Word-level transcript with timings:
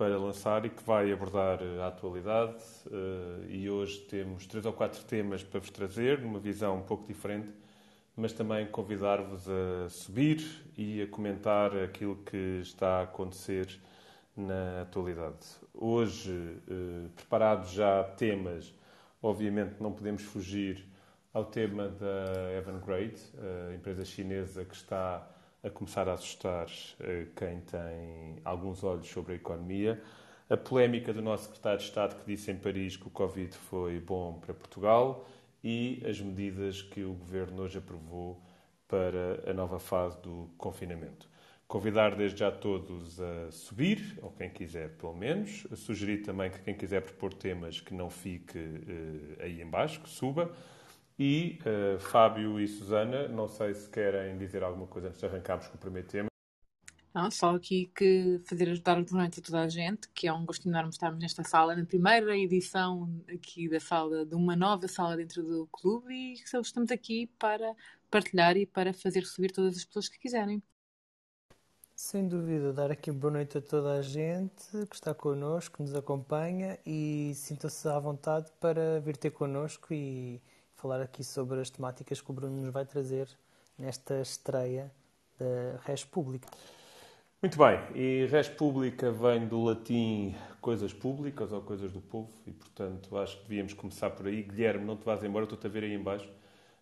para 0.00 0.16
lançar 0.16 0.64
e 0.64 0.70
que 0.70 0.82
vai 0.82 1.12
abordar 1.12 1.58
a 1.78 1.88
atualidade. 1.88 2.56
E 3.50 3.68
hoje 3.68 3.98
temos 4.08 4.46
três 4.46 4.64
ou 4.64 4.72
quatro 4.72 5.04
temas 5.04 5.44
para 5.44 5.60
vos 5.60 5.68
trazer, 5.68 6.20
numa 6.20 6.38
visão 6.38 6.78
um 6.78 6.82
pouco 6.82 7.06
diferente, 7.06 7.50
mas 8.16 8.32
também 8.32 8.66
convidar-vos 8.66 9.46
a 9.46 9.90
subir 9.90 10.42
e 10.74 11.02
a 11.02 11.06
comentar 11.06 11.76
aquilo 11.76 12.16
que 12.16 12.60
está 12.62 13.00
a 13.00 13.02
acontecer 13.02 13.78
na 14.34 14.80
atualidade. 14.80 15.46
Hoje, 15.74 16.56
preparados 17.14 17.70
já 17.70 18.02
temas, 18.02 18.74
obviamente 19.20 19.82
não 19.82 19.92
podemos 19.92 20.22
fugir 20.22 20.82
ao 21.30 21.44
tema 21.44 21.90
da 21.90 22.54
Evergrande, 22.56 23.20
a 23.70 23.74
empresa 23.74 24.02
chinesa 24.06 24.64
que 24.64 24.74
está 24.74 25.28
a 25.62 25.70
começar 25.70 26.08
a 26.08 26.14
assustar 26.14 26.68
eh, 27.00 27.26
quem 27.36 27.60
tem 27.60 28.36
alguns 28.44 28.82
olhos 28.82 29.08
sobre 29.08 29.34
a 29.34 29.36
economia. 29.36 30.02
A 30.48 30.56
polémica 30.56 31.12
do 31.12 31.22
nosso 31.22 31.44
secretário 31.44 31.78
de 31.78 31.84
Estado 31.84 32.16
que 32.16 32.26
disse 32.26 32.50
em 32.50 32.56
Paris 32.56 32.96
que 32.96 33.06
o 33.06 33.10
Covid 33.10 33.54
foi 33.56 34.00
bom 34.00 34.34
para 34.40 34.54
Portugal 34.54 35.26
e 35.62 36.02
as 36.08 36.20
medidas 36.20 36.82
que 36.82 37.04
o 37.04 37.12
governo 37.12 37.62
hoje 37.62 37.78
aprovou 37.78 38.40
para 38.88 39.48
a 39.48 39.52
nova 39.52 39.78
fase 39.78 40.20
do 40.20 40.50
confinamento. 40.58 41.28
Convidar 41.68 42.16
desde 42.16 42.40
já 42.40 42.50
todos 42.50 43.20
a 43.20 43.52
subir, 43.52 44.18
ou 44.20 44.32
quem 44.32 44.50
quiser, 44.50 44.88
pelo 44.96 45.14
menos. 45.14 45.64
Sugerir 45.76 46.22
também 46.22 46.50
que 46.50 46.58
quem 46.58 46.74
quiser 46.74 47.00
propor 47.00 47.32
temas 47.32 47.80
que 47.80 47.94
não 47.94 48.10
fique 48.10 48.58
uh, 48.58 49.36
aí 49.38 49.62
embaixo, 49.62 50.00
que 50.00 50.08
suba. 50.08 50.50
E 51.22 51.58
uh, 51.66 52.00
Fábio 52.00 52.58
e 52.58 52.66
Susana, 52.66 53.28
não 53.28 53.46
sei 53.46 53.74
se 53.74 53.86
querem 53.90 54.38
dizer 54.38 54.62
alguma 54.64 54.86
coisa 54.86 55.08
antes 55.08 55.20
de 55.20 55.26
arrancarmos 55.26 55.68
com 55.68 55.74
o 55.74 55.78
primeiro 55.78 56.08
tema. 56.08 56.28
Não, 57.12 57.30
só 57.30 57.54
aqui 57.54 57.92
que 57.94 58.40
fazer 58.46 58.70
ajudar 58.70 58.96
o 58.96 59.04
noite 59.14 59.38
a 59.38 59.42
toda 59.42 59.60
a 59.60 59.68
gente, 59.68 60.08
que 60.14 60.26
é 60.26 60.32
um 60.32 60.46
gosto 60.46 60.66
enorme 60.66 60.88
estarmos 60.88 61.20
nesta 61.20 61.44
sala, 61.44 61.76
na 61.76 61.84
primeira 61.84 62.34
edição 62.38 63.22
aqui 63.30 63.68
da 63.68 63.78
sala, 63.78 64.24
de 64.24 64.34
uma 64.34 64.56
nova 64.56 64.88
sala 64.88 65.14
dentro 65.14 65.42
do 65.42 65.66
clube 65.70 66.10
e 66.10 66.32
estamos 66.32 66.90
aqui 66.90 67.26
para 67.38 67.74
partilhar 68.10 68.56
e 68.56 68.64
para 68.64 68.94
fazer 68.94 69.26
subir 69.26 69.50
todas 69.52 69.76
as 69.76 69.84
pessoas 69.84 70.08
que 70.08 70.18
quiserem. 70.18 70.62
Sem 71.94 72.26
dúvida, 72.28 72.72
dar 72.72 72.90
aqui 72.90 73.12
boa 73.12 73.34
noite 73.34 73.58
a 73.58 73.60
toda 73.60 73.92
a 73.92 74.00
gente 74.00 74.86
que 74.88 74.94
está 74.94 75.12
connosco, 75.12 75.76
que 75.76 75.82
nos 75.82 75.94
acompanha 75.94 76.78
e 76.86 77.32
sinta-se 77.34 77.86
à 77.88 77.98
vontade 77.98 78.50
para 78.58 79.00
vir 79.00 79.18
ter 79.18 79.32
connosco 79.32 79.92
e 79.92 80.40
falar 80.80 81.02
aqui 81.02 81.22
sobre 81.22 81.60
as 81.60 81.68
temáticas 81.68 82.20
que 82.20 82.30
o 82.30 82.32
Bruno 82.32 82.62
nos 82.62 82.72
vai 82.72 82.86
trazer 82.86 83.28
nesta 83.78 84.20
estreia 84.20 84.90
da 85.38 85.78
Res 85.84 86.04
Pública. 86.04 86.48
Muito 87.42 87.58
bem, 87.58 87.78
e 87.94 88.26
Res 88.26 88.48
Pública 88.48 89.10
vem 89.10 89.46
do 89.46 89.62
latim 89.62 90.34
coisas 90.60 90.92
públicas 90.92 91.52
ou 91.52 91.60
coisas 91.60 91.92
do 91.92 92.00
povo 92.00 92.30
e, 92.46 92.52
portanto, 92.52 93.16
acho 93.18 93.36
que 93.38 93.42
devíamos 93.42 93.74
começar 93.74 94.10
por 94.10 94.26
aí. 94.26 94.42
Guilherme, 94.42 94.84
não 94.84 94.96
te 94.96 95.04
vás 95.04 95.22
embora, 95.22 95.44
estou-te 95.44 95.66
a 95.66 95.70
ver 95.70 95.84
aí 95.84 95.94
embaixo. 95.94 96.28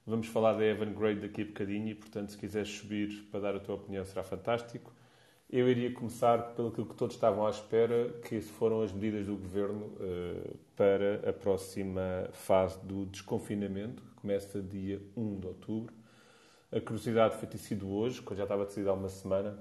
Vamos 0.06 0.28
falar 0.28 0.54
da 0.54 0.64
Evan 0.64 0.92
Grade 0.92 1.20
daqui 1.20 1.42
a 1.42 1.44
bocadinho 1.44 1.88
e, 1.88 1.94
portanto, 1.94 2.30
se 2.30 2.38
quiseres 2.38 2.68
subir 2.68 3.28
para 3.30 3.40
dar 3.40 3.56
a 3.56 3.60
tua 3.60 3.74
opinião 3.74 4.04
será 4.04 4.22
fantástico. 4.22 4.92
Eu 5.50 5.66
iria 5.66 5.90
começar 5.90 6.54
pelo 6.54 6.70
que 6.70 6.84
todos 6.94 7.14
estavam 7.14 7.46
à 7.46 7.48
espera, 7.48 8.10
que 8.28 8.38
foram 8.38 8.82
as 8.82 8.92
medidas 8.92 9.24
do 9.24 9.34
Governo 9.34 9.86
uh, 9.86 10.58
para 10.76 11.26
a 11.26 11.32
próxima 11.32 12.28
fase 12.32 12.78
do 12.84 13.06
desconfinamento, 13.06 14.02
que 14.02 14.10
começa 14.16 14.60
dia 14.60 15.00
1 15.16 15.40
de 15.40 15.46
outubro. 15.46 15.94
A 16.70 16.78
curiosidade 16.82 17.36
foi 17.36 17.48
ter 17.48 17.56
sido 17.56 17.88
hoje, 17.88 18.20
que 18.20 18.34
já 18.34 18.42
estava 18.42 18.66
decidido 18.66 18.90
há 18.90 18.92
uma 18.92 19.08
semana, 19.08 19.58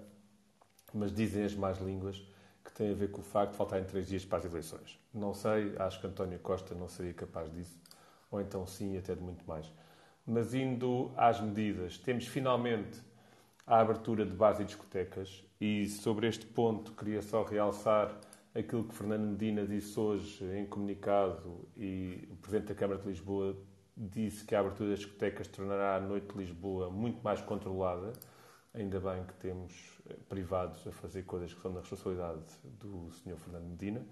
mas 0.93 1.13
dizem 1.13 1.45
as 1.45 1.55
más 1.55 1.79
línguas 1.79 2.21
que 2.65 2.73
tem 2.73 2.91
a 2.91 2.93
ver 2.93 3.09
com 3.09 3.21
o 3.21 3.23
facto 3.23 3.51
de 3.51 3.57
faltarem 3.57 3.85
três 3.85 4.09
dias 4.09 4.25
para 4.25 4.39
as 4.39 4.45
eleições. 4.45 4.99
Não 5.13 5.33
sei, 5.33 5.73
acho 5.79 6.01
que 6.01 6.07
António 6.07 6.37
Costa 6.39 6.75
não 6.75 6.89
seria 6.89 7.13
capaz 7.13 7.49
disso, 7.49 7.79
ou 8.29 8.41
então 8.41 8.67
sim, 8.67 8.97
até 8.97 9.15
de 9.15 9.21
muito 9.21 9.47
mais. 9.47 9.71
Mas 10.25 10.53
indo 10.53 11.13
às 11.15 11.39
medidas, 11.39 11.97
temos 11.97 12.27
finalmente 12.27 12.99
a 13.65 13.79
abertura 13.79 14.25
de 14.25 14.33
bares 14.33 14.59
e 14.59 14.65
discotecas 14.65 15.46
e 15.59 15.87
sobre 15.87 16.27
este 16.27 16.45
ponto 16.45 16.91
queria 16.93 17.21
só 17.21 17.43
realçar 17.43 18.19
aquilo 18.53 18.83
que 18.83 18.95
Fernando 18.95 19.25
Medina 19.25 19.65
disse 19.65 19.99
hoje 19.99 20.43
em 20.45 20.65
comunicado 20.65 21.67
e 21.75 22.27
o 22.31 22.35
Presidente 22.37 22.69
da 22.69 22.75
Câmara 22.75 22.99
de 22.99 23.07
Lisboa 23.07 23.55
disse 23.95 24.45
que 24.45 24.55
a 24.55 24.59
abertura 24.59 24.91
das 24.91 24.99
discotecas 24.99 25.47
tornará 25.47 25.95
a 25.95 25.99
noite 25.99 26.31
de 26.31 26.37
Lisboa 26.37 26.89
muito 26.89 27.21
mais 27.23 27.41
controlada. 27.41 28.13
Ainda 28.73 28.99
bem 28.99 29.23
que 29.23 29.33
temos 29.35 29.99
eh, 30.07 30.15
privados 30.29 30.85
a 30.85 30.91
fazer 30.91 31.23
coisas 31.23 31.51
que 31.51 31.61
são 31.61 31.73
da 31.73 31.79
responsabilidade 31.79 32.41
do 32.63 33.11
Sr. 33.11 33.37
Fernando 33.37 33.65
Medina. 33.65 34.05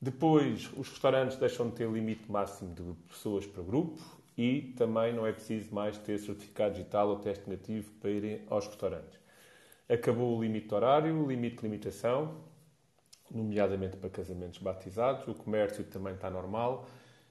Depois, 0.00 0.70
os 0.76 0.88
restaurantes 0.88 1.36
deixam 1.36 1.68
de 1.68 1.76
ter 1.76 1.90
limite 1.90 2.30
máximo 2.30 2.74
de 2.74 2.94
pessoas 3.08 3.46
para 3.46 3.62
grupo 3.62 4.02
e 4.36 4.74
também 4.76 5.14
não 5.14 5.26
é 5.26 5.32
preciso 5.32 5.74
mais 5.74 5.98
ter 5.98 6.18
certificado 6.18 6.74
digital 6.74 7.08
ou 7.08 7.18
teste 7.18 7.48
negativo 7.48 7.92
para 8.00 8.10
irem 8.10 8.42
aos 8.48 8.66
restaurantes. 8.66 9.23
Acabou 9.88 10.38
o 10.38 10.42
limite 10.42 10.74
horário, 10.74 11.14
o 11.22 11.28
limite 11.28 11.56
de 11.56 11.62
limitação, 11.62 12.42
nomeadamente 13.30 13.96
para 13.96 14.08
casamentos 14.08 14.58
batizados. 14.58 15.28
O 15.28 15.34
comércio 15.34 15.84
também 15.84 16.14
está 16.14 16.30
normal. 16.30 16.88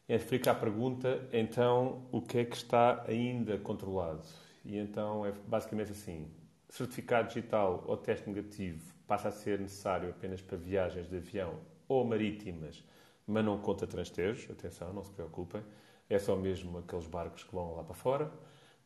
É 0.07 0.19
fica 0.19 0.51
a 0.51 0.55
pergunta, 0.55 1.27
então, 1.31 2.07
o 2.11 2.21
que 2.21 2.39
é 2.39 2.45
que 2.45 2.55
está 2.55 3.03
ainda 3.07 3.57
controlado? 3.57 4.21
E 4.63 4.77
então 4.77 5.25
é 5.25 5.31
basicamente 5.47 5.91
assim: 5.91 6.29
certificado 6.69 7.29
digital 7.29 7.83
ou 7.87 7.97
teste 7.97 8.29
negativo 8.29 8.93
passa 9.07 9.29
a 9.29 9.31
ser 9.31 9.59
necessário 9.59 10.09
apenas 10.09 10.41
para 10.41 10.57
viagens 10.57 11.09
de 11.09 11.17
avião 11.17 11.59
ou 11.87 12.05
marítimas, 12.05 12.83
mas 13.25 13.43
não 13.43 13.57
conta 13.59 13.87
transteiros. 13.87 14.47
Atenção, 14.49 14.93
não 14.93 15.03
se 15.03 15.11
preocupem. 15.11 15.63
É 16.09 16.19
só 16.19 16.35
mesmo 16.35 16.77
aqueles 16.77 17.07
barcos 17.07 17.43
que 17.43 17.53
vão 17.53 17.75
lá 17.75 17.83
para 17.83 17.95
fora. 17.95 18.31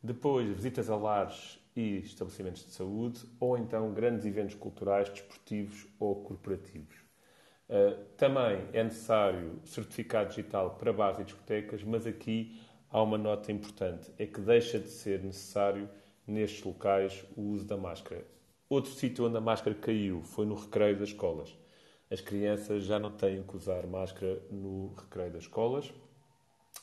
Depois, 0.02 0.48
visitas 0.48 0.88
a 0.88 0.96
lares 0.96 1.58
e 1.78 1.98
estabelecimentos 1.98 2.66
de 2.66 2.72
saúde, 2.72 3.20
ou 3.38 3.56
então 3.56 3.94
grandes 3.94 4.26
eventos 4.26 4.56
culturais, 4.56 5.08
desportivos 5.08 5.86
ou 6.00 6.16
corporativos. 6.24 6.96
Uh, 7.68 8.02
também 8.16 8.66
é 8.72 8.82
necessário 8.82 9.60
certificado 9.64 10.30
digital 10.30 10.74
para 10.74 10.92
bares 10.92 11.20
e 11.20 11.24
discotecas, 11.24 11.84
mas 11.84 12.04
aqui 12.04 12.60
há 12.90 13.00
uma 13.00 13.16
nota 13.16 13.52
importante: 13.52 14.10
é 14.18 14.26
que 14.26 14.40
deixa 14.40 14.80
de 14.80 14.88
ser 14.88 15.22
necessário 15.22 15.88
nestes 16.26 16.64
locais 16.64 17.24
o 17.36 17.42
uso 17.42 17.64
da 17.64 17.76
máscara. 17.76 18.26
Outro 18.68 18.90
sítio 18.90 19.26
onde 19.26 19.36
a 19.36 19.40
máscara 19.40 19.76
caiu 19.76 20.20
foi 20.22 20.46
no 20.46 20.56
recreio 20.56 20.98
das 20.98 21.10
escolas. 21.10 21.56
As 22.10 22.20
crianças 22.20 22.84
já 22.84 22.98
não 22.98 23.12
têm 23.12 23.44
que 23.44 23.56
usar 23.56 23.86
máscara 23.86 24.42
no 24.50 24.94
recreio 24.94 25.30
das 25.30 25.42
escolas, 25.42 25.92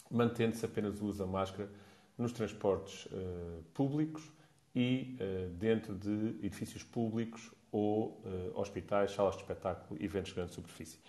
mantendo-se 0.10 0.64
apenas 0.66 1.02
o 1.02 1.08
uso 1.08 1.20
da 1.20 1.26
máscara 1.26 1.70
nos 2.18 2.32
transportes 2.32 3.08
uh, 3.08 3.62
públicos 3.74 4.35
e 4.76 5.18
uh, 5.20 5.50
dentro 5.52 5.96
de 5.96 6.36
edifícios 6.46 6.84
públicos 6.84 7.52
ou 7.72 8.22
uh, 8.26 8.60
hospitais, 8.60 9.12
salas 9.12 9.36
de 9.36 9.42
espetáculo, 9.42 9.98
eventos 10.04 10.30
de 10.30 10.36
grande 10.36 10.54
superfície. 10.54 11.00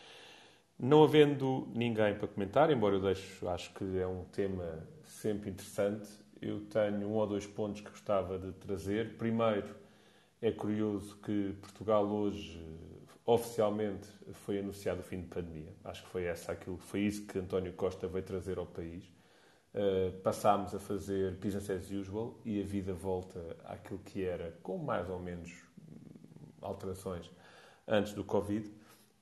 Não 0.78 1.02
havendo 1.02 1.68
ninguém 1.74 2.14
para 2.14 2.28
comentar, 2.28 2.70
embora 2.70 2.96
eu 2.96 3.00
deixo, 3.00 3.48
acho 3.48 3.72
que 3.74 3.98
é 3.98 4.06
um 4.06 4.24
tema 4.24 4.86
sempre 5.04 5.50
interessante, 5.50 6.06
eu 6.40 6.60
tenho 6.66 7.08
um 7.08 7.14
ou 7.14 7.26
dois 7.26 7.46
pontos 7.46 7.80
que 7.80 7.90
gostava 7.90 8.38
de 8.38 8.52
trazer. 8.52 9.16
Primeiro, 9.16 9.74
é 10.40 10.52
curioso 10.52 11.16
que 11.16 11.54
Portugal 11.62 12.06
hoje 12.06 12.62
oficialmente 13.24 14.06
foi 14.44 14.58
anunciado 14.58 15.00
o 15.00 15.02
fim 15.02 15.20
de 15.22 15.26
pandemia. 15.26 15.72
Acho 15.82 16.04
que 16.04 16.08
foi 16.10 16.24
essa 16.24 16.52
aquilo, 16.52 16.76
foi 16.76 17.00
isso 17.00 17.26
que 17.26 17.38
António 17.38 17.72
Costa 17.72 18.06
veio 18.06 18.24
trazer 18.24 18.58
ao 18.58 18.66
país. 18.66 19.04
Uh, 19.76 20.10
passámos 20.22 20.74
a 20.74 20.78
fazer 20.78 21.32
business 21.32 21.68
as 21.68 21.90
usual 21.90 22.40
e 22.46 22.62
a 22.62 22.64
vida 22.64 22.94
volta 22.94 23.54
àquilo 23.62 23.98
que 23.98 24.24
era, 24.24 24.56
com 24.62 24.78
mais 24.78 25.06
ou 25.10 25.18
menos 25.18 25.52
alterações 26.62 27.30
antes 27.86 28.14
do 28.14 28.24
Covid. 28.24 28.72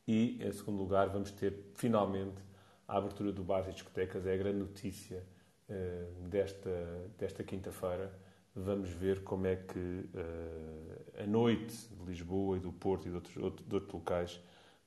E, 0.07 0.41
em 0.41 0.53
segundo 0.53 0.79
lugar, 0.79 1.09
vamos 1.09 1.33
ter 1.33 1.73
finalmente 1.75 2.41
a 2.87 2.99
abertura 2.99 3.33
do 3.33 3.43
bar 3.43 3.69
e 3.69 3.73
discotecas. 3.73 4.25
É 4.27 4.35
a 4.35 4.37
grande 4.37 4.59
notícia 4.59 5.25
uh, 5.69 6.29
desta, 6.29 7.11
desta 7.19 7.43
quinta-feira. 7.43 8.13
Vamos 8.55 8.91
ver 8.91 9.25
como 9.25 9.49
é 9.49 9.57
que 9.57 9.79
uh, 9.79 11.23
a 11.25 11.27
noite 11.27 11.89
de 11.89 12.05
Lisboa 12.05 12.59
e 12.59 12.61
do 12.61 12.73
Porto 12.73 13.09
e 13.09 13.11
de 13.11 13.17
outros, 13.17 13.35
de 13.35 13.75
outros 13.75 13.93
locais 13.93 14.41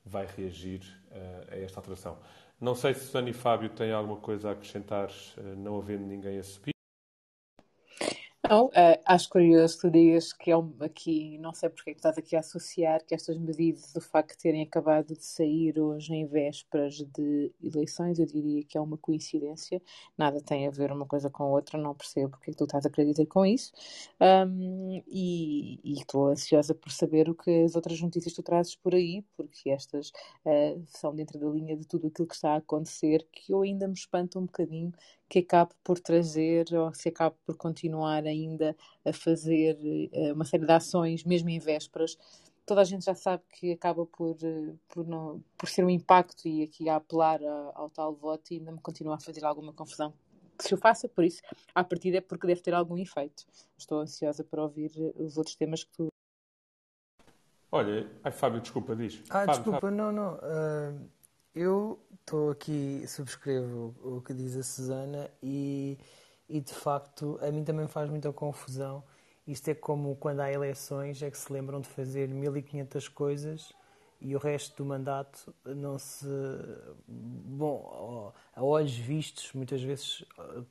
vai 0.05 0.25
reagir 0.25 0.81
a 1.51 1.57
esta 1.57 1.77
alteração. 1.81 2.17
Não 2.59 2.75
sei 2.75 2.93
se 2.93 3.05
Susana 3.05 3.29
e 3.29 3.33
Fábio 3.33 3.69
têm 3.69 3.91
alguma 3.91 4.17
coisa 4.19 4.49
a 4.49 4.51
acrescentar, 4.53 5.09
eh, 5.37 5.55
não 5.55 5.77
havendo 5.77 6.05
ninguém 6.05 6.39
a 6.39 6.43
subir. 6.43 6.76
Não, 8.49 8.67
uh, 8.67 8.71
acho 9.05 9.27
curioso 9.29 9.75
que 9.75 9.81
tu 9.81 9.91
digas 9.91 10.31
que 10.31 10.51
é 10.51 10.57
um, 10.57 10.73
aqui, 10.79 11.37
não 11.39 11.53
sei 11.53 11.69
porque 11.69 11.89
é 11.89 11.93
que 11.93 11.99
estás 11.99 12.17
aqui 12.17 12.33
a 12.33 12.39
associar 12.39 13.03
que 13.05 13.13
estas 13.13 13.37
medidas, 13.37 13.91
do 13.91 13.99
facto 13.99 14.31
de 14.31 14.37
terem 14.37 14.63
acabado 14.63 15.07
de 15.07 15.25
sair 15.25 15.77
hoje 15.77 16.13
em 16.13 16.25
vésperas 16.25 16.95
de 16.95 17.51
eleições, 17.61 18.19
eu 18.19 18.25
diria 18.25 18.63
que 18.63 18.77
é 18.77 18.81
uma 18.81 18.97
coincidência, 18.97 19.81
nada 20.17 20.39
tem 20.39 20.65
a 20.65 20.71
ver 20.71 20.93
uma 20.93 21.05
coisa 21.05 21.29
com 21.29 21.43
a 21.43 21.47
outra, 21.47 21.77
não 21.77 21.93
percebo 21.93 22.29
porque 22.29 22.51
é 22.51 22.53
tu 22.53 22.63
estás 22.63 22.85
a 22.85 22.89
dizer 22.89 23.25
com 23.25 23.45
isso, 23.45 23.73
um, 24.21 25.03
e, 25.05 25.81
e, 25.83 25.93
estou 25.99 26.27
ansiosa 26.27 26.73
por 26.73 26.91
saber 26.91 27.29
o 27.29 27.35
que 27.35 27.63
as 27.63 27.75
outras 27.75 27.99
notícias 27.99 28.33
tu 28.33 28.41
trazes 28.41 28.75
por 28.75 28.95
aí, 28.95 29.25
porque 29.35 29.69
estas 29.69 30.09
uh, 30.45 30.81
são 30.87 31.13
dentro 31.13 31.37
da 31.37 31.47
linha 31.47 31.75
de 31.75 31.85
tudo 31.85 32.07
aquilo 32.07 32.27
que 32.27 32.35
está 32.35 32.53
a 32.53 32.57
acontecer, 32.57 33.27
que 33.29 33.51
eu 33.51 33.61
ainda 33.61 33.87
me 33.87 33.93
espanto 33.93 34.39
um 34.39 34.45
bocadinho 34.45 34.93
que 35.29 35.39
acabe 35.39 35.71
por 35.83 35.99
trazer 35.99 36.65
ou 36.73 36.93
se 36.93 37.09
acabe 37.09 37.35
por 37.45 37.57
continuar 37.57 38.25
ainda 38.25 38.75
a 39.05 39.13
fazer 39.13 39.77
uh, 40.13 40.33
uma 40.33 40.45
série 40.45 40.65
de 40.65 40.71
ações, 40.71 41.23
mesmo 41.23 41.49
em 41.49 41.59
vésperas. 41.59 42.17
Toda 42.65 42.81
a 42.81 42.83
gente 42.83 43.05
já 43.05 43.15
sabe 43.15 43.43
que 43.53 43.71
acaba 43.71 44.05
por, 44.05 44.35
uh, 44.35 44.79
por, 44.89 45.05
não, 45.07 45.43
por 45.57 45.69
ser 45.69 45.83
um 45.83 45.89
impacto 45.89 46.47
e 46.47 46.63
aqui 46.63 46.89
a 46.89 46.97
apelar 46.97 47.41
a, 47.43 47.71
ao 47.75 47.89
tal 47.89 48.13
voto 48.15 48.53
e 48.53 48.57
ainda 48.57 48.71
me 48.71 48.79
continua 48.79 49.15
a 49.15 49.19
fazer 49.19 49.45
alguma 49.45 49.73
confusão 49.73 50.13
que 50.57 50.63
se 50.67 50.73
o 50.73 50.77
faça, 50.77 51.07
por 51.07 51.23
isso, 51.23 51.41
à 51.73 51.83
partida 51.83 52.17
é 52.17 52.21
porque 52.21 52.47
deve 52.47 52.61
ter 52.61 52.73
algum 52.73 52.97
efeito. 52.97 53.45
Estou 53.77 53.99
ansiosa 53.99 54.43
para 54.43 54.63
ouvir 54.63 54.91
eh, 54.97 55.13
os 55.21 55.37
outros 55.37 55.55
temas 55.55 55.83
que 55.83 55.91
tu. 55.91 56.07
Olha, 57.71 58.09
ai 58.23 58.31
Fábio, 58.31 58.59
desculpa, 58.59 58.95
diz. 58.95 59.21
Ah, 59.29 59.45
Fábio, 59.45 59.53
desculpa, 59.53 59.81
Fábio. 59.81 59.97
não, 59.97 60.11
não. 60.11 60.33
Uh, 60.35 61.09
eu 61.57 61.99
estou 62.19 62.51
aqui, 62.51 63.03
subscrevo 63.07 63.95
o 64.03 64.21
que 64.21 64.33
diz 64.33 64.55
a 64.55 64.61
Susana 64.61 65.29
e, 65.41 65.97
e 66.47 66.61
de 66.61 66.73
facto 66.73 67.39
a 67.41 67.51
mim 67.51 67.63
também 67.63 67.87
faz 67.87 68.09
muita 68.09 68.31
confusão. 68.31 69.03
Isto 69.47 69.69
é 69.69 69.73
como 69.73 70.15
quando 70.17 70.41
há 70.41 70.51
eleições 70.51 71.21
é 71.23 71.31
que 71.31 71.37
se 71.37 71.51
lembram 71.51 71.81
de 71.81 71.87
fazer 71.87 72.27
1500 72.27 73.07
coisas 73.07 73.73
e 74.21 74.35
o 74.35 74.39
resto 74.39 74.83
do 74.83 74.85
mandato 74.85 75.53
não 75.65 75.97
se. 75.97 76.27
Bom, 77.07 78.33
a 78.55 78.63
olhos 78.63 78.95
vistos, 78.95 79.51
muitas 79.53 79.81
vezes 79.81 80.23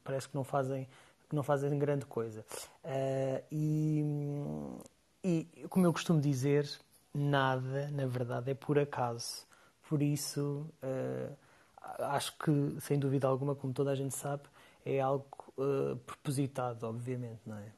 parece 0.05 0.29
que 0.29 0.35
não 0.37 0.45
fazem, 0.45 0.89
que 1.29 1.35
não 1.35 1.43
fazem 1.43 1.77
grande 1.79 2.07
coisa. 2.07 2.45
Uh, 2.85 3.43
e, 3.51 4.05
e, 5.25 5.67
como 5.69 5.87
eu 5.87 5.93
costumo 5.93 6.21
dizer, 6.21 6.69
nada, 7.15 7.91
na 7.91 8.07
verdade, 8.07 8.51
é 8.51 8.55
por 8.55 8.79
acaso. 8.79 9.47
Por 9.89 10.03
isso, 10.03 10.67
uh, 10.83 11.37
acho 11.99 12.37
que, 12.39 12.81
sem 12.81 12.99
dúvida 12.99 13.27
alguma, 13.29 13.55
como 13.55 13.73
toda 13.73 13.91
a 13.91 13.95
gente 13.95 14.15
sabe, 14.15 14.43
é 14.85 15.01
algo 15.01 15.27
uh, 15.57 15.97
propositado, 15.99 16.87
obviamente, 16.87 17.41
não 17.47 17.57
é? 17.57 17.73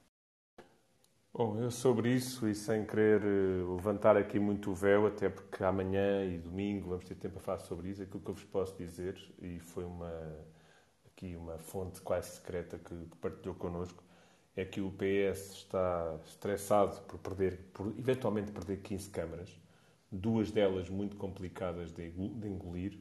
Bom, 1.32 1.56
eu 1.60 1.70
sobre 1.70 2.12
isso 2.14 2.48
e 2.48 2.54
sem 2.54 2.84
querer 2.84 3.22
uh, 3.22 3.76
levantar 3.76 4.16
aqui 4.16 4.38
muito 4.38 4.70
o 4.70 4.74
véu, 4.74 5.06
até 5.06 5.28
porque 5.28 5.62
amanhã 5.62 6.24
e 6.24 6.38
domingo 6.38 6.88
vamos 6.88 7.04
ter 7.04 7.14
tempo 7.14 7.38
a 7.38 7.40
falar 7.40 7.58
sobre 7.58 7.90
isso, 7.90 8.02
aquilo 8.02 8.20
que 8.20 8.30
eu 8.30 8.34
vos 8.34 8.44
posso 8.44 8.76
dizer, 8.76 9.16
e 9.40 9.58
foi 9.60 9.84
uma, 9.84 10.12
aqui 11.06 11.36
uma 11.36 11.58
fonte 11.58 12.00
quase 12.00 12.30
secreta 12.36 12.78
que, 12.78 12.94
que 12.94 13.16
partilhou 13.18 13.54
connosco, 13.54 14.02
é 14.56 14.64
que 14.64 14.80
o 14.80 14.90
PS 14.90 15.52
está 15.52 16.18
estressado 16.24 17.00
por 17.02 17.18
perder, 17.18 17.58
por 17.72 17.86
eventualmente 17.98 18.50
perder 18.50 18.78
15 18.78 19.10
câmaras, 19.10 19.60
duas 20.10 20.50
delas 20.50 20.88
muito 20.88 21.16
complicadas 21.16 21.92
de 21.92 22.06
engolir, 22.08 22.98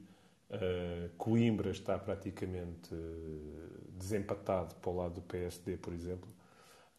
Uh, 0.50 1.10
Coimbra 1.18 1.72
está 1.72 2.00
praticamente 2.00 2.94
uh, 2.94 3.92
desempatado 3.92 4.76
para 4.76 4.90
o 4.90 4.96
lado 4.96 5.16
do 5.16 5.22
PSD, 5.22 5.76
por 5.78 5.94
exemplo. 5.94 6.30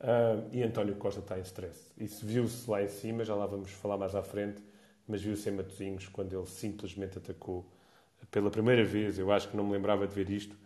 Uh, 0.00 0.46
e 0.52 0.62
António 0.62 0.94
Costa 0.96 1.20
está 1.20 1.38
em 1.38 1.42
stress. 1.42 1.90
Isso 1.96 2.26
viu-se 2.26 2.70
lá 2.70 2.82
em 2.82 2.88
cima, 2.88 3.24
já 3.24 3.34
lá 3.34 3.46
vamos 3.46 3.70
falar 3.70 3.96
mais 3.96 4.14
à 4.14 4.22
frente, 4.22 4.62
mas 5.06 5.22
viu-se 5.22 5.48
em 5.48 5.52
Matosinhos 5.52 6.08
quando 6.08 6.36
ele 6.36 6.46
simplesmente 6.46 7.16
atacou 7.18 7.66
pela 8.30 8.50
primeira 8.50 8.84
vez. 8.84 9.18
Eu 9.18 9.32
acho 9.32 9.48
que 9.48 9.56
não 9.56 9.64
me 9.64 9.72
lembrava 9.72 10.06
de 10.06 10.14
ver 10.14 10.28
isto 10.28 10.56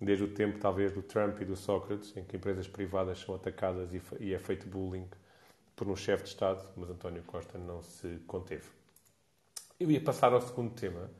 desde 0.00 0.24
o 0.24 0.28
tempo, 0.28 0.58
talvez, 0.58 0.90
do 0.90 1.02
Trump 1.02 1.40
e 1.40 1.44
do 1.44 1.54
Sócrates, 1.54 2.16
em 2.16 2.24
que 2.24 2.36
empresas 2.36 2.66
privadas 2.66 3.20
são 3.20 3.34
atacadas 3.36 3.94
e, 3.94 4.02
e 4.18 4.34
é 4.34 4.38
feito 4.40 4.66
bullying 4.68 5.08
por 5.76 5.88
um 5.88 5.94
chefe 5.94 6.24
de 6.24 6.30
Estado, 6.30 6.64
mas 6.76 6.90
António 6.90 7.22
Costa 7.22 7.58
não 7.58 7.80
se 7.80 8.18
conteve. 8.26 8.66
Eu 9.84 9.90
ia 9.90 10.00
passar 10.00 10.32
ao 10.32 10.40
segundo 10.40 10.72
tema 10.72 11.10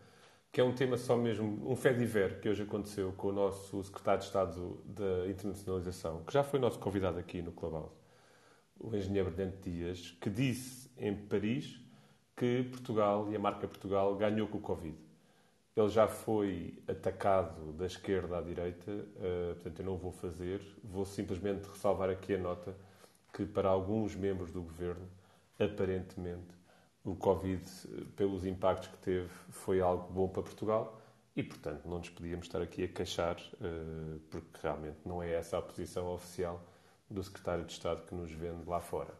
que 0.50 0.58
é 0.58 0.64
um 0.64 0.72
tema 0.72 0.96
só 0.96 1.18
mesmo, 1.18 1.70
um 1.70 1.76
fé 1.76 1.92
diver 1.92 2.40
que 2.40 2.48
hoje 2.48 2.62
aconteceu 2.62 3.12
com 3.12 3.28
o 3.28 3.32
nosso 3.32 3.84
secretário 3.84 4.20
de 4.20 4.24
Estado 4.24 4.82
da 4.86 5.28
Internacionalização, 5.28 6.24
que 6.24 6.32
já 6.32 6.42
foi 6.42 6.58
nosso 6.58 6.78
convidado 6.78 7.18
aqui 7.18 7.42
no 7.42 7.52
Clubhouse, 7.52 7.94
o 8.80 8.96
engenheiro 8.96 9.30
Brilhante 9.30 9.68
Dias, 9.68 10.16
que 10.18 10.30
disse 10.30 10.90
em 10.96 11.14
Paris 11.14 11.78
que 12.34 12.62
Portugal 12.70 13.30
e 13.30 13.36
a 13.36 13.38
marca 13.38 13.68
Portugal 13.68 14.16
ganhou 14.16 14.48
com 14.48 14.56
o 14.56 14.62
Covid. 14.62 14.96
Ele 15.76 15.88
já 15.90 16.08
foi 16.08 16.82
atacado 16.88 17.70
da 17.74 17.84
esquerda 17.84 18.38
à 18.38 18.40
direita, 18.40 18.90
uh, 18.90 19.54
portanto 19.56 19.80
eu 19.80 19.84
não 19.84 19.98
vou 19.98 20.10
fazer, 20.10 20.62
vou 20.82 21.04
simplesmente 21.04 21.68
ressalvar 21.68 22.08
aqui 22.08 22.34
a 22.34 22.38
nota 22.38 22.74
que 23.30 23.44
para 23.44 23.68
alguns 23.68 24.16
membros 24.16 24.50
do 24.50 24.62
governo, 24.62 25.06
aparentemente, 25.58 26.63
o 27.04 27.14
Covid, 27.14 27.62
pelos 28.16 28.46
impactos 28.46 28.88
que 28.88 28.96
teve, 28.98 29.28
foi 29.50 29.80
algo 29.80 30.10
bom 30.12 30.26
para 30.26 30.42
Portugal 30.42 31.00
e, 31.36 31.42
portanto, 31.42 31.86
não 31.86 31.98
nos 31.98 32.08
podíamos 32.08 32.46
estar 32.46 32.62
aqui 32.62 32.84
a 32.84 32.88
queixar, 32.88 33.36
eh, 33.60 34.18
porque 34.30 34.58
realmente 34.62 34.98
não 35.04 35.22
é 35.22 35.32
essa 35.32 35.58
a 35.58 35.62
posição 35.62 36.12
oficial 36.12 36.64
do 37.10 37.22
Secretário 37.22 37.64
de 37.64 37.72
Estado 37.72 38.06
que 38.06 38.14
nos 38.14 38.32
vende 38.32 38.66
lá 38.66 38.80
fora. 38.80 39.12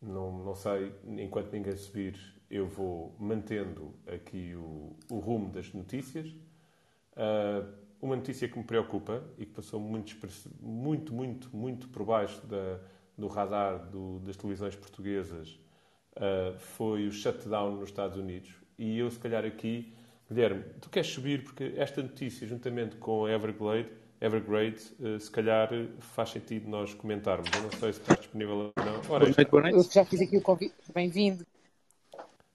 Não, 0.00 0.32
não 0.44 0.54
sei, 0.54 0.94
enquanto 1.04 1.52
ninguém 1.52 1.76
subir, 1.76 2.16
eu 2.50 2.66
vou 2.66 3.14
mantendo 3.18 3.94
aqui 4.06 4.54
o, 4.54 4.96
o 5.10 5.18
rumo 5.18 5.50
das 5.50 5.72
notícias. 5.74 6.28
Uh, 7.12 7.70
uma 8.00 8.16
notícia 8.16 8.48
que 8.48 8.58
me 8.58 8.64
preocupa 8.64 9.22
e 9.36 9.44
que 9.44 9.52
passou 9.52 9.78
muito, 9.78 10.16
muito, 10.60 11.12
muito, 11.12 11.54
muito 11.54 11.88
por 11.88 12.04
baixo 12.04 12.46
da, 12.46 12.80
do 13.16 13.26
radar 13.26 13.90
do, 13.90 14.20
das 14.20 14.36
televisões 14.36 14.74
portuguesas 14.74 15.60
uh, 16.16 16.58
foi 16.58 17.06
o 17.06 17.12
shutdown 17.12 17.76
nos 17.76 17.88
Estados 17.88 18.16
Unidos. 18.16 18.52
E 18.78 18.98
eu, 18.98 19.10
se 19.10 19.18
calhar, 19.18 19.44
aqui, 19.44 19.92
Guilherme, 20.30 20.64
tu 20.80 20.88
queres 20.88 21.08
subir, 21.08 21.44
porque 21.44 21.74
esta 21.76 22.02
notícia, 22.02 22.46
juntamente 22.46 22.96
com 22.96 23.26
a 23.26 23.32
Everglade, 23.32 23.88
Evergrade, 24.20 24.80
uh, 25.00 25.18
se 25.18 25.30
calhar 25.30 25.70
faz 25.98 26.30
sentido 26.30 26.68
nós 26.68 26.94
comentarmos. 26.94 27.50
Eu 27.54 27.62
não 27.62 27.70
sei 27.72 27.92
se 27.92 28.00
estás 28.00 28.18
disponível 28.18 28.72
ou 28.76 28.84
não. 28.84 28.94
Ora, 28.94 29.02
boa 29.06 29.18
noite, 29.20 29.44
boa 29.50 29.62
noite. 29.62 29.76
Eu 29.76 29.82
já 29.84 30.04
fiz 30.04 30.20
aqui 30.20 30.36
o 30.36 30.42
convite. 30.42 30.74
Bem-vindo. 30.94 31.46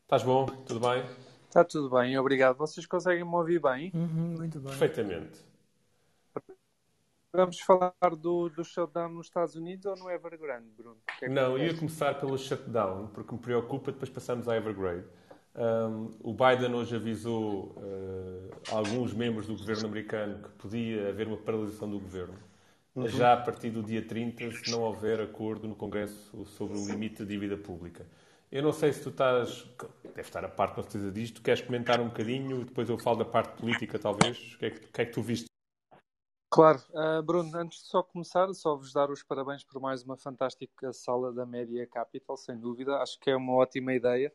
Estás 0.03 0.23
bom? 0.23 0.45
Tudo 0.45 0.79
bem? 0.79 1.03
Está 1.47 1.63
tudo 1.63 1.89
bem, 1.89 2.17
obrigado. 2.17 2.57
Vocês 2.57 2.85
conseguem 2.85 3.23
me 3.23 3.33
ouvir 3.33 3.59
bem? 3.61 3.91
Uhum, 3.93 4.35
muito 4.37 4.59
bem. 4.59 4.69
Perfeitamente. 4.69 5.54
Vamos 7.35 7.59
falar 7.59 7.93
do, 8.17 8.49
do 8.49 8.63
shutdown 8.63 9.09
nos 9.09 9.27
Estados 9.27 9.55
Unidos 9.55 9.85
ou 9.85 9.95
no 9.97 10.09
Evergrande, 10.09 10.69
Bruno? 10.77 10.97
Que 11.19 11.25
é 11.25 11.27
que 11.27 11.33
não, 11.33 11.57
ia 11.57 11.75
começar 11.75 12.13
pelo 12.15 12.37
shutdown, 12.37 13.07
porque 13.07 13.33
me 13.33 13.39
preocupa, 13.39 13.91
depois 13.91 14.09
passamos 14.09 14.47
à 14.47 14.55
Evergrande. 14.55 15.05
Um, 15.55 16.11
o 16.21 16.33
Biden 16.33 16.73
hoje 16.73 16.95
avisou 16.95 17.75
uh, 17.77 18.51
alguns 18.71 19.13
membros 19.13 19.47
do 19.47 19.55
governo 19.55 19.87
americano 19.87 20.43
que 20.43 20.49
podia 20.49 21.09
haver 21.09 21.27
uma 21.27 21.37
paralisação 21.37 21.89
do 21.89 21.99
governo. 21.99 22.35
Uhum. 22.95 23.07
Já 23.07 23.33
a 23.33 23.37
partir 23.37 23.69
do 23.69 23.83
dia 23.83 24.01
30, 24.01 24.51
se 24.51 24.71
não 24.71 24.81
houver 24.81 25.19
acordo 25.19 25.67
no 25.67 25.75
Congresso 25.75 26.45
sobre 26.45 26.77
o 26.77 26.85
limite 26.87 27.23
de 27.23 27.25
dívida 27.25 27.57
pública. 27.57 28.05
Eu 28.49 28.63
não 28.63 28.71
sei 28.71 28.93
se 28.93 29.01
tu 29.01 29.09
estás. 29.09 29.67
Deve 30.03 30.21
estar 30.21 30.45
a 30.45 30.47
parte 30.47 30.75
com 30.75 30.81
certeza 30.81 31.11
disto. 31.11 31.41
Queres 31.41 31.61
comentar 31.61 31.99
um 31.99 32.07
bocadinho? 32.07 32.63
Depois 32.63 32.89
eu 32.89 32.97
falo 32.97 33.17
da 33.17 33.25
parte 33.25 33.57
política, 33.59 33.99
talvez. 33.99 34.53
O 34.55 34.59
que 34.59 34.65
é 34.65 34.69
que, 34.69 34.79
que, 34.79 35.01
é 35.01 35.05
que 35.05 35.11
tu 35.11 35.21
viste? 35.21 35.54
Claro, 36.55 36.81
uh, 36.91 37.21
Bruno, 37.21 37.51
antes 37.57 37.79
de 37.79 37.89
só 37.89 38.01
começar, 38.01 38.47
só 38.53 38.77
vos 38.77 38.93
dar 38.93 39.11
os 39.11 39.21
parabéns 39.21 39.61
por 39.61 39.81
mais 39.81 40.03
uma 40.03 40.15
fantástica 40.15 40.93
sala 40.93 41.33
da 41.33 41.45
Media 41.45 41.85
Capital, 41.85 42.37
sem 42.37 42.57
dúvida. 42.57 42.95
Acho 42.99 43.19
que 43.19 43.29
é 43.29 43.35
uma 43.35 43.51
ótima 43.55 43.93
ideia. 43.93 44.33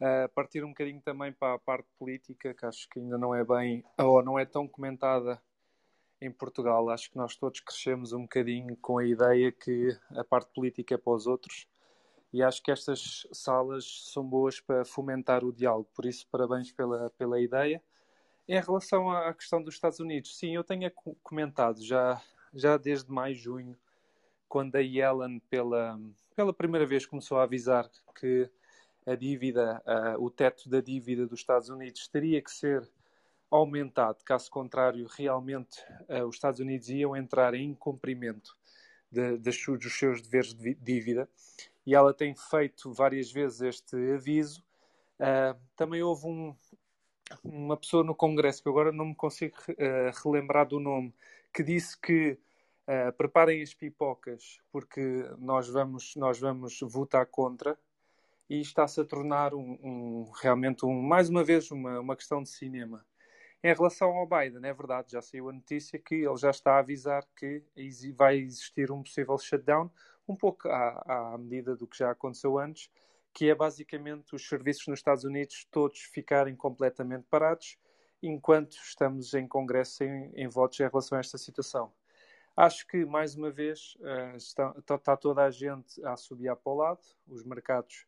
Uh, 0.00 0.32
partir 0.36 0.62
um 0.62 0.68
bocadinho 0.68 1.00
também 1.00 1.32
para 1.32 1.54
a 1.54 1.58
parte 1.58 1.88
política, 1.98 2.54
que 2.54 2.64
acho 2.64 2.88
que 2.88 3.00
ainda 3.00 3.18
não 3.18 3.34
é 3.34 3.42
bem, 3.44 3.84
ou 3.98 4.22
não 4.22 4.38
é 4.38 4.44
tão 4.44 4.68
comentada 4.68 5.42
em 6.20 6.30
Portugal. 6.30 6.90
Acho 6.90 7.10
que 7.10 7.16
nós 7.16 7.34
todos 7.34 7.58
crescemos 7.58 8.12
um 8.12 8.22
bocadinho 8.22 8.76
com 8.76 8.98
a 8.98 9.04
ideia 9.04 9.50
que 9.50 9.88
a 10.10 10.22
parte 10.22 10.52
política 10.54 10.94
é 10.94 10.96
para 10.96 11.12
os 11.12 11.26
outros 11.26 11.66
e 12.32 12.40
acho 12.40 12.62
que 12.62 12.70
estas 12.70 13.26
salas 13.32 14.12
são 14.12 14.24
boas 14.24 14.60
para 14.60 14.84
fomentar 14.84 15.44
o 15.44 15.52
diálogo. 15.52 15.90
Por 15.92 16.06
isso, 16.06 16.24
parabéns 16.30 16.70
pela, 16.70 17.10
pela 17.18 17.40
ideia. 17.40 17.82
Em 18.48 18.58
relação 18.62 19.10
à 19.10 19.34
questão 19.34 19.62
dos 19.62 19.74
Estados 19.74 20.00
Unidos, 20.00 20.38
sim, 20.38 20.54
eu 20.54 20.64
tenho 20.64 20.90
comentado 21.22 21.84
já, 21.84 22.18
já 22.54 22.78
desde 22.78 23.12
maio, 23.12 23.34
junho, 23.34 23.76
quando 24.48 24.74
a 24.76 24.80
Yellen, 24.80 25.38
pela, 25.50 26.00
pela 26.34 26.54
primeira 26.54 26.86
vez, 26.86 27.04
começou 27.04 27.38
a 27.38 27.42
avisar 27.42 27.90
que 28.18 28.50
a 29.06 29.14
dívida, 29.14 29.82
uh, 29.86 30.24
o 30.24 30.30
teto 30.30 30.66
da 30.66 30.80
dívida 30.80 31.26
dos 31.26 31.40
Estados 31.40 31.68
Unidos 31.68 32.08
teria 32.08 32.40
que 32.40 32.50
ser 32.50 32.88
aumentado, 33.50 34.24
caso 34.24 34.50
contrário, 34.50 35.06
realmente 35.06 35.78
uh, 36.08 36.26
os 36.26 36.36
Estados 36.36 36.60
Unidos 36.60 36.88
iam 36.88 37.14
entrar 37.14 37.52
em 37.52 37.70
incumprimento 37.70 38.56
de, 39.12 39.36
de, 39.36 39.50
dos 39.76 39.98
seus 39.98 40.22
deveres 40.22 40.54
de 40.54 40.74
dívida 40.74 41.28
e 41.84 41.94
ela 41.94 42.14
tem 42.14 42.34
feito 42.34 42.94
várias 42.94 43.30
vezes 43.30 43.60
este 43.60 43.96
aviso. 44.14 44.62
Uh, 45.20 45.58
também 45.76 46.02
houve 46.02 46.26
um, 46.26 46.56
uma 47.42 47.76
pessoa 47.76 48.04
no 48.04 48.14
Congresso, 48.14 48.62
que 48.62 48.68
agora 48.68 48.92
não 48.92 49.06
me 49.06 49.14
consigo 49.14 49.56
uh, 49.70 50.24
relembrar 50.24 50.66
do 50.66 50.80
nome, 50.80 51.14
que 51.52 51.62
disse 51.62 51.98
que 52.00 52.38
uh, 52.86 53.12
preparem 53.16 53.62
as 53.62 53.74
pipocas 53.74 54.60
porque 54.70 55.24
nós 55.38 55.68
vamos, 55.68 56.14
nós 56.16 56.38
vamos 56.38 56.78
votar 56.82 57.26
contra 57.26 57.78
e 58.48 58.60
está-se 58.60 59.00
a 59.00 59.04
tornar 59.04 59.54
um, 59.54 59.78
um, 59.82 60.30
realmente 60.40 60.86
um, 60.86 61.02
mais 61.02 61.28
uma 61.28 61.44
vez 61.44 61.70
uma, 61.70 62.00
uma 62.00 62.16
questão 62.16 62.42
de 62.42 62.48
cinema. 62.48 63.04
Em 63.62 63.74
relação 63.74 64.10
ao 64.10 64.26
Biden, 64.26 64.64
é 64.64 64.72
verdade, 64.72 65.12
já 65.12 65.20
saiu 65.20 65.48
a 65.48 65.52
notícia 65.52 65.98
que 65.98 66.14
ele 66.14 66.36
já 66.36 66.50
está 66.50 66.74
a 66.74 66.78
avisar 66.78 67.26
que 67.36 67.62
vai 68.14 68.38
existir 68.38 68.90
um 68.92 69.02
possível 69.02 69.36
shutdown, 69.36 69.90
um 70.28 70.36
pouco 70.36 70.68
à, 70.68 71.32
à 71.34 71.38
medida 71.38 71.74
do 71.74 71.86
que 71.86 71.98
já 71.98 72.10
aconteceu 72.12 72.56
antes, 72.58 72.88
que 73.38 73.48
é 73.48 73.54
basicamente 73.54 74.34
os 74.34 74.48
serviços 74.48 74.88
nos 74.88 74.98
Estados 74.98 75.22
Unidos 75.22 75.64
todos 75.70 76.00
ficarem 76.00 76.56
completamente 76.56 77.24
parados 77.30 77.78
enquanto 78.20 78.72
estamos 78.72 79.32
em 79.32 79.46
Congresso 79.46 80.02
em, 80.02 80.32
em 80.34 80.48
votos 80.48 80.80
em 80.80 80.88
relação 80.88 81.16
a 81.16 81.20
esta 81.20 81.38
situação. 81.38 81.92
Acho 82.56 82.84
que, 82.84 83.04
mais 83.04 83.36
uma 83.36 83.48
vez, 83.48 83.96
uh, 84.00 84.36
está, 84.36 84.74
está, 84.76 85.16
toda 85.16 85.44
a 85.44 85.52
gente 85.52 86.04
a 86.04 86.16
subir 86.16 86.52
para 86.56 86.72
o 86.72 86.74
lado, 86.74 86.98
os 87.28 87.44
mercados, 87.44 88.06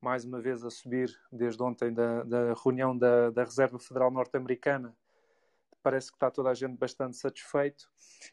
mais 0.00 0.24
uma 0.24 0.40
vez, 0.40 0.64
a 0.64 0.70
subir 0.70 1.10
desde 1.32 1.60
ontem 1.60 1.92
da, 1.92 2.22
da 2.22 2.54
reunião 2.54 2.96
da, 2.96 3.30
da 3.30 3.42
Reserva 3.42 3.80
Federal 3.80 4.12
Norte-Americana. 4.12 4.96
Parece 5.82 6.10
que 6.10 6.16
está 6.16 6.30
toda 6.30 6.50
a 6.50 6.54
gente 6.54 6.76
bastante 6.76 7.16
satisfeito. 7.16 7.88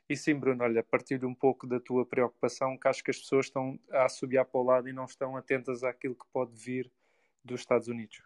E 0.10 0.16
sim, 0.16 0.36
Bruno, 0.36 0.64
olha, 0.64 0.84
partilho 0.84 1.28
um 1.28 1.36
pouco 1.36 1.68
da 1.68 1.80
tua 1.80 2.06
preocupação, 2.06 2.78
que 2.78 2.88
acho 2.88 3.04
que 3.04 3.12
as 3.12 3.20
pessoas 3.20 3.46
estão 3.48 3.80
a 3.92 4.10
subir 4.10 4.44
para 4.46 4.60
o 4.60 4.64
lado 4.64 4.90
e 4.90 4.94
não 4.94 5.06
estão 5.06 5.38
atentas 5.38 5.84
àquilo 5.84 6.16
que 6.16 6.26
pode 6.34 6.56
vir 6.56 6.92
dos 7.44 7.62
Estados 7.62 7.88
Unidos. 7.88 8.22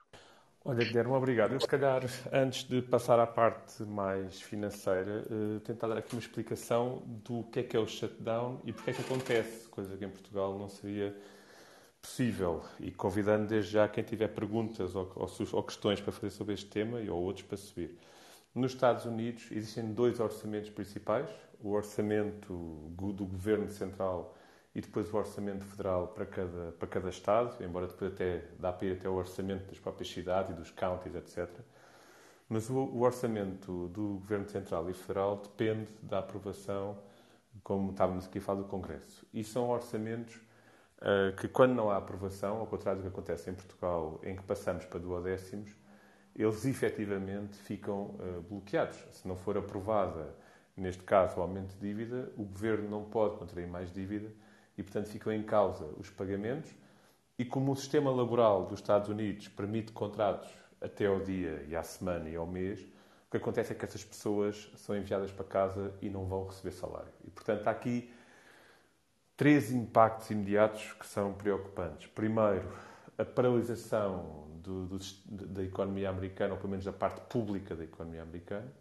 Olha, 0.63 0.83
Guilherme, 0.83 1.13
obrigado. 1.13 1.53
Eu, 1.53 1.59
se 1.59 1.67
calhar, 1.67 2.03
antes 2.33 2.63
de 2.63 2.81
passar 2.81 3.17
à 3.17 3.25
parte 3.25 3.81
mais 3.83 4.41
financeira, 4.41 5.25
uh, 5.29 5.59
tentar 5.61 5.87
dar 5.87 5.97
aqui 5.97 6.13
uma 6.13 6.19
explicação 6.19 7.01
do 7.05 7.43
que 7.45 7.59
é 7.59 7.63
que 7.63 7.77
é 7.77 7.79
o 7.79 7.87
shutdown 7.87 8.61
e 8.65 8.73
porque 8.73 8.91
é 8.91 8.93
que 8.93 9.01
acontece, 9.01 9.69
coisa 9.69 9.95
que 9.95 10.03
em 10.03 10.09
Portugal 10.09 10.59
não 10.59 10.67
seria 10.67 11.15
possível. 12.01 12.61
E 12.79 12.91
convidando 12.91 13.47
desde 13.47 13.71
já 13.71 13.87
quem 13.87 14.03
tiver 14.03 14.27
perguntas 14.27 14.95
ou, 14.95 15.11
ou, 15.15 15.29
ou 15.53 15.63
questões 15.63 16.01
para 16.01 16.11
fazer 16.11 16.29
sobre 16.29 16.53
este 16.53 16.69
tema 16.69 16.99
e 16.99 17.09
ou 17.09 17.21
outros 17.21 17.45
para 17.45 17.57
subir. 17.57 17.97
Nos 18.59 18.73
Estados 18.73 19.05
Unidos 19.05 19.49
existem 19.53 19.93
dois 19.93 20.19
orçamentos 20.19 20.69
principais: 20.69 21.29
o 21.63 21.71
orçamento 21.71 22.53
do 22.89 23.25
governo 23.25 23.69
central 23.69 24.35
e 24.75 24.81
depois 24.81 25.11
o 25.13 25.15
orçamento 25.15 25.63
federal 25.63 26.09
para 26.09 26.25
cada, 26.25 26.73
para 26.73 26.87
cada 26.89 27.09
Estado, 27.09 27.63
embora 27.63 27.87
depois 27.87 28.11
até 28.11 28.43
dá 28.59 28.73
para 28.73 28.87
ir 28.87 28.97
até 28.97 29.07
o 29.07 29.13
orçamento 29.13 29.65
das 29.67 29.79
próprias 29.79 30.11
cidades 30.11 30.51
e 30.51 30.55
dos 30.55 30.71
counties, 30.71 31.15
etc. 31.15 31.49
Mas 32.49 32.69
o, 32.69 32.75
o 32.75 32.99
orçamento 32.99 33.87
do 33.87 34.15
Governo 34.15 34.49
Central 34.49 34.89
e 34.89 34.93
Federal 34.93 35.37
depende 35.37 35.87
da 36.01 36.19
aprovação, 36.19 36.97
como 37.63 37.91
estávamos 37.91 38.25
aqui 38.25 38.39
a 38.39 38.41
falar, 38.41 38.59
do 38.59 38.67
Congresso. 38.67 39.25
E 39.33 39.41
são 39.41 39.69
orçamentos 39.69 40.35
uh, 40.97 41.33
que, 41.37 41.47
quando 41.47 41.73
não 41.73 41.89
há 41.89 41.95
aprovação, 41.95 42.57
ao 42.57 42.67
contrário 42.67 43.01
do 43.01 43.03
que 43.03 43.07
acontece 43.07 43.49
em 43.49 43.53
Portugal, 43.53 44.19
em 44.21 44.35
que 44.35 44.43
passamos 44.43 44.83
para 44.83 44.99
duodécimos, 44.99 45.78
eles 46.39 46.65
efetivamente 46.65 47.57
ficam 47.57 48.15
uh, 48.15 48.41
bloqueados. 48.49 48.97
Se 49.11 49.27
não 49.27 49.35
for 49.35 49.57
aprovada, 49.57 50.33
neste 50.75 51.03
caso, 51.03 51.37
o 51.37 51.41
aumento 51.41 51.73
de 51.75 51.81
dívida, 51.81 52.31
o 52.37 52.43
Governo 52.43 52.89
não 52.89 53.03
pode 53.03 53.37
contrair 53.37 53.67
mais 53.67 53.91
dívida 53.91 54.31
e, 54.77 54.81
portanto, 54.81 55.09
ficam 55.09 55.33
em 55.33 55.43
causa 55.43 55.85
os 55.97 56.09
pagamentos. 56.09 56.71
E 57.37 57.43
como 57.43 57.73
o 57.73 57.75
sistema 57.75 58.09
laboral 58.09 58.65
dos 58.65 58.79
Estados 58.79 59.09
Unidos 59.09 59.49
permite 59.49 59.91
contratos 59.91 60.49
até 60.81 61.07
ao 61.07 61.19
dia 61.19 61.65
e 61.67 61.75
à 61.75 61.83
semana 61.83 62.29
e 62.29 62.35
ao 62.37 62.47
mês, 62.47 62.79
o 63.27 63.31
que 63.31 63.37
acontece 63.37 63.73
é 63.73 63.75
que 63.75 63.83
essas 63.83 64.03
pessoas 64.03 64.71
são 64.75 64.95
enviadas 64.95 65.31
para 65.31 65.45
casa 65.45 65.93
e 66.01 66.09
não 66.09 66.25
vão 66.25 66.45
receber 66.45 66.71
salário. 66.71 67.11
E, 67.25 67.29
portanto, 67.29 67.67
há 67.67 67.71
aqui 67.71 68.11
três 69.35 69.71
impactos 69.71 70.31
imediatos 70.31 70.93
que 70.93 71.05
são 71.05 71.33
preocupantes. 71.33 72.07
Primeiro, 72.07 72.73
a 73.17 73.25
paralisação 73.25 74.48
do, 74.63 74.85
do, 74.87 74.99
da 75.25 75.63
economia 75.63 76.09
americana, 76.09 76.53
ou 76.53 76.57
pelo 76.57 76.69
menos 76.69 76.85
da 76.85 76.93
parte 76.93 77.21
pública 77.29 77.75
da 77.75 77.83
economia 77.83 78.21
americana. 78.21 78.71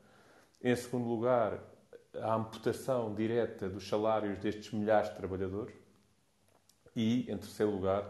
Em 0.63 0.75
segundo 0.75 1.09
lugar, 1.09 1.59
a 2.15 2.35
amputação 2.35 3.15
direta 3.15 3.69
dos 3.69 3.89
salários 3.89 4.39
destes 4.39 4.73
milhares 4.73 5.11
de 5.11 5.17
trabalhadores. 5.17 5.75
E, 6.97 7.31
em 7.31 7.37
terceiro 7.37 7.73
lugar, 7.73 8.05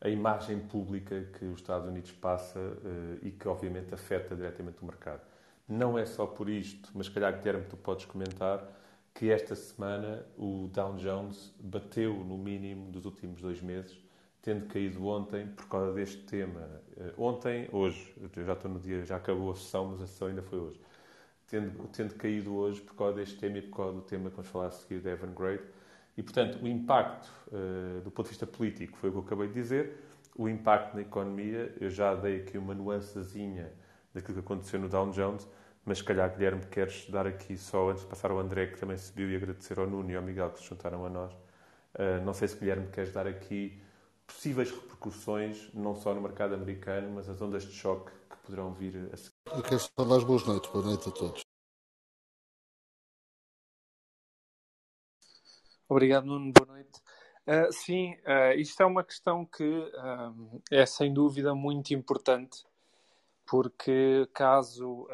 a 0.00 0.08
imagem 0.08 0.58
pública 0.58 1.22
que 1.38 1.44
os 1.44 1.60
Estados 1.60 1.88
Unidos 1.88 2.10
passa 2.12 2.58
uh, 2.58 3.18
e 3.22 3.30
que, 3.30 3.46
obviamente, 3.46 3.94
afeta 3.94 4.34
diretamente 4.34 4.82
o 4.82 4.86
mercado. 4.86 5.22
Não 5.68 5.96
é 5.96 6.04
só 6.04 6.26
por 6.26 6.48
isto, 6.48 6.90
mas, 6.94 7.08
calhar, 7.08 7.38
Guilherme, 7.38 7.64
tu 7.66 7.76
podes 7.76 8.04
comentar 8.04 8.66
que 9.14 9.30
esta 9.30 9.54
semana 9.54 10.26
o 10.36 10.68
Dow 10.72 10.96
Jones 10.96 11.54
bateu 11.60 12.12
no 12.12 12.36
mínimo 12.36 12.90
dos 12.90 13.04
últimos 13.04 13.40
dois 13.40 13.62
meses, 13.62 14.03
tendo 14.44 14.66
caído 14.66 15.06
ontem 15.06 15.46
por 15.46 15.66
causa 15.68 15.94
deste 15.94 16.18
tema. 16.18 16.60
Uh, 16.98 17.22
ontem, 17.22 17.66
hoje, 17.72 18.14
eu 18.36 18.44
já 18.44 18.52
estou 18.52 18.70
no 18.70 18.78
dia, 18.78 19.02
já 19.02 19.16
acabou 19.16 19.50
a 19.50 19.56
sessão, 19.56 19.86
mas 19.86 20.02
a 20.02 20.06
sessão 20.06 20.28
ainda 20.28 20.42
foi 20.42 20.58
hoje. 20.58 20.78
Tendo, 21.48 21.88
tendo 21.88 22.14
caído 22.14 22.54
hoje 22.54 22.82
por 22.82 22.94
causa 22.94 23.16
deste 23.16 23.38
tema 23.38 23.56
e 23.56 23.62
por 23.62 23.76
causa 23.76 23.94
do 23.94 24.02
tema 24.02 24.28
que 24.28 24.36
vamos 24.36 24.50
falar 24.50 24.66
a 24.66 24.70
seguir 24.70 25.00
de 25.00 25.08
Evergrande 25.08 25.62
e, 26.16 26.22
portanto, 26.22 26.62
o 26.62 26.68
impacto 26.68 27.30
uh, 27.48 28.02
do 28.02 28.10
ponto 28.10 28.26
de 28.26 28.30
vista 28.30 28.46
político 28.46 28.98
foi 28.98 29.08
o 29.08 29.12
que 29.12 29.18
eu 29.18 29.22
acabei 29.22 29.48
de 29.48 29.54
dizer. 29.54 29.98
O 30.36 30.46
impacto 30.46 30.94
na 30.94 31.00
economia, 31.00 31.74
eu 31.80 31.88
já 31.88 32.14
dei 32.14 32.40
aqui 32.40 32.58
uma 32.58 32.74
nuancezinha 32.74 33.72
daquilo 34.12 34.34
que 34.34 34.40
aconteceu 34.40 34.78
no 34.78 34.90
Dow 34.90 35.10
Jones, 35.10 35.48
mas 35.86 35.98
se 35.98 36.04
calhar, 36.04 36.30
Guilherme, 36.30 36.66
queres 36.66 37.08
dar 37.08 37.26
aqui 37.26 37.56
só, 37.56 37.90
antes 37.90 38.02
de 38.02 38.08
passar 38.08 38.30
ao 38.30 38.38
André, 38.38 38.66
que 38.66 38.78
também 38.78 38.98
subiu, 38.98 39.30
e 39.30 39.36
agradecer 39.36 39.78
ao 39.78 39.86
Nuno 39.86 40.10
e 40.10 40.16
ao 40.16 40.22
Miguel 40.22 40.50
que 40.50 40.58
se 40.58 40.66
juntaram 40.66 41.06
a 41.06 41.08
nós. 41.08 41.32
Uh, 41.94 42.22
não 42.24 42.34
sei 42.34 42.46
se, 42.46 42.58
Guilherme, 42.58 42.88
queres 42.88 43.10
dar 43.10 43.26
aqui 43.26 43.80
possíveis 44.26 44.70
repercussões, 44.70 45.72
não 45.72 45.94
só 45.94 46.14
no 46.14 46.20
mercado 46.20 46.54
americano, 46.54 47.10
mas 47.14 47.28
as 47.28 47.40
ondas 47.40 47.64
de 47.64 47.72
choque 47.72 48.10
que 48.30 48.36
poderão 48.38 48.72
vir 48.72 49.10
a 49.12 49.16
seguir. 49.16 49.32
Eu 49.46 49.62
quero 49.62 49.78
só 49.78 50.04
dar 50.04 50.16
as 50.16 50.24
boas 50.24 50.44
noites. 50.46 50.70
Boa 50.70 50.84
noite 50.84 51.08
a 51.08 51.12
todos. 51.12 51.44
Obrigado, 55.88 56.26
Nuno. 56.26 56.52
Boa 56.52 56.66
noite. 56.66 57.00
Uh, 57.46 57.70
sim, 57.70 58.14
uh, 58.14 58.58
isto 58.58 58.82
é 58.82 58.86
uma 58.86 59.04
questão 59.04 59.44
que 59.44 59.62
uh, 59.62 60.62
é 60.70 60.86
sem 60.86 61.12
dúvida 61.12 61.54
muito 61.54 61.92
importante, 61.92 62.64
porque 63.46 64.26
caso 64.32 65.06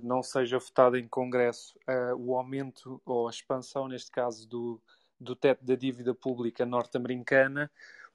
não 0.00 0.22
seja 0.22 0.60
votado 0.60 0.96
em 0.96 1.08
Congresso 1.08 1.76
o 2.16 2.36
aumento 2.36 3.02
ou 3.04 3.26
a 3.26 3.30
expansão, 3.30 3.88
neste 3.88 4.08
caso, 4.08 4.48
do, 4.48 4.80
do 5.18 5.34
teto 5.34 5.64
da 5.64 5.74
dívida 5.74 6.14
pública 6.14 6.64
norte-americana, 6.64 7.68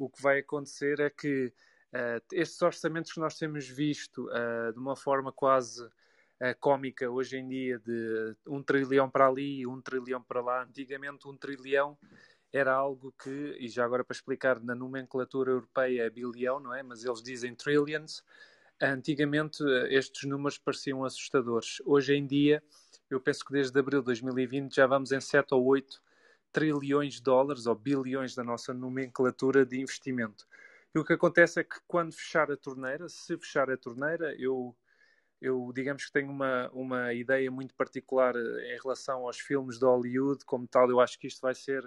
o 0.05 0.09
que 0.09 0.21
vai 0.21 0.39
acontecer 0.39 0.99
é 0.99 1.09
que 1.09 1.53
estes 2.31 2.61
orçamentos 2.61 3.11
que 3.11 3.19
nós 3.19 3.37
temos 3.37 3.67
visto 3.67 4.27
de 4.73 4.79
uma 4.79 4.95
forma 4.95 5.31
quase 5.31 5.83
uh, 6.41 6.57
cómica 6.59 7.09
hoje 7.09 7.37
em 7.37 7.47
dia 7.47 7.79
de 7.79 8.35
um 8.47 8.63
trilhão 8.63 9.09
para 9.09 9.27
ali, 9.27 9.65
um 9.67 9.79
trilhão 9.79 10.21
para 10.21 10.41
lá. 10.41 10.63
Antigamente, 10.63 11.27
um 11.27 11.37
trilhão 11.37 11.97
era 12.51 12.73
algo 12.73 13.13
que, 13.21 13.55
e 13.59 13.69
já 13.69 13.85
agora 13.85 14.03
para 14.03 14.15
explicar, 14.15 14.59
na 14.59 14.75
nomenclatura 14.75 15.51
europeia 15.51 16.03
é 16.03 16.09
bilhão, 16.09 16.59
não 16.59 16.73
é? 16.73 16.83
Mas 16.83 17.05
eles 17.05 17.21
dizem 17.21 17.55
trillions. 17.55 18.23
Antigamente 18.81 19.63
estes 19.89 20.27
números 20.27 20.57
pareciam 20.57 21.05
assustadores. 21.05 21.81
Hoje 21.85 22.15
em 22.15 22.25
dia, 22.25 22.63
eu 23.09 23.21
penso 23.21 23.45
que 23.45 23.53
desde 23.53 23.77
abril 23.79 23.99
de 23.99 24.07
2020 24.07 24.75
já 24.75 24.87
vamos 24.87 25.11
em 25.11 25.21
7 25.21 25.53
ou 25.53 25.63
8 25.65 26.01
trilhões 26.51 27.15
de 27.15 27.23
dólares 27.23 27.65
ou 27.65 27.75
bilhões 27.75 28.35
da 28.35 28.43
nossa 28.43 28.73
nomenclatura 28.73 29.65
de 29.65 29.79
investimento. 29.79 30.47
E 30.93 30.99
o 30.99 31.05
que 31.05 31.13
acontece 31.13 31.59
é 31.59 31.63
que 31.63 31.77
quando 31.87 32.13
fechar 32.13 32.51
a 32.51 32.57
torneira, 32.57 33.07
se 33.07 33.37
fechar 33.37 33.69
a 33.69 33.77
torneira, 33.77 34.35
eu 34.37 34.75
eu 35.41 35.71
digamos 35.73 36.05
que 36.05 36.11
tenho 36.11 36.29
uma, 36.29 36.69
uma 36.71 37.13
ideia 37.13 37.49
muito 37.49 37.73
particular 37.73 38.35
eh, 38.35 38.75
em 38.75 38.79
relação 38.79 39.25
aos 39.25 39.39
filmes 39.39 39.79
de 39.79 39.85
Hollywood, 39.85 40.45
como 40.45 40.67
tal, 40.67 40.89
eu 40.89 40.99
acho 40.99 41.17
que 41.17 41.27
isto 41.27 41.41
vai 41.41 41.55
ser 41.55 41.83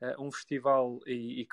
uh, 0.00 0.20
um 0.20 0.32
festival 0.32 0.98
e, 1.06 1.42
e, 1.42 1.48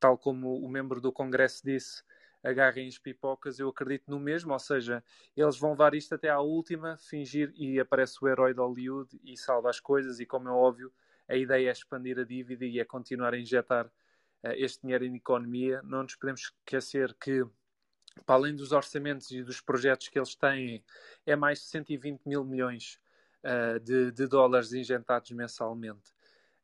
tal 0.00 0.18
como 0.18 0.56
o 0.58 0.68
membro 0.68 1.00
do 1.00 1.12
Congresso 1.12 1.62
disse, 1.64 2.02
agarrem 2.42 2.88
as 2.88 2.98
pipocas, 2.98 3.58
eu 3.58 3.68
acredito 3.68 4.10
no 4.10 4.18
mesmo, 4.18 4.52
ou 4.52 4.58
seja, 4.58 5.02
eles 5.36 5.56
vão 5.56 5.70
levar 5.70 5.94
isto 5.94 6.14
até 6.14 6.28
à 6.28 6.40
última, 6.40 6.96
fingir 6.98 7.52
e 7.56 7.78
aparece 7.78 8.18
o 8.20 8.28
herói 8.28 8.52
de 8.52 8.60
Hollywood 8.60 9.20
e 9.22 9.36
salva 9.36 9.70
as 9.70 9.80
coisas, 9.80 10.18
e 10.20 10.26
como 10.26 10.48
é 10.48 10.52
óbvio, 10.52 10.92
a 11.28 11.36
ideia 11.36 11.68
é 11.68 11.72
expandir 11.72 12.18
a 12.18 12.24
dívida 12.24 12.64
e 12.64 12.80
é 12.80 12.84
continuar 12.84 13.34
a 13.34 13.38
injetar 13.38 13.86
uh, 13.86 14.52
este 14.56 14.82
dinheiro 14.82 15.08
na 15.08 15.16
economia. 15.16 15.80
Não 15.84 16.02
nos 16.02 16.16
podemos 16.16 16.40
esquecer 16.40 17.14
que 17.14 17.44
para 18.26 18.34
além 18.34 18.56
dos 18.56 18.72
orçamentos 18.72 19.30
e 19.30 19.44
dos 19.44 19.60
projetos 19.60 20.08
que 20.08 20.18
eles 20.18 20.34
têm, 20.34 20.82
é 21.24 21.36
mais 21.36 21.60
de 21.60 21.66
120 21.66 22.22
mil 22.26 22.44
milhões 22.44 22.98
uh, 23.44 23.78
de, 23.78 24.10
de, 24.10 24.26
dólares 24.26 24.72
injetados 24.72 25.30
mensalmente. 25.30 26.10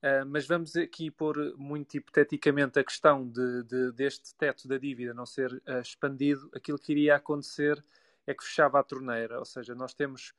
Uh, 0.02 0.26
mas 0.26 0.46
vamos 0.46 0.74
aqui 0.76 1.10
pôr 1.10 1.54
muito 1.56 1.96
hipoteticamente 1.96 2.78
a 2.78 2.84
questão 2.84 3.28
de, 3.28 3.62
de, 3.64 3.92
deste 3.92 4.34
teto 4.34 4.66
da 4.66 4.78
dívida 4.78 5.14
não 5.14 5.26
ser 5.26 5.62
expandido. 5.80 6.50
Aquilo 6.54 6.78
que 6.78 6.92
iria 6.92 7.16
acontecer 7.16 7.82
é 8.26 8.34
que 8.34 8.44
fechava 8.44 8.80
a 8.80 8.82
torneira, 8.82 9.38
ou 9.38 9.44
seja, 9.44 9.74
nós 9.74 9.94
temos 9.94 10.34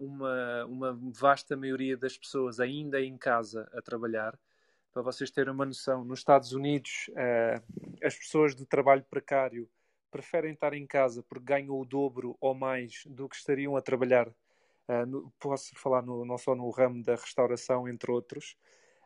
uma, 0.00 0.64
uma 0.66 0.98
vasta 1.12 1.56
maioria 1.56 1.96
das 1.96 2.16
pessoas 2.16 2.60
ainda 2.60 3.00
em 3.00 3.16
casa 3.16 3.68
a 3.72 3.82
trabalhar. 3.82 4.38
Para 4.92 5.02
vocês 5.02 5.30
terem 5.30 5.52
uma 5.52 5.64
noção, 5.64 6.04
nos 6.04 6.20
Estados 6.20 6.52
Unidos, 6.52 7.10
as 8.02 8.14
pessoas 8.14 8.54
de 8.54 8.66
trabalho 8.66 9.02
precário 9.08 9.68
preferem 10.10 10.52
estar 10.52 10.74
em 10.74 10.86
casa 10.86 11.22
porque 11.22 11.46
ganham 11.46 11.80
o 11.80 11.84
dobro 11.86 12.36
ou 12.40 12.54
mais 12.54 13.02
do 13.06 13.26
que 13.28 13.36
estariam 13.36 13.74
a 13.74 13.80
trabalhar. 13.80 14.30
No, 15.08 15.32
posso 15.40 15.74
falar 15.76 16.02
no, 16.02 16.26
não 16.26 16.36
só 16.36 16.54
no 16.54 16.68
ramo 16.68 17.02
da 17.02 17.14
restauração, 17.14 17.88
entre 17.88 18.10
outros. 18.10 18.54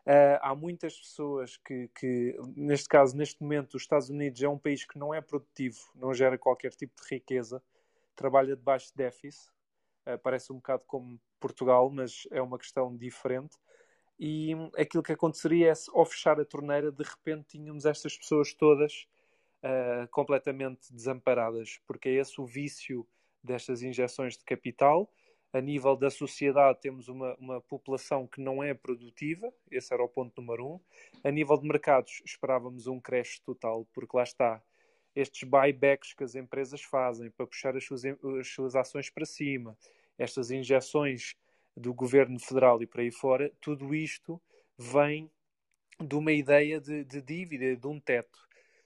Uh, 0.07 0.39
há 0.41 0.55
muitas 0.55 0.97
pessoas 0.97 1.57
que, 1.57 1.89
que, 1.89 2.33
neste 2.55 2.87
caso, 2.87 3.13
neste 3.13 3.41
momento, 3.43 3.75
os 3.75 3.81
Estados 3.81 4.09
Unidos 4.09 4.41
é 4.41 4.47
um 4.47 4.57
país 4.57 4.85
que 4.85 4.97
não 4.97 5.13
é 5.13 5.19
produtivo, 5.19 5.77
não 5.93 6.13
gera 6.13 6.37
qualquer 6.37 6.71
tipo 6.71 6.93
de 6.95 7.13
riqueza, 7.13 7.61
trabalha 8.15 8.55
debaixo 8.55 8.87
de 8.87 8.95
déficit, 8.95 9.51
parece 10.15 10.53
um 10.53 10.57
bocado 10.57 10.83
como 10.85 11.19
Portugal, 11.39 11.89
mas 11.89 12.27
é 12.31 12.41
uma 12.41 12.57
questão 12.57 12.95
diferente. 12.95 13.57
E 14.19 14.53
aquilo 14.77 15.03
que 15.03 15.11
aconteceria 15.11 15.71
é, 15.71 15.75
se, 15.75 15.89
ao 15.93 16.05
fechar 16.05 16.39
a 16.39 16.45
torneira, 16.45 16.91
de 16.91 17.03
repente 17.03 17.49
tínhamos 17.49 17.85
estas 17.85 18.15
pessoas 18.15 18.53
todas 18.53 19.07
uh, 19.63 20.07
completamente 20.09 20.93
desamparadas, 20.93 21.79
porque 21.85 22.09
é 22.09 22.13
esse 22.13 22.39
o 22.39 22.45
vício 22.45 23.07
destas 23.43 23.81
injeções 23.81 24.37
de 24.37 24.43
capital 24.43 25.11
a 25.53 25.61
nível 25.61 25.95
da 25.95 26.09
sociedade 26.09 26.81
temos 26.81 27.07
uma, 27.07 27.35
uma 27.35 27.61
população 27.61 28.27
que 28.27 28.41
não 28.41 28.61
é 28.61 28.73
produtiva, 28.73 29.51
esse 29.71 29.93
era 29.93 30.03
o 30.03 30.09
ponto 30.09 30.41
número 30.41 30.67
um. 30.67 30.79
A 31.23 31.31
nível 31.31 31.57
de 31.57 31.67
mercados 31.67 32.21
esperávamos 32.25 32.85
um 32.87 32.99
crash 32.99 33.39
total, 33.39 33.87
porque 33.93 34.15
lá 34.15 34.23
está, 34.23 34.61
estes 35.15 35.47
buybacks 35.47 36.13
que 36.13 36.23
as 36.23 36.35
empresas 36.35 36.81
fazem 36.83 37.31
para 37.31 37.47
puxar 37.47 37.75
as 37.75 37.85
suas, 37.85 38.03
as 38.05 38.47
suas 38.47 38.75
ações 38.75 39.09
para 39.09 39.25
cima, 39.25 39.77
estas 40.17 40.51
injeções 40.51 41.35
do 41.75 41.93
governo 41.93 42.39
federal 42.39 42.81
e 42.81 42.87
por 42.87 43.01
aí 43.01 43.11
fora, 43.11 43.51
tudo 43.61 43.93
isto 43.93 44.41
vem 44.77 45.31
de 45.99 46.15
uma 46.15 46.31
ideia 46.31 46.79
de, 46.79 47.03
de 47.03 47.21
dívida, 47.21 47.75
de 47.75 47.87
um 47.87 47.99
teto. 47.99 48.39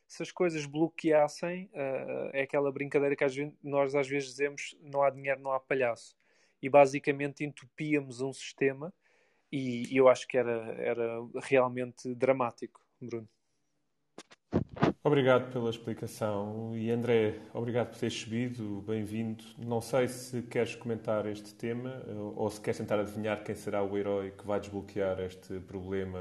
Se 0.07 0.23
as 0.23 0.31
coisas 0.31 0.65
bloqueassem, 0.65 1.69
uh, 1.73 2.29
é 2.33 2.41
aquela 2.41 2.71
brincadeira 2.71 3.15
que 3.15 3.23
às 3.23 3.33
vezes, 3.33 3.53
nós 3.63 3.95
às 3.95 4.07
vezes 4.07 4.29
dizemos: 4.29 4.75
não 4.81 5.01
há 5.03 5.09
dinheiro, 5.09 5.39
não 5.41 5.53
há 5.53 5.59
palhaço 5.59 6.15
e 6.61 6.69
basicamente 6.69 7.43
entupíamos 7.43 8.21
um 8.21 8.31
sistema 8.31 8.93
e 9.51 9.89
eu 9.95 10.07
acho 10.07 10.27
que 10.27 10.37
era, 10.37 10.73
era 10.77 11.17
realmente 11.43 12.13
dramático, 12.15 12.79
Bruno. 12.99 13.27
Obrigado 15.11 15.51
pela 15.51 15.69
explicação. 15.69 16.71
E 16.73 16.89
André, 16.89 17.37
obrigado 17.53 17.89
por 17.89 17.99
teres 17.99 18.13
subido, 18.13 18.81
bem-vindo. 18.87 19.43
Não 19.57 19.81
sei 19.81 20.07
se 20.07 20.41
queres 20.43 20.73
comentar 20.73 21.25
este 21.25 21.53
tema 21.53 22.01
ou 22.33 22.49
se 22.49 22.61
queres 22.61 22.77
tentar 22.77 22.97
adivinhar 22.97 23.43
quem 23.43 23.53
será 23.53 23.83
o 23.83 23.97
herói 23.97 24.31
que 24.31 24.47
vai 24.47 24.57
desbloquear 24.61 25.19
este 25.19 25.59
problema, 25.59 26.17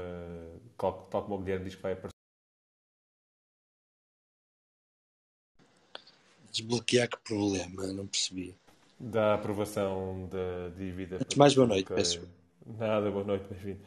tal 0.77 1.23
como 1.23 1.35
o 1.35 1.37
Guilherme 1.37 1.63
diz 1.63 1.75
que 1.75 1.81
vai 1.81 1.93
aparecer. 1.93 2.11
Desbloquear 6.51 7.07
que 7.07 7.17
problema? 7.19 7.93
Não 7.93 8.05
percebi 8.05 8.53
da 8.99 9.35
aprovação 9.35 10.27
da 10.27 10.67
dívida. 10.75 11.15
Antes 11.15 11.37
mais 11.37 11.55
boa 11.55 11.65
noite, 11.65 11.93
peço. 11.93 12.29
Nada, 12.77 13.09
boa 13.09 13.23
noite, 13.23 13.45
bem-vindo. 13.47 13.79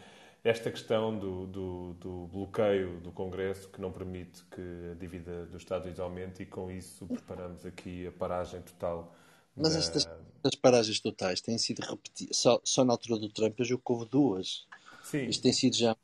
Esta 0.44 0.70
questão 0.70 1.18
do, 1.18 1.46
do, 1.46 1.94
do, 1.94 2.26
bloqueio 2.26 3.00
do 3.00 3.10
Congresso 3.10 3.66
que 3.70 3.80
não 3.80 3.90
permite 3.90 4.44
que 4.50 4.60
a 4.92 4.94
dívida 4.94 5.46
dos 5.46 5.62
Estados 5.62 5.86
Unidos 5.86 5.98
aumente 5.98 6.42
e 6.42 6.46
com 6.46 6.70
isso 6.70 7.06
preparamos 7.06 7.64
aqui 7.64 8.06
a 8.06 8.12
paragem 8.12 8.60
total. 8.60 9.16
Mas 9.56 9.72
da... 9.72 9.78
estas, 9.78 10.06
estas 10.36 10.54
paragens 10.56 11.00
totais 11.00 11.40
têm 11.40 11.56
sido 11.56 11.80
repetidas. 11.80 12.36
Só, 12.36 12.60
só 12.62 12.84
na 12.84 12.92
altura 12.92 13.18
do 13.18 13.30
Trump 13.30 13.58
eu 13.58 13.64
julgo 13.64 13.82
que 13.86 13.92
houve 13.92 14.04
duas. 14.04 14.66
Sim. 15.02 15.24
Isto 15.24 15.42
tem 15.42 15.52
sido 15.52 15.76
já 15.76 15.96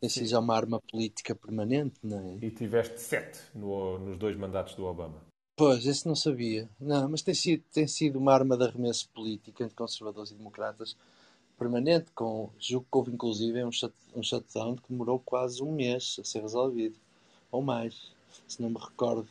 tem 0.00 0.08
sido 0.08 0.26
já 0.26 0.38
uma 0.38 0.54
arma 0.54 0.80
política 0.80 1.34
permanente, 1.34 1.94
não 2.04 2.18
é? 2.18 2.44
E 2.44 2.50
tiveste 2.50 3.00
sete 3.00 3.40
no, 3.52 3.98
nos 3.98 4.16
dois 4.16 4.36
mandatos 4.36 4.74
do 4.76 4.84
Obama. 4.84 5.20
Pois, 5.56 5.86
esse 5.86 6.06
não 6.06 6.16
sabia. 6.16 6.68
Não, 6.80 7.08
mas 7.08 7.22
tem 7.22 7.34
sido, 7.34 7.62
tem 7.72 7.86
sido 7.86 8.18
uma 8.18 8.32
arma 8.32 8.56
de 8.56 8.64
arremesso 8.64 9.08
política 9.10 9.62
entre 9.64 9.74
conservadores 9.74 10.30
e 10.30 10.34
democratas 10.34 10.96
permanente, 11.62 12.06
com, 12.14 12.50
julgo 12.58 12.86
que 12.90 12.98
houve 12.98 13.12
inclusive 13.12 13.64
um, 13.64 13.70
shut, 13.70 13.94
um 14.14 14.22
shutdown 14.22 14.76
que 14.76 14.90
demorou 14.90 15.20
quase 15.24 15.62
um 15.62 15.72
mês 15.72 16.16
a 16.20 16.24
ser 16.24 16.42
resolvido, 16.42 16.96
ou 17.50 17.62
mais, 17.62 18.12
se 18.48 18.60
não 18.60 18.70
me 18.70 18.78
recordo, 18.78 19.28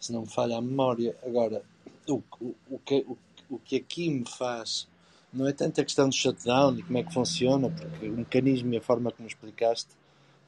se 0.00 0.12
não 0.12 0.22
me 0.22 0.28
falha 0.28 0.56
a 0.56 0.60
memória. 0.60 1.14
Agora, 1.22 1.62
o, 2.08 2.22
o, 2.40 2.54
o, 2.70 2.78
que, 2.78 3.04
o, 3.06 3.18
o 3.50 3.58
que 3.58 3.76
aqui 3.76 4.08
me 4.08 4.28
faz 4.28 4.88
não 5.32 5.46
é 5.46 5.52
tanto 5.52 5.80
a 5.80 5.84
questão 5.84 6.08
do 6.08 6.14
shutdown 6.14 6.78
e 6.78 6.82
como 6.82 6.98
é 6.98 7.02
que 7.02 7.12
funciona, 7.12 7.68
porque 7.68 8.08
o 8.08 8.16
mecanismo 8.16 8.72
e 8.72 8.78
a 8.78 8.80
forma 8.80 9.10
como 9.10 9.28
explicaste 9.28 9.90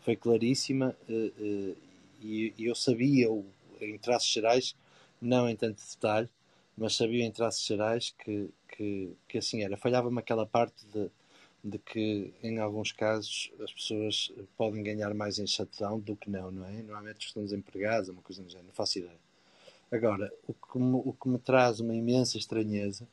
foi 0.00 0.16
claríssima 0.16 0.96
eh, 1.08 1.32
eh, 1.38 1.74
e 2.22 2.54
eu 2.58 2.74
sabia, 2.74 3.28
em 3.80 3.98
traços 3.98 4.30
gerais, 4.30 4.74
não 5.20 5.48
em 5.48 5.56
tanto 5.56 5.82
detalhe, 5.82 6.28
mas 6.80 6.96
sabia 6.96 7.26
em 7.26 7.30
traços 7.30 7.62
gerais 7.66 8.14
que, 8.18 8.48
que, 8.66 9.14
que 9.28 9.36
assim 9.36 9.62
era. 9.62 9.76
Falhava-me 9.76 10.18
aquela 10.18 10.46
parte 10.46 10.86
de, 10.86 11.10
de 11.62 11.78
que, 11.78 12.32
em 12.42 12.58
alguns 12.58 12.90
casos, 12.90 13.52
as 13.62 13.70
pessoas 13.70 14.32
podem 14.56 14.82
ganhar 14.82 15.12
mais 15.12 15.38
em 15.38 15.46
shutdown 15.46 16.00
do 16.00 16.16
que 16.16 16.30
não, 16.30 16.50
não 16.50 16.66
é? 16.66 16.82
Normalmente 16.82 17.26
estão 17.26 17.44
desempregados, 17.44 18.08
uma 18.08 18.22
coisa 18.22 18.42
do 18.42 18.48
género, 18.48 18.68
não 18.68 18.74
faço 18.74 18.98
ideia. 18.98 19.18
Agora, 19.92 20.32
o 20.48 20.54
que, 20.54 20.78
me, 20.78 21.02
o 21.04 21.12
que 21.12 21.28
me 21.28 21.38
traz 21.38 21.80
uma 21.80 21.94
imensa 21.94 22.38
estranheza 22.38 23.06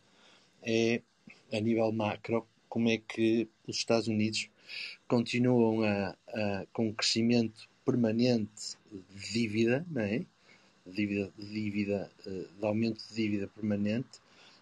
é, 0.63 1.01
a 1.51 1.59
nível 1.59 1.91
macro, 1.91 2.47
como 2.69 2.87
é 2.87 2.97
que 2.97 3.49
os 3.67 3.75
Estados 3.75 4.07
Unidos 4.07 4.49
continuam 5.09 5.83
a, 5.83 6.15
a, 6.29 6.65
com 6.71 6.87
um 6.87 6.93
crescimento 6.93 7.67
permanente 7.83 8.77
de 8.89 9.33
dívida, 9.33 9.85
não 9.91 10.03
é? 10.03 10.25
Dívida, 10.91 11.31
dívida, 11.37 12.11
eh, 12.25 12.45
de 12.59 12.65
aumento 12.65 13.03
de 13.07 13.15
dívida 13.15 13.47
permanente 13.47 14.19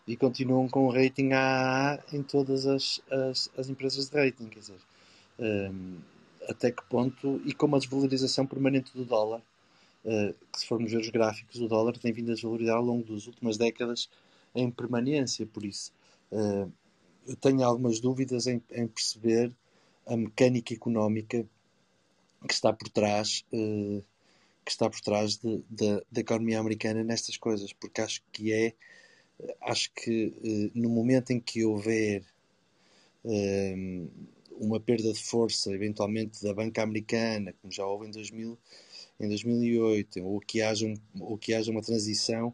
e 0.08 0.16
continuam 0.16 0.68
com 0.68 0.88
o 0.88 0.92
rating 0.92 1.34
AA 1.34 2.04
em 2.14 2.22
todas 2.22 2.66
as, 2.66 3.02
as, 3.10 3.50
as 3.58 3.70
empresas 3.70 4.10
de 4.10 4.18
rating, 4.18 4.48
quer 4.48 4.60
dizer, 4.60 4.78
um, 5.40 5.46
ehm, 5.46 5.98
até 6.48 6.72
que 6.72 6.84
ponto, 6.86 7.42
e 7.46 7.54
com 7.54 7.66
uma 7.66 7.80
desvalorização 7.80 8.46
permanente 8.46 8.92
do 8.96 9.04
dólar, 9.04 9.42
uh, 10.06 10.34
que 10.52 10.60
se 10.60 10.68
formos 10.68 10.92
ver 10.92 11.00
os 11.00 11.10
gráficos, 11.10 11.60
o 11.60 11.68
dólar 11.68 11.98
tem 11.98 12.14
vindo 12.14 12.32
a 12.32 12.36
desvalorizar 12.36 12.78
ao 12.78 12.84
longo 12.84 13.12
das 13.12 13.26
últimas 13.26 13.58
décadas 13.58 14.10
em 14.54 14.70
permanência, 14.70 15.46
por 15.48 15.66
isso 15.66 15.92
uh, 16.32 16.72
eu 17.28 17.36
tenho 17.36 17.64
algumas 17.64 18.00
dúvidas 18.00 18.46
em, 18.48 18.62
em, 18.72 18.88
perceber 18.88 19.52
a 20.06 20.16
mecânica 20.16 20.74
económica 20.74 21.44
que 22.48 22.54
está 22.54 22.72
por 22.72 22.88
trás 22.90 23.44
uh, 23.52 24.04
que 24.66 24.72
está 24.72 24.90
por 24.90 25.00
trás 25.00 25.38
de, 25.38 25.64
de, 25.70 26.04
da 26.12 26.22
economia 26.22 26.60
americana 26.60 27.04
nestas 27.04 27.38
coisas, 27.38 27.72
porque 27.72 28.02
acho 28.02 28.24
que 28.32 28.52
é, 28.52 28.74
acho 29.62 29.92
que 29.94 30.34
eh, 30.44 30.72
no 30.74 30.90
momento 30.90 31.32
em 31.32 31.40
que 31.40 31.64
houver 31.64 32.24
um, 33.24 34.10
uma 34.58 34.80
perda 34.80 35.14
de 35.14 35.22
força, 35.22 35.72
eventualmente 35.72 36.44
da 36.44 36.54
banca 36.54 36.82
americana, 36.82 37.54
como 37.62 37.72
já 37.72 37.86
houve 37.86 38.08
em, 38.08 38.12
2000, 38.12 38.58
em 39.20 39.28
2008, 39.28 40.26
ou 40.26 40.40
que 40.40 40.62
haja, 40.62 40.88
um, 40.88 40.96
ou 41.20 41.38
que 41.38 41.54
haja 41.54 41.72
uma 41.72 41.82
transição 41.82 42.54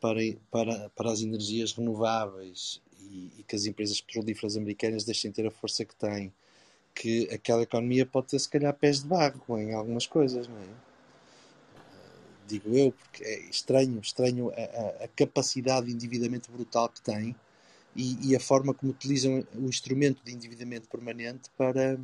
para, 0.00 0.20
para, 0.50 0.90
para 0.90 1.10
as 1.10 1.22
energias 1.22 1.72
renováveis 1.72 2.80
e, 3.00 3.32
e 3.38 3.42
que 3.42 3.56
as 3.56 3.66
empresas 3.66 4.00
petrolíferas 4.00 4.56
americanas 4.56 5.04
deixem 5.04 5.32
ter 5.32 5.46
a 5.46 5.50
força 5.50 5.84
que 5.84 5.94
têm, 5.96 6.32
que 6.94 7.28
aquela 7.32 7.62
economia 7.62 8.06
pode 8.06 8.28
ter 8.28 8.38
se 8.38 8.48
calhar 8.48 8.72
pés 8.74 9.02
de 9.02 9.08
barro 9.08 9.58
em 9.58 9.72
algumas 9.72 10.06
coisas, 10.06 10.46
não 10.46 10.58
é? 10.58 10.87
Digo 12.48 12.76
eu, 12.76 12.92
porque 12.92 13.24
é 13.24 13.40
estranho, 13.48 14.00
estranho 14.00 14.50
a, 14.50 15.04
a 15.04 15.08
capacidade 15.08 15.86
de 15.86 15.92
endividamento 15.92 16.50
brutal 16.50 16.88
que 16.88 17.00
tem 17.00 17.36
e, 17.94 18.30
e, 18.30 18.36
a 18.36 18.40
forma 18.40 18.72
como 18.72 18.92
utilizam 18.92 19.44
o 19.54 19.68
instrumento 19.68 20.22
de 20.24 20.32
endividamento 20.32 20.88
permanente 20.88 21.50
para, 21.56 21.98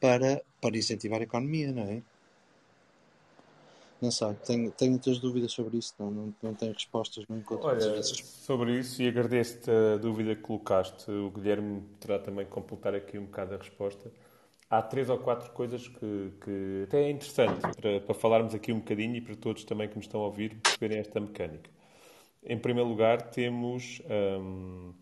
para, 0.00 0.42
para 0.60 0.76
incentivar 0.76 1.20
a 1.20 1.24
economia, 1.24 1.72
não 1.72 1.82
é? 1.82 2.02
Não 4.00 4.10
sei, 4.10 4.34
tenho, 4.44 4.70
tenho 4.72 4.90
muitas 4.90 5.20
dúvidas 5.20 5.52
sobre 5.52 5.78
isso, 5.78 5.94
não, 5.96 6.10
não, 6.10 6.34
não 6.42 6.54
tenho 6.54 6.72
respostas, 6.72 7.24
não 7.28 7.38
encontro 7.38 7.68
Olha, 7.68 8.02
sobre 8.02 8.78
isso, 8.78 9.00
e 9.00 9.06
agradeço-te 9.06 9.70
a 9.70 9.96
dúvida 9.96 10.34
que 10.34 10.42
colocaste, 10.42 11.08
o 11.08 11.30
Guilherme 11.30 11.82
terá 12.00 12.18
também 12.18 12.44
que 12.44 12.50
completar 12.50 12.96
aqui 12.96 13.16
um 13.16 13.26
bocado 13.26 13.54
a 13.54 13.58
resposta 13.58 14.10
há 14.72 14.80
três 14.80 15.10
ou 15.10 15.18
quatro 15.18 15.50
coisas 15.50 15.86
que, 15.86 16.32
que 16.42 16.84
até 16.84 17.02
é 17.02 17.10
interessante 17.10 17.60
para, 17.78 18.00
para, 18.00 18.14
falarmos 18.14 18.54
aqui 18.54 18.72
um 18.72 18.78
bocadinho 18.78 19.16
e 19.16 19.20
para 19.20 19.36
todos 19.36 19.64
também 19.64 19.86
que 19.86 19.96
nos 19.96 20.06
estão 20.06 20.22
a 20.22 20.24
ouvir 20.24 20.54
perceberem 20.56 20.98
esta 20.98 21.20
mecânica. 21.20 21.70
Em 22.42 22.58
primeiro 22.58 22.88
lugar, 22.88 23.20
temos 23.30 24.00
hum, 24.40 24.94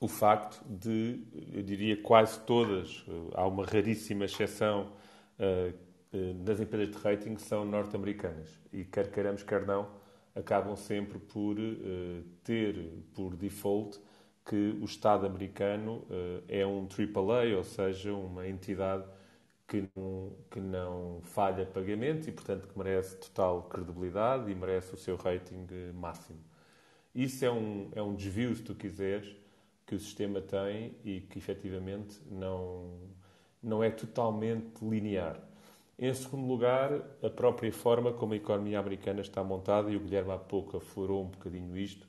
o 0.00 0.08
facto 0.08 0.60
de, 0.68 1.22
eu 1.52 1.62
diria, 1.62 1.96
quase 2.02 2.40
todas, 2.40 3.06
há 3.34 3.46
uma 3.46 3.64
raríssima 3.64 4.24
exceção 4.24 4.92
das 6.44 6.60
empresas 6.60 6.94
de 6.94 7.00
rating 7.00 7.34
que 7.36 7.42
são 7.42 7.64
norte-americanas. 7.64 8.58
E 8.72 8.84
quer 8.84 9.10
queiramos, 9.10 9.42
quer 9.42 9.64
não, 9.64 9.88
acabam 10.34 10.74
sempre 10.76 11.18
por 11.18 11.56
ter, 12.42 13.04
por 13.14 13.36
default, 13.36 14.00
que 14.46 14.78
o 14.80 14.84
Estado 14.84 15.26
americano 15.26 16.04
é 16.48 16.64
um 16.66 16.86
AAA, 16.86 17.56
ou 17.56 17.64
seja, 17.64 18.14
uma 18.14 18.48
entidade 18.48 19.04
que 19.66 19.88
não, 19.96 20.32
que 20.50 20.60
não 20.60 21.20
falha 21.22 21.66
pagamento 21.66 22.28
e, 22.28 22.32
portanto, 22.32 22.68
que 22.68 22.78
merece 22.78 23.16
total 23.16 23.64
credibilidade 23.64 24.50
e 24.50 24.54
merece 24.54 24.94
o 24.94 24.96
seu 24.96 25.16
rating 25.16 25.66
máximo. 25.94 26.38
Isso 27.14 27.44
é 27.44 27.50
um, 27.50 27.90
é 27.94 28.02
um 28.02 28.14
desvio, 28.14 28.54
se 28.54 28.62
tu 28.62 28.74
quiseres, 28.74 29.34
que 29.84 29.94
o 29.94 29.98
sistema 29.98 30.40
tem 30.40 30.94
e 31.04 31.20
que 31.20 31.38
efetivamente 31.38 32.20
não, 32.30 32.92
não 33.62 33.82
é 33.82 33.90
totalmente 33.90 34.84
linear. 34.84 35.40
Em 35.98 36.12
segundo 36.12 36.46
lugar, 36.46 36.92
a 37.22 37.30
própria 37.30 37.72
forma 37.72 38.12
como 38.12 38.34
a 38.34 38.36
economia 38.36 38.78
americana 38.78 39.20
está 39.22 39.42
montada, 39.42 39.90
e 39.90 39.96
o 39.96 40.00
Guilherme 40.00 40.32
há 40.32 40.38
pouco 40.38 40.76
aflorou 40.76 41.24
um 41.24 41.28
bocadinho 41.28 41.76
isto, 41.76 42.06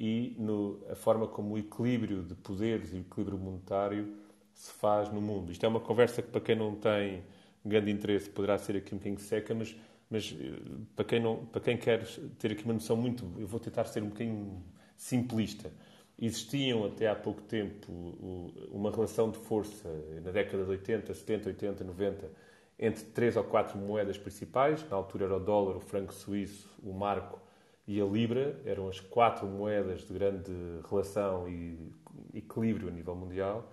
e 0.00 0.34
no, 0.38 0.80
a 0.90 0.94
forma 0.94 1.26
como 1.28 1.54
o 1.54 1.58
equilíbrio 1.58 2.22
de 2.22 2.34
poderes 2.34 2.92
e 2.92 2.96
o 2.96 3.00
equilíbrio 3.00 3.38
monetário 3.38 4.12
se 4.52 4.72
faz 4.72 5.12
no 5.12 5.20
mundo. 5.20 5.52
Isto 5.52 5.64
é 5.64 5.68
uma 5.68 5.80
conversa 5.80 6.22
que, 6.22 6.28
para 6.28 6.40
quem 6.40 6.56
não 6.56 6.74
tem 6.74 7.22
grande 7.64 7.90
interesse, 7.90 8.28
poderá 8.30 8.58
ser 8.58 8.76
aqui 8.76 8.94
um 8.94 8.98
bocadinho 8.98 9.20
seca, 9.20 9.54
mas, 9.54 9.76
mas 10.10 10.34
eh, 10.38 10.52
para, 10.94 11.04
quem 11.04 11.20
não, 11.20 11.44
para 11.46 11.60
quem 11.60 11.76
quer 11.76 12.04
ter 12.38 12.52
aqui 12.52 12.64
uma 12.64 12.74
noção 12.74 12.96
muito. 12.96 13.30
Eu 13.38 13.46
vou 13.46 13.60
tentar 13.60 13.84
ser 13.84 14.02
um 14.02 14.08
bocadinho 14.08 14.62
simplista. 14.96 15.70
Existiam 16.18 16.86
até 16.86 17.08
há 17.08 17.14
pouco 17.14 17.42
tempo 17.42 17.92
uma 18.70 18.90
relação 18.90 19.30
de 19.30 19.38
força, 19.38 19.88
na 20.24 20.30
década 20.30 20.64
de 20.64 20.70
80, 20.70 21.12
70, 21.12 21.48
80, 21.50 21.84
90, 21.84 22.30
entre 22.78 23.04
três 23.04 23.36
ou 23.36 23.44
quatro 23.44 23.78
moedas 23.78 24.16
principais. 24.16 24.88
Na 24.88 24.96
altura 24.96 25.26
era 25.26 25.36
o 25.36 25.40
dólar, 25.40 25.76
o 25.76 25.80
franco 25.80 26.14
suíço, 26.14 26.70
o 26.82 26.92
marco 26.94 27.38
e 27.86 28.00
a 28.00 28.04
libra. 28.04 28.60
Eram 28.64 28.88
as 28.88 29.00
quatro 29.00 29.46
moedas 29.46 30.06
de 30.06 30.12
grande 30.12 30.52
relação 30.88 31.48
e 31.48 31.92
equilíbrio 32.34 32.88
a 32.88 32.90
nível 32.90 33.14
mundial. 33.14 33.72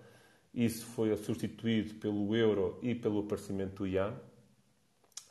Isso 0.54 0.86
foi 0.86 1.16
substituído 1.18 1.96
pelo 1.96 2.36
euro 2.36 2.78
e 2.82 2.94
pelo 2.94 3.22
aparecimento 3.22 3.84
do 3.84 3.88
yuan. 3.88 4.14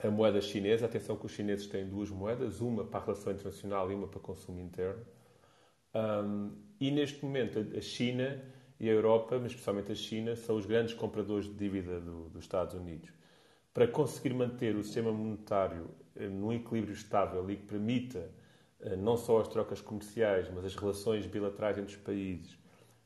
A 0.02 0.10
moeda 0.10 0.40
chinesa, 0.40 0.86
atenção 0.86 1.16
que 1.16 1.26
os 1.26 1.32
chineses 1.32 1.68
têm 1.68 1.88
duas 1.88 2.10
moedas, 2.10 2.60
uma 2.60 2.84
para 2.84 3.00
a 3.00 3.04
relação 3.04 3.32
internacional 3.32 3.90
e 3.90 3.94
uma 3.94 4.08
para 4.08 4.18
consumo 4.18 4.58
interno. 4.58 5.04
Um, 5.94 6.50
e 6.80 6.90
neste 6.90 7.24
momento 7.24 7.58
a 7.76 7.80
China 7.80 8.42
e 8.80 8.90
a 8.90 8.92
Europa, 8.92 9.38
mas 9.38 9.52
especialmente 9.52 9.92
a 9.92 9.94
China, 9.94 10.34
são 10.34 10.56
os 10.56 10.66
grandes 10.66 10.92
compradores 10.92 11.46
de 11.46 11.54
dívida 11.54 12.00
do, 12.00 12.30
dos 12.30 12.42
Estados 12.42 12.74
Unidos. 12.74 13.10
Para 13.72 13.86
conseguir 13.86 14.34
manter 14.34 14.74
o 14.74 14.82
sistema 14.82 15.12
monetário 15.12 15.88
eh, 16.16 16.28
num 16.28 16.52
equilíbrio 16.52 16.92
estável 16.92 17.48
e 17.48 17.56
que 17.56 17.62
permita 17.62 18.28
não 18.98 19.16
só 19.16 19.40
as 19.40 19.48
trocas 19.48 19.80
comerciais, 19.80 20.48
mas 20.52 20.64
as 20.64 20.74
relações 20.74 21.26
bilaterais 21.26 21.78
entre 21.78 21.94
os 21.94 22.00
países 22.00 22.58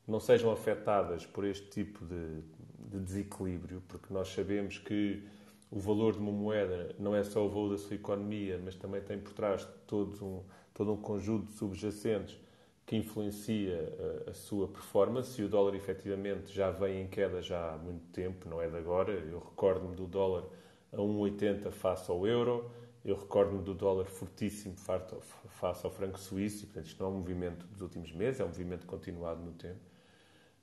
não 0.06 0.20
sejam 0.20 0.50
afetadas 0.52 1.26
por 1.26 1.44
este 1.44 1.68
tipo 1.68 2.04
de, 2.04 2.42
de, 2.90 3.00
desequilíbrio, 3.00 3.82
porque 3.88 4.12
nós 4.12 4.28
sabemos 4.28 4.78
que 4.78 5.22
o 5.70 5.78
valor 5.78 6.12
de 6.12 6.20
uma 6.20 6.30
moeda 6.30 6.94
não 6.98 7.14
é 7.14 7.24
só 7.24 7.44
o 7.44 7.48
valor 7.48 7.70
da 7.70 7.78
sua 7.78 7.96
economia, 7.96 8.60
mas 8.64 8.76
também 8.76 9.00
tem 9.00 9.18
por 9.18 9.32
trás 9.32 9.66
todo 9.86 10.24
um, 10.24 10.42
todo 10.72 10.92
um 10.92 10.96
conjunto 10.96 11.46
de 11.46 11.52
subjacentes 11.52 12.38
que 12.86 12.96
influencia 12.96 13.92
a, 14.26 14.30
a, 14.30 14.34
sua 14.34 14.68
performance 14.68 15.40
e 15.42 15.44
o 15.44 15.48
dólar 15.48 15.74
efetivamente 15.74 16.52
já 16.54 16.70
vem 16.70 17.02
em 17.02 17.08
queda 17.08 17.42
já 17.42 17.74
há 17.74 17.76
muito 17.76 18.06
tempo, 18.12 18.48
não 18.48 18.62
é 18.62 18.68
de 18.68 18.76
agora. 18.76 19.12
Eu 19.12 19.40
recordo-me 19.40 19.96
do 19.96 20.06
dólar 20.06 20.44
a 20.92 20.96
1,80 20.96 21.72
face 21.72 22.08
ao 22.08 22.24
euro, 22.24 22.70
eu 23.06 23.16
recordo-me 23.16 23.62
do 23.62 23.72
dólar 23.72 24.06
fortíssimo 24.06 24.76
face 24.76 25.86
ao 25.86 25.90
franco 25.90 26.18
suíço, 26.18 26.64
e 26.64 26.66
portanto 26.66 26.86
isto 26.86 27.02
não 27.02 27.10
é 27.10 27.12
um 27.14 27.18
movimento 27.18 27.66
dos 27.68 27.80
últimos 27.80 28.12
meses, 28.12 28.40
é 28.40 28.44
um 28.44 28.48
movimento 28.48 28.86
continuado 28.86 29.42
no 29.42 29.52
tempo 29.52 29.80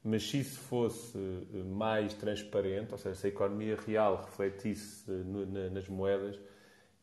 mas 0.04 0.30
se 0.30 0.40
isso 0.40 0.60
fosse 0.60 1.18
eh, 1.18 1.64
mais 1.64 2.14
transparente, 2.14 2.92
ou 2.92 2.98
seja, 2.98 3.16
se 3.16 3.28
a 3.28 3.30
economia 3.30 3.78
real 3.78 4.18
refletisse 4.18 5.10
eh, 5.10 5.70
nas 5.70 5.88
moedas, 5.88 6.38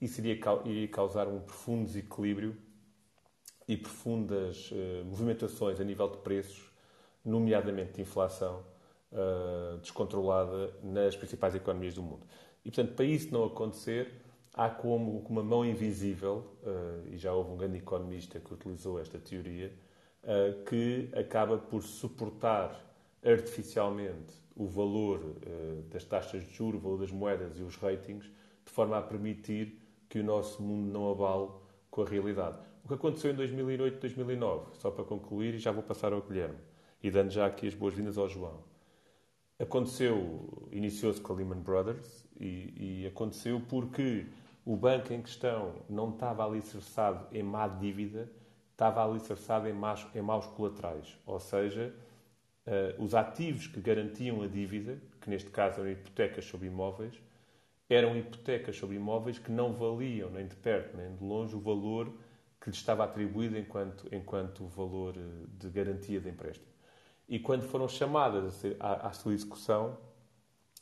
isso 0.00 0.20
iria, 0.20 0.38
iria 0.66 0.88
causar 0.88 1.26
um 1.26 1.40
profundo 1.40 1.86
desequilíbrio 1.86 2.56
e 3.68 3.76
profundas 3.76 4.70
uh, 4.72 5.04
movimentações 5.04 5.78
a 5.78 5.84
nível 5.84 6.08
de 6.08 6.16
preços, 6.18 6.72
nomeadamente 7.24 7.92
de 7.92 8.00
inflação 8.00 8.64
descontrolada 9.82 10.72
nas 10.82 11.16
principais 11.16 11.54
economias 11.54 11.94
do 11.94 12.02
mundo. 12.02 12.26
E, 12.64 12.70
portanto, 12.70 12.94
para 12.94 13.04
isso 13.04 13.32
não 13.32 13.44
acontecer, 13.44 14.19
há 14.54 14.68
como 14.68 15.18
uma 15.28 15.42
mão 15.42 15.64
invisível, 15.64 16.56
uh, 16.62 17.08
e 17.08 17.16
já 17.16 17.32
houve 17.32 17.52
um 17.52 17.56
grande 17.56 17.78
economista 17.78 18.38
que 18.40 18.52
utilizou 18.52 19.00
esta 19.00 19.18
teoria, 19.18 19.72
que 20.68 21.08
acaba 21.14 21.56
por 21.56 21.82
suportar 21.82 22.78
artificialmente 23.24 24.34
o 24.56 24.66
valor 24.66 25.20
uh, 25.20 25.82
das 25.90 26.04
taxas 26.04 26.46
de 26.46 26.54
juros, 26.54 26.80
o 26.80 26.84
valor 26.84 26.98
das 26.98 27.10
moedas 27.10 27.58
e 27.58 27.62
os 27.62 27.76
ratings, 27.76 28.26
de 28.26 28.70
forma 28.70 28.98
a 28.98 29.02
permitir 29.02 29.78
que 30.08 30.18
o 30.18 30.24
nosso 30.24 30.62
mundo 30.62 30.92
não 30.92 31.10
abale 31.10 31.48
com 31.90 32.02
a 32.02 32.04
realidade. 32.04 32.58
O 32.84 32.88
que 32.88 32.94
aconteceu 32.94 33.30
em 33.30 33.34
2008 33.34 33.96
e 33.96 34.00
2009, 34.00 34.66
só 34.74 34.90
para 34.90 35.04
concluir, 35.04 35.54
e 35.54 35.58
já 35.58 35.70
vou 35.70 35.82
passar 35.82 36.12
ao 36.12 36.20
Guilherme, 36.20 36.58
e 37.02 37.10
dando 37.10 37.30
já 37.30 37.46
aqui 37.46 37.66
as 37.66 37.74
boas-vindas 37.74 38.18
ao 38.18 38.28
João. 38.28 38.62
Aconteceu, 39.58 40.68
iniciou-se 40.72 41.20
com 41.20 41.32
a 41.32 41.36
Lehman 41.36 41.60
Brothers, 41.60 42.26
e, 42.38 43.02
e 43.02 43.06
aconteceu 43.06 43.62
porque 43.68 44.26
o 44.64 44.76
banco 44.76 45.12
em 45.12 45.22
questão 45.22 45.74
não 45.88 46.10
estava 46.10 46.44
alicerçado 46.44 47.26
em 47.32 47.42
má 47.42 47.66
dívida, 47.66 48.30
estava 48.72 49.04
alicerçado 49.04 49.68
em, 49.68 49.72
más, 49.72 50.06
em 50.14 50.22
maus 50.22 50.46
colaterais. 50.46 51.18
Ou 51.26 51.40
seja, 51.40 51.94
uh, 52.66 53.02
os 53.02 53.14
ativos 53.14 53.66
que 53.66 53.80
garantiam 53.80 54.42
a 54.42 54.46
dívida, 54.46 54.98
que 55.20 55.30
neste 55.30 55.50
caso 55.50 55.80
eram 55.80 55.90
hipotecas 55.90 56.44
sobre 56.44 56.66
imóveis, 56.66 57.20
eram 57.88 58.16
hipotecas 58.16 58.76
sobre 58.76 58.96
imóveis 58.96 59.38
que 59.38 59.50
não 59.50 59.72
valiam 59.72 60.30
nem 60.30 60.46
de 60.46 60.54
perto 60.54 60.96
nem 60.96 61.12
de 61.14 61.24
longe 61.24 61.56
o 61.56 61.60
valor 61.60 62.12
que 62.60 62.70
lhes 62.70 62.78
estava 62.78 63.02
atribuído 63.02 63.58
enquanto, 63.58 64.06
enquanto 64.14 64.66
valor 64.66 65.14
eh, 65.16 65.20
de 65.58 65.68
garantia 65.70 66.20
de 66.20 66.28
empréstimo. 66.28 66.70
E 67.28 67.38
quando 67.38 67.62
foram 67.62 67.88
chamadas 67.88 68.62
à, 68.78 69.08
à 69.08 69.12
sua 69.12 69.32
execução, 69.32 69.98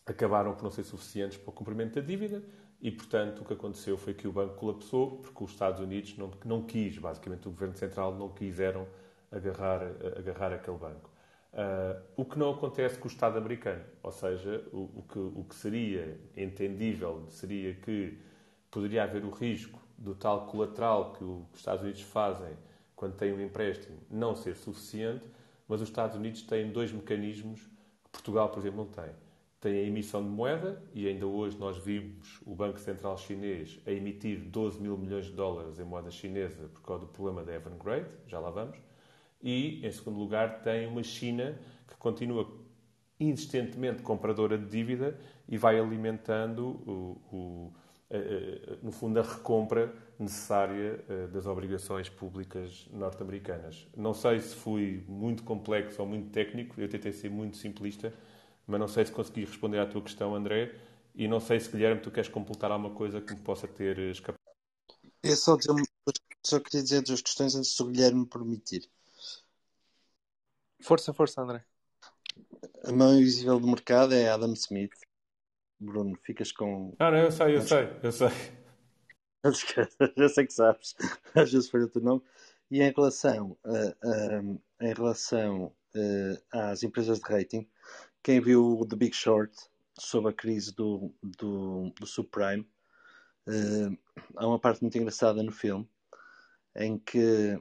acabaram 0.04 0.54
por 0.54 0.64
não 0.64 0.70
ser 0.70 0.82
suficientes 0.82 1.38
para 1.38 1.50
o 1.50 1.52
cumprimento 1.52 1.94
da 1.94 2.00
dívida 2.00 2.42
e, 2.80 2.90
portanto, 2.90 3.40
o 3.40 3.44
que 3.44 3.52
aconteceu 3.52 3.98
foi 3.98 4.14
que 4.14 4.28
o 4.28 4.32
banco 4.32 4.54
colapsou 4.54 5.18
porque 5.18 5.44
os 5.44 5.50
Estados 5.50 5.80
Unidos 5.80 6.16
não, 6.16 6.30
não 6.44 6.62
quis, 6.62 6.96
basicamente 6.98 7.48
o 7.48 7.50
Governo 7.50 7.76
Central 7.76 8.14
não 8.14 8.28
quiseram 8.28 8.86
agarrar, 9.32 9.82
agarrar 10.16 10.52
aquele 10.52 10.78
banco. 10.78 11.10
Uh, 11.52 12.00
o 12.16 12.24
que 12.24 12.38
não 12.38 12.50
acontece 12.50 12.98
com 12.98 13.08
o 13.08 13.10
Estado 13.10 13.38
americano. 13.38 13.82
Ou 14.02 14.12
seja, 14.12 14.64
o, 14.72 14.90
o, 14.98 15.04
que, 15.08 15.18
o 15.18 15.44
que 15.48 15.54
seria 15.54 16.20
entendível 16.36 17.24
seria 17.28 17.74
que 17.74 18.18
poderia 18.70 19.02
haver 19.02 19.24
o 19.24 19.30
risco 19.30 19.80
do 19.96 20.14
tal 20.14 20.46
colateral 20.46 21.14
que, 21.14 21.24
os 21.24 21.42
Estados 21.56 21.82
Unidos 21.82 22.02
fazem 22.02 22.52
quando 22.94 23.16
têm 23.16 23.32
um 23.32 23.40
empréstimo 23.40 23.98
não 24.10 24.36
ser 24.36 24.54
suficiente, 24.56 25.24
mas 25.66 25.80
os 25.80 25.88
Estados 25.88 26.16
Unidos 26.16 26.42
têm 26.42 26.70
dois 26.70 26.92
mecanismos 26.92 27.60
que 27.60 28.10
Portugal, 28.12 28.50
por 28.50 28.60
exemplo, 28.60 28.78
não 28.78 28.86
tem. 28.86 29.12
Tem 29.60 29.72
a 29.72 29.82
emissão 29.82 30.22
de 30.22 30.28
moeda, 30.28 30.80
e 30.94 31.08
ainda 31.08 31.26
hoje 31.26 31.58
nós 31.58 31.78
vimos 31.78 32.40
o 32.46 32.54
Banco 32.54 32.78
Central 32.78 33.18
Chinês 33.18 33.80
a 33.84 33.90
emitir 33.90 34.38
12 34.38 34.80
mil 34.80 34.96
milhões 34.96 35.26
de 35.26 35.32
dólares 35.32 35.80
em 35.80 35.84
moeda 35.84 36.10
chinesa 36.12 36.68
por 36.68 36.80
causa 36.82 37.06
do 37.06 37.10
problema 37.10 37.42
da 37.42 37.54
Evergrande, 37.54 38.08
já 38.28 38.38
lá 38.38 38.50
vamos. 38.50 38.78
E, 39.42 39.84
em 39.84 39.90
segundo 39.90 40.18
lugar, 40.18 40.62
tem 40.62 40.86
uma 40.86 41.02
China 41.02 41.58
que 41.88 41.96
continua 41.96 42.48
insistentemente 43.18 44.02
compradora 44.02 44.56
de 44.56 44.66
dívida 44.66 45.18
e 45.48 45.56
vai 45.56 45.78
alimentando, 45.78 46.66
o, 46.86 47.20
o, 47.32 47.72
no 48.82 48.92
fundo, 48.92 49.18
a 49.18 49.22
recompra 49.22 49.92
necessária 50.18 51.04
eh, 51.08 51.26
das 51.26 51.46
obrigações 51.46 52.08
públicas 52.08 52.88
norte-americanas. 52.92 53.86
Não 53.96 54.14
sei 54.14 54.40
se 54.40 54.54
fui 54.54 55.04
muito 55.08 55.42
complexo 55.42 56.00
ou 56.00 56.08
muito 56.08 56.30
técnico, 56.30 56.80
eu 56.80 56.88
tentei 56.88 57.12
ser 57.12 57.30
muito 57.30 57.56
simplista, 57.56 58.12
mas 58.68 58.78
não 58.78 58.86
sei 58.86 59.06
se 59.06 59.12
consegui 59.12 59.46
responder 59.46 59.78
à 59.78 59.86
tua 59.86 60.02
questão, 60.02 60.34
André, 60.34 60.78
e 61.14 61.26
não 61.26 61.40
sei 61.40 61.58
se, 61.58 61.70
Guilherme, 61.70 62.02
tu 62.02 62.10
queres 62.10 62.28
completar 62.28 62.70
alguma 62.70 62.94
coisa 62.94 63.20
que 63.20 63.32
me 63.32 63.40
possa 63.40 63.66
ter 63.66 63.98
escapado. 63.98 64.38
Eu 65.22 65.34
só, 65.34 65.56
dizer, 65.56 65.72
só 66.44 66.60
queria 66.60 66.82
dizer 66.82 67.02
duas 67.02 67.22
questões 67.22 67.56
antes 67.56 67.74
do 67.74 67.86
Guilherme 67.86 68.20
me 68.20 68.26
permitir. 68.26 68.88
Força, 70.80 71.12
força, 71.12 71.40
André. 71.40 71.64
A 72.84 72.92
mão 72.92 73.18
invisível 73.18 73.58
do 73.58 73.66
mercado 73.66 74.14
é 74.14 74.28
Adam 74.28 74.52
Smith. 74.52 74.94
Bruno, 75.80 76.16
ficas 76.22 76.52
com. 76.52 76.94
Ah, 76.98 77.10
não, 77.10 77.18
eu 77.18 77.32
sei, 77.32 77.56
eu 77.56 77.62
sei, 77.62 77.98
eu 78.02 78.12
sei. 78.12 78.28
Já 80.16 80.28
sei 80.28 80.46
que 80.46 80.52
sabes. 80.52 80.94
Às 81.34 81.52
vezes 81.52 81.70
foi 81.70 81.82
o 81.82 81.88
teu 81.88 82.02
nome. 82.02 82.22
E 82.70 82.82
em 82.82 82.92
relação, 82.92 83.56
a, 83.64 84.06
a, 84.06 84.86
em 84.86 84.94
relação 84.94 85.72
uh, 85.94 86.42
às 86.52 86.82
empresas 86.82 87.18
de 87.18 87.24
rating. 87.24 87.68
Quem 88.22 88.40
viu 88.40 88.86
The 88.88 88.96
Big 88.96 89.14
Short 89.14 89.54
sobre 89.98 90.30
a 90.30 90.34
crise 90.34 90.74
do, 90.74 91.12
do, 91.22 91.92
do 91.98 92.06
subprime, 92.06 92.66
uh, 93.46 93.98
há 94.36 94.46
uma 94.46 94.58
parte 94.58 94.82
muito 94.82 94.96
engraçada 94.96 95.42
no 95.42 95.52
filme 95.52 95.88
em 96.76 96.98
que 96.98 97.58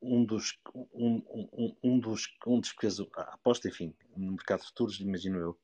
um 0.00 0.24
dos 0.24 0.58
um, 0.74 1.22
um, 1.52 1.76
um 1.82 1.98
dos 1.98 2.28
um 2.46 2.60
dos 2.60 2.72
que 2.72 2.80
fez 2.80 3.00
a 3.00 3.22
aposta, 3.34 3.68
enfim, 3.68 3.94
no 4.16 4.32
mercado 4.32 4.60
de 4.60 4.66
futuros, 4.66 5.00
imagino 5.00 5.38
eu, 5.38 5.58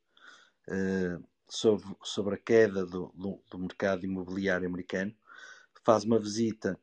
uh, 0.69 1.25
sobre, 1.49 1.97
sobre 2.03 2.35
a 2.35 2.39
queda 2.39 2.87
do, 2.87 3.13
do, 3.15 3.41
do, 3.51 3.59
mercado 3.59 4.05
imobiliário 4.05 4.67
americano, 4.67 5.15
faz 5.85 6.05
uma 6.05 6.19
visita 6.19 6.79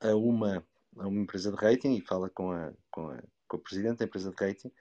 a 0.00 0.14
uma, 0.16 0.64
a 0.96 1.06
uma 1.06 1.20
empresa 1.20 1.52
de 1.52 1.56
rating 1.56 1.94
e 1.94 2.00
fala 2.00 2.28
com 2.30 2.50
a, 2.50 2.72
com 2.90 3.10
a, 3.10 3.22
com 3.46 3.56
o 3.56 3.60
presidente 3.60 3.98
da 3.98 4.04
empresa 4.04 4.30
de 4.30 4.36
rating. 4.44 4.72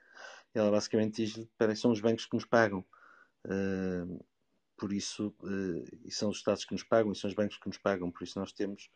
Ela 0.57 0.71
basicamente 0.71 1.25
diz: 1.25 1.47
são 1.79 1.91
os 1.91 1.99
bancos 1.99 2.25
que 2.25 2.35
nos 2.35 2.45
pagam. 2.45 2.83
Uh, 3.45 4.23
por 4.77 4.93
isso, 4.93 5.33
uh, 5.41 5.97
e 6.05 6.11
são 6.11 6.29
os 6.29 6.37
Estados 6.37 6.65
que 6.65 6.73
nos 6.73 6.83
pagam, 6.83 7.11
e 7.11 7.15
são 7.15 7.29
os 7.29 7.35
bancos 7.35 7.57
que 7.57 7.67
nos 7.67 7.77
pagam, 7.77 8.11
por 8.11 8.23
isso 8.23 8.39
nós 8.39 8.51
temos 8.51 8.89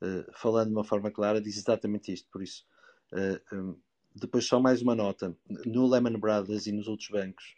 eh, 0.00 0.26
falando 0.32 0.68
de 0.68 0.74
uma 0.74 0.84
forma 0.84 1.10
clara, 1.10 1.40
diz 1.40 1.56
exatamente 1.56 2.12
isto. 2.12 2.28
Por 2.30 2.42
isso, 2.42 2.64
uh, 3.12 3.56
um, 3.56 3.76
depois 4.14 4.46
só 4.46 4.60
mais 4.60 4.80
uma 4.80 4.94
nota. 4.94 5.36
No 5.66 5.88
Lehman 5.88 6.18
Brothers 6.18 6.66
e 6.66 6.72
nos 6.72 6.88
outros 6.88 7.08
bancos, 7.08 7.56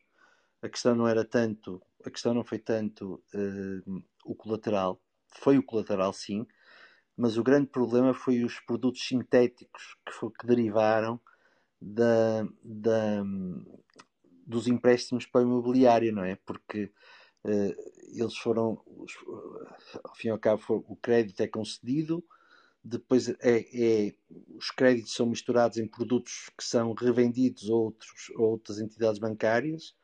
a 0.63 0.69
questão 0.69 0.95
não 0.95 1.07
era 1.07 1.25
tanto, 1.25 1.83
a 2.05 2.11
questão 2.11 2.33
não 2.33 2.45
foi 2.45 2.59
tanto 2.59 3.23
uh, 3.35 4.03
o 4.25 4.35
colateral, 4.35 5.01
foi 5.29 5.59
o 5.59 5.63
colateral 5.63 6.13
sim, 6.13 6.47
mas 7.17 7.37
o 7.37 7.43
grande 7.43 7.67
problema 7.67 8.15
foi 8.15 8.43
os 8.43 8.59
produtos 8.61 9.07
sintéticos 9.07 9.97
que, 10.07 10.13
foi, 10.13 10.31
que 10.31 10.47
derivaram 10.47 11.21
da, 11.81 12.47
da, 12.63 13.25
dos 14.47 14.67
empréstimos 14.67 15.27
para 15.27 15.43
o 15.43 15.45
imobiliário, 15.45 16.13
não 16.13 16.25
é? 16.25 16.37
Porque 16.37 16.91
Uh, 17.43 17.75
eles 18.13 18.37
foram, 18.37 18.79
ao 20.05 20.15
fim 20.15 20.29
e 20.29 20.31
ao 20.31 20.39
cabo, 20.39 20.63
o 20.87 20.95
crédito 20.97 21.41
é 21.41 21.47
concedido, 21.47 22.23
depois 22.83 23.29
é, 23.29 23.37
é, 23.41 24.15
os 24.57 24.71
créditos 24.71 25.15
são 25.15 25.27
misturados 25.27 25.79
em 25.79 25.87
produtos 25.87 26.51
que 26.57 26.65
são 26.65 26.93
revendidos 26.93 27.71
a 27.71 27.75
outros, 27.75 28.33
a 28.37 28.43
outras 28.43 28.79
entidades 28.79 29.19
bancárias 29.19 29.95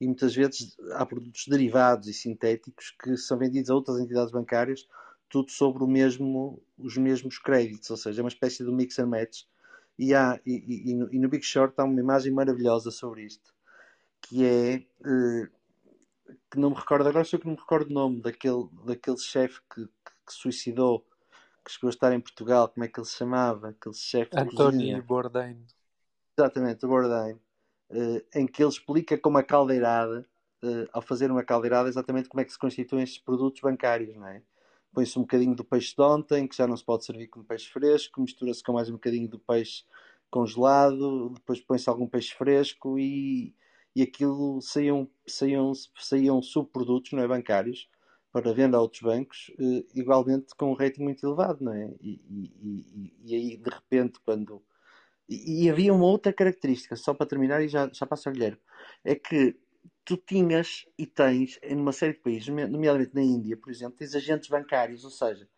e 0.00 0.06
muitas 0.06 0.34
vezes 0.34 0.76
há 0.92 1.04
produtos 1.04 1.46
derivados 1.46 2.08
e 2.08 2.14
sintéticos 2.14 2.94
que 3.02 3.16
são 3.16 3.38
vendidos 3.38 3.70
a 3.70 3.74
outras 3.74 4.00
entidades 4.00 4.32
bancárias, 4.32 4.88
tudo 5.28 5.50
sobre 5.50 5.84
o 5.84 5.86
mesmo, 5.86 6.62
os 6.78 6.96
mesmos 6.96 7.38
créditos, 7.38 7.90
ou 7.90 7.96
seja, 7.96 8.20
é 8.20 8.24
uma 8.24 8.28
espécie 8.28 8.64
de 8.64 8.70
mix 8.72 8.98
and 8.98 9.06
match. 9.06 9.42
E, 9.98 10.14
há, 10.14 10.40
e, 10.46 10.90
e, 10.90 10.94
no, 10.94 11.12
e 11.12 11.18
no 11.18 11.28
Big 11.28 11.44
Short 11.44 11.74
há 11.78 11.84
uma 11.84 12.00
imagem 12.00 12.32
maravilhosa 12.32 12.90
sobre 12.90 13.22
isto, 13.22 13.52
que 14.22 14.44
é 14.44 14.74
eh, 14.74 15.48
que 16.50 16.58
não 16.58 16.70
me 16.70 16.76
recordo, 16.76 17.08
agora 17.08 17.24
sou 17.24 17.38
que 17.38 17.46
não 17.46 17.54
me 17.54 17.60
recordo 17.60 17.90
o 17.90 17.94
nome 17.94 18.20
daquele, 18.20 18.68
daquele 18.84 19.18
chefe 19.18 19.60
que, 19.72 19.84
que, 19.86 20.12
que, 20.26 20.32
suicidou, 20.32 21.06
que 21.64 21.72
chegou 21.72 21.88
a 21.88 21.90
estar 21.90 22.12
em 22.12 22.20
Portugal, 22.20 22.68
como 22.68 22.84
é 22.84 22.88
que 22.88 22.98
ele 22.98 23.06
se 23.06 23.16
chamava? 23.16 23.70
Aquele 23.70 23.94
chefe 23.94 24.30
António 24.36 25.02
Bourdain. 25.02 25.64
Exatamente, 26.36 26.86
Bourdain. 26.86 27.38
Uh, 27.90 28.22
em 28.34 28.46
que 28.46 28.62
ele 28.62 28.70
explica 28.70 29.18
como 29.18 29.38
a 29.38 29.42
caldeirada, 29.42 30.26
uh, 30.64 30.88
ao 30.92 31.02
fazer 31.02 31.30
uma 31.30 31.44
caldeirada, 31.44 31.88
exatamente 31.88 32.28
como 32.28 32.40
é 32.40 32.44
que 32.44 32.52
se 32.52 32.58
constituem 32.58 33.02
estes 33.02 33.20
produtos 33.20 33.60
bancários, 33.60 34.16
não 34.16 34.26
é? 34.26 34.42
Põe-se 34.92 35.18
um 35.18 35.22
bocadinho 35.22 35.54
do 35.54 35.64
peixe 35.64 35.94
de 35.94 36.02
ontem, 36.02 36.48
que 36.48 36.56
já 36.56 36.66
não 36.66 36.76
se 36.76 36.84
pode 36.84 37.04
servir 37.04 37.28
como 37.28 37.44
peixe 37.44 37.70
fresco, 37.70 38.20
mistura-se 38.20 38.62
com 38.62 38.72
mais 38.72 38.88
um 38.88 38.94
bocadinho 38.94 39.28
do 39.28 39.38
peixe 39.38 39.84
congelado, 40.30 41.30
depois 41.30 41.60
põe-se 41.60 41.88
algum 41.88 42.06
peixe 42.06 42.34
fresco 42.34 42.98
e, 42.98 43.54
e 43.94 44.02
aquilo 44.02 44.60
saíam, 44.62 45.08
saíam, 45.26 45.72
saíam 45.96 46.42
subprodutos 46.42 47.12
não 47.12 47.22
é, 47.22 47.28
bancários 47.28 47.88
para 48.32 48.52
venda 48.52 48.76
a 48.76 48.80
outros 48.80 49.02
bancos, 49.02 49.50
eh, 49.58 49.84
igualmente 49.94 50.54
com 50.56 50.70
um 50.70 50.74
rating 50.74 51.02
muito 51.02 51.26
elevado, 51.26 51.64
não 51.64 51.72
é? 51.72 51.92
E, 52.00 52.20
e, 52.30 53.12
e, 53.24 53.34
aí, 53.34 53.56
de 53.56 53.70
repente, 53.70 54.20
quando. 54.24 54.62
E, 55.28 55.68
havia 55.68 55.92
uma 55.92 56.06
outra 56.06 56.32
característica, 56.32 56.96
só 56.96 57.14
para 57.14 57.26
terminar, 57.26 57.62
e 57.62 57.68
já, 57.68 57.90
já 57.92 58.06
passo 58.06 58.28
ao 58.28 58.32
Guilherme, 58.32 58.58
é 59.04 59.14
que 59.14 59.56
tu 60.10 60.16
tinhas 60.16 60.88
e 60.98 61.06
tens, 61.06 61.60
em 61.62 61.76
uma 61.76 61.92
série 61.92 62.14
de 62.14 62.18
países, 62.18 62.48
nomeadamente 62.48 63.14
na 63.14 63.22
Índia, 63.22 63.56
por 63.56 63.70
exemplo, 63.70 63.96
tens 63.96 64.12
agentes 64.12 64.48
bancários, 64.48 65.04
ou 65.04 65.10
seja, 65.10 65.48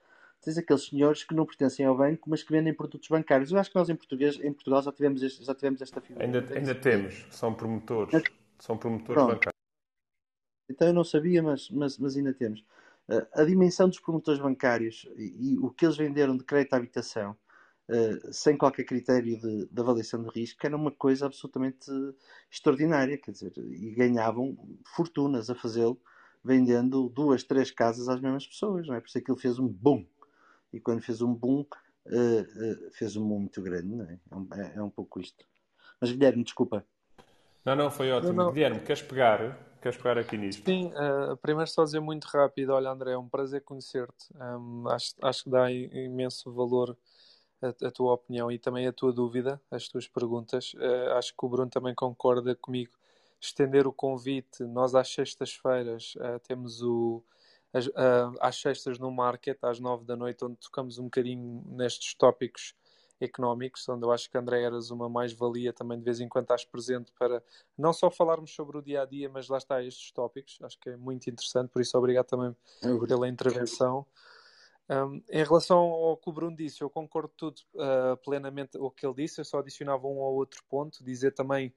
tens 0.43 0.59
aqueles 0.59 0.85
senhores 0.85 1.25
que 1.25 1.35
não 1.35 1.47
pertencem 1.47 1.87
ao 1.87 1.97
banco, 1.97 2.29
mas 2.29 2.43
que 2.43 2.53
vendem 2.53 2.75
produtos 2.75 3.09
bancários. 3.09 3.51
Eu 3.51 3.59
acho 3.59 3.71
que 3.71 3.77
nós 3.77 3.89
em, 3.89 3.97
português, 3.97 4.39
em 4.45 4.53
Portugal 4.53 4.83
já 4.83 4.93
tivemos, 4.93 5.23
este, 5.23 5.43
já 5.43 5.55
tivemos 5.55 5.81
esta 5.81 6.03
figura. 6.03 6.27
Ainda, 6.27 6.47
ainda 6.55 6.75
temos, 6.75 7.25
são 7.31 7.55
promotores. 7.55 8.23
São 8.59 8.77
promotores 8.77 9.15
Pronto. 9.15 9.33
bancários. 9.33 9.63
Então 10.69 10.89
eu 10.89 10.93
não 10.93 11.05
sabia, 11.05 11.43
mas, 11.43 11.71
mas, 11.71 11.97
mas 11.97 12.15
ainda 12.15 12.35
temos. 12.35 12.61
Uh, 13.09 13.27
a 13.33 13.45
dimensão 13.45 13.89
dos 13.89 14.01
promotores 14.01 14.39
bancários 14.39 15.09
e, 15.17 15.55
e, 15.55 15.59
o 15.59 15.71
que 15.71 15.87
eles 15.87 15.97
venderam 15.97 16.37
de 16.37 16.45
crédito 16.45 16.75
à 16.75 16.77
habitação, 16.77 17.35
uh, 17.93 18.33
sem 18.33 18.57
qualquer 18.57 18.85
critério 18.85 19.39
de, 19.39 19.67
de, 19.67 19.81
avaliação 19.81 20.23
de 20.23 20.31
risco, 20.31 20.65
era 20.65 20.77
uma 20.77 20.91
coisa 20.91 21.27
absolutamente 21.27 21.91
extraordinária. 22.51 23.19
Quer 23.19 23.33
dizer, 23.33 23.53
e 23.57 23.91
ganhavam 23.91 24.57
fortunas 24.97 25.51
a 25.51 25.55
fazê-lo, 25.55 26.01
vendendo 26.43 27.09
duas, 27.09 27.45
três 27.45 27.71
casas 27.71 28.09
às 28.09 28.21
mesmas 28.21 28.47
pessoas. 28.47 28.87
Não 28.87 28.95
é? 28.95 29.01
Por 29.01 29.09
isso 29.09 29.19
é 29.19 29.21
que 29.21 29.31
ele 29.31 29.41
fez 29.41 29.59
um 29.59 29.69
boom 29.69 30.05
e 30.73 30.81
quando 30.81 31.03
fez 31.03 31.21
um 31.21 31.35
boom, 31.35 31.61
uh, 31.61 32.41
uh, 32.41 32.91
fez 32.93 33.17
um 33.17 33.29
boom 33.29 33.41
muito 33.41 33.61
grande, 33.61 33.89
não 33.89 34.05
é? 34.05 34.19
É 34.31 34.37
um, 34.37 34.49
é, 34.55 34.73
é 34.77 34.83
um, 34.83 34.91
pouco 34.91 35.21
isto. 35.21 35.45
Mas 36.01 36.11
Guilherme, 36.11 36.43
desculpa. 36.43 36.85
Não, 37.65 37.77
não, 37.77 37.91
foi 37.91 38.11
ótimo. 38.11 38.33
Não, 38.33 38.47
não. 38.47 38.53
Guilherme, 38.53 38.81
queres 38.81 39.03
pegar? 39.03 39.59
Queres 39.83 39.99
pegar 39.99 40.17
aqui 40.17 40.37
nisto? 40.37 40.65
Sim, 40.65 40.93
uh, 40.95 41.37
primeiro 41.37 41.69
só 41.69 41.85
dizer 41.85 42.01
muito 42.01 42.25
rápido, 42.27 42.71
olha 42.71 42.91
André, 42.91 43.13
é 43.13 43.19
um 43.19 43.29
prazer 43.29 43.63
conhecer-te. 43.63 44.33
Um, 44.35 44.89
acho, 44.89 45.15
acho 45.21 45.45
que 45.45 45.51
dá 45.51 45.71
imenso 45.71 46.53
valor 46.53 46.97
a, 47.63 47.87
a, 47.87 47.91
tua 47.91 48.15
opinião 48.15 48.51
e 48.51 48.59
também 48.59 48.87
a 48.87 48.93
tua 48.93 49.13
dúvida, 49.13 49.61
as 49.71 49.89
tuas 49.89 50.09
perguntas. 50.09 50.75
Uh, 50.75 51.13
acho 51.17 51.35
que 51.37 51.45
o 51.45 51.49
Bruno 51.49 51.71
também 51.71 51.95
concorda 51.95 52.55
comigo. 52.55 52.93
Estender 53.41 53.87
o 53.87 53.93
convite, 53.93 54.63
nós 54.65 54.95
às 54.95 55.13
sextas-feiras 55.13 56.15
uh, 56.17 56.39
temos 56.47 56.83
o 56.83 57.23
às, 57.73 57.87
uh, 57.87 58.37
às 58.41 58.57
sextas 58.61 58.99
no 58.99 59.11
Market, 59.11 59.59
às 59.63 59.81
nove 59.81 60.05
da 60.05 60.15
noite, 60.15 60.45
onde 60.45 60.57
tocamos 60.57 60.99
um 60.99 61.05
bocadinho 61.05 61.63
nestes 61.67 62.15
tópicos 62.15 62.75
económicos, 63.21 63.89
onde 63.89 64.05
eu 64.05 64.11
acho 64.11 64.29
que 64.29 64.37
André 64.37 64.63
eras 64.63 64.91
uma 64.91 65.09
mais-valia 65.09 65.73
também 65.73 65.99
de 65.99 66.05
vez 66.05 66.21
em 66.21 66.29
quando 66.29 66.45
estás 66.45 66.65
presente 66.65 67.13
para 67.19 67.43
não 67.79 67.93
só 67.93 68.11
falarmos 68.11 68.53
sobre 68.55 68.77
o 68.77 68.83
dia 68.83 69.03
a 69.03 69.07
dia, 69.07 69.29
mas 69.29 69.49
lá 69.49 69.59
está 69.59 69.83
estes 69.83 70.11
tópicos. 70.11 70.59
Acho 70.63 70.79
que 70.79 70.91
é 70.91 70.97
muito 70.97 71.31
interessante, 71.31 71.71
por 71.71 71.81
isso 71.81 71.97
obrigado 71.97 72.27
também 72.27 72.55
pela 73.07 73.29
intervenção. 73.29 74.05
Um, 74.91 75.23
em 75.31 75.45
relação 75.45 75.79
ao 75.79 76.17
que 76.17 76.29
o 76.29 76.33
Bruno 76.33 76.57
disse, 76.57 76.83
eu 76.83 76.91
concordo 76.91 77.33
tudo 77.37 77.61
uh, 77.75 78.17
plenamente 78.25 78.77
o 78.79 78.91
que 78.91 79.07
ele 79.07 79.15
disse, 79.15 79.41
eu 79.41 79.45
só 79.45 79.59
adicionava 79.59 80.07
um 80.07 80.19
ou 80.19 80.35
outro 80.35 80.63
ponto, 80.69 81.05
dizer 81.05 81.33
também 81.33 81.73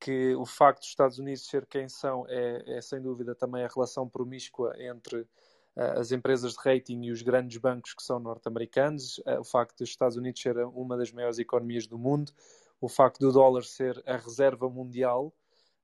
que 0.00 0.34
o 0.34 0.44
facto 0.44 0.80
dos 0.80 0.88
Estados 0.88 1.18
Unidos 1.18 1.46
ser 1.46 1.66
quem 1.66 1.88
são 1.88 2.26
é, 2.28 2.78
é 2.78 2.80
sem 2.80 3.00
dúvida 3.00 3.34
também 3.34 3.64
a 3.64 3.68
relação 3.68 4.08
promíscua 4.08 4.74
entre 4.78 5.20
uh, 5.20 5.98
as 5.98 6.10
empresas 6.10 6.52
de 6.52 6.58
rating 6.64 7.02
e 7.02 7.12
os 7.12 7.22
grandes 7.22 7.58
bancos 7.58 7.94
que 7.94 8.02
são 8.02 8.18
norte-americanos, 8.18 9.18
uh, 9.18 9.40
o 9.40 9.44
facto 9.44 9.78
dos 9.78 9.88
Estados 9.88 10.16
Unidos 10.16 10.42
ser 10.42 10.56
uma 10.58 10.96
das 10.96 11.12
maiores 11.12 11.38
economias 11.38 11.86
do 11.86 11.98
mundo, 11.98 12.32
o 12.80 12.88
facto 12.88 13.20
do 13.20 13.32
dólar 13.32 13.62
ser 13.62 14.02
a 14.06 14.16
reserva 14.16 14.68
mundial, 14.68 15.32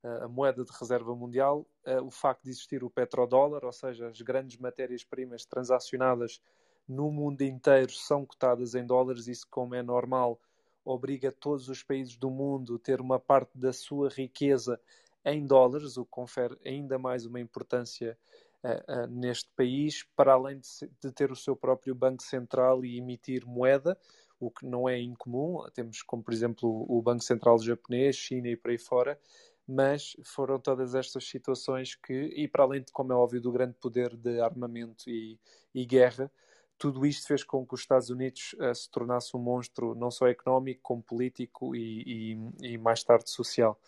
a 0.03 0.27
moeda 0.27 0.63
de 0.63 0.71
reserva 0.71 1.15
mundial, 1.15 1.65
o 2.03 2.11
facto 2.11 2.43
de 2.43 2.49
existir 2.49 2.83
o 2.83 2.89
petrodólar, 2.89 3.65
ou 3.65 3.71
seja, 3.71 4.07
as 4.07 4.21
grandes 4.21 4.57
matérias-primas 4.57 5.45
transacionadas 5.45 6.41
no 6.87 7.11
mundo 7.11 7.41
inteiro 7.41 7.91
são 7.91 8.25
cotadas 8.25 8.75
em 8.75 8.85
dólares, 8.85 9.27
isso 9.27 9.47
como 9.49 9.75
é 9.75 9.81
normal 9.81 10.39
obriga 10.87 11.31
todos 11.31 11.67
os 11.67 11.83
países 11.83 12.15
do 12.15 12.29
mundo 12.29 12.75
a 12.75 12.79
ter 12.79 13.01
uma 13.01 13.19
parte 13.19 13.57
da 13.57 13.73
sua 13.73 14.09
riqueza 14.09 14.79
em 15.25 15.45
dólares, 15.45 15.97
o 15.97 16.05
que 16.05 16.11
confere 16.11 16.57
ainda 16.65 16.97
mais 16.97 17.25
uma 17.25 17.39
importância 17.39 18.17
uh, 18.63 19.03
uh, 19.03 19.07
neste 19.07 19.49
país, 19.55 20.07
para 20.15 20.33
além 20.33 20.59
de, 20.59 20.67
de, 21.01 21.11
ter 21.11 21.31
o 21.31 21.35
seu 21.35 21.55
próprio 21.55 21.93
Banco 21.93 22.23
Central 22.23 22.85
e 22.85 22.97
emitir 22.97 23.45
moeda, 23.45 23.97
o 24.39 24.49
que 24.49 24.65
não 24.65 24.87
é 24.87 24.97
incomum. 24.97 25.65
Temos 25.73 26.01
como, 26.01 26.23
por 26.23 26.33
exemplo, 26.33 26.85
o 26.87 27.01
Banco 27.01 27.23
Central 27.23 27.59
japonês, 27.59 28.15
China 28.15 28.47
e 28.47 28.55
por 28.55 28.71
aí 28.71 28.77
fora, 28.77 29.19
mas 29.67 30.15
foram 30.23 30.59
todas 30.59 30.95
estas 30.95 31.27
situações 31.27 31.95
que, 31.95 32.13
e 32.13 32.47
para 32.47 32.63
além 32.63 32.81
de, 32.81 32.91
como 32.91 33.11
é 33.11 33.15
óbvio, 33.15 33.41
do 33.41 33.51
grande 33.51 33.73
poder 33.73 34.15
de 34.15 34.39
armamento 34.39 35.09
e, 35.09 35.37
e 35.73 35.85
guerra, 35.85 36.31
tudo 36.77 37.05
isto 37.05 37.27
fez 37.27 37.43
com 37.43 37.65
que 37.65 37.73
os 37.73 37.81
Estados 37.81 38.09
Unidos 38.09 38.55
uh, 38.59 38.73
se 38.73 38.89
tornasse 38.89 39.35
um 39.35 39.39
monstro 39.39 39.95
não 39.95 40.11
só 40.11 40.27
económico, 40.27 40.79
como 40.83 41.01
político 41.01 41.75
e, 41.75 42.35
e, 42.61 42.73
e 42.73 42.77
mais 42.77 43.03
tarde 43.03 43.29
social. 43.29 43.79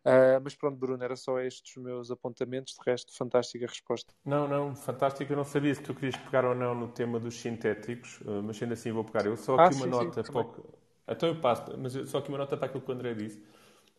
Uh, 0.00 0.40
mas 0.42 0.54
pronto, 0.54 0.78
Bruno, 0.78 1.04
era 1.04 1.14
só 1.14 1.38
estes 1.40 1.76
os 1.76 1.82
meus 1.82 2.10
apontamentos. 2.10 2.74
De 2.74 2.90
resto, 2.90 3.14
fantástica 3.14 3.66
resposta. 3.66 4.14
Não, 4.24 4.48
não, 4.48 4.74
fantástica. 4.74 5.30
Eu 5.30 5.36
não 5.36 5.44
sabia 5.44 5.74
se 5.74 5.82
tu 5.82 5.94
querias 5.94 6.16
pegar 6.16 6.44
ou 6.44 6.54
não 6.54 6.74
no 6.74 6.88
tema 6.88 7.20
dos 7.20 7.38
sintéticos, 7.38 8.20
uh, 8.22 8.42
mas 8.42 8.60
ainda 8.62 8.74
assim 8.74 8.90
vou 8.90 9.04
pegar. 9.04 9.26
Eu 9.26 9.36
só 9.36 9.56
aqui 9.56 9.74
ah, 9.74 9.76
uma 9.76 9.84
sim, 9.84 9.90
nota. 9.90 10.22
Sim, 10.24 10.32
pouco... 10.32 10.74
Então 11.06 11.28
eu 11.28 11.40
passo, 11.40 11.76
mas 11.76 11.92
só 12.08 12.18
aqui 12.18 12.30
uma 12.30 12.38
nota 12.38 12.56
para 12.56 12.66
aquilo 12.66 12.82
que 12.82 12.90
o 12.90 12.94
André 12.94 13.14
disse. 13.14 13.42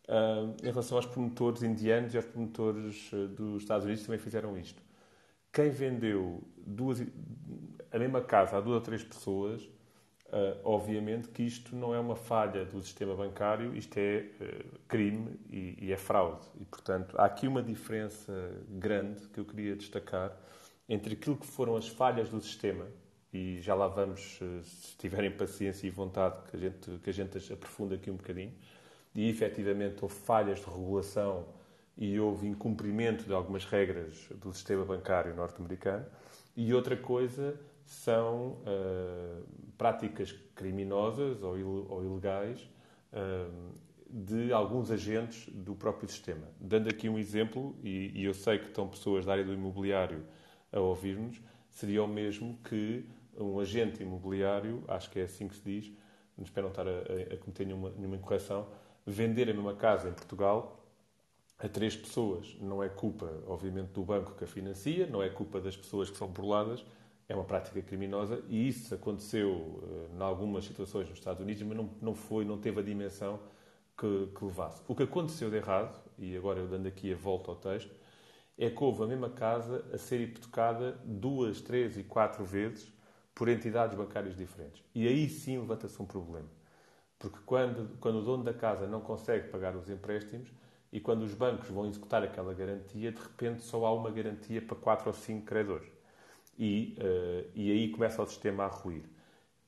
Uh, 0.08 0.54
em 0.62 0.70
relação 0.70 0.96
aos 0.96 1.06
promotores 1.06 1.62
indianos 1.62 2.14
e 2.14 2.16
aos 2.16 2.26
promotores 2.26 3.12
uh, 3.12 3.28
dos 3.28 3.62
Estados 3.62 3.84
Unidos 3.84 4.04
também 4.04 4.18
fizeram 4.18 4.56
isto. 4.58 4.82
Quem 5.52 5.70
vendeu 5.70 6.42
duas, 6.56 7.02
a 7.90 7.98
mesma 7.98 8.22
casa 8.22 8.56
a 8.56 8.60
duas 8.60 8.76
ou 8.76 8.80
três 8.80 9.04
pessoas, 9.04 9.62
uh, 9.62 10.58
obviamente 10.64 11.28
que 11.28 11.42
isto 11.42 11.76
não 11.76 11.94
é 11.94 12.00
uma 12.00 12.16
falha 12.16 12.64
do 12.64 12.80
sistema 12.82 13.14
bancário, 13.14 13.76
isto 13.76 13.96
é 13.98 14.26
crime 14.88 15.38
e, 15.50 15.76
e 15.80 15.92
é 15.92 15.96
fraude. 15.96 16.46
E, 16.60 16.64
portanto, 16.64 17.14
há 17.18 17.26
aqui 17.26 17.46
uma 17.46 17.62
diferença 17.62 18.32
grande 18.68 19.28
que 19.28 19.40
eu 19.40 19.44
queria 19.44 19.76
destacar 19.76 20.36
entre 20.88 21.14
aquilo 21.14 21.36
que 21.36 21.46
foram 21.46 21.76
as 21.76 21.88
falhas 21.88 22.28
do 22.28 22.40
sistema, 22.40 22.86
e 23.32 23.62
já 23.62 23.74
lá 23.74 23.88
vamos, 23.88 24.38
se 24.62 24.96
tiverem 24.98 25.30
paciência 25.30 25.86
e 25.86 25.90
vontade, 25.90 26.36
que 26.50 26.56
a 26.56 26.58
gente, 26.58 26.98
que 26.98 27.08
a 27.08 27.12
gente 27.12 27.52
aprofunda 27.52 27.94
aqui 27.94 28.10
um 28.10 28.16
bocadinho, 28.16 28.52
e 29.14 29.28
efetivamente 29.28 30.02
houve 30.02 30.14
falhas 30.14 30.58
de 30.60 30.66
regulação 30.66 31.46
e 31.96 32.18
houve 32.18 32.46
incumprimento 32.46 33.24
de 33.24 33.32
algumas 33.32 33.64
regras 33.64 34.28
do 34.36 34.52
sistema 34.52 34.84
bancário 34.84 35.34
norte-americano. 35.34 36.06
E 36.56 36.72
outra 36.72 36.96
coisa 36.96 37.58
são 37.84 38.58
uh, 38.62 39.44
práticas 39.76 40.32
criminosas 40.54 41.42
ou, 41.42 41.58
il 41.58 41.64
ou 41.64 42.04
ilegais 42.04 42.60
uh, 43.12 43.72
de 44.08 44.52
alguns 44.52 44.90
agentes 44.90 45.48
do 45.52 45.74
próprio 45.74 46.08
sistema. 46.08 46.46
Dando 46.60 46.88
aqui 46.88 47.08
um 47.08 47.18
exemplo, 47.18 47.74
e, 47.82 48.12
e, 48.14 48.24
eu 48.24 48.34
sei 48.34 48.58
que 48.58 48.66
estão 48.66 48.86
pessoas 48.86 49.24
da 49.24 49.32
área 49.32 49.44
do 49.44 49.54
imobiliário 49.54 50.22
a 50.70 50.80
ouvir-nos, 50.80 51.40
seria 51.70 52.04
o 52.04 52.08
mesmo 52.08 52.58
que 52.64 53.06
um 53.38 53.58
agente 53.58 54.02
imobiliário, 54.02 54.84
acho 54.88 55.10
que 55.10 55.18
é 55.18 55.22
assim 55.22 55.48
que 55.48 55.56
se 55.56 55.62
diz, 55.64 55.92
espero 56.42 56.66
não 56.66 56.72
estar 56.72 56.86
a, 56.86 57.34
a 57.34 57.36
cometer 57.38 57.64
nenhuma, 57.64 57.90
nenhuma 57.96 58.16
incorreção, 58.16 58.68
vender 59.06 59.48
a 59.50 59.54
mesma 59.54 59.74
casa 59.74 60.08
em 60.08 60.12
Portugal 60.12 60.78
a 61.58 61.68
três 61.68 61.96
pessoas. 61.96 62.56
Não 62.60 62.82
é 62.82 62.88
culpa, 62.88 63.30
obviamente, 63.46 63.90
do 63.92 64.02
banco 64.02 64.34
que 64.34 64.44
a 64.44 64.46
financia, 64.46 65.06
não 65.06 65.22
é 65.22 65.28
culpa 65.28 65.60
das 65.60 65.76
pessoas 65.76 66.10
que 66.10 66.16
são 66.16 66.28
burladas, 66.28 66.84
é 67.28 67.34
uma 67.34 67.44
prática 67.44 67.80
criminosa 67.80 68.42
e 68.48 68.68
isso 68.68 68.94
aconteceu 68.94 69.50
uh, 69.50 70.10
em 70.16 70.20
algumas 70.20 70.64
situações 70.64 71.08
nos 71.08 71.18
Estados 71.18 71.40
Unidos, 71.40 71.62
mas 71.62 71.76
não, 71.76 71.90
não 72.00 72.14
foi, 72.14 72.44
não 72.44 72.58
teve 72.58 72.80
a 72.80 72.82
dimensão 72.82 73.38
que, 73.96 74.28
que 74.36 74.44
levasse. 74.44 74.82
O 74.88 74.94
que 74.94 75.04
aconteceu 75.04 75.50
de 75.50 75.56
errado, 75.56 75.98
e 76.18 76.36
agora 76.36 76.58
eu 76.58 76.68
dando 76.68 76.88
aqui 76.88 77.12
a 77.12 77.16
volta 77.16 77.50
ao 77.50 77.56
texto, 77.56 77.94
é 78.58 78.68
que 78.68 78.84
houve 78.84 79.04
a 79.04 79.06
mesma 79.06 79.30
casa 79.30 79.84
a 79.92 79.98
ser 79.98 80.20
hipotecada 80.20 80.98
duas, 81.04 81.60
três 81.60 81.96
e 81.96 82.02
quatro 82.04 82.44
vezes 82.44 82.92
por 83.34 83.48
entidades 83.48 83.96
bancárias 83.96 84.36
diferentes. 84.36 84.82
E 84.94 85.06
aí 85.06 85.28
sim 85.28 85.58
levanta-se 85.58 86.00
um 86.02 86.06
problema. 86.06 86.48
Porque 87.22 87.38
quando, 87.46 87.96
quando 88.00 88.16
o 88.18 88.22
dono 88.22 88.42
da 88.42 88.52
casa 88.52 88.84
não 88.88 89.00
consegue 89.00 89.48
pagar 89.48 89.76
os 89.76 89.88
empréstimos 89.88 90.48
e 90.92 90.98
quando 90.98 91.22
os 91.22 91.32
bancos 91.32 91.68
vão 91.68 91.86
executar 91.86 92.20
aquela 92.24 92.52
garantia, 92.52 93.12
de 93.12 93.22
repente 93.22 93.62
só 93.62 93.86
há 93.86 93.94
uma 93.94 94.10
garantia 94.10 94.60
para 94.60 94.76
quatro 94.76 95.06
ou 95.06 95.14
cinco 95.14 95.46
credores. 95.46 95.88
E, 96.58 96.98
uh, 96.98 97.48
e 97.54 97.70
aí 97.70 97.90
começa 97.90 98.20
o 98.20 98.26
sistema 98.26 98.64
a 98.64 98.66
ruir. 98.66 99.04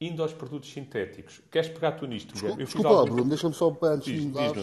Indo 0.00 0.20
aos 0.20 0.32
produtos 0.32 0.70
sintéticos, 0.70 1.40
queres 1.48 1.68
pegar 1.68 1.92
tu 1.92 2.06
nisto? 2.06 2.32
Desculpa, 2.32 2.60
eu 2.60 2.64
desculpa 2.64 2.88
algum... 2.88 3.14
Bruno, 3.14 3.28
deixa-me 3.28 3.54
só, 3.54 3.78
antes 3.84 4.12
diz, 4.12 4.20
de 4.20 4.26
mudar, 4.26 4.54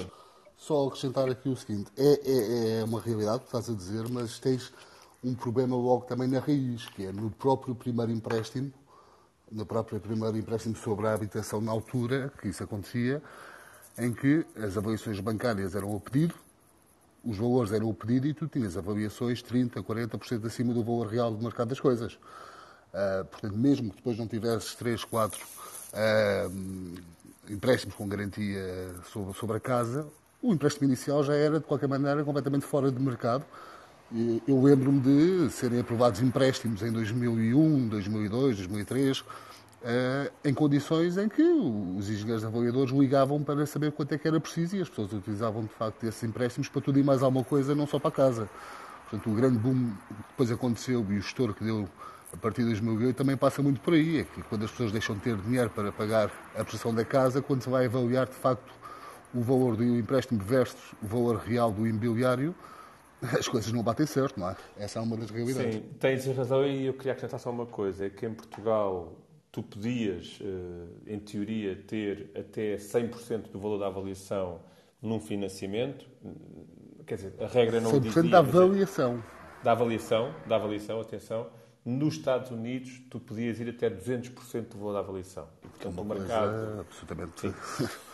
só 0.58 0.88
acrescentar 0.88 1.30
aqui 1.30 1.48
o 1.48 1.56
seguinte. 1.56 1.90
É, 1.98 2.78
é, 2.78 2.80
é 2.82 2.84
uma 2.84 3.00
realidade 3.00 3.40
que 3.40 3.46
estás 3.46 3.70
a 3.70 3.74
dizer, 3.74 4.08
mas 4.10 4.38
tens 4.38 4.72
um 5.24 5.34
problema 5.34 5.78
logo 5.78 6.06
também 6.06 6.28
na 6.28 6.40
raiz, 6.40 6.86
que 6.90 7.06
é 7.06 7.12
no 7.14 7.32
próprio 7.32 7.74
primeiro 7.74 8.12
empréstimo, 8.12 8.72
no 9.52 9.66
próprio 9.66 10.00
primeiro 10.00 10.38
empréstimo 10.38 10.76
sobre 10.76 11.08
a 11.08 11.14
habitação 11.14 11.60
na 11.60 11.72
altura, 11.72 12.32
que 12.42 12.48
isso 12.48 12.64
acontecia, 12.64 13.22
em 13.98 14.14
que 14.14 14.46
as 14.56 14.78
avaliações 14.78 15.20
bancárias 15.20 15.76
eram 15.76 15.94
o 15.94 16.00
pedido, 16.00 16.34
os 17.24 17.38
valores 17.38 17.72
eram 17.72 17.90
o 17.90 17.94
pedido 17.94 18.28
e 18.28 18.34
tu 18.34 18.48
tinhas 18.48 18.78
avaliações 18.78 19.44
30%, 19.44 19.84
40% 19.84 20.46
acima 20.46 20.74
do 20.74 20.84
valor 20.84 21.08
real 21.08 21.32
do 21.32 21.44
mercado 21.44 21.70
das 21.70 21.80
coisas. 21.80 22.14
Uh, 22.14 23.26
portanto, 23.26 23.56
mesmo 23.56 23.90
que 23.92 23.98
depois 23.98 24.18
não 24.18 24.28
tivesses 24.28 24.74
3, 24.76 25.04
4 25.06 25.40
uh, 25.40 27.02
empréstimos 27.50 27.96
com 27.96 28.08
garantia 28.08 28.96
sobre, 29.12 29.34
sobre 29.34 29.58
a 29.58 29.60
casa, 29.60 30.08
o 30.42 30.52
empréstimo 30.54 30.88
inicial 30.88 31.24
já 31.24 31.36
era, 31.36 31.60
de 31.60 31.66
qualquer 31.66 31.88
maneira, 31.88 32.24
completamente 32.24 32.66
fora 32.66 32.92
de 32.92 33.00
mercado. 33.00 33.46
Eu 34.46 34.62
lembro-me 34.62 35.00
de 35.00 35.50
serem 35.52 35.80
aprovados 35.80 36.22
empréstimos 36.22 36.82
em 36.82 36.92
2001, 36.92 37.88
2002, 37.88 38.58
2003, 38.58 39.24
em 40.44 40.54
condições 40.54 41.18
em 41.18 41.30
que 41.30 41.42
os 41.42 42.10
engenheiros 42.10 42.44
avaliadores 42.44 42.94
ligavam 42.94 43.42
para 43.42 43.66
saber 43.66 43.94
quanto 43.94 44.14
é 44.14 44.18
que 44.18 44.28
era 44.28 44.38
preciso 44.38 44.76
e 44.76 44.82
as 44.82 44.90
pessoas 44.90 45.14
utilizavam, 45.14 45.64
de 45.64 45.70
facto, 45.70 46.04
esses 46.06 46.22
empréstimos 46.24 46.68
para 46.68 46.82
tudo 46.82 47.00
e 47.00 47.04
mais 47.04 47.24
alguma 47.24 47.46
coisa, 47.46 47.74
não 47.74 47.88
só 47.88 48.00
para 48.00 48.12
casa. 48.12 48.50
Portanto, 49.10 49.32
o 49.32 49.34
grande 49.34 49.58
boom 49.58 49.92
que 50.10 50.14
depois 50.28 50.52
aconteceu 50.52 51.06
e 51.10 51.14
o 51.14 51.20
estouro 51.20 51.54
que 51.54 51.64
deu 51.64 51.88
a 52.34 52.38
partir 52.38 52.64
de 52.64 52.68
2008 52.68 53.16
também 53.16 53.38
passa 53.38 53.62
muito 53.62 53.80
por 53.80 53.94
aí. 53.94 54.20
É 54.20 54.24
que 54.26 54.42
quando 54.44 54.66
as 54.66 54.72
pessoas 54.72 54.92
deixam 54.92 55.16
de 55.16 55.22
ter 55.22 55.38
dinheiro 55.38 55.70
para 55.70 55.90
pagar 55.90 56.30
a 56.54 56.64
prestação 56.66 56.94
da 56.94 57.06
casa, 57.06 57.42
quando 57.42 57.62
se 57.62 57.70
vai 57.70 57.86
avaliar, 57.86 58.28
de 58.28 58.36
facto, 58.36 58.74
o 59.34 59.40
valor 59.40 59.78
do 59.78 59.86
empréstimo 59.86 60.42
versus 60.44 60.92
o 61.02 61.08
valor 61.08 61.38
real 61.38 61.72
do 61.72 61.88
imobiliário, 61.88 62.54
as 63.38 63.48
coisas 63.48 63.72
não 63.72 63.84
batem 63.84 64.06
certo, 64.06 64.40
não 64.40 64.50
é? 64.50 64.56
Essa 64.78 65.00
é 65.00 65.02
uma 65.02 65.16
das 65.16 65.30
realidades. 65.30 65.76
Sim, 65.76 65.84
tens 66.00 66.26
razão 66.36 66.66
e 66.66 66.86
eu 66.86 66.94
queria 66.94 67.12
acrescentar 67.12 67.40
só 67.40 67.52
uma 67.52 67.66
coisa, 67.66 68.06
é 68.06 68.10
que 68.10 68.26
em 68.26 68.34
Portugal 68.34 69.14
tu 69.52 69.62
podias, 69.62 70.40
eh, 70.42 71.14
em 71.14 71.20
teoria, 71.20 71.76
ter 71.76 72.32
até 72.36 72.78
100% 72.78 73.52
do 73.52 73.60
valor 73.60 73.78
da 73.78 73.88
avaliação 73.88 74.62
num 75.02 75.20
financiamento, 75.20 76.06
quer 77.06 77.16
dizer, 77.16 77.34
a 77.40 77.48
regra 77.48 77.82
não 77.82 77.92
100% 77.92 78.00
dizia... 78.00 78.24
100% 78.24 78.30
da 78.30 78.38
avaliação. 78.40 79.24
Da 79.64 79.72
avaliação, 79.74 80.36
da 80.48 80.56
avaliação, 80.56 81.02
atenção. 81.02 81.48
Nos 81.84 82.16
Estados 82.16 82.52
Unidos, 82.52 83.02
tu 83.10 83.20
podias 83.20 83.60
ir 83.60 83.70
até 83.70 83.90
200% 83.90 84.70
do 84.70 84.78
valor 84.78 84.94
da 84.94 85.00
avaliação. 85.00 85.48
E, 85.64 85.68
portanto, 85.68 86.00
o 86.00 86.06
mercado... 86.06 86.80
Absolutamente. 86.80 87.42
Sim. 87.42 87.54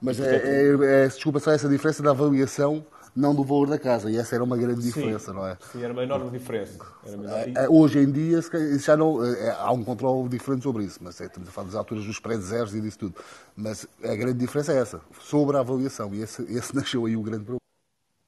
Mas 0.00 0.20
é, 0.20 0.36
é, 0.36 1.04
é, 1.04 1.08
desculpa 1.08 1.40
só 1.40 1.52
essa 1.52 1.68
diferença 1.68 2.02
da 2.02 2.10
avaliação 2.10 2.84
não 3.16 3.34
do 3.34 3.42
valor 3.42 3.68
da 3.68 3.78
casa. 3.78 4.10
E 4.10 4.16
essa 4.16 4.34
era 4.34 4.44
uma 4.44 4.56
grande 4.56 4.82
diferença, 4.82 5.32
sim, 5.32 5.36
não 5.36 5.46
é? 5.46 5.56
Sim, 5.72 5.82
era 5.82 5.92
uma 5.92 6.02
enorme 6.02 6.30
diferença. 6.30 6.78
É, 7.04 7.64
é, 7.64 7.68
hoje 7.68 7.98
em 7.98 8.10
dia 8.12 8.40
já 8.78 8.96
não, 8.96 9.24
é, 9.24 9.50
há 9.58 9.72
um 9.72 9.82
controle 9.82 10.28
diferente 10.28 10.62
sobre 10.62 10.84
isso, 10.84 10.98
mas 11.02 11.18
estamos 11.18 11.48
a 11.48 11.52
falar 11.52 11.66
das 11.66 11.74
alturas 11.74 12.04
dos 12.04 12.20
pré-zeros 12.20 12.74
e 12.74 12.80
disso 12.80 12.98
tudo. 12.98 13.14
Mas 13.56 13.88
a 14.04 14.14
grande 14.14 14.38
diferença 14.38 14.72
é 14.72 14.78
essa, 14.78 15.00
sobre 15.20 15.56
a 15.56 15.60
avaliação. 15.60 16.14
E 16.14 16.20
esse, 16.20 16.42
esse 16.42 16.74
nasceu 16.76 17.06
aí 17.06 17.16
o 17.16 17.22
grande 17.22 17.44
problema. 17.44 17.60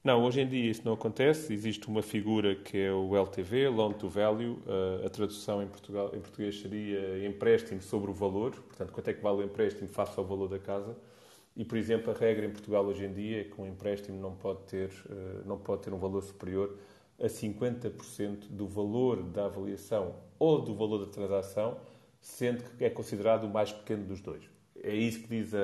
Não, 0.01 0.23
hoje 0.23 0.39
em 0.39 0.47
dia 0.47 0.71
isso 0.71 0.81
não 0.85 0.93
acontece. 0.93 1.53
Existe 1.53 1.87
uma 1.87 2.01
figura 2.01 2.55
que 2.55 2.77
é 2.77 2.91
o 2.91 3.15
LTV, 3.17 3.67
Loan 3.67 3.91
to 3.91 4.07
Value. 4.09 4.57
A 5.05 5.09
tradução 5.09 5.61
em, 5.61 5.67
Portugal, 5.67 6.11
em 6.15 6.21
português 6.21 6.59
seria 6.59 7.27
empréstimo 7.27 7.81
sobre 7.81 8.09
o 8.09 8.13
valor. 8.13 8.51
Portanto, 8.51 8.93
quanto 8.93 9.09
é 9.09 9.13
que 9.13 9.21
vale 9.21 9.39
o 9.39 9.43
empréstimo 9.43 9.89
face 9.89 10.17
ao 10.17 10.25
valor 10.25 10.47
da 10.47 10.57
casa. 10.57 10.95
E, 11.59 11.65
por 11.65 11.77
exemplo, 11.77 12.09
a 12.09 12.17
regra 12.17 12.45
em 12.45 12.49
Portugal 12.49 12.85
hoje 12.85 13.03
em 13.03 13.11
dia 13.11 13.41
é 13.41 13.43
que 13.43 13.59
um 13.59 13.67
empréstimo 13.67 14.17
não 14.17 14.31
pode 14.33 14.59
ter, 14.59 14.89
eh, 15.09 15.41
não 15.45 15.57
pode 15.57 15.81
ter 15.81 15.93
um 15.93 15.97
valor 15.97 16.23
superior 16.23 16.77
a 17.21 17.27
50% 17.27 18.47
do 18.49 18.65
valor 18.65 19.21
da 19.23 19.47
avaliação 19.47 20.15
ou 20.39 20.61
do 20.61 20.73
valor 20.73 21.05
da 21.05 21.11
transação, 21.11 21.75
sendo 22.21 22.63
que 22.77 22.85
é 22.85 22.89
considerado 22.89 23.43
o 23.43 23.49
mais 23.49 23.73
pequeno 23.73 24.05
dos 24.05 24.21
dois. 24.21 24.41
É 24.81 24.95
isso 24.95 25.19
que 25.19 25.27
diz 25.27 25.53
a, 25.53 25.59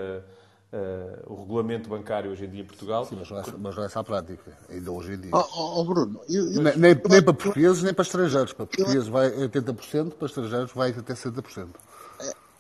a, 0.74 1.32
o 1.32 1.36
regulamento 1.40 1.88
bancário 1.88 2.30
hoje 2.30 2.44
em 2.44 2.50
dia 2.50 2.64
em 2.64 2.68
Portugal. 2.68 3.06
Sim, 3.06 3.16
mas 3.18 3.32
não 3.32 3.40
é, 3.40 3.44
mas 3.58 3.76
não 3.78 3.84
é 3.84 3.86
essa 3.86 4.02
a 4.02 4.04
prática, 4.04 4.52
ainda 4.70 4.92
hoje 4.92 5.14
em 5.14 5.22
dia. 5.22 5.32
Oh, 5.34 5.46
oh, 5.56 5.80
oh 5.80 5.86
Bruno, 5.86 6.20
eu, 6.28 6.52
eu, 6.52 6.62
nem, 6.62 6.78
nem, 6.78 6.94
nem, 6.94 7.24
para 7.24 7.34
portugueses, 7.34 7.82
nem 7.82 7.94
para 7.94 8.04
estrangeiros. 8.04 8.52
Para 8.52 8.66
portugueses 8.66 9.08
vai 9.08 9.32
80%, 9.32 10.16
para 10.16 10.26
estrangeiros 10.26 10.74
vai 10.74 10.90
até 10.90 11.14
60%. 11.14 11.70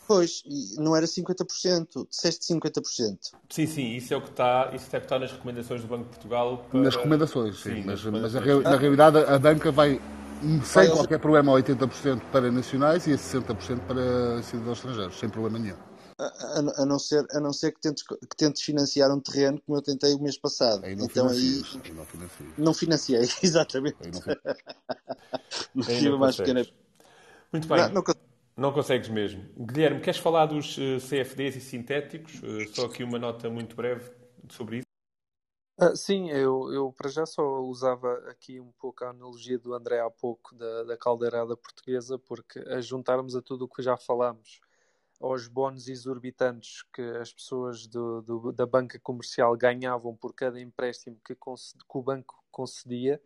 Pois, 0.07 0.43
não 0.77 0.95
era 0.95 1.07
50%, 1.07 2.07
disseste 2.09 2.53
50%. 2.53 3.17
Sim, 3.49 3.65
sim, 3.65 3.95
isso 3.95 4.13
é 4.13 4.17
o 4.17 4.21
que 4.21 4.29
está, 4.29 4.71
isso 4.73 4.85
é 4.95 4.99
que 4.99 5.05
está 5.05 5.17
nas 5.17 5.31
recomendações 5.31 5.81
do 5.81 5.87
Banco 5.87 6.03
de 6.03 6.09
Portugal. 6.09 6.63
Para... 6.69 6.79
Nas 6.79 6.95
recomendações, 6.95 7.59
sim, 7.59 7.75
sim 7.75 7.83
mas, 7.83 8.03
mas 8.05 8.35
a, 8.35 8.39
na 8.39 8.77
realidade 8.77 9.17
a 9.17 9.39
banca 9.39 9.71
vai 9.71 9.99
sem 10.63 10.89
qualquer 10.91 11.19
problema 11.19 11.57
a 11.57 11.61
80% 11.61 12.21
para 12.31 12.51
nacionais 12.51 13.07
e 13.07 13.13
a 13.13 13.17
60% 13.17 13.79
para 13.87 14.43
cidadãos 14.43 14.77
estrangeiros, 14.77 15.17
sem 15.17 15.29
problema 15.29 15.57
nenhum. 15.57 15.77
A, 16.17 16.23
a, 16.23 16.83
a, 16.83 16.85
não 16.85 16.99
ser, 16.99 17.25
a 17.31 17.39
não 17.39 17.51
ser 17.51 17.73
que 17.73 17.81
tentes, 17.81 18.03
que 18.03 18.37
tentes 18.37 18.61
financiar 18.61 19.11
um 19.11 19.19
terreno 19.19 19.61
como 19.65 19.77
eu 19.77 19.81
tentei 19.81 20.13
o 20.13 20.21
mês 20.21 20.37
passado. 20.37 20.85
Aí 20.85 20.95
não 20.95 21.05
então 21.05 21.27
aí, 21.27 21.61
não 21.93 22.05
financiei. 22.05 22.47
Não 22.57 22.73
financiei, 22.73 23.29
exatamente. 23.43 23.97
Aí 24.01 24.11
não, 26.03 26.11
não 26.11 26.19
mais 26.19 26.37
pequena. 26.37 26.65
Muito 27.51 27.67
bem. 27.67 27.77
Não, 27.77 27.89
não, 27.95 28.03
não 28.55 28.71
consegues 28.71 29.09
mesmo. 29.09 29.43
Guilherme, 29.57 30.01
queres 30.01 30.19
falar 30.19 30.45
dos 30.45 30.77
eh, 30.77 30.97
CFDs 30.99 31.57
e 31.57 31.61
sintéticos? 31.61 32.41
Uh, 32.41 32.73
só 32.73 32.85
aqui 32.85 33.03
uma 33.03 33.19
nota 33.19 33.49
muito 33.49 33.75
breve 33.75 34.11
sobre 34.49 34.77
isso. 34.77 34.85
Uh, 35.77 35.95
sim, 35.95 36.29
eu, 36.29 36.71
eu 36.71 36.93
para 36.93 37.09
já 37.09 37.25
só 37.25 37.59
usava 37.59 38.13
aqui 38.29 38.61
um 38.61 38.71
pouco 38.79 39.03
a 39.03 39.09
analogia 39.09 39.59
do 39.59 39.73
André 39.73 39.99
há 39.99 40.09
pouco 40.09 40.55
da, 40.55 40.83
da 40.83 40.97
caldeirada 40.97 41.57
portuguesa, 41.57 42.17
porque 42.17 42.59
a 42.59 42.79
juntarmos 42.79 43.35
a 43.35 43.41
tudo 43.41 43.65
o 43.65 43.67
que 43.67 43.83
já 43.83 43.97
falámos, 43.97 44.61
aos 45.19 45.47
bónus 45.47 45.89
exorbitantes 45.89 46.83
que 46.93 47.01
as 47.01 47.33
pessoas 47.33 47.87
do, 47.87 48.21
do, 48.21 48.51
da 48.53 48.65
banca 48.65 48.97
comercial 48.99 49.55
ganhavam 49.57 50.15
por 50.15 50.33
cada 50.33 50.61
empréstimo 50.61 51.17
que, 51.25 51.35
que 51.35 51.97
o 51.97 52.01
banco 52.01 52.41
concedia, 52.51 53.21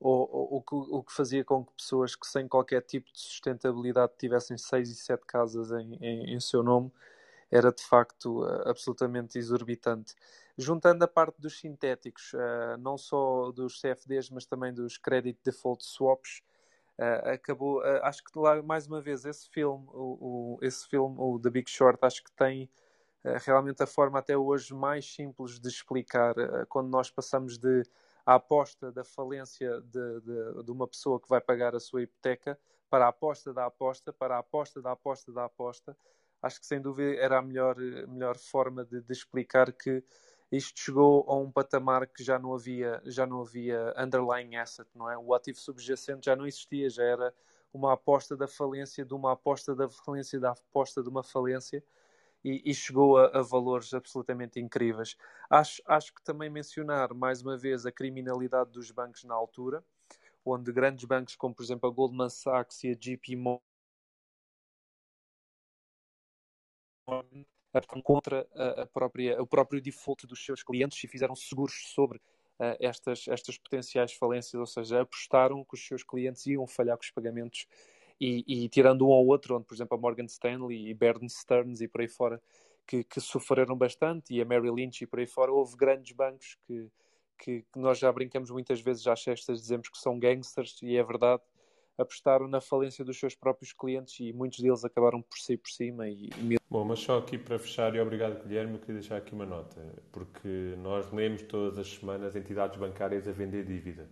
ou, 0.00 0.64
o 0.68 1.02
que 1.02 1.12
fazia 1.12 1.44
com 1.44 1.64
que 1.64 1.72
pessoas 1.72 2.14
que 2.14 2.26
sem 2.26 2.46
qualquer 2.46 2.82
tipo 2.82 3.12
de 3.12 3.18
sustentabilidade 3.18 4.12
tivessem 4.18 4.56
seis 4.56 4.90
e 4.90 4.94
sete 4.94 5.26
casas 5.26 5.72
em, 5.72 5.94
em, 6.00 6.34
em 6.34 6.40
seu 6.40 6.62
nome, 6.62 6.92
era 7.50 7.72
de 7.72 7.82
facto 7.82 8.44
uh, 8.44 8.68
absolutamente 8.68 9.38
exorbitante. 9.38 10.14
Juntando 10.56 11.04
a 11.04 11.08
parte 11.08 11.40
dos 11.40 11.58
sintéticos, 11.58 12.32
uh, 12.34 12.76
não 12.78 12.98
só 12.98 13.50
dos 13.52 13.80
CFDs, 13.80 14.30
mas 14.30 14.46
também 14.46 14.72
dos 14.72 14.98
Credit 14.98 15.38
Default 15.42 15.84
Swaps, 15.84 16.42
uh, 16.98 17.30
acabou, 17.30 17.82
acho 18.02 18.22
que 18.24 18.38
lá, 18.38 18.62
mais 18.62 18.86
uma 18.86 19.00
vez, 19.00 19.24
esse 19.24 19.48
filme, 19.48 19.86
o, 19.92 20.56
o, 20.56 20.58
esse 20.62 20.86
filme, 20.88 21.16
o 21.18 21.38
The 21.40 21.50
Big 21.50 21.70
Short, 21.70 21.98
acho 22.02 22.22
que 22.22 22.32
tem 22.32 22.70
realmente 23.44 23.82
a 23.82 23.86
forma 23.86 24.20
até 24.20 24.36
hoje 24.36 24.72
mais 24.72 25.04
simples 25.04 25.58
de 25.58 25.68
explicar 25.68 26.34
quando 26.68 26.88
nós 26.88 27.10
passamos 27.10 27.58
de 27.58 27.82
a 28.28 28.34
aposta 28.34 28.92
da 28.92 29.02
falência 29.02 29.80
de, 29.80 30.20
de, 30.20 30.62
de, 30.62 30.70
uma 30.70 30.86
pessoa 30.86 31.18
que 31.18 31.26
vai 31.26 31.40
pagar 31.40 31.74
a 31.74 31.80
sua 31.80 32.02
hipoteca 32.02 32.60
para 32.90 33.06
a 33.06 33.08
aposta 33.08 33.54
da 33.54 33.64
aposta, 33.64 34.12
para 34.12 34.36
a 34.36 34.40
aposta 34.40 34.82
da 34.82 34.92
aposta 34.92 35.32
da 35.32 35.46
aposta. 35.46 35.96
Acho 36.42 36.60
que 36.60 36.66
sem 36.66 36.78
dúvida 36.78 37.16
era 37.16 37.38
a 37.38 37.42
melhor, 37.42 37.76
melhor 38.06 38.36
forma 38.36 38.84
de, 38.84 39.00
de 39.00 39.12
explicar 39.14 39.72
que 39.72 40.04
isto 40.52 40.78
chegou 40.78 41.24
a 41.26 41.38
um 41.38 41.50
patamar 41.50 42.06
que 42.06 42.22
já 42.22 42.38
não 42.38 42.52
havia, 42.52 43.00
já 43.06 43.26
não 43.26 43.40
havia 43.40 43.94
underlying 43.96 44.56
asset, 44.56 44.86
não 44.94 45.10
é? 45.10 45.16
O 45.16 45.32
ativo 45.32 45.58
subjacente 45.58 46.26
já 46.26 46.36
não 46.36 46.46
existia, 46.46 46.90
já 46.90 47.04
era 47.04 47.34
uma 47.72 47.94
aposta 47.94 48.36
da 48.36 48.46
falência 48.46 49.06
de 49.06 49.14
uma 49.14 49.32
aposta 49.32 49.74
da 49.74 49.88
falência 49.88 50.38
da 50.38 50.50
aposta 50.50 51.02
de 51.02 51.08
uma 51.08 51.22
falência 51.22 51.82
e, 52.48 52.62
e 52.70 52.74
chegou 52.74 53.18
a, 53.18 53.26
a, 53.38 53.42
valores 53.42 53.92
absolutamente 53.92 54.58
incríveis. 54.58 55.16
Acho, 55.50 55.82
acho 55.86 56.14
que 56.14 56.22
também 56.22 56.48
mencionar 56.48 57.12
mais 57.12 57.42
uma 57.42 57.56
vez 57.56 57.84
a 57.84 57.92
criminalidade 57.92 58.70
dos 58.70 58.90
bancos 58.90 59.24
na 59.24 59.34
altura, 59.34 59.84
onde 60.44 60.72
grandes 60.72 61.04
bancos 61.04 61.36
como 61.36 61.54
por 61.54 61.62
exemplo 61.62 61.88
a 61.88 61.92
Goldman 61.92 62.30
Sachs 62.30 62.82
e 62.84 62.90
a 62.90 62.94
JP 62.94 63.36
Morgan 63.36 63.60
contra 68.02 68.46
a 68.54 68.86
própria, 68.86 69.40
o 69.42 69.46
próprio 69.46 69.80
default 69.80 70.26
dos 70.26 70.44
seus 70.44 70.62
clientes 70.62 71.02
e 71.04 71.08
fizeram 71.08 71.34
seguros 71.36 71.92
sobre 71.92 72.18
uh, 72.18 72.76
estas, 72.80 73.28
estas 73.28 73.58
potenciais 73.58 74.12
falências, 74.12 74.54
ou 74.54 74.66
seja, 74.66 75.02
apostaram 75.02 75.64
que 75.64 75.74
os 75.74 75.86
seus 75.86 76.02
clientes 76.02 76.46
iam 76.46 76.66
falhar 76.66 76.96
com 76.96 77.04
os 77.04 77.10
pagamentos 77.10 77.66
e, 78.20 78.44
e, 78.46 78.68
tirando 78.68 79.06
um 79.06 79.10
ou 79.10 79.26
outro, 79.26 79.56
onde, 79.56 79.66
por 79.66 79.74
exemplo, 79.74 79.96
a 79.96 80.00
Morgan 80.00 80.24
Stanley 80.24 80.88
e 80.88 80.94
Bear 80.94 81.16
Stearns 81.28 81.80
e 81.80 81.88
por 81.88 82.00
aí 82.00 82.08
fora, 82.08 82.40
que, 82.86 83.04
que, 83.04 83.20
sofreram 83.20 83.76
bastante, 83.76 84.34
e 84.34 84.40
a 84.40 84.44
Mary 84.44 84.70
Lynch 84.70 85.04
e 85.04 85.06
por 85.06 85.18
aí 85.18 85.26
fora, 85.26 85.52
houve 85.52 85.76
grandes 85.76 86.12
bancos 86.12 86.56
que, 86.66 86.88
que, 87.38 87.64
que 87.72 87.78
nós 87.78 87.98
já 87.98 88.10
brincamos 88.10 88.50
muitas 88.50 88.80
vezes 88.80 89.06
às 89.06 89.22
cestas, 89.22 89.60
dizemos 89.60 89.88
que 89.88 89.98
são 89.98 90.18
gangsters, 90.18 90.80
e 90.82 90.96
é 90.96 91.02
verdade, 91.02 91.42
apostaram 91.96 92.48
na 92.48 92.60
falência 92.60 93.04
dos 93.04 93.18
seus 93.18 93.34
próprios 93.34 93.72
clientes 93.72 94.18
e 94.20 94.32
muitos 94.32 94.60
deles 94.60 94.84
acabaram 94.84 95.20
por 95.20 95.36
sair 95.38 95.56
por 95.56 95.68
cima. 95.68 96.08
E... 96.08 96.30
Bom, 96.70 96.84
mas 96.84 97.00
só 97.00 97.18
aqui 97.18 97.36
para 97.36 97.58
fechar, 97.58 97.94
e 97.94 98.00
obrigado 98.00 98.42
Guilherme, 98.42 98.74
eu 98.74 98.78
queria 98.78 99.00
deixar 99.00 99.16
aqui 99.16 99.34
uma 99.34 99.46
nota, 99.46 99.80
porque 100.12 100.74
nós 100.78 101.10
lemos 101.12 101.42
todas 101.42 101.78
as 101.78 101.88
semanas 101.88 102.34
entidades 102.34 102.78
bancárias 102.78 103.28
a 103.28 103.32
vender 103.32 103.64
dívida. 103.64 104.08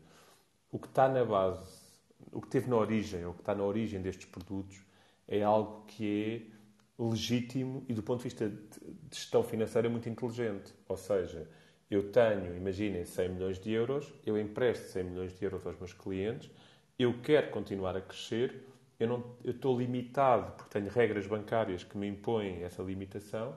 O 0.70 0.78
que 0.78 0.88
está 0.88 1.08
na 1.08 1.24
base 1.24 1.85
o 2.32 2.40
que 2.40 2.48
teve 2.48 2.68
na 2.68 2.76
origem, 2.76 3.24
ou 3.24 3.32
que 3.32 3.40
está 3.40 3.54
na 3.54 3.64
origem 3.64 4.00
destes 4.00 4.26
produtos, 4.26 4.80
é 5.28 5.42
algo 5.42 5.84
que 5.86 6.50
é 6.52 6.56
legítimo 7.02 7.84
e 7.88 7.94
do 7.94 8.02
ponto 8.02 8.18
de 8.18 8.24
vista 8.24 8.48
de 8.48 9.16
gestão 9.16 9.42
financeira 9.42 9.88
muito 9.88 10.08
inteligente. 10.08 10.72
Ou 10.88 10.96
seja, 10.96 11.48
eu 11.90 12.10
tenho, 12.10 12.56
imaginem, 12.56 13.04
100 13.04 13.28
milhões 13.30 13.58
de 13.58 13.70
euros, 13.72 14.12
eu 14.24 14.38
empresto 14.38 14.88
100 14.88 15.04
milhões 15.04 15.38
de 15.38 15.44
euros 15.44 15.66
aos 15.66 15.78
meus 15.78 15.92
clientes, 15.92 16.50
eu 16.98 17.20
quero 17.22 17.50
continuar 17.50 17.96
a 17.96 18.00
crescer, 18.00 18.66
eu, 18.98 19.06
não, 19.06 19.36
eu 19.44 19.52
estou 19.52 19.78
limitado 19.78 20.52
porque 20.52 20.70
tenho 20.70 20.90
regras 20.90 21.26
bancárias 21.26 21.84
que 21.84 21.96
me 21.98 22.08
impõem 22.08 22.62
essa 22.62 22.82
limitação, 22.82 23.54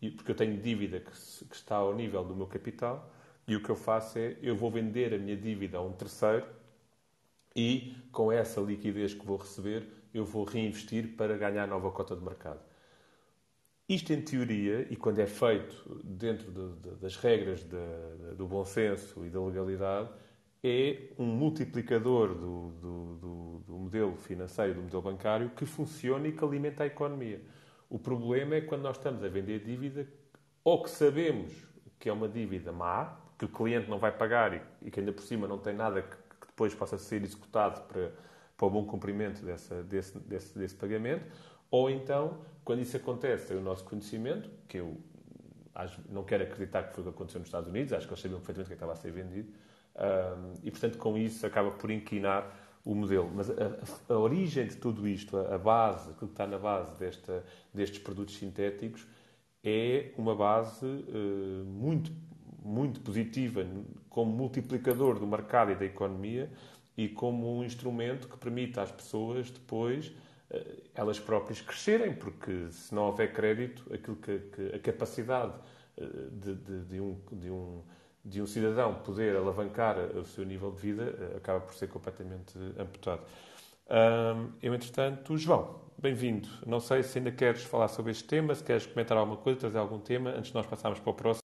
e 0.00 0.10
porque 0.10 0.30
eu 0.30 0.34
tenho 0.34 0.56
dívida 0.60 1.00
que, 1.00 1.10
que 1.10 1.54
está 1.54 1.76
ao 1.76 1.94
nível 1.94 2.22
do 2.24 2.36
meu 2.36 2.46
capital, 2.46 3.10
e 3.46 3.56
o 3.56 3.62
que 3.62 3.70
eu 3.70 3.76
faço 3.76 4.18
é, 4.18 4.36
eu 4.42 4.54
vou 4.54 4.70
vender 4.70 5.14
a 5.14 5.18
minha 5.18 5.36
dívida 5.36 5.78
a 5.78 5.82
um 5.82 5.92
terceiro 5.92 6.46
e 7.54 7.94
com 8.10 8.30
essa 8.30 8.60
liquidez 8.60 9.14
que 9.14 9.24
vou 9.24 9.36
receber, 9.36 9.86
eu 10.12 10.24
vou 10.24 10.44
reinvestir 10.44 11.16
para 11.16 11.36
ganhar 11.36 11.66
nova 11.66 11.90
cota 11.90 12.14
de 12.14 12.22
mercado. 12.22 12.60
Isto, 13.88 14.12
em 14.12 14.22
teoria, 14.22 14.86
e 14.90 14.96
quando 14.96 15.18
é 15.18 15.26
feito 15.26 16.00
dentro 16.04 16.50
de, 16.50 16.90
de, 16.90 16.96
das 16.96 17.16
regras 17.16 17.62
de, 17.62 18.34
do 18.36 18.46
bom 18.46 18.64
senso 18.64 19.24
e 19.26 19.30
da 19.30 19.40
legalidade, 19.40 20.08
é 20.64 21.08
um 21.18 21.26
multiplicador 21.26 22.34
do, 22.34 22.70
do, 22.80 23.62
do, 23.66 23.78
modelo 23.78 24.16
financeiro, 24.16 24.74
do 24.74 24.82
modelo 24.82 25.02
bancário, 25.02 25.50
que 25.50 25.66
funciona 25.66 26.28
e 26.28 26.32
que 26.32 26.44
alimenta 26.44 26.84
a 26.84 26.86
economia. 26.86 27.42
O 27.90 27.98
problema 27.98 28.54
é 28.54 28.60
quando 28.60 28.82
nós 28.82 28.96
estamos 28.96 29.22
a 29.24 29.28
vender 29.28 29.64
dívida, 29.64 30.06
ou 30.62 30.82
que 30.82 30.90
sabemos 30.90 31.52
que 31.98 32.08
é 32.08 32.12
uma 32.12 32.28
dívida 32.28 32.72
má, 32.72 33.18
que 33.36 33.44
o 33.44 33.48
cliente 33.48 33.90
não 33.90 33.98
vai 33.98 34.12
pagar 34.12 34.54
e, 34.54 34.62
e 34.86 34.90
que 34.90 35.00
ainda 35.00 35.12
por 35.12 35.22
cima 35.22 35.48
não 35.48 35.58
tem 35.58 35.74
nada 35.74 36.00
que 36.00 36.16
depois 36.52 36.74
possa 36.74 36.98
ser 36.98 37.22
executado 37.22 37.82
para, 37.88 38.12
para 38.56 38.66
o 38.66 38.70
bom 38.70 38.84
cumprimento 38.86 39.44
dessa, 39.44 39.82
desse, 39.82 40.18
desse, 40.20 40.58
desse 40.58 40.74
pagamento, 40.74 41.26
ou 41.70 41.90
então, 41.90 42.38
quando 42.64 42.80
isso 42.80 42.96
acontece, 42.96 43.52
é 43.52 43.56
o 43.56 43.60
nosso 43.60 43.84
conhecimento, 43.84 44.48
que 44.68 44.78
eu 44.78 45.00
não 46.10 46.22
quero 46.22 46.44
acreditar 46.44 46.82
que 46.84 46.94
foi 46.94 47.02
o 47.02 47.06
que 47.06 47.14
aconteceu 47.14 47.38
nos 47.38 47.48
Estados 47.48 47.68
Unidos, 47.68 47.94
acho 47.94 48.06
que 48.06 48.12
eles 48.12 48.20
sabiam 48.20 48.40
perfeitamente 48.40 48.68
que 48.68 48.74
estava 48.74 48.92
a 48.92 48.96
ser 48.96 49.10
vendido, 49.10 49.50
um, 49.96 50.54
e 50.62 50.70
portanto, 50.70 50.98
com 50.98 51.16
isso, 51.16 51.46
acaba 51.46 51.70
por 51.70 51.90
inquinar 51.90 52.54
o 52.84 52.94
modelo. 52.94 53.30
Mas 53.34 53.48
a, 53.50 53.54
a, 53.54 54.14
a 54.14 54.18
origem 54.18 54.66
de 54.66 54.76
tudo 54.76 55.08
isto, 55.08 55.36
a, 55.36 55.54
a, 55.54 55.58
base, 55.58 56.10
aquilo 56.10 56.28
que 56.28 56.34
está 56.34 56.46
na 56.46 56.58
base 56.58 56.94
desta, 56.98 57.44
destes 57.72 58.00
produtos 58.00 58.36
sintéticos, 58.36 59.06
é 59.64 60.12
uma 60.18 60.34
base 60.34 60.84
uh, 60.84 61.64
muito 61.64 62.12
muito 62.64 63.00
positiva 63.00 63.66
como 64.12 64.30
multiplicador 64.30 65.18
do 65.18 65.26
mercado 65.26 65.72
e 65.72 65.74
da 65.74 65.86
economia 65.86 66.50
e 66.96 67.08
como 67.08 67.58
um 67.58 67.64
instrumento 67.64 68.28
que 68.28 68.36
permite 68.36 68.78
às 68.78 68.92
pessoas 68.92 69.50
depois 69.50 70.12
eh, 70.50 70.82
elas 70.94 71.18
próprias 71.18 71.62
crescerem, 71.62 72.14
porque 72.14 72.70
se 72.70 72.94
não 72.94 73.04
houver 73.04 73.32
crédito, 73.32 73.82
aquilo 73.92 74.16
que, 74.16 74.38
que 74.38 74.76
a 74.76 74.78
capacidade 74.78 75.54
eh, 75.96 76.04
de, 76.30 76.54
de, 76.54 76.84
de, 76.84 77.00
um, 77.00 77.16
de, 77.32 77.50
um, 77.50 77.82
de 78.22 78.42
um 78.42 78.46
cidadão 78.46 78.96
poder 78.96 79.34
alavancar 79.34 79.96
o 79.98 80.26
seu 80.26 80.44
nível 80.44 80.70
de 80.72 80.80
vida 80.82 81.04
eh, 81.18 81.36
acaba 81.38 81.60
por 81.60 81.74
ser 81.74 81.88
completamente 81.88 82.58
amputado. 82.78 83.22
eu, 84.60 84.74
entretanto, 84.74 85.38
João, 85.38 85.80
bem-vindo. 85.98 86.48
Não 86.66 86.80
sei 86.80 87.02
se 87.02 87.16
ainda 87.16 87.32
queres 87.32 87.62
falar 87.62 87.88
sobre 87.88 88.12
este 88.12 88.24
tema, 88.24 88.54
se 88.54 88.62
queres 88.62 88.84
comentar 88.84 89.16
alguma 89.16 89.38
coisa, 89.38 89.60
trazer 89.60 89.78
algum 89.78 89.98
tema, 89.98 90.30
antes 90.30 90.50
de 90.50 90.54
nós 90.54 90.66
passarmos 90.66 91.00
para 91.00 91.10
o 91.10 91.14
próximo. 91.14 91.41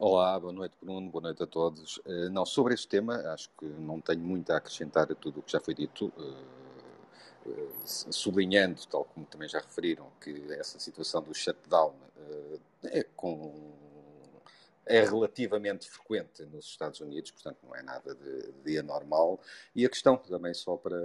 Olá, 0.00 0.38
boa 0.38 0.52
noite 0.52 0.74
Bruno, 0.80 1.10
boa 1.10 1.22
noite 1.22 1.42
a 1.42 1.46
todos. 1.46 1.96
Uh, 2.06 2.30
não, 2.30 2.46
sobre 2.46 2.72
este 2.72 2.86
tema, 2.86 3.16
acho 3.32 3.50
que 3.58 3.64
não 3.66 4.00
tenho 4.00 4.20
muito 4.20 4.48
a 4.52 4.56
acrescentar 4.56 5.10
a 5.10 5.14
tudo 5.16 5.40
o 5.40 5.42
que 5.42 5.50
já 5.50 5.58
foi 5.58 5.74
dito, 5.74 6.12
uh, 6.16 7.50
uh, 7.50 7.72
sublinhando, 7.84 8.80
tal 8.86 9.04
como 9.06 9.26
também 9.26 9.48
já 9.48 9.58
referiram, 9.58 10.06
que 10.20 10.52
essa 10.52 10.78
situação 10.78 11.20
do 11.20 11.34
shutdown 11.34 11.92
é, 12.84 13.02
com, 13.16 13.52
é 14.88 15.04
relativamente 15.04 15.88
frequente 15.88 16.44
nos 16.46 16.64
Estados 16.64 17.00
Unidos, 17.00 17.30
portanto 17.30 17.58
não 17.62 17.76
é 17.76 17.82
nada 17.82 18.14
de, 18.14 18.52
de 18.64 18.78
anormal. 18.78 19.40
E 19.74 19.84
a 19.84 19.88
questão, 19.88 20.16
também 20.16 20.54
só 20.54 20.76
para, 20.76 20.98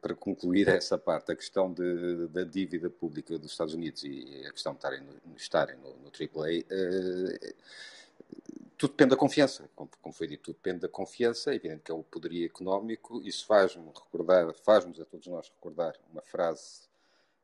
para 0.00 0.14
concluir 0.14 0.68
essa 0.68 0.98
parte, 0.98 1.32
a 1.32 1.36
questão 1.36 1.72
de, 1.72 2.26
da 2.28 2.44
dívida 2.44 2.90
pública 2.90 3.38
dos 3.38 3.52
Estados 3.52 3.74
Unidos 3.74 4.02
e 4.04 4.44
a 4.46 4.52
questão 4.52 4.72
de 4.72 4.78
estarem 4.78 5.76
no, 5.76 5.86
no, 5.86 6.00
no 6.02 6.10
AAA, 6.10 6.64
tudo 8.76 8.92
depende 8.92 9.10
da 9.10 9.16
confiança, 9.16 9.68
como, 9.76 9.90
como, 10.00 10.14
foi 10.14 10.26
dito, 10.26 10.44
tudo 10.44 10.56
depende 10.56 10.80
da 10.80 10.88
confiança, 10.88 11.52
é 11.52 11.54
evidente 11.54 11.82
que 11.84 11.92
é 11.92 11.94
o 11.94 12.02
poderio 12.02 12.46
económico, 12.46 13.20
isso 13.22 13.44
faz-me 13.46 13.84
recordar, 13.86 14.54
faz-nos 14.54 14.98
a 14.98 15.04
todos 15.04 15.26
nós 15.26 15.50
recordar 15.50 15.94
uma 16.10 16.22
frase 16.22 16.89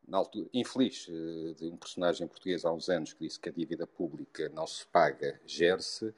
na 0.07 0.19
altura, 0.19 0.49
infeliz 0.55 1.09
eh, 1.09 1.55
de 1.55 1.67
um 1.67 1.77
personagem 1.77 2.27
português 2.27 2.65
há 2.65 2.73
uns 2.73 2.89
anos 2.89 3.13
que 3.13 3.25
disse 3.25 3.41
que 3.41 3.49
a 3.49 3.53
dívida 3.53 3.87
pública 3.87 4.49
não 4.51 4.67
se 4.67 4.87
paga, 4.87 5.41
gere-se. 5.45 6.15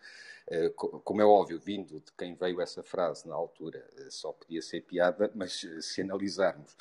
Eh, 0.46 0.70
como 0.76 1.20
é 1.22 1.24
óbvio, 1.24 1.58
vindo 1.58 2.00
de 2.00 2.12
quem 2.16 2.34
veio 2.34 2.60
essa 2.60 2.82
frase 2.82 3.26
na 3.28 3.34
altura, 3.34 3.84
eh, 3.96 4.08
só 4.10 4.32
podia 4.32 4.62
ser 4.62 4.82
piada, 4.82 5.30
mas 5.34 5.66
se 5.80 6.02
analisarmos 6.02 6.76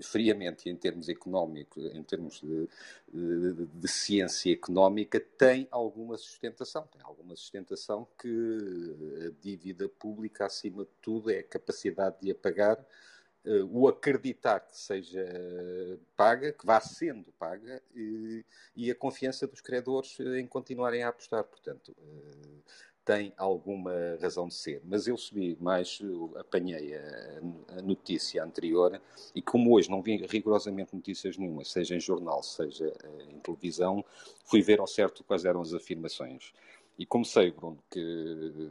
friamente 0.00 0.68
em 0.68 0.76
termos 0.76 1.08
económicos, 1.08 1.84
em 1.92 2.02
termos 2.04 2.40
de, 2.40 2.68
de, 3.12 3.66
de, 3.66 3.88
ciência 3.88 4.52
económica, 4.52 5.18
tem 5.36 5.66
alguma 5.72 6.16
sustentação. 6.16 6.86
Tem 6.92 7.02
alguma 7.02 7.34
sustentação 7.34 8.06
que 8.16 9.26
a 9.26 9.42
dívida 9.42 9.88
pública, 9.88 10.46
acima 10.46 10.84
de 10.84 10.90
tudo, 11.02 11.30
é 11.30 11.40
a 11.40 11.42
capacidade 11.42 12.16
de 12.20 12.30
a 12.30 12.34
pagar 12.34 12.78
o 13.70 13.88
acreditar 13.88 14.60
que 14.60 14.76
seja 14.76 15.24
paga, 16.16 16.52
que 16.52 16.66
vá 16.66 16.80
sendo 16.80 17.32
paga, 17.38 17.82
e, 17.94 18.44
e 18.76 18.90
a 18.90 18.94
confiança 18.94 19.46
dos 19.46 19.60
credores 19.60 20.18
em 20.20 20.46
continuarem 20.46 21.02
a 21.02 21.08
apostar. 21.08 21.44
Portanto, 21.44 21.94
tem 23.08 23.32
alguma 23.38 24.18
razão 24.20 24.46
de 24.48 24.54
ser. 24.54 24.82
Mas 24.84 25.06
eu 25.06 25.16
subi 25.16 25.56
mais, 25.58 25.98
apanhei 26.36 26.94
a, 26.94 27.78
a, 27.78 27.82
notícia 27.82 28.44
anterior 28.44 29.00
e 29.34 29.40
como 29.40 29.74
hoje 29.74 29.90
não 29.90 30.02
vi 30.02 30.18
rigorosamente 30.26 30.94
notícias 30.94 31.38
nenhuma, 31.38 31.64
seja 31.64 31.96
em 31.96 32.00
jornal, 32.00 32.42
seja 32.42 32.92
em 33.30 33.38
televisão, 33.38 34.04
fui 34.44 34.60
ver 34.60 34.78
ao 34.78 34.86
certo 34.86 35.24
quais 35.24 35.46
eram 35.46 35.62
as 35.62 35.72
afirmações. 35.72 36.52
E 36.98 37.06
como 37.06 37.24
sei, 37.24 37.50
Bruno, 37.50 37.82
que 37.90 38.70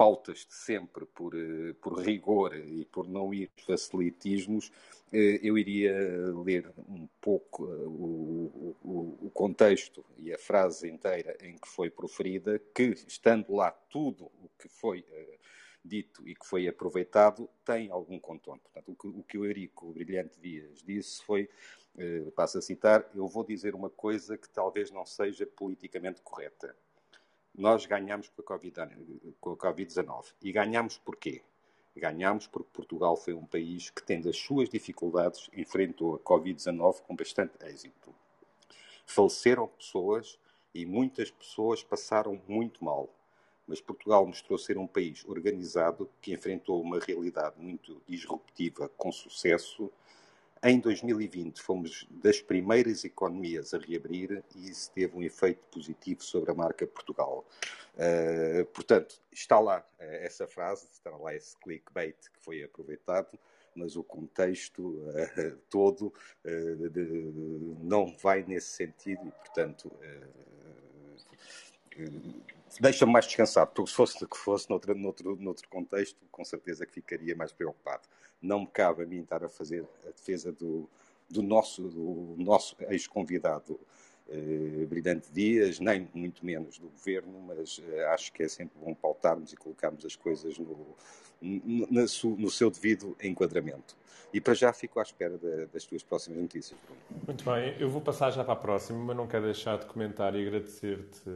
pautas 0.00 0.46
de 0.46 0.54
sempre 0.54 1.04
por, 1.04 1.34
eh, 1.34 1.74
por 1.74 2.00
rigor 2.00 2.56
e 2.56 2.86
por 2.86 3.06
não 3.06 3.34
ir 3.34 3.50
facilitismos, 3.66 4.72
eh, 5.12 5.38
eu 5.42 5.58
iria 5.58 5.92
ler 6.42 6.72
um 6.88 7.06
pouco 7.20 7.66
eh, 7.66 7.84
o, 7.84 8.74
o, 8.82 9.18
o, 9.26 9.30
contexto 9.30 10.02
e 10.16 10.32
a 10.32 10.38
frase 10.38 10.88
inteira 10.88 11.36
em 11.42 11.58
que 11.58 11.68
foi 11.68 11.90
proferida, 11.90 12.58
que, 12.74 12.94
estando 13.06 13.54
lá 13.54 13.70
tudo 13.90 14.24
o 14.42 14.48
que 14.58 14.70
foi 14.70 15.04
dito 15.84 16.26
e 16.26 16.34
que 16.34 16.46
foi 16.46 16.66
aproveitado, 16.66 17.46
tem 17.62 17.90
algum 17.90 18.18
contorno. 18.18 18.62
Portanto, 18.62 18.92
o 18.92 18.96
que 18.96 19.06
o, 19.06 19.22
que 19.22 19.36
o 19.36 19.44
Eurico 19.44 19.92
Brilhante 19.92 20.40
Dias 20.40 20.82
disse 20.82 21.22
foi, 21.22 21.46
passo 22.34 22.56
a 22.56 22.62
citar, 22.62 23.06
eu 23.14 23.28
vou 23.28 23.44
dizer 23.44 23.74
uma 23.74 23.90
coisa 23.90 24.38
que 24.38 24.48
talvez 24.48 24.90
não 24.90 25.04
seja 25.04 25.46
politicamente 25.46 26.22
correta 26.22 26.74
nós 27.60 27.84
ganhamos 27.84 28.30
com 28.30 28.42
a 29.52 29.56
Covid-19. 29.56 30.32
e 30.40 30.50
ganhamos 30.50 30.96
porquê? 30.96 31.42
Ganhamos 31.94 32.46
porque 32.46 32.70
Portugal 32.72 33.18
foi 33.18 33.34
um 33.34 33.44
país 33.44 33.90
que, 33.90 34.02
tendo 34.02 34.30
as 34.30 34.36
suas 34.38 34.70
dificuldades, 34.70 35.50
enfrentou 35.52 36.14
a 36.14 36.18
Covid-19 36.18 37.02
com 37.02 37.14
bastante 37.14 37.52
êxito. 37.66 38.14
Faleceram 39.04 39.68
pessoas 39.68 40.38
e 40.74 40.86
muitas 40.86 41.30
pessoas 41.30 41.82
passaram 41.82 42.40
muito 42.48 42.82
mal. 42.82 43.10
Mas 43.66 43.80
Portugal 43.80 44.26
mostrou 44.26 44.58
ser 44.58 44.78
um 44.78 44.86
país 44.86 45.22
organizado 45.26 46.08
que 46.22 46.32
enfrentou 46.32 46.80
uma 46.80 46.98
realidade 46.98 47.56
muito 47.58 48.00
disruptiva 48.08 48.88
com 48.96 49.12
sucesso 49.12 49.92
em 50.62 50.78
2020 50.78 51.60
fomos 51.62 52.06
das 52.10 52.40
primeiras 52.40 53.04
economias 53.04 53.72
a 53.72 53.78
reabrir 53.78 54.42
e 54.54 54.68
isso 54.68 54.90
teve 54.92 55.16
um 55.16 55.22
efeito 55.22 55.62
positivo 55.70 56.22
sobre 56.22 56.50
a 56.50 56.54
marca 56.54 56.86
Portugal. 56.86 57.46
Uh, 57.94 58.64
portanto, 58.66 59.20
está 59.32 59.58
lá 59.58 59.80
uh, 59.80 60.02
essa 60.02 60.46
frase, 60.46 60.86
está 60.92 61.10
lá 61.10 61.34
esse 61.34 61.56
clickbait 61.58 62.16
que 62.16 62.44
foi 62.44 62.62
aproveitado, 62.62 63.38
mas 63.74 63.96
o 63.96 64.04
contexto 64.04 64.82
uh, 64.82 65.56
todo 65.70 66.12
de, 66.44 67.32
não 67.82 68.14
vai 68.18 68.42
nesse 68.42 68.68
sentido 68.68 69.26
e, 69.26 69.30
portanto, 69.30 69.90
deixa-me 72.78 73.12
mais 73.12 73.26
descansado, 73.26 73.72
porque 73.74 73.90
se 73.90 73.96
fosse 73.96 74.26
que 74.26 74.36
fosse 74.36 74.68
noutro, 74.70 74.94
noutro, 74.94 75.36
noutro 75.36 75.68
contexto, 75.68 76.18
com 76.30 76.44
certeza 76.44 76.86
que 76.86 76.92
ficaria 76.92 77.34
mais 77.34 77.52
preocupado 77.52 78.02
não 78.40 78.60
me 78.60 78.66
cabe 78.66 79.02
a 79.02 79.06
mim 79.06 79.20
estar 79.20 79.44
a 79.44 79.48
fazer 79.48 79.84
a 80.06 80.10
defesa 80.10 80.50
do, 80.52 80.88
do 81.28 81.42
nosso, 81.42 81.82
do 81.82 82.34
nosso 82.38 82.76
ex-convidado 82.88 83.78
eh, 84.28 84.86
Brilhante 84.88 85.30
Dias, 85.32 85.78
nem 85.78 86.08
muito 86.14 86.44
menos 86.44 86.78
do 86.78 86.88
governo, 86.88 87.40
mas 87.40 87.80
eh, 87.88 88.06
acho 88.06 88.32
que 88.32 88.42
é 88.42 88.48
sempre 88.48 88.78
bom 88.78 88.94
pautarmos 88.94 89.52
e 89.52 89.56
colocarmos 89.56 90.04
as 90.04 90.16
coisas 90.16 90.58
no, 90.58 90.96
no, 91.40 91.86
no 92.36 92.50
seu 92.50 92.70
devido 92.70 93.16
enquadramento. 93.22 93.96
E 94.32 94.40
para 94.40 94.54
já 94.54 94.72
fico 94.72 95.00
à 95.00 95.02
espera 95.02 95.36
de, 95.36 95.66
das 95.66 95.84
tuas 95.84 96.04
próximas 96.04 96.40
notícias. 96.40 96.78
Muito 97.26 97.44
bem, 97.44 97.76
eu 97.80 97.90
vou 97.90 98.00
passar 98.00 98.30
já 98.30 98.44
para 98.44 98.52
a 98.52 98.56
próxima, 98.56 98.98
mas 99.00 99.16
não 99.16 99.26
quero 99.26 99.44
deixar 99.44 99.78
de 99.78 99.86
comentar 99.86 100.34
e 100.36 100.46
agradecer-te 100.46 101.28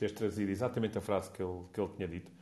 teres 0.00 0.14
trazido 0.14 0.50
exatamente 0.50 0.96
a 0.96 1.00
frase 1.00 1.30
que 1.30 1.42
ele, 1.42 1.62
que 1.72 1.80
ele 1.80 1.90
tinha 1.94 2.08
dito. 2.08 2.32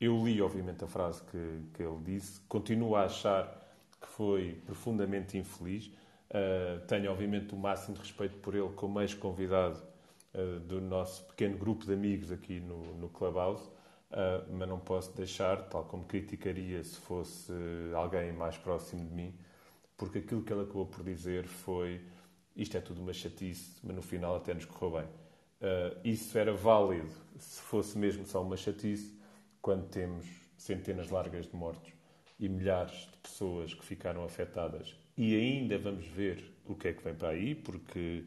Eu 0.00 0.24
li, 0.24 0.42
obviamente, 0.42 0.84
a 0.84 0.88
frase 0.88 1.22
que, 1.22 1.62
que 1.72 1.82
ele 1.82 1.98
disse, 2.04 2.40
continuo 2.48 2.96
a 2.96 3.04
achar 3.04 3.60
que 4.00 4.08
foi 4.08 4.60
profundamente 4.66 5.38
infeliz. 5.38 5.86
Uh, 6.28 6.84
tenho, 6.88 7.10
obviamente, 7.12 7.54
o 7.54 7.56
máximo 7.56 7.94
de 7.94 8.00
respeito 8.00 8.36
por 8.38 8.54
ele 8.54 8.70
como 8.70 9.00
ex-convidado 9.00 9.80
uh, 10.34 10.58
do 10.60 10.80
nosso 10.80 11.24
pequeno 11.28 11.56
grupo 11.56 11.86
de 11.86 11.92
amigos 11.92 12.32
aqui 12.32 12.58
no, 12.58 12.82
no 12.96 13.08
Clubhouse, 13.08 13.62
uh, 13.62 14.44
mas 14.50 14.68
não 14.68 14.80
posso 14.80 15.14
deixar, 15.16 15.68
tal 15.68 15.84
como 15.84 16.04
criticaria 16.04 16.82
se 16.82 16.96
fosse 16.96 17.52
alguém 17.94 18.32
mais 18.32 18.58
próximo 18.58 19.06
de 19.06 19.14
mim, 19.14 19.34
porque 19.96 20.18
aquilo 20.18 20.42
que 20.42 20.52
ele 20.52 20.62
acabou 20.62 20.86
por 20.86 21.04
dizer 21.04 21.46
foi 21.46 22.04
isto 22.56 22.76
é 22.76 22.80
tudo 22.80 23.00
uma 23.00 23.12
chatice, 23.12 23.78
mas 23.84 23.94
no 23.94 24.02
final 24.02 24.36
até 24.36 24.52
nos 24.52 24.64
correu 24.64 25.00
bem. 25.00 25.23
Isso 26.04 26.36
era 26.36 26.52
válido 26.52 27.10
se 27.38 27.60
fosse 27.62 27.98
mesmo 27.98 28.24
só 28.26 28.42
uma 28.42 28.56
chatice, 28.56 29.14
quando 29.60 29.88
temos 29.88 30.26
centenas 30.56 31.10
largas 31.10 31.46
de 31.46 31.56
mortos 31.56 31.92
e 32.38 32.48
milhares 32.48 33.08
de 33.10 33.18
pessoas 33.22 33.74
que 33.74 33.84
ficaram 33.84 34.24
afetadas 34.24 34.94
e 35.16 35.34
ainda 35.34 35.78
vamos 35.78 36.06
ver 36.06 36.52
o 36.66 36.74
que 36.74 36.88
é 36.88 36.92
que 36.92 37.02
vem 37.02 37.14
para 37.14 37.28
aí, 37.28 37.54
porque 37.54 38.24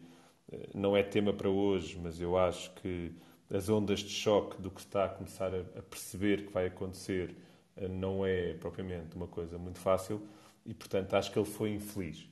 eh, 0.52 0.70
não 0.74 0.96
é 0.96 1.04
tema 1.04 1.34
para 1.34 1.50
hoje, 1.50 2.00
mas 2.02 2.20
eu 2.20 2.38
acho 2.38 2.74
que 2.76 3.12
as 3.54 3.70
ondas 3.70 4.00
de 4.00 4.10
choque 4.10 4.62
do 4.62 4.72
que 4.72 4.80
está 4.80 5.06
a 5.06 5.10
começar 5.10 5.52
a 5.54 5.82
perceber 5.82 6.46
que 6.46 6.54
vai 6.54 6.68
acontecer 6.68 7.36
eh, 7.76 7.88
não 7.88 8.26
é 8.26 8.54
propriamente 8.54 9.16
uma 9.16 9.28
coisa 9.28 9.58
muito 9.58 9.80
fácil 9.80 10.22
e, 10.66 10.74
portanto, 10.74 11.14
acho 11.14 11.32
que 11.32 11.40
ele 11.40 11.46
foi 11.46 11.72
infeliz. 11.74 12.28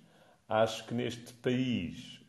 Acho 0.48 0.86
que 0.88 0.94
neste 0.94 1.34
país, 1.34 2.22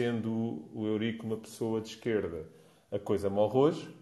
sendo 0.00 0.66
o 0.72 0.86
Eurico 0.86 1.26
uma 1.26 1.36
pessoa 1.36 1.78
de 1.78 1.88
esquerda, 1.88 2.46
a 2.90 2.98
coisa 2.98 3.28
morre 3.28 3.58
hoje, 3.58 3.96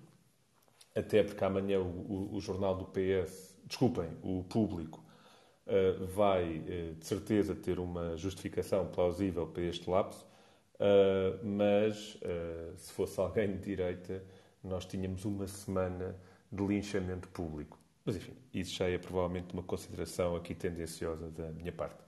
até 0.94 1.24
porque 1.24 1.42
amanhã 1.42 1.80
o, 1.80 2.30
o, 2.32 2.36
o 2.36 2.40
jornal 2.40 2.76
do 2.76 2.84
PS, 2.84 3.58
desculpem, 3.64 4.08
o 4.22 4.44
público, 4.44 5.04
uh, 5.66 6.06
vai 6.06 6.58
uh, 6.58 6.94
de 6.94 7.04
certeza 7.04 7.52
ter 7.52 7.80
uma 7.80 8.16
justificação 8.16 8.86
plausível 8.86 9.48
para 9.48 9.64
este 9.64 9.90
lapso, 9.90 10.24
uh, 10.74 11.44
mas 11.44 12.16
se 12.76 12.92
fosse 12.92 13.18
alguém 13.18 13.56
de 13.56 13.58
direita, 13.58 14.22
nós 14.62 14.86
tínhamos 14.86 15.24
uma 15.24 15.48
semana 15.48 16.14
de 16.52 16.64
linchamento 16.64 17.26
público. 17.30 17.76
Mas 18.04 18.14
enfim, 18.14 18.36
isso 18.54 18.72
já 18.72 18.88
é 18.88 18.98
provavelmente 18.98 19.52
uma 19.52 19.64
consideração 19.64 20.36
aqui 20.36 20.54
tendenciosa 20.54 21.28
da 21.28 21.50
minha 21.50 21.72
parte. 21.72 22.07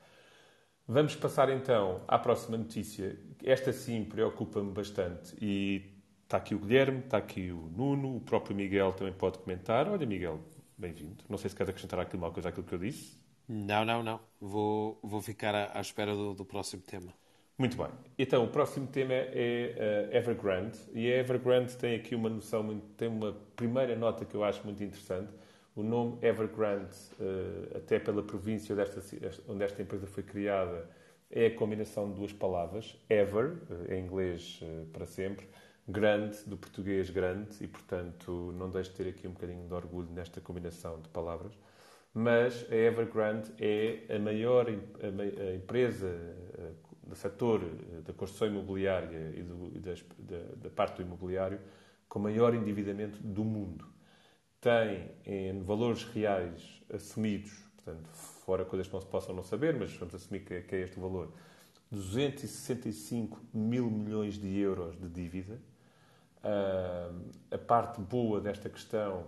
Vamos 0.92 1.14
passar 1.14 1.48
então 1.50 2.02
à 2.08 2.18
próxima 2.18 2.56
notícia. 2.56 3.16
Esta 3.44 3.72
sim 3.72 4.02
preocupa-me 4.02 4.72
bastante 4.72 5.36
e 5.40 5.94
Está 6.24 6.36
aqui 6.36 6.54
o 6.54 6.58
Guilherme, 6.60 7.00
está 7.00 7.16
aqui 7.16 7.50
o 7.50 7.68
Nuno, 7.76 8.16
o 8.16 8.20
próprio 8.20 8.54
Miguel 8.54 8.92
também 8.92 9.12
pode 9.12 9.38
comentar. 9.38 9.88
Olha, 9.88 10.06
Miguel, 10.06 10.40
bem-vindo. 10.78 11.24
Não 11.28 11.36
sei 11.36 11.50
se 11.50 11.56
queres 11.56 11.70
acrescentar 11.70 11.98
aqui 11.98 12.16
uma 12.16 12.30
coisa 12.30 12.48
àquilo 12.48 12.64
que 12.64 12.72
eu 12.72 12.78
disse. 12.78 13.20
Não, 13.48 13.84
não, 13.84 14.00
não. 14.00 14.20
Vou, 14.40 14.98
vou 15.02 15.20
ficar 15.20 15.52
à, 15.56 15.76
à 15.76 15.80
espera 15.80 16.14
do, 16.14 16.32
do, 16.32 16.44
próximo 16.44 16.82
tema. 16.82 17.12
Muito 17.58 17.76
bem. 17.76 17.88
Então, 18.16 18.44
o 18.44 18.48
próximo 18.48 18.86
tema 18.86 19.12
é 19.12 20.08
uh, 20.12 20.16
Evergrande. 20.16 20.78
E 20.92 21.12
a 21.12 21.16
Evergrande 21.16 21.76
tem 21.76 21.96
aqui 21.96 22.14
uma 22.14 22.28
noção, 22.28 22.80
tem 22.96 23.08
uma 23.08 23.32
primeira 23.56 23.96
nota 23.96 24.24
que 24.24 24.36
eu 24.36 24.44
acho 24.44 24.64
muito 24.64 24.84
interessante. 24.84 25.32
O 25.80 25.82
nome 25.82 26.18
Evergrande, 26.20 26.94
uh, 27.18 27.78
até 27.78 27.98
pela 27.98 28.22
província 28.22 28.76
desta, 28.76 29.00
onde 29.48 29.64
esta 29.64 29.80
empresa 29.80 30.06
foi 30.06 30.22
criada, 30.22 30.86
é 31.30 31.46
a 31.46 31.54
combinação 31.54 32.10
de 32.10 32.16
duas 32.16 32.34
palavras. 32.34 33.02
Ever, 33.08 33.46
uh, 33.70 33.90
em 33.90 34.04
inglês 34.04 34.60
para 34.92 35.06
sempre, 35.06 35.48
grande, 35.88 36.36
do 36.44 36.58
português 36.58 37.08
grande, 37.08 37.64
e 37.64 37.66
portanto 37.66 38.52
não 38.58 38.68
deixo 38.70 38.90
de 38.90 38.96
ter 38.96 39.08
aqui 39.08 39.26
um 39.26 39.32
bocadinho 39.32 39.66
de 39.66 39.72
orgulho 39.72 40.10
nesta 40.10 40.38
combinação 40.38 41.00
de 41.00 41.08
palavras. 41.08 41.58
Mas 42.12 42.70
a 42.70 42.76
Evergrande 42.76 43.50
é 43.58 44.04
a 44.14 44.18
maior 44.18 44.66
a 44.68 45.54
empresa 45.54 46.08
eh, 46.58 46.72
do 47.06 47.14
setor 47.14 47.62
eh, 47.62 48.02
da 48.02 48.12
construção 48.12 48.48
imobiliária 48.48 49.32
e, 49.34 49.42
do, 49.42 49.70
das, 49.80 50.04
da, 50.18 50.42
da, 50.56 50.68
parte 50.68 50.96
do 50.96 51.02
imobiliário 51.02 51.58
com 52.06 52.18
maior 52.18 52.52
endividamento 52.52 53.18
do 53.22 53.44
mundo. 53.44 53.89
Tem 54.60 55.10
em 55.24 55.62
valores 55.62 56.04
reais 56.04 56.82
assumidos, 56.92 57.52
portanto, 57.76 58.08
fora 58.44 58.64
coisas 58.64 58.86
que 58.86 58.92
não 58.92 59.00
se 59.00 59.06
possam 59.06 59.34
não 59.34 59.42
saber, 59.42 59.74
mas 59.74 59.92
vamos 59.94 60.14
assumir 60.14 60.40
que 60.40 60.54
é, 60.54 60.60
que 60.60 60.74
é 60.74 60.80
este 60.82 60.98
o 60.98 61.02
valor, 61.02 61.32
265 61.90 63.40
mil 63.54 63.90
milhões 63.90 64.38
de 64.38 64.58
euros 64.58 64.98
de 64.98 65.08
dívida, 65.08 65.58
Uh, 66.40 67.30
a 67.50 67.58
parte 67.58 68.00
boa 68.00 68.40
desta 68.40 68.70
questão 68.70 69.26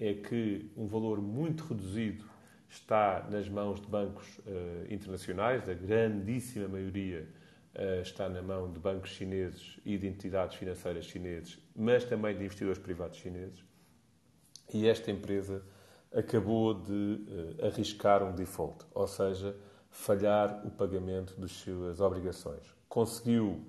é 0.00 0.12
que 0.14 0.68
um 0.76 0.88
valor 0.88 1.20
muito 1.20 1.62
reduzido 1.64 2.24
está 2.68 3.24
nas 3.30 3.48
mãos 3.48 3.80
de 3.80 3.86
bancos 3.86 4.26
uh, 4.38 4.92
internacionais, 4.92 5.68
a 5.68 5.74
grandíssima 5.74 6.66
maioria 6.66 7.28
uh, 7.76 8.02
está 8.02 8.28
na 8.28 8.42
mão 8.42 8.72
de 8.72 8.80
bancos 8.80 9.10
chineses 9.10 9.78
e 9.84 9.96
de 9.96 10.08
entidades 10.08 10.56
financeiras 10.56 11.04
chineses, 11.04 11.58
mas 11.76 12.04
também 12.04 12.36
de 12.36 12.44
investidores 12.44 12.80
privados 12.80 13.18
chineses. 13.18 13.64
E 14.72 14.86
esta 14.86 15.10
empresa 15.10 15.62
acabou 16.12 16.74
de 16.74 16.92
uh, 16.92 17.66
arriscar 17.66 18.22
um 18.22 18.34
default, 18.34 18.84
ou 18.94 19.06
seja, 19.06 19.56
falhar 19.90 20.66
o 20.66 20.70
pagamento 20.70 21.38
das 21.40 21.52
suas 21.52 22.00
obrigações. 22.00 22.62
Conseguiu 22.88 23.64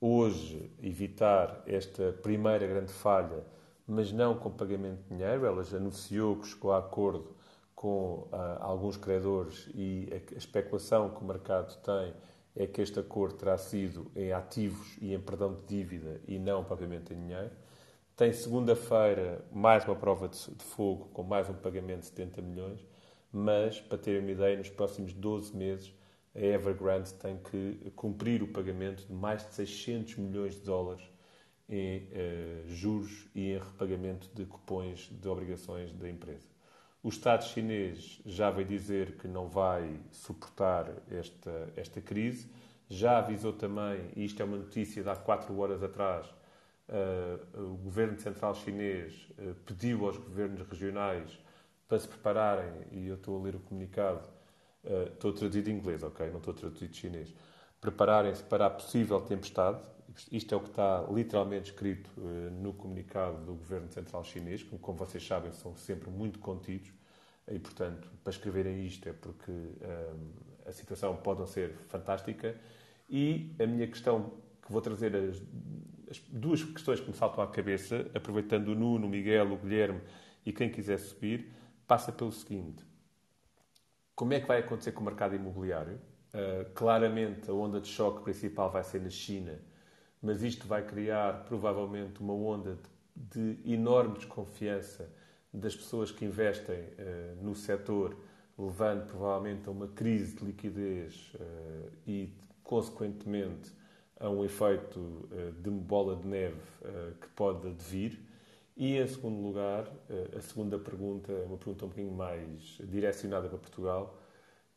hoje 0.00 0.70
evitar 0.82 1.62
esta 1.66 2.12
primeira 2.22 2.66
grande 2.66 2.92
falha, 2.92 3.44
mas 3.86 4.12
não 4.12 4.34
com 4.34 4.50
pagamento 4.50 5.02
de 5.02 5.16
dinheiro. 5.16 5.44
Ela 5.44 5.62
já 5.64 5.76
anunciou 5.76 6.36
que 6.36 6.46
chegou 6.46 6.72
a 6.72 6.78
acordo 6.78 7.34
com 7.74 8.28
uh, 8.30 8.58
alguns 8.60 8.96
credores 8.96 9.68
e 9.74 10.08
a, 10.12 10.34
a 10.34 10.38
especulação 10.38 11.10
que 11.10 11.22
o 11.22 11.24
mercado 11.24 11.76
tem 11.82 12.12
é 12.54 12.66
que 12.66 12.82
este 12.82 12.98
acordo 12.98 13.36
terá 13.36 13.56
sido 13.56 14.10
em 14.14 14.32
ativos 14.32 14.96
e 15.00 15.14
em 15.14 15.20
perdão 15.20 15.54
de 15.54 15.62
dívida 15.62 16.20
e 16.26 16.38
não 16.38 16.64
propriamente 16.64 17.14
em 17.14 17.16
dinheiro. 17.16 17.52
Tem 18.20 18.34
segunda-feira 18.34 19.42
mais 19.50 19.82
uma 19.86 19.96
prova 19.96 20.28
de, 20.28 20.36
de, 20.36 20.62
fogo 20.62 21.06
com 21.06 21.22
mais 21.22 21.48
um 21.48 21.54
pagamento 21.54 22.00
de 22.00 22.06
70 22.08 22.42
milhões, 22.42 22.86
mas, 23.32 23.80
para 23.80 23.96
terem 23.96 24.20
uma 24.20 24.30
ideia, 24.30 24.58
nos 24.58 24.68
próximos 24.68 25.14
12 25.14 25.56
meses 25.56 25.94
a 26.34 26.38
Evergrande 26.38 27.14
tem 27.14 27.38
que 27.38 27.90
cumprir 27.96 28.42
o 28.42 28.48
pagamento 28.48 29.06
de 29.06 29.12
mais 29.14 29.48
de 29.48 29.54
600 29.54 30.16
milhões 30.16 30.54
de 30.56 30.60
dólares 30.60 31.02
em 31.66 32.10
eh, 32.12 32.62
juros 32.66 33.26
e 33.34 33.52
em 33.52 33.58
repagamento 33.58 34.28
de 34.34 34.44
cupões 34.44 35.08
de 35.10 35.26
obrigações 35.26 35.90
da 35.90 36.06
empresa. 36.06 36.46
O 37.02 37.08
Estado 37.08 37.44
chinês 37.44 38.20
já 38.26 38.50
veio 38.50 38.68
dizer 38.68 39.16
que 39.16 39.26
não 39.26 39.48
vai 39.48 39.98
suportar 40.10 40.92
esta, 41.10 41.72
esta 41.74 42.02
crise, 42.02 42.50
já 42.86 43.16
avisou 43.16 43.54
também, 43.54 44.10
e 44.14 44.26
isto 44.26 44.42
é 44.42 44.44
uma 44.44 44.58
notícia 44.58 45.02
de 45.02 45.08
há 45.08 45.16
quatro 45.16 45.58
horas 45.58 45.82
atrás, 45.82 46.26
o 47.54 47.76
governo 47.76 48.18
central 48.18 48.54
chinês 48.54 49.28
uh, 49.38 49.54
pediu 49.66 50.06
aos 50.06 50.16
governos 50.16 50.60
regionais 50.68 51.38
para 51.86 51.98
se 51.98 52.08
prepararem, 52.08 52.72
e 52.90 53.06
eu 53.06 53.14
estou 53.14 53.38
a 53.38 53.42
ler 53.42 53.54
o 53.54 53.60
comunicado, 53.60 54.26
uh, 54.84 55.12
estou 55.12 55.30
a 55.30 55.34
traduzir 55.34 55.68
em 55.68 55.76
inglês, 55.76 56.02
ok? 56.02 56.28
Não 56.30 56.38
estou 56.38 56.52
a 56.52 56.56
traduzir 56.56 56.88
de 56.88 56.96
chinês. 56.96 57.34
Prepararem-se 57.80 58.42
para 58.42 58.66
a 58.66 58.70
possível 58.70 59.20
tempestade. 59.20 59.80
Isto 60.32 60.54
é 60.54 60.58
o 60.58 60.60
que 60.60 60.70
está 60.70 61.06
literalmente 61.10 61.70
escrito 61.70 62.10
no 62.60 62.74
comunicado 62.74 63.38
do 63.44 63.54
governo 63.54 63.88
central 63.88 64.24
chinês, 64.24 64.62
que, 64.62 64.76
como 64.76 64.98
vocês 64.98 65.24
sabem, 65.24 65.52
são 65.52 65.74
sempre 65.76 66.10
muito 66.10 66.40
contidos. 66.40 66.92
E, 67.48 67.58
portanto, 67.58 68.10
para 68.22 68.32
escreverem 68.32 68.84
isto 68.84 69.08
é 69.08 69.12
porque 69.12 69.52
a 70.66 70.72
situação 70.72 71.16
pode 71.16 71.40
não 71.40 71.46
ser 71.46 71.70
fantástica. 71.88 72.54
E 73.08 73.54
a 73.58 73.66
minha 73.66 73.86
questão, 73.86 74.32
que 74.60 74.70
vou 74.70 74.82
trazer 74.82 75.14
as, 75.14 75.40
as 76.10 76.18
duas 76.28 76.64
questões 76.64 77.00
que 77.00 77.08
me 77.08 77.16
saltam 77.16 77.42
à 77.42 77.46
cabeça, 77.46 78.10
aproveitando 78.12 78.68
o 78.68 78.74
Nuno, 78.74 79.06
o 79.06 79.10
Miguel, 79.10 79.52
o 79.52 79.56
Guilherme 79.56 80.00
e 80.44 80.52
quem 80.52 80.68
quiser 80.68 80.98
subir, 80.98 81.52
passa 81.86 82.10
pelo 82.10 82.32
seguinte: 82.32 82.84
como 84.16 84.34
é 84.34 84.40
que 84.40 84.46
vai 84.46 84.58
acontecer 84.58 84.92
com 84.92 85.02
o 85.02 85.04
mercado 85.04 85.36
imobiliário? 85.36 86.00
Uh, 86.34 86.68
claramente, 86.74 87.48
a 87.48 87.54
onda 87.54 87.80
de 87.80 87.88
choque 87.88 88.22
principal 88.22 88.70
vai 88.70 88.82
ser 88.82 89.00
na 89.00 89.10
China, 89.10 89.58
mas 90.20 90.42
isto 90.42 90.66
vai 90.66 90.84
criar 90.84 91.44
provavelmente 91.44 92.20
uma 92.20 92.34
onda 92.34 92.78
de, 93.14 93.54
de 93.54 93.72
enorme 93.72 94.14
desconfiança 94.14 95.10
das 95.52 95.74
pessoas 95.74 96.10
que 96.10 96.24
investem 96.24 96.76
uh, 96.76 97.42
no 97.42 97.54
setor, 97.54 98.16
levando 98.58 99.06
provavelmente 99.06 99.68
a 99.68 99.72
uma 99.72 99.88
crise 99.88 100.36
de 100.36 100.44
liquidez 100.44 101.32
uh, 101.34 101.90
e, 102.06 102.32
consequentemente, 102.62 103.72
a 104.20 104.28
um 104.28 104.44
efeito 104.44 105.00
uh, 105.00 105.52
de 105.60 105.70
bola 105.70 106.14
de 106.14 106.28
neve 106.28 106.60
que 107.20 107.28
pode 107.30 107.66
advir. 107.66 108.20
E, 108.76 108.96
em 108.96 109.06
segundo 109.06 109.42
lugar, 109.42 109.86
a 110.36 110.40
segunda 110.40 110.78
pergunta 110.78 111.32
é 111.32 111.44
uma 111.44 111.58
pergunta 111.58 111.84
um 111.84 111.88
bocadinho 111.88 112.14
mais 112.14 112.78
direcionada 112.84 113.48
para 113.48 113.58
Portugal. 113.58 114.18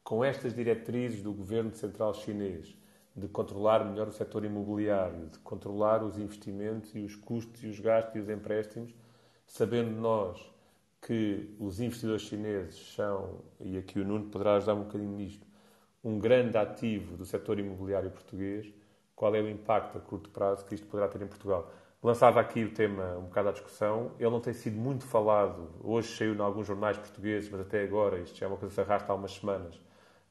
Com 0.04 0.26
estas 0.26 0.54
diretrizes 0.54 1.22
do 1.22 1.32
governo 1.32 1.72
central 1.74 2.14
chinês 2.14 2.76
de 3.16 3.28
controlar 3.28 3.86
melhor 3.86 4.08
o 4.08 4.12
setor 4.12 4.44
imobiliário, 4.44 5.28
de 5.28 5.38
controlar 5.40 6.04
os 6.04 6.18
investimentos 6.18 6.94
e 6.96 7.00
os 7.00 7.16
custos 7.16 7.64
e 7.64 7.68
os 7.68 7.80
gastos 7.80 8.16
e 8.16 8.20
os 8.20 8.30
empréstimos, 8.30 8.94
sabendo 9.46 9.92
nós 9.92 10.52
que 11.02 11.54
os 11.60 11.80
investidores 11.80 12.24
chineses 12.24 12.94
são, 12.96 13.42
e 13.60 13.78
aqui 13.78 14.00
o 14.00 14.06
Nuno 14.06 14.30
poderá 14.30 14.56
ajudar 14.56 14.74
um 14.74 14.84
bocadinho 14.84 15.12
nisto, 15.12 15.46
um 16.04 16.18
grande 16.18 16.58
ativo 16.58 17.16
do 17.16 17.26
setor 17.26 17.60
imobiliário 17.60 18.10
português, 18.10 18.74
qual 19.16 19.36
é 19.36 19.42
o 19.42 19.50
impacto 19.50 19.98
a 19.98 20.02
curto 20.02 20.30
prazo 20.30 20.66
que 20.66 20.76
isto 20.76 20.88
poderá 20.88 21.08
ter 21.08 21.22
em 21.22 21.28
Portugal? 21.28 21.72
Lançava 22.02 22.42
aqui 22.42 22.64
o 22.66 22.74
tema 22.74 23.18
um 23.18 23.24
bocado 23.24 23.50
à 23.50 23.52
discussão, 23.54 24.12
ele 24.20 24.30
não 24.30 24.42
tem 24.42 24.54
sido 24.54 24.78
muito 24.78 25.06
falado, 25.06 25.70
hoje 25.82 26.16
saiu 26.18 26.36
em 26.36 26.40
alguns 26.40 26.68
jornais 26.68 26.98
portugueses, 26.98 27.50
mas 27.50 27.62
até 27.62 27.84
agora, 27.84 28.20
isto 28.20 28.38
já 28.38 28.46
é 28.46 28.50
uma 28.50 28.58
coisa 28.58 28.72
que 28.72 28.76
se 28.76 28.82
arrasta 28.82 29.12
há 29.12 29.16
umas 29.16 29.32
semanas, 29.34 29.76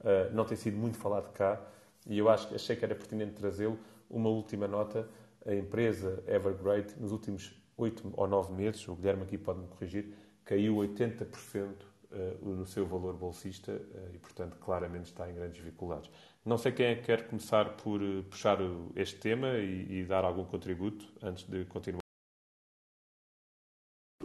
uh, 0.00 0.32
não 0.34 0.44
tem 0.44 0.56
sido 0.56 0.76
muito 0.76 0.98
falado 0.98 1.32
cá, 1.32 1.58
e 2.06 2.18
eu 2.18 2.28
acho, 2.28 2.54
achei 2.54 2.76
que 2.76 2.84
era 2.84 2.94
pertinente 2.94 3.32
trazê-lo. 3.34 3.78
Uma 4.10 4.28
última 4.28 4.68
nota, 4.68 5.08
a 5.46 5.54
empresa 5.54 6.22
Evergrande, 6.26 6.94
nos 6.98 7.12
últimos 7.12 7.58
oito 7.76 8.12
ou 8.14 8.26
nove 8.26 8.52
meses, 8.52 8.86
o 8.86 8.94
Guilherme 8.94 9.22
aqui 9.22 9.38
pode 9.38 9.60
me 9.60 9.68
corrigir, 9.68 10.14
caiu 10.44 10.76
80% 10.76 11.92
eh, 12.12 12.36
no 12.42 12.66
seu 12.66 12.86
valor 12.86 13.14
bolsista 13.14 13.72
eh, 13.72 14.10
e, 14.14 14.18
portanto, 14.18 14.58
claramente 14.58 15.06
está 15.06 15.30
em 15.30 15.34
grandes 15.34 15.56
dificuldades. 15.56 16.10
Não 16.44 16.58
sei 16.58 16.72
quem 16.72 16.86
é 16.86 16.94
que 16.96 17.02
quer 17.02 17.28
começar 17.28 17.76
por 17.76 18.02
eh, 18.02 18.22
puxar 18.28 18.58
este 18.96 19.16
tema 19.20 19.48
e, 19.58 20.00
e 20.00 20.04
dar 20.04 20.24
algum 20.24 20.44
contributo 20.44 21.06
antes 21.22 21.44
de 21.44 21.64
continuar. 21.66 22.02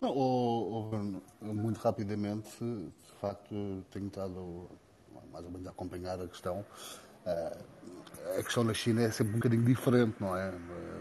Não, 0.01 1.21
muito 1.41 1.77
rapidamente, 1.77 2.49
de 2.59 3.19
facto, 3.19 3.83
tenho 3.91 4.07
estado 4.07 4.69
mais 5.31 5.43
ou 5.45 5.51
menos 5.51 5.67
a 5.67 5.71
acompanhar 5.71 6.19
a 6.21 6.27
questão. 6.27 6.63
A 8.37 8.43
questão 8.43 8.63
na 8.63 8.73
China 8.73 9.01
é 9.01 9.11
sempre 9.11 9.33
um 9.33 9.37
bocadinho 9.37 9.63
diferente, 9.63 10.15
não 10.19 10.37
é? 10.37 10.53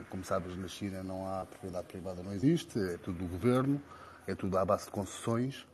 Como 0.09 0.25
sabes, 0.25 0.57
na 0.57 0.67
China 0.67 1.03
não 1.03 1.27
há 1.27 1.45
propriedade 1.45 1.87
privada, 1.87 2.23
não 2.23 2.33
existe, 2.33 2.79
é 2.79 2.97
tudo 2.99 3.19
do 3.19 3.27
governo 3.27 3.81
é 4.27 4.35
tudo 4.35 4.59
à 4.59 4.65
base 4.65 4.87
de 4.87 4.91
concessões. 4.91 5.67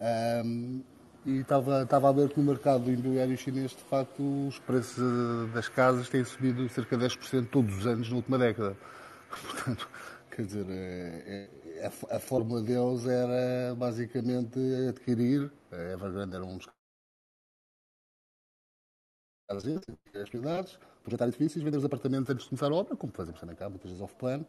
Um, 0.00 0.82
e 1.26 1.40
estava, 1.40 1.82
estava 1.82 2.08
a 2.08 2.12
ver 2.12 2.28
que 2.30 2.38
no 2.38 2.46
mercado 2.46 2.90
imobiliário 2.90 3.36
chinês, 3.36 3.72
de 3.72 3.82
facto, 3.82 4.22
os 4.46 4.58
preços 4.60 4.98
eh, 4.98 5.52
das 5.52 5.68
casas 5.68 6.08
têm 6.08 6.24
subido 6.24 6.68
cerca 6.68 6.96
de 6.96 7.04
10% 7.04 7.48
todos 7.50 7.76
os 7.78 7.86
anos 7.86 8.08
na 8.08 8.16
última 8.16 8.38
década. 8.38 8.76
Portanto, 9.28 9.88
quer 10.30 10.46
dizer, 10.46 10.66
é, 10.70 11.50
é, 11.78 11.86
a, 11.86 12.16
a 12.16 12.20
fórmula 12.20 12.62
deles 12.62 13.06
era 13.06 13.74
basicamente 13.74 14.58
adquirir, 14.88 15.50
a 15.72 15.76
Evergrande 15.94 16.36
era 16.36 16.44
um 16.44 16.58
dos 16.58 16.68
casas, 19.48 19.82
as 20.14 20.30
propriedades, 20.30 20.78
projetar 21.02 21.26
edifícios, 21.26 21.64
vender 21.64 21.78
os 21.78 21.84
apartamentos 21.84 22.30
antes 22.30 22.44
de 22.44 22.50
começar 22.50 22.70
a 22.70 22.74
obra, 22.74 22.96
como 22.96 23.12
fazemos 23.12 23.40
também 23.40 23.56
cá, 23.56 23.68
muitas 23.68 23.90
vezes 23.90 24.02
off-plan, 24.02 24.40
e 24.40 24.46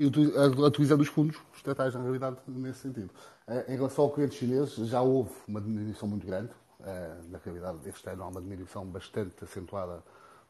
utilizando 0.00 1.00
os 1.00 1.08
fundos 1.08 1.36
estatais, 1.54 1.94
na 1.94 2.02
realidade, 2.02 2.36
nesse 2.46 2.80
sentido. 2.80 3.10
Eh, 3.46 3.74
em 3.74 3.76
relação 3.76 4.04
ao 4.04 4.10
cliente 4.10 4.34
chinês, 4.34 4.74
já 4.74 5.00
houve 5.02 5.30
uma 5.46 5.60
diminuição 5.60 6.08
muito 6.08 6.26
grande. 6.26 6.50
Eh, 6.84 7.16
na 7.30 7.38
realidade, 7.38 7.78
este 7.86 8.08
ano 8.08 8.24
há 8.24 8.28
uma 8.28 8.40
diminuição 8.40 8.84
bastante 8.86 9.44
acentuada 9.44 10.02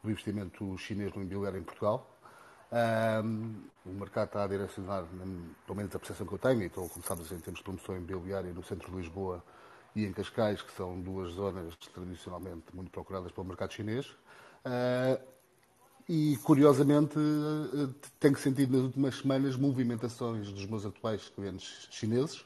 do 0.03 0.11
investimento 0.11 0.77
chinês 0.79 1.13
no 1.15 1.23
imobiliário 1.23 1.59
em 1.59 1.63
Portugal. 1.63 2.11
Um, 2.73 3.55
o 3.87 3.91
mercado 3.91 4.27
está 4.27 4.45
a 4.45 4.47
direcionar, 4.49 5.05
pelo 5.65 5.77
menos 5.77 5.95
a 5.95 5.99
percepção 5.99 6.27
que 6.27 6.35
eu 6.35 6.39
tenho, 6.39 6.63
e 6.63 6.67
estou, 6.67 6.89
como 6.89 7.05
sabes, 7.05 7.31
em 7.31 7.39
termos 7.39 7.59
de 7.59 7.65
promoção 7.65 7.97
imobiliária 7.97 8.53
no 8.53 8.65
centro 8.65 8.91
de 8.91 8.97
Lisboa 8.97 9.45
e 9.95 10.05
em 10.05 10.13
Cascais, 10.13 10.61
que 10.61 10.73
são 10.73 11.01
duas 11.01 11.33
zonas 11.35 11.77
tradicionalmente 11.77 12.75
muito 12.75 12.91
procuradas 12.91 13.31
pelo 13.31 13.47
mercado 13.47 13.73
chinês. 13.73 14.17
E, 16.09 16.37
curiosamente, 16.43 17.19
eh, 17.19 17.89
tenho 18.21 18.37
sentido 18.37 18.77
nas 18.77 18.83
últimas 18.83 19.17
semanas 19.17 19.57
movimentações 19.57 20.53
dos 20.53 20.67
meus 20.67 20.85
atuais 20.85 21.31
clientes 21.35 21.89
chineses, 21.91 22.45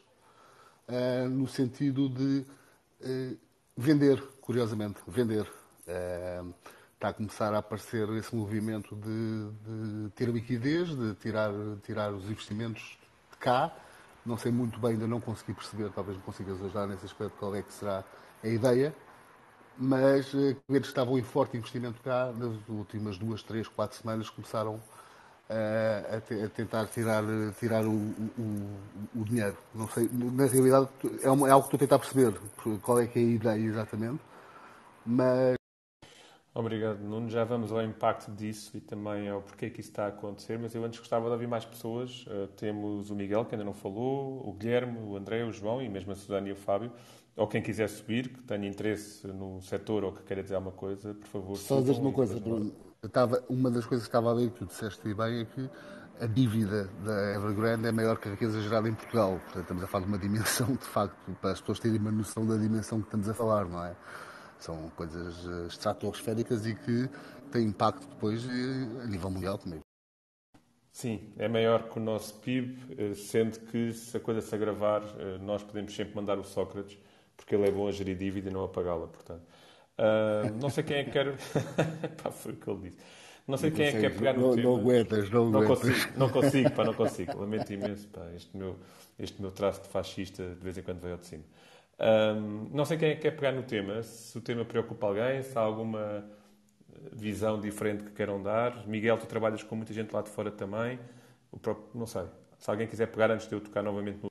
eh, 0.86 1.26
no 1.26 1.48
sentido 1.48 2.08
de 2.08 2.44
eh, 3.00 3.34
vender, 3.76 4.22
curiosamente, 4.40 5.00
vender. 5.08 5.46
Está 6.94 7.08
a 7.08 7.12
começar 7.14 7.54
a 7.54 7.58
aparecer 7.58 8.08
esse 8.10 8.34
movimento 8.34 8.94
de, 8.94 9.50
de 10.04 10.10
ter 10.10 10.28
liquidez, 10.28 10.88
de 10.94 11.14
tirar, 11.14 11.50
tirar 11.82 12.12
os 12.12 12.24
investimentos 12.28 12.98
de 13.30 13.38
cá. 13.38 13.74
Não 14.26 14.36
sei 14.36 14.52
muito 14.52 14.78
bem, 14.78 14.92
ainda 14.92 15.06
não 15.06 15.20
consegui 15.20 15.54
perceber, 15.54 15.90
talvez 15.90 16.18
me 16.18 16.22
consigas 16.22 16.60
ajudar 16.60 16.86
nesse 16.86 17.06
aspecto, 17.06 17.36
qual 17.38 17.54
é 17.54 17.62
que 17.62 17.72
será 17.72 18.04
a 18.42 18.48
ideia 18.48 18.94
mas 19.78 20.34
eh, 20.34 20.56
clientes 20.66 20.90
que 20.90 20.98
estavam 20.98 21.18
em 21.18 21.22
forte 21.22 21.56
investimento 21.56 22.00
cá, 22.02 22.32
nas 22.36 22.56
últimas 22.68 23.16
duas, 23.16 23.42
três, 23.42 23.68
quatro 23.68 23.96
semanas, 23.96 24.28
começaram 24.28 24.74
uh, 25.48 26.16
a, 26.16 26.20
te, 26.20 26.34
a, 26.42 26.48
tentar 26.48 26.86
tirar, 26.86 27.22
tirar 27.58 27.84
o, 27.84 27.92
o, 27.92 28.78
o, 29.14 29.24
dinheiro. 29.24 29.56
Não 29.74 29.88
sei, 29.88 30.08
na 30.12 30.46
realidade 30.46 30.88
é, 31.22 31.30
uma, 31.30 31.48
é, 31.48 31.52
algo 31.52 31.68
que 31.68 31.74
estou 31.74 31.86
a 31.86 31.88
tentar 31.88 31.98
perceber 31.98 32.80
qual 32.82 33.00
é 33.00 33.06
que 33.06 33.18
é 33.18 33.22
a 33.22 33.24
ideia 33.24 33.64
exatamente, 33.64 34.20
mas. 35.06 35.56
Obrigado, 36.54 36.98
Nuno. 36.98 37.30
Já 37.30 37.44
vamos 37.44 37.70
ao 37.70 37.80
impacto 37.82 38.32
disso 38.32 38.76
e 38.76 38.80
também 38.80 39.28
ao 39.28 39.40
porquê 39.40 39.70
que 39.70 39.80
isso 39.80 39.90
está 39.90 40.06
a 40.06 40.08
acontecer, 40.08 40.58
mas 40.58 40.74
eu 40.74 40.84
antes 40.84 40.98
gostava 40.98 41.26
de 41.26 41.32
ouvir 41.32 41.46
mais 41.46 41.64
pessoas. 41.64 42.26
Uh, 42.26 42.48
temos 42.56 43.10
o 43.10 43.14
Miguel, 43.14 43.44
que 43.44 43.54
ainda 43.54 43.64
não 43.64 43.74
falou, 43.74 44.42
o 44.44 44.52
Guilherme, 44.52 44.98
o 44.98 45.16
André, 45.16 45.44
o 45.44 45.52
João 45.52 45.80
e 45.80 45.88
mesmo 45.88 46.10
a 46.10 46.16
Susana 46.16 46.48
e 46.48 46.52
o 46.52 46.56
Fábio. 46.56 46.90
Ou 47.38 47.46
quem 47.46 47.62
quiser 47.62 47.88
subir, 47.88 48.30
que 48.30 48.42
tenha 48.42 48.66
interesse 48.68 49.24
no 49.28 49.62
setor 49.62 50.02
ou 50.02 50.12
que 50.12 50.24
queira 50.24 50.42
dizer 50.42 50.56
alguma 50.56 50.74
coisa, 50.74 51.14
por 51.14 51.28
favor. 51.28 51.56
Só 51.56 51.80
dizer 51.80 51.92
uma 51.92 52.12
coisa, 52.12 52.38
Bruno. 52.38 52.72
Estava, 53.00 53.44
uma 53.48 53.70
das 53.70 53.86
coisas 53.86 54.06
que 54.06 54.08
estava 54.08 54.30
a 54.30 54.34
ler 54.34 54.50
que 54.50 54.58
tu 54.58 54.66
disseste 54.66 55.14
bem 55.14 55.42
é 55.42 55.44
que 55.44 55.70
a 56.20 56.26
dívida 56.26 56.90
da 57.04 57.34
Evergrande 57.36 57.86
é 57.86 57.92
maior 57.92 58.18
que 58.18 58.28
a 58.28 58.32
riqueza 58.32 58.60
gerada 58.60 58.88
em 58.88 58.94
Portugal. 58.94 59.38
Portanto, 59.44 59.62
estamos 59.62 59.84
a 59.84 59.86
falar 59.86 60.04
de 60.04 60.10
uma 60.10 60.18
dimensão, 60.18 60.66
de 60.74 60.84
facto, 60.84 61.16
para 61.40 61.52
as 61.52 61.60
pessoas 61.60 61.78
terem 61.78 61.98
uma 61.98 62.10
noção 62.10 62.44
da 62.44 62.56
dimensão 62.56 62.98
que 63.00 63.06
estamos 63.06 63.28
a 63.28 63.34
falar, 63.34 63.66
não 63.66 63.84
é? 63.84 63.94
São 64.58 64.90
coisas 64.96 65.46
eh, 65.46 65.66
estratosféricas 65.68 66.66
e 66.66 66.74
que 66.74 67.08
têm 67.52 67.68
impacto 67.68 68.04
depois 68.08 68.44
eh, 68.44 69.04
a 69.04 69.06
nível 69.06 69.30
mundial 69.30 69.56
também. 69.58 69.78
Sim, 70.90 71.32
é 71.38 71.46
maior 71.46 71.88
que 71.88 72.00
o 72.00 72.02
nosso 72.02 72.34
PIB, 72.40 72.96
eh, 72.98 73.14
sendo 73.14 73.60
que 73.60 73.92
se 73.92 74.16
a 74.16 74.20
coisa 74.20 74.40
se 74.40 74.52
agravar, 74.52 75.02
nós 75.40 75.62
podemos 75.62 75.94
sempre 75.94 76.16
mandar 76.16 76.36
o 76.36 76.42
Sócrates, 76.42 76.98
porque 77.38 77.54
ele 77.54 77.68
é 77.68 77.70
bom 77.70 77.88
a 77.88 77.92
gerir 77.92 78.16
dívida 78.16 78.50
e 78.50 78.52
não 78.52 78.64
a 78.64 78.68
pagá-la, 78.68 79.06
portanto. 79.06 79.42
Uh, 79.96 80.60
não 80.60 80.68
sei 80.68 80.84
quem 80.84 80.98
é 80.98 81.04
que 81.04 81.10
quer. 81.12 81.32
pá, 82.22 82.30
foi 82.30 82.52
o 82.52 82.56
que 82.56 82.68
ele 82.68 82.90
disse. 82.90 82.98
Não 83.46 83.56
sei 83.56 83.70
não 83.70 83.76
quem 83.76 83.86
consegues, 83.86 84.04
é 84.04 84.08
que 84.08 84.14
quer 84.14 84.18
pegar 84.18 84.32
no 84.34 84.48
não, 84.48 84.54
tema. 84.54 84.68
Não 84.68 84.76
aguentas, 84.76 85.30
não, 85.30 85.50
não 85.50 85.60
aguentas. 85.62 85.88
Consigo, 85.88 86.18
não 86.18 86.28
consigo, 86.28 86.70
pá, 86.72 86.84
não 86.84 86.94
consigo. 86.94 87.38
Lamento 87.40 87.72
imenso, 87.72 88.08
pá, 88.08 88.26
este 88.36 88.54
meu, 88.54 88.76
este 89.18 89.40
meu 89.40 89.50
traço 89.50 89.82
de 89.82 89.88
fascista 89.88 90.54
de 90.54 90.62
vez 90.62 90.76
em 90.76 90.82
quando 90.82 91.00
veio 91.00 91.14
ao 91.14 91.20
de 91.20 91.26
cima. 91.26 91.44
Um, 92.00 92.68
não 92.72 92.84
sei 92.84 92.98
quem 92.98 93.10
é 93.10 93.14
que 93.14 93.22
quer 93.22 93.30
pegar 93.30 93.52
no 93.52 93.62
tema, 93.62 94.02
se 94.02 94.36
o 94.36 94.40
tema 94.40 94.64
preocupa 94.64 95.06
alguém, 95.06 95.42
se 95.42 95.56
há 95.56 95.60
alguma 95.60 96.24
visão 97.12 97.60
diferente 97.60 98.04
que 98.04 98.10
queiram 98.10 98.42
dar. 98.42 98.86
Miguel, 98.86 99.16
tu 99.18 99.26
trabalhas 99.26 99.62
com 99.62 99.74
muita 99.74 99.92
gente 99.92 100.12
lá 100.12 100.22
de 100.22 100.30
fora 100.30 100.50
também. 100.50 100.98
O 101.50 101.58
próprio, 101.58 101.88
não 101.94 102.06
sei. 102.06 102.24
Se 102.58 102.70
alguém 102.70 102.86
quiser 102.86 103.06
pegar 103.06 103.30
antes 103.30 103.48
de 103.48 103.54
eu 103.54 103.60
tocar 103.60 103.82
novamente 103.82 104.18
no. 104.22 104.27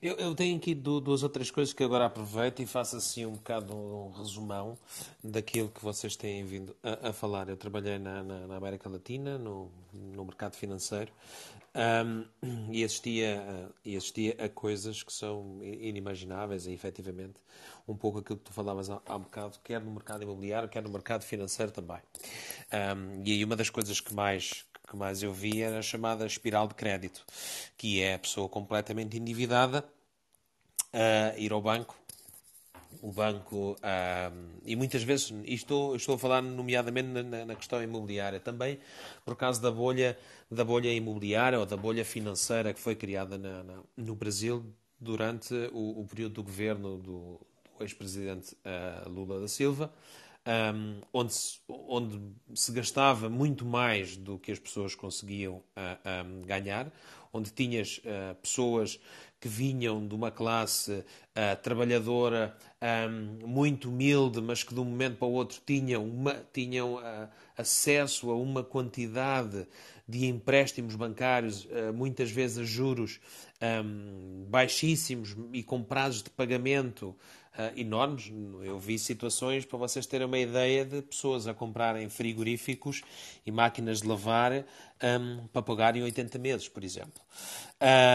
Eu, 0.00 0.14
eu, 0.14 0.34
tenho 0.34 0.56
aqui 0.56 0.76
duas 0.76 1.24
ou 1.24 1.28
três 1.28 1.50
coisas 1.50 1.74
que 1.74 1.82
agora 1.82 2.06
aproveito 2.06 2.60
e 2.60 2.66
faço 2.66 2.96
assim 2.96 3.26
um 3.26 3.32
bocado 3.32 3.74
um 3.74 4.10
resumão 4.10 4.78
daquilo 5.22 5.68
que 5.68 5.82
vocês 5.82 6.14
têm 6.14 6.44
vindo 6.44 6.76
a, 6.84 7.08
a 7.08 7.12
falar. 7.12 7.48
Eu 7.48 7.56
trabalhei 7.56 7.98
na, 7.98 8.22
na, 8.22 8.46
na 8.46 8.56
América 8.56 8.88
Latina, 8.88 9.36
no, 9.36 9.72
no 9.92 10.24
mercado 10.24 10.54
financeiro, 10.54 11.10
um, 11.74 12.24
e, 12.72 12.84
assistia, 12.84 13.70
e 13.84 13.96
assistia 13.96 14.36
a 14.38 14.48
coisas 14.48 15.02
que 15.02 15.12
são 15.12 15.58
inimagináveis 15.62 16.66
e, 16.66 16.72
efetivamente, 16.72 17.40
um 17.86 17.96
pouco 17.96 18.18
aquilo 18.18 18.38
que 18.38 18.44
tu 18.44 18.52
falavas 18.52 18.90
há, 18.90 19.00
há 19.04 19.16
um 19.16 19.20
bocado, 19.20 19.58
quer 19.64 19.80
no 19.80 19.90
mercado 19.90 20.22
imobiliário, 20.22 20.68
quer 20.68 20.82
no 20.82 20.90
mercado 20.90 21.24
financeiro 21.24 21.72
também. 21.72 21.98
Um, 22.72 23.22
e 23.24 23.32
aí 23.32 23.44
uma 23.44 23.56
das 23.56 23.70
coisas 23.70 24.00
que 24.00 24.14
mais, 24.14 24.64
que 24.88 24.96
mais 24.96 25.22
eu 25.22 25.32
vi 25.32 25.62
era 25.62 25.78
a 25.78 25.82
chamada 25.82 26.26
espiral 26.26 26.66
de 26.66 26.74
crédito, 26.74 27.24
que 27.76 28.00
é 28.00 28.14
a 28.14 28.18
pessoa 28.18 28.48
completamente 28.48 29.16
endividada 29.16 29.84
a 30.92 31.38
ir 31.38 31.52
ao 31.52 31.60
banco 31.60 31.96
o 33.02 33.12
banco, 33.12 33.76
e 34.64 34.74
muitas 34.74 35.02
vezes, 35.02 35.32
estou, 35.44 35.94
estou 35.94 36.14
a 36.16 36.18
falar 36.18 36.42
nomeadamente 36.42 37.08
na, 37.08 37.44
na, 37.44 37.54
questão 37.54 37.82
imobiliária 37.82 38.40
também, 38.40 38.78
por 39.24 39.36
causa 39.36 39.60
da 39.60 39.70
bolha, 39.70 40.18
da 40.50 40.64
bolha 40.64 40.92
imobiliária 40.92 41.58
ou 41.58 41.66
da 41.66 41.76
bolha 41.76 42.04
financeira 42.04 42.72
que 42.72 42.80
foi 42.80 42.96
criada 42.96 43.38
na, 43.38 43.62
na, 43.62 43.74
no 43.96 44.14
Brasil 44.14 44.64
durante 44.98 45.54
o, 45.72 46.00
o, 46.00 46.06
período 46.08 46.34
do 46.34 46.42
governo 46.42 46.98
do, 46.98 47.40
do 47.76 47.84
ex-presidente 47.84 48.56
uh, 48.64 49.08
Lula 49.08 49.40
da 49.40 49.48
Silva, 49.48 49.92
um, 50.48 51.00
onde, 51.12 51.34
se, 51.34 51.58
onde 51.68 52.18
se 52.54 52.72
gastava 52.72 53.28
muito 53.28 53.66
mais 53.66 54.16
do 54.16 54.38
que 54.38 54.50
as 54.50 54.58
pessoas 54.58 54.94
conseguiam 54.94 55.56
uh, 55.56 55.62
ah, 55.76 56.24
um, 56.26 56.42
ganhar, 56.42 56.90
onde 57.32 57.50
tinhas 57.50 57.98
uh, 57.98 58.34
pessoas 58.36 58.98
que 59.38 59.46
vinham 59.46 60.08
de 60.08 60.14
uma 60.14 60.30
classe 60.30 60.92
uh, 60.92 61.62
trabalhadora 61.62 62.56
um, 62.82 63.46
muito 63.46 63.90
humilde, 63.90 64.40
mas 64.40 64.62
que 64.62 64.72
de 64.72 64.80
um 64.80 64.84
momento 64.84 65.18
para 65.18 65.28
o 65.28 65.32
outro 65.32 65.60
tinham, 65.64 66.04
uma, 66.04 66.34
tinham 66.52 66.98
acesso 67.56 68.30
a 68.30 68.34
uma 68.34 68.64
quantidade 68.64 69.66
de 70.08 70.24
empréstimos 70.26 70.96
bancários, 70.96 71.68
muitas 71.94 72.30
vezes 72.30 72.58
a 72.58 72.64
juros 72.64 73.20
baixíssimos 74.48 75.36
e 75.52 75.62
com 75.62 75.82
prazos 75.82 76.22
de 76.22 76.30
pagamento 76.30 77.14
uh, 77.58 77.78
enormes. 77.78 78.32
Eu 78.62 78.78
vi 78.78 78.98
situações, 78.98 79.64
para 79.64 79.76
vocês 79.76 80.06
terem 80.06 80.26
uma 80.26 80.38
ideia, 80.38 80.84
de 80.84 81.02
pessoas 81.02 81.48
a 81.48 81.52
comprarem 81.52 82.08
frigoríficos 82.08 83.02
e 83.44 83.50
máquinas 83.50 84.00
de 84.00 84.08
lavar 84.08 84.52
um, 84.52 85.46
para 85.48 85.62
pagarem 85.62 86.02
80 86.02 86.38
meses, 86.38 86.68
por 86.68 86.84
exemplo. 86.84 87.20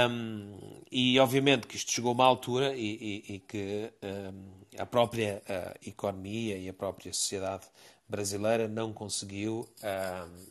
Um, 0.09 0.81
e 0.91 1.19
obviamente 1.19 1.67
que 1.67 1.75
isto 1.75 1.91
chegou 1.91 2.11
a 2.11 2.13
uma 2.13 2.25
altura 2.25 2.75
e, 2.75 3.23
e, 3.27 3.35
e 3.35 3.39
que 3.39 3.91
a 4.77 4.85
própria 4.85 5.41
uh, 5.47 5.87
economia 5.87 6.57
e 6.57 6.69
a 6.69 6.73
própria 6.73 7.11
sociedade 7.13 7.65
brasileira 8.07 8.67
não 8.67 8.93
conseguiu, 8.93 9.67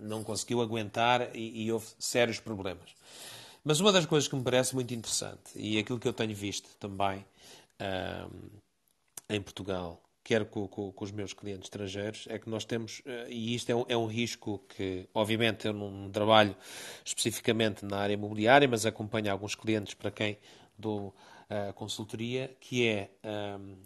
não 0.01 0.24
conseguiu 0.24 0.62
aguentar 0.62 1.36
e, 1.36 1.64
e 1.64 1.70
houve 1.70 1.86
sérios 1.99 2.40
problemas. 2.40 2.90
Mas 3.62 3.78
uma 3.78 3.93
das 3.93 4.05
coisas 4.05 4.26
que 4.26 4.34
me 4.34 4.43
parece 4.43 4.74
muito 4.74 4.93
interessante, 4.93 5.53
e 5.55 5.78
aquilo 5.78 6.01
que 6.01 6.09
eu 6.09 6.12
tenho 6.12 6.34
visto 6.34 6.68
também 6.80 7.24
em 9.33 9.41
Portugal, 9.41 10.03
quer 10.22 10.45
com, 10.45 10.68
com, 10.68 10.93
com, 10.93 11.05
os 11.05 11.11
meus 11.11 11.33
clientes 11.33 11.66
estrangeiros, 11.66 12.26
é 12.28 12.39
que 12.39 12.49
nós 12.49 12.64
temos, 12.64 13.03
eh, 13.05 13.26
e 13.28 13.55
isto 13.55 13.70
é 13.70 13.74
um, 13.74 13.85
é 13.89 13.97
um, 13.97 14.07
risco 14.07 14.62
que, 14.68 15.09
obviamente, 15.14 15.66
eu 15.66 15.72
não 15.72 16.11
trabalho 16.11 16.55
especificamente 17.05 17.85
na 17.85 17.99
área 17.99 18.14
imobiliária, 18.14 18.68
mas 18.68 18.87
acompanho 18.87 19.33
alguns 19.33 19.55
clientes 19.55 19.95
para 19.95 20.11
quem 20.11 20.39
dou 20.78 21.09
uh, 21.09 21.72
consultoria, 21.74 22.55
que 22.61 22.87
é 22.87 23.11
um, 23.59 23.76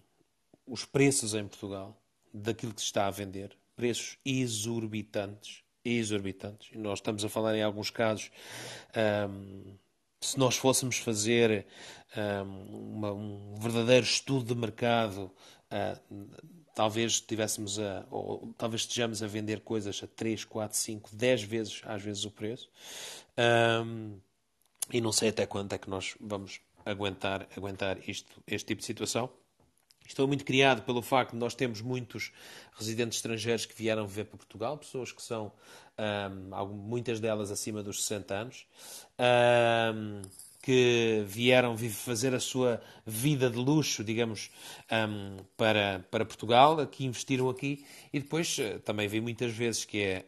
os 0.67 0.85
preços 0.85 1.35
em 1.35 1.47
Portugal 1.47 1.97
daquilo 2.33 2.75
que 2.75 2.81
se 2.81 2.87
está 2.87 3.07
a 3.07 3.11
vender, 3.11 3.57
preços 3.75 4.19
exorbitantes, 4.25 5.63
exorbitantes. 5.85 6.71
E 6.73 6.79
nós 6.79 6.99
estamos 6.99 7.25
a 7.25 7.29
falar 7.29 7.57
em 7.57 7.63
alguns 7.63 7.91
casos 7.91 8.31
um, 9.31 9.75
se 10.27 10.39
nós 10.39 10.57
fôssemos 10.57 10.99
fazer 10.99 11.65
um, 12.17 12.97
uma, 12.97 13.13
um 13.13 13.55
verdadeiro 13.59 14.05
estudo 14.05 14.55
de 14.55 14.61
mercado, 14.61 15.31
uh, 15.71 16.29
talvez 16.75 17.21
tivéssemos 17.21 17.79
a, 17.79 18.05
ou 18.11 18.53
talvez 18.59 18.83
estejamos 18.83 19.23
a 19.23 19.27
vender 19.27 19.61
coisas 19.61 20.01
a 20.03 20.07
3, 20.07 20.45
4, 20.45 20.77
5, 20.77 21.11
10 21.15 21.43
vezes 21.43 21.83
às 21.85 22.03
vezes 22.03 22.25
o 22.25 22.31
preço. 22.31 22.69
Um, 23.85 24.19
e 24.93 25.01
não 25.01 25.13
sei 25.13 25.31
até 25.31 25.47
quando 25.47 25.73
é 25.73 25.79
que 25.79 25.89
nós 25.89 26.15
vamos 26.21 26.61
aguentar, 26.85 27.47
aguentar 27.57 27.99
isto, 28.09 28.31
este 28.47 28.67
tipo 28.67 28.81
de 28.81 28.87
situação. 28.87 29.31
Estou 30.07 30.27
muito 30.27 30.45
criado 30.45 30.83
pelo 30.83 31.03
facto 31.03 31.33
de 31.33 31.39
nós 31.39 31.55
temos 31.55 31.81
muitos 31.81 32.33
residentes 32.79 33.19
estrangeiros 33.19 33.67
que 33.67 33.75
vieram 33.75 34.07
viver 34.07 34.25
para 34.25 34.39
Portugal, 34.39 34.79
pessoas 34.79 35.13
que 35.13 35.23
são, 35.23 35.53
um, 35.99 36.67
muitas 36.67 37.21
delas 37.21 37.51
acima 37.51 37.83
dos 37.83 38.05
60 38.05 38.35
anos, 38.35 38.67
um, 39.95 40.23
que 40.63 41.25
vieram 41.27 41.77
fazer 41.79 42.35
a 42.35 42.41
sua 42.41 42.81
vida 43.07 43.49
de 43.49 43.57
luxo, 43.57 44.03
digamos, 44.03 44.51
um, 44.91 45.37
para, 45.57 46.05
para 46.11 46.25
Portugal, 46.25 46.87
que 46.87 47.05
investiram 47.05 47.49
aqui, 47.49 47.85
e 48.13 48.21
depois 48.21 48.59
uh, 48.59 48.79
também 48.81 49.09
vi 49.09 49.21
muitas 49.21 49.53
vezes 49.53 49.85
que 49.85 50.03
é 50.03 50.25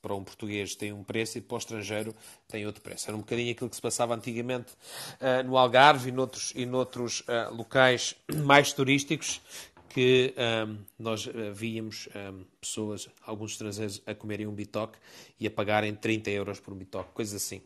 para 0.00 0.14
um 0.14 0.22
português 0.22 0.74
tem 0.74 0.92
um 0.92 1.02
preço 1.02 1.38
e 1.38 1.40
para 1.40 1.54
o 1.54 1.58
estrangeiro 1.58 2.14
tem 2.46 2.66
outro 2.66 2.82
preço. 2.82 3.08
Era 3.08 3.16
um 3.16 3.20
bocadinho 3.20 3.52
aquilo 3.52 3.68
que 3.68 3.76
se 3.76 3.82
passava 3.82 4.14
antigamente 4.14 4.72
uh, 5.20 5.46
no 5.46 5.56
Algarve 5.56 6.08
e 6.08 6.12
noutros, 6.12 6.52
e 6.54 6.64
noutros 6.64 7.20
uh, 7.20 7.54
locais 7.54 8.14
mais 8.44 8.72
turísticos 8.72 9.40
que 9.88 10.34
um, 10.36 10.42
ehm, 10.42 10.78
nós 10.98 11.26
uh, 11.26 11.52
víamos 11.52 12.08
um, 12.14 12.18
ehm, 12.18 12.44
pessoas, 12.60 13.08
alguns 13.22 13.52
estrangeiros, 13.52 14.02
a 14.06 14.14
comerem 14.14 14.46
um 14.46 14.52
bitoque 14.52 14.98
e 15.40 15.46
a 15.46 15.50
pagarem 15.50 15.94
30 15.94 16.30
euros 16.30 16.60
por 16.60 16.74
um 16.74 16.76
bitoque, 16.76 17.10
coisas 17.12 17.42
assim. 17.42 17.62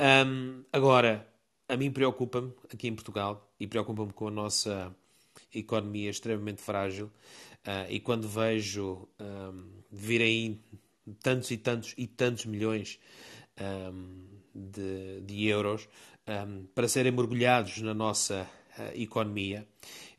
Um, 0.00 0.04
ehm, 0.04 0.62
agora, 0.72 1.28
a 1.68 1.76
mim 1.76 1.90
preocupa-me, 1.90 2.52
aqui 2.72 2.88
em 2.88 2.94
Portugal, 2.94 3.52
e 3.60 3.66
preocupa-me 3.66 4.12
com 4.12 4.28
a 4.28 4.30
nossa 4.30 4.94
economia 5.54 6.10
extremamente 6.10 6.62
frágil, 6.62 7.06
uh, 7.06 7.90
e 7.90 8.00
quando 8.00 8.28
vejo 8.28 9.08
um, 9.20 9.68
virem 9.90 10.60
tantos 11.14 11.50
e 11.50 11.56
tantos 11.56 11.94
e 11.96 12.06
tantos 12.06 12.46
milhões 12.46 12.98
um, 13.60 14.24
de, 14.54 15.20
de, 15.22 15.46
euros 15.46 15.88
um, 16.26 16.66
para 16.74 16.88
serem 16.88 17.12
mergulhados 17.12 17.78
na 17.78 17.94
nossa 17.94 18.48
uh, 18.78 19.00
economia. 19.00 19.66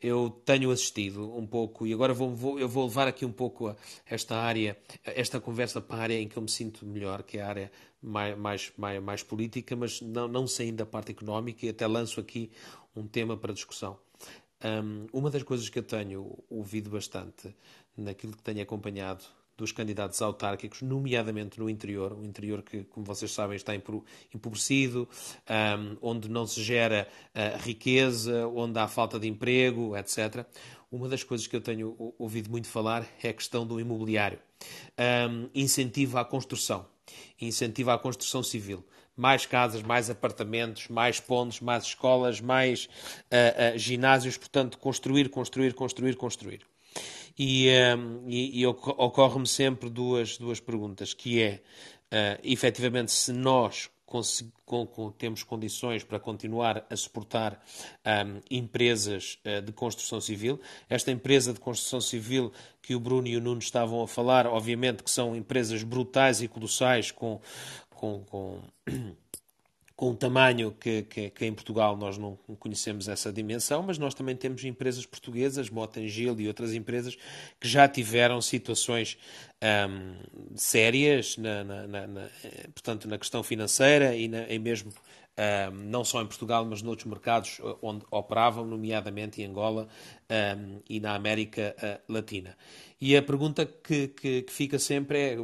Eu 0.02 0.30
tenho 0.46 0.70
assistido 0.72 1.36
um 1.36 1.46
pouco, 1.48 1.88
e 1.88 1.94
agora 1.94 2.14
vou, 2.14 2.34
vou, 2.34 2.60
eu 2.60 2.70
vou 2.70 2.86
levar 2.86 3.08
aqui 3.08 3.26
um 3.26 3.32
pouco 3.32 3.76
esta 4.06 4.38
área, 4.38 4.78
esta 5.04 5.40
conversa 5.40 5.82
para 5.82 5.98
a 5.98 6.02
área 6.02 6.20
em 6.20 6.28
que 6.28 6.38
eu 6.38 6.44
me 6.44 6.50
sinto 6.50 6.86
melhor, 6.86 7.24
que 7.24 7.38
é 7.40 7.42
a 7.42 7.48
área 7.48 7.72
mais, 8.02 8.38
mais, 8.38 8.74
mais, 8.78 9.04
mais 9.04 9.24
política, 9.24 9.76
mas 9.76 10.02
não, 10.02 10.28
não 10.28 10.48
saindo 10.48 10.78
da 10.78 10.86
parte 10.86 11.12
económica, 11.12 11.66
e 11.66 11.70
até 11.70 11.88
lanço 11.88 12.20
aqui 12.20 12.52
um 12.96 13.08
tema 13.08 13.36
para 13.36 13.54
discussão. 13.54 13.98
Um, 14.64 15.08
uma 15.14 15.30
das 15.30 15.44
coisas 15.44 15.70
que 15.70 15.78
eu 15.78 15.84
tenho 15.84 16.38
ouvido 16.50 16.90
bastante 16.90 17.56
naquilo 17.96 18.36
que 18.36 18.44
tenho 18.44 18.62
acompanhado 18.62 19.24
dos 19.58 19.72
candidatos 19.72 20.22
autárquicos, 20.22 20.84
nomeadamente 20.84 21.60
no 21.60 21.68
interior, 21.68 22.14
o 22.14 22.24
interior 22.24 22.62
que, 22.62 22.84
como 22.84 23.06
vocês 23.06 23.32
sabem, 23.32 23.56
está 23.56 23.74
empobrecido, 23.76 25.10
onde 26.00 26.30
não 26.30 26.46
se 26.46 26.62
gera 26.62 27.08
uh, 27.34 27.62
riqueza, 27.64 28.48
onde 28.48 28.78
há 28.78 28.88
falta 28.88 29.20
de 29.20 29.28
emprego, 29.28 29.98
etc. 29.98 30.46
Uma 30.92 31.10
das 31.10 31.24
coisas 31.24 31.48
que 31.48 31.56
eu 31.56 31.62
tenho 31.62 32.14
ouvido 32.20 32.52
muito 32.52 32.68
falar 32.68 33.06
é 33.22 33.30
a 33.30 33.34
questão 33.34 33.66
do 33.66 33.80
imobiliário. 33.80 34.40
Incentivo 35.54 36.18
à 36.18 36.24
construção, 36.24 36.86
incentivo 37.42 37.92
à 37.92 37.98
construção 37.98 38.44
civil. 38.44 38.86
Mais 39.16 39.48
casas, 39.48 39.82
mais 39.82 40.12
apartamentos, 40.12 40.88
mais 40.90 41.20
pontos, 41.20 41.60
mais 41.60 41.86
escolas, 41.86 42.40
mais 42.40 42.86
uh, 42.86 43.76
uh, 43.76 43.78
ginásios. 43.78 44.38
Portanto, 44.38 44.78
construir, 44.78 45.30
construir, 45.30 45.74
construir, 45.74 46.16
construir. 46.16 46.62
E, 47.38 47.70
um, 47.96 48.24
e, 48.28 48.62
e 48.62 48.66
ocorre-me 48.66 49.48
sempre 49.48 49.90
duas, 49.90 50.38
duas 50.38 50.60
perguntas, 50.60 51.14
que 51.14 51.42
é, 51.42 51.62
uh, 52.12 52.40
efetivamente, 52.44 53.12
se 53.12 53.32
nós 53.32 53.90
com, 54.66 54.88
com, 54.88 55.12
temos 55.12 55.44
condições 55.44 56.04
para 56.04 56.18
continuar 56.18 56.86
a 56.90 56.96
suportar 56.96 57.62
um, 58.06 58.40
empresas 58.50 59.38
uh, 59.46 59.62
de 59.62 59.74
construção 59.74 60.22
civil. 60.22 60.60
Esta 60.90 61.12
empresa 61.12 61.54
de 61.54 61.60
construção 61.60 62.00
civil 62.00 62.52
que 62.82 62.96
o 62.96 63.00
Bruno 63.00 63.28
e 63.28 63.36
o 63.36 63.42
Nuno 63.42 63.60
estavam 63.60 64.02
a 64.02 64.08
falar, 64.08 64.48
obviamente 64.48 65.04
que 65.04 65.12
são 65.12 65.36
empresas 65.36 65.84
brutais 65.84 66.42
e 66.42 66.48
colossais 66.48 67.12
com, 67.12 67.42
com, 67.90 68.24
com 68.24 68.62
com 69.98 70.12
um 70.12 70.16
tamanho 70.16 70.72
que, 70.80 71.02
que, 71.02 71.32
que, 71.32 71.46
em 71.46 71.52
Portugal 71.52 71.98
nós 71.98 72.20
não 72.20 72.38
conhecemos 72.60 73.08
essa 73.08 73.34
dimensão, 73.34 73.82
mas 73.82 73.98
nós 73.98 74.14
também 74.14 74.36
temos 74.36 74.64
empresas 74.64 75.08
portuguesas, 75.08 75.72
Motangil 75.72 76.40
e 76.40 76.48
outras 76.48 76.76
empresas, 76.76 77.18
que 77.60 77.68
já 77.68 77.88
tiveram 77.88 78.40
situações 78.40 79.18
um, 79.90 80.16
sérias, 80.56 81.36
na, 81.38 81.64
na, 81.64 81.88
na, 81.88 82.30
portanto, 82.76 83.08
na 83.08 83.18
questão 83.18 83.42
financeira 83.42 84.16
e, 84.16 84.30
e 84.50 84.60
mesmo 84.60 84.94
um, 85.38 85.72
não 85.90 86.06
só 86.06 86.22
em 86.22 86.28
Portugal, 86.28 86.64
mas 86.64 86.84
noutros 86.84 87.08
mercados 87.08 87.60
onde 87.82 88.06
operavam, 88.12 88.66
nomeadamente 88.66 89.42
em 89.42 89.46
Angola 89.46 89.88
um, 90.30 90.80
e 90.88 91.00
na 91.00 91.16
América 91.16 91.76
uh, 91.78 92.14
Latina. 92.14 92.56
E 93.00 93.16
a 93.16 93.22
pergunta 93.22 93.64
que, 93.64 94.08
que, 94.08 94.42
que, 94.42 94.52
fica 94.52 94.80
sempre 94.80 95.20
é: 95.20 95.38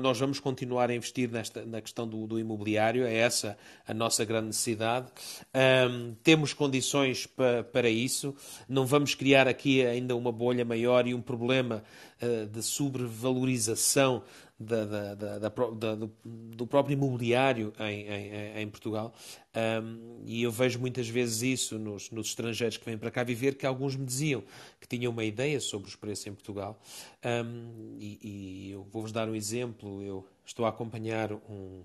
nós 0.00 0.18
vamos 0.18 0.40
continuar 0.40 0.88
a 0.88 0.94
investir 0.94 1.30
nesta, 1.30 1.64
na 1.66 1.82
questão 1.82 2.08
do, 2.08 2.26
do 2.26 2.38
imobiliário? 2.38 3.04
É 3.04 3.14
essa 3.14 3.58
a 3.86 3.92
nossa 3.92 4.24
grande 4.24 4.46
necessidade? 4.46 5.08
Um, 5.54 6.14
temos 6.22 6.54
condições 6.54 7.26
pa, 7.26 7.62
para 7.70 7.90
isso? 7.90 8.34
Não 8.66 8.86
vamos 8.86 9.14
criar 9.14 9.46
aqui 9.46 9.84
ainda 9.84 10.16
uma 10.16 10.32
bolha 10.32 10.64
maior 10.64 11.06
e 11.06 11.12
um 11.12 11.20
problema 11.20 11.84
uh, 12.22 12.46
de 12.46 12.62
sobrevalorização 12.62 14.22
da, 14.58 14.84
da, 14.84 15.38
da, 15.38 15.48
do, 15.48 16.12
do, 16.24 16.66
próprio 16.66 16.94
imobiliário 16.94 17.72
em, 17.80 18.06
em, 18.06 18.62
em 18.62 18.68
Portugal. 18.68 19.12
Um, 19.54 20.22
e 20.24 20.42
eu 20.42 20.50
vejo 20.50 20.78
muitas 20.78 21.08
vezes 21.08 21.42
isso 21.42 21.78
nos, 21.78 22.10
nos, 22.10 22.28
estrangeiros 22.28 22.76
que 22.76 22.84
vêm 22.84 22.96
para 22.96 23.10
cá 23.10 23.24
viver, 23.24 23.56
que 23.56 23.66
alguns 23.66 23.96
me 23.96 24.06
diziam 24.06 24.42
que 24.80 24.86
tinham 24.86 25.12
uma 25.12 25.24
ideia 25.24 25.60
sobre 25.60 25.88
os 25.88 25.96
preços 25.96 26.26
em 26.26 26.32
Portugal. 26.32 26.80
Um, 27.24 27.96
e, 27.98 28.18
e, 28.22 28.70
eu 28.70 28.84
vou-vos 28.84 29.10
dar 29.12 29.28
um 29.28 29.34
exemplo. 29.34 30.02
Eu 30.02 30.26
estou 30.46 30.64
a 30.66 30.68
acompanhar 30.68 31.32
um, 31.32 31.84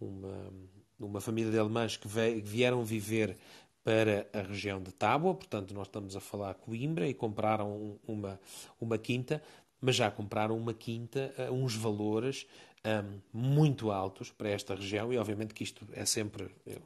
uma, 0.00 0.52
uma 0.98 1.20
família 1.20 1.50
de 1.50 1.58
alemães 1.58 1.96
que, 1.96 2.08
que 2.08 2.48
vieram 2.48 2.82
viver 2.82 3.36
para 3.82 4.26
a 4.32 4.42
região 4.42 4.80
de 4.82 4.92
Tábua, 4.92 5.34
portanto 5.34 5.72
nós 5.72 5.86
estamos 5.86 6.14
a 6.14 6.20
falar 6.20 6.54
Coimbra 6.54 7.08
e 7.08 7.14
compraram 7.14 7.98
uma, 8.06 8.38
uma 8.78 8.98
quinta 8.98 9.42
mas 9.80 9.96
já 9.96 10.10
compraram 10.10 10.56
uma 10.56 10.74
quinta 10.74 11.32
a 11.38 11.50
uns 11.50 11.74
valores 11.74 12.46
um, 12.84 13.20
muito 13.32 13.90
altos 13.90 14.30
para 14.30 14.48
esta 14.48 14.74
região 14.74 15.12
e 15.12 15.18
obviamente 15.18 15.54
que 15.54 15.62
isto 15.62 15.86
é 15.92 16.04
sempre 16.04 16.50
eu, 16.66 16.80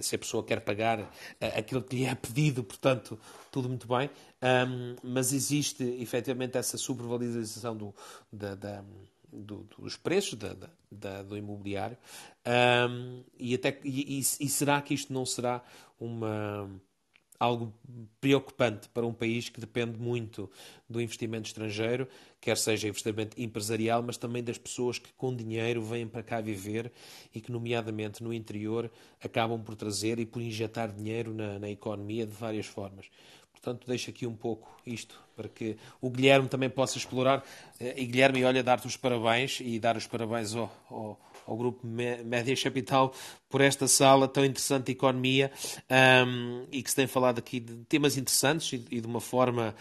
se 0.00 0.16
a 0.16 0.18
pessoa 0.18 0.42
quer 0.44 0.60
pagar 0.60 1.08
aquilo 1.56 1.80
que 1.80 1.94
lhe 1.94 2.04
é 2.04 2.14
pedido, 2.14 2.64
portanto, 2.64 3.18
tudo 3.52 3.68
muito 3.68 3.86
bem, 3.86 4.10
um, 4.68 4.96
mas 5.02 5.32
existe 5.32 5.84
efetivamente 6.00 6.58
essa 6.58 6.76
sobrevalorização 6.76 7.76
do, 7.76 7.94
da, 8.32 8.56
da 8.56 8.84
do, 9.32 9.66
dos 9.78 9.96
preços 9.96 10.38
da, 10.90 11.22
do 11.22 11.36
imobiliário. 11.36 11.96
Um, 12.90 13.22
e, 13.38 13.54
até, 13.54 13.78
e, 13.84 14.18
e, 14.18 14.20
e 14.20 14.48
será 14.48 14.80
que 14.80 14.94
isto 14.94 15.12
não 15.12 15.26
será 15.26 15.62
uma 16.00 16.68
algo 17.38 17.72
preocupante 18.20 18.88
para 18.88 19.06
um 19.06 19.12
país 19.12 19.48
que 19.48 19.60
depende 19.60 19.98
muito 19.98 20.50
do 20.88 21.00
investimento 21.00 21.46
estrangeiro, 21.46 22.08
quer 22.40 22.56
seja 22.56 22.88
investimento 22.88 23.40
empresarial, 23.40 24.02
mas 24.02 24.16
também 24.16 24.42
das 24.42 24.58
pessoas 24.58 24.98
que 24.98 25.12
com 25.14 25.34
dinheiro 25.34 25.82
vêm 25.82 26.06
para 26.06 26.22
cá 26.22 26.40
viver 26.40 26.92
e 27.34 27.40
que, 27.40 27.50
nomeadamente 27.50 28.22
no 28.22 28.32
interior, 28.32 28.90
acabam 29.22 29.62
por 29.62 29.74
trazer 29.74 30.18
e 30.18 30.26
por 30.26 30.40
injetar 30.40 30.92
dinheiro 30.92 31.34
na, 31.34 31.58
na 31.58 31.70
economia 31.70 32.26
de 32.26 32.34
várias 32.34 32.66
formas. 32.66 33.06
Portanto, 33.66 33.86
deixo 33.88 34.10
aqui 34.10 34.26
um 34.26 34.36
pouco 34.36 34.80
isto 34.86 35.20
para 35.34 35.48
que 35.48 35.76
o 36.00 36.08
Guilherme 36.08 36.48
também 36.48 36.70
possa 36.70 36.98
explorar. 36.98 37.44
Eh, 37.80 38.02
e 38.02 38.06
Guilherme, 38.06 38.44
olha, 38.44 38.62
dar-te 38.62 38.86
os 38.86 38.96
parabéns 38.96 39.58
e 39.60 39.78
dar 39.80 39.96
os 39.96 40.06
parabéns 40.06 40.54
ao, 40.54 40.72
ao, 40.88 41.20
ao 41.46 41.56
Grupo 41.56 41.86
Média 41.86 42.54
Capital 42.56 43.12
por 43.48 43.60
esta 43.60 43.86
sala 43.86 44.26
tão 44.26 44.44
interessante 44.44 44.86
de 44.86 44.92
economia 44.92 45.50
um, 46.26 46.66
e 46.72 46.82
que 46.82 46.90
se 46.90 46.96
tem 46.96 47.06
falado 47.06 47.38
aqui 47.38 47.60
de 47.60 47.76
temas 47.84 48.16
interessantes 48.16 48.72
e, 48.72 48.84
e 48.90 49.00
de 49.00 49.06
uma 49.06 49.20
forma 49.20 49.74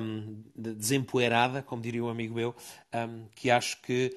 um, 0.00 0.42
de 0.56 0.74
desempoeirada, 0.74 1.62
como 1.62 1.82
diria 1.82 2.02
um 2.02 2.08
amigo 2.08 2.34
meu, 2.34 2.54
um, 2.94 3.26
que 3.34 3.50
acho 3.50 3.80
que 3.82 4.16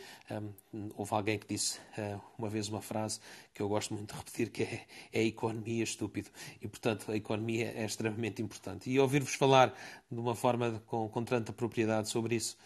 houve 0.95 1.13
alguém 1.13 1.39
que 1.39 1.47
disse 1.47 1.79
uh, 1.97 2.21
uma 2.37 2.49
vez 2.49 2.69
uma 2.69 2.81
frase 2.81 3.19
que 3.53 3.61
eu 3.61 3.67
gosto 3.67 3.93
muito 3.93 4.11
de 4.13 4.19
repetir, 4.19 4.49
que 4.49 4.63
é, 4.63 4.85
é 5.11 5.23
economia 5.23 5.83
estúpido. 5.83 6.29
E, 6.61 6.67
portanto, 6.67 7.11
a 7.11 7.15
economia 7.15 7.73
é 7.75 7.85
extremamente 7.85 8.41
importante. 8.41 8.89
E 8.89 8.99
ouvir-vos 8.99 9.33
falar 9.33 9.73
de 10.11 10.19
uma 10.19 10.35
forma 10.35 10.81
com, 10.85 11.09
com 11.09 11.23
tanta 11.23 11.51
propriedade 11.51 12.09
sobre 12.09 12.35
isso 12.35 12.57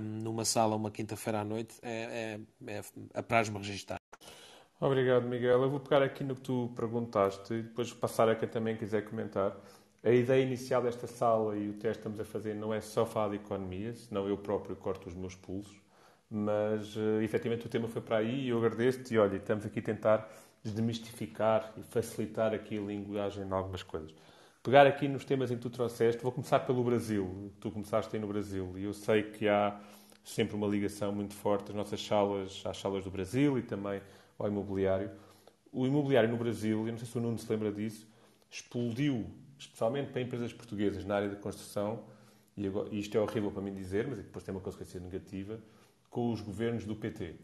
numa 0.00 0.44
sala 0.44 0.76
uma 0.76 0.90
quinta-feira 0.90 1.40
à 1.40 1.44
noite 1.44 1.74
é, 1.82 2.38
é, 2.66 2.72
é 2.72 2.82
apraz-me 3.14 3.58
registrar. 3.58 3.98
Obrigado, 4.80 5.28
Miguel. 5.28 5.62
Eu 5.62 5.70
vou 5.70 5.78
pegar 5.78 6.02
aqui 6.02 6.24
no 6.24 6.34
que 6.34 6.40
tu 6.40 6.72
perguntaste 6.74 7.54
e 7.54 7.62
depois 7.62 7.92
passar 7.92 8.28
a 8.28 8.34
quem 8.34 8.48
também 8.48 8.76
quiser 8.76 9.02
comentar. 9.02 9.56
A 10.04 10.10
ideia 10.10 10.42
inicial 10.42 10.82
desta 10.82 11.06
sala 11.06 11.56
e 11.56 11.68
o 11.68 11.74
teste 11.74 12.02
que 12.02 12.08
estamos 12.08 12.18
a 12.18 12.24
fazer 12.24 12.54
não 12.54 12.74
é 12.74 12.80
só 12.80 13.06
falar 13.06 13.28
de 13.28 13.36
economia, 13.36 13.94
senão 13.94 14.26
eu 14.26 14.36
próprio 14.36 14.74
corto 14.74 15.08
os 15.08 15.14
meus 15.14 15.36
pulsos, 15.36 15.76
mas 16.28 16.96
uh, 16.96 17.20
efetivamente 17.22 17.66
o 17.66 17.68
tema 17.68 17.86
foi 17.86 18.02
para 18.02 18.16
aí 18.16 18.46
e 18.46 18.48
eu 18.48 18.58
agradeço-te 18.58 19.14
e 19.14 19.18
olha, 19.18 19.36
estamos 19.36 19.64
aqui 19.64 19.78
a 19.78 19.82
tentar 19.82 20.28
desmistificar 20.64 21.72
e 21.76 21.84
facilitar 21.84 22.52
aqui 22.52 22.78
a 22.78 22.80
linguagem 22.80 23.44
em 23.44 23.52
algumas 23.52 23.84
coisas. 23.84 24.12
Pegar 24.60 24.88
aqui 24.88 25.06
nos 25.06 25.24
temas 25.24 25.52
em 25.52 25.54
que 25.54 25.62
tu 25.62 25.70
trouxeste, 25.70 26.20
vou 26.20 26.32
começar 26.32 26.58
pelo 26.60 26.82
Brasil. 26.82 27.52
Tu 27.60 27.70
começaste 27.70 28.14
aí 28.16 28.20
no 28.20 28.26
Brasil 28.26 28.72
e 28.76 28.82
eu 28.82 28.92
sei 28.92 29.22
que 29.22 29.48
há 29.48 29.80
sempre 30.24 30.56
uma 30.56 30.66
ligação 30.66 31.12
muito 31.12 31.34
forte 31.34 31.66
das 31.66 31.76
nossas 31.76 32.04
salas 32.04 32.60
às 32.64 32.76
salas 32.76 33.04
do 33.04 33.10
Brasil 33.10 33.56
e 33.56 33.62
também 33.62 34.00
ao 34.36 34.48
imobiliário. 34.48 35.12
O 35.72 35.86
imobiliário 35.86 36.28
no 36.28 36.36
Brasil, 36.36 36.86
eu 36.86 36.90
não 36.90 36.98
sei 36.98 37.06
se 37.06 37.16
o 37.16 37.20
Nuno 37.20 37.38
se 37.38 37.48
lembra 37.48 37.70
disso, 37.70 38.06
explodiu, 38.50 39.26
especialmente 39.62 40.10
para 40.10 40.20
empresas 40.20 40.52
portuguesas 40.52 41.04
na 41.04 41.16
área 41.16 41.28
da 41.28 41.36
construção, 41.36 42.04
e, 42.56 42.66
agora, 42.66 42.94
isto 42.94 43.16
é 43.16 43.20
horrível 43.20 43.50
para 43.50 43.62
mim 43.62 43.72
dizer, 43.72 44.06
mas 44.06 44.18
é 44.18 44.22
depois 44.22 44.44
tem 44.44 44.54
uma 44.54 44.60
consequência 44.60 45.00
negativa, 45.00 45.58
com 46.10 46.32
os 46.32 46.40
governos 46.40 46.84
do 46.84 46.94
PT. 46.94 47.34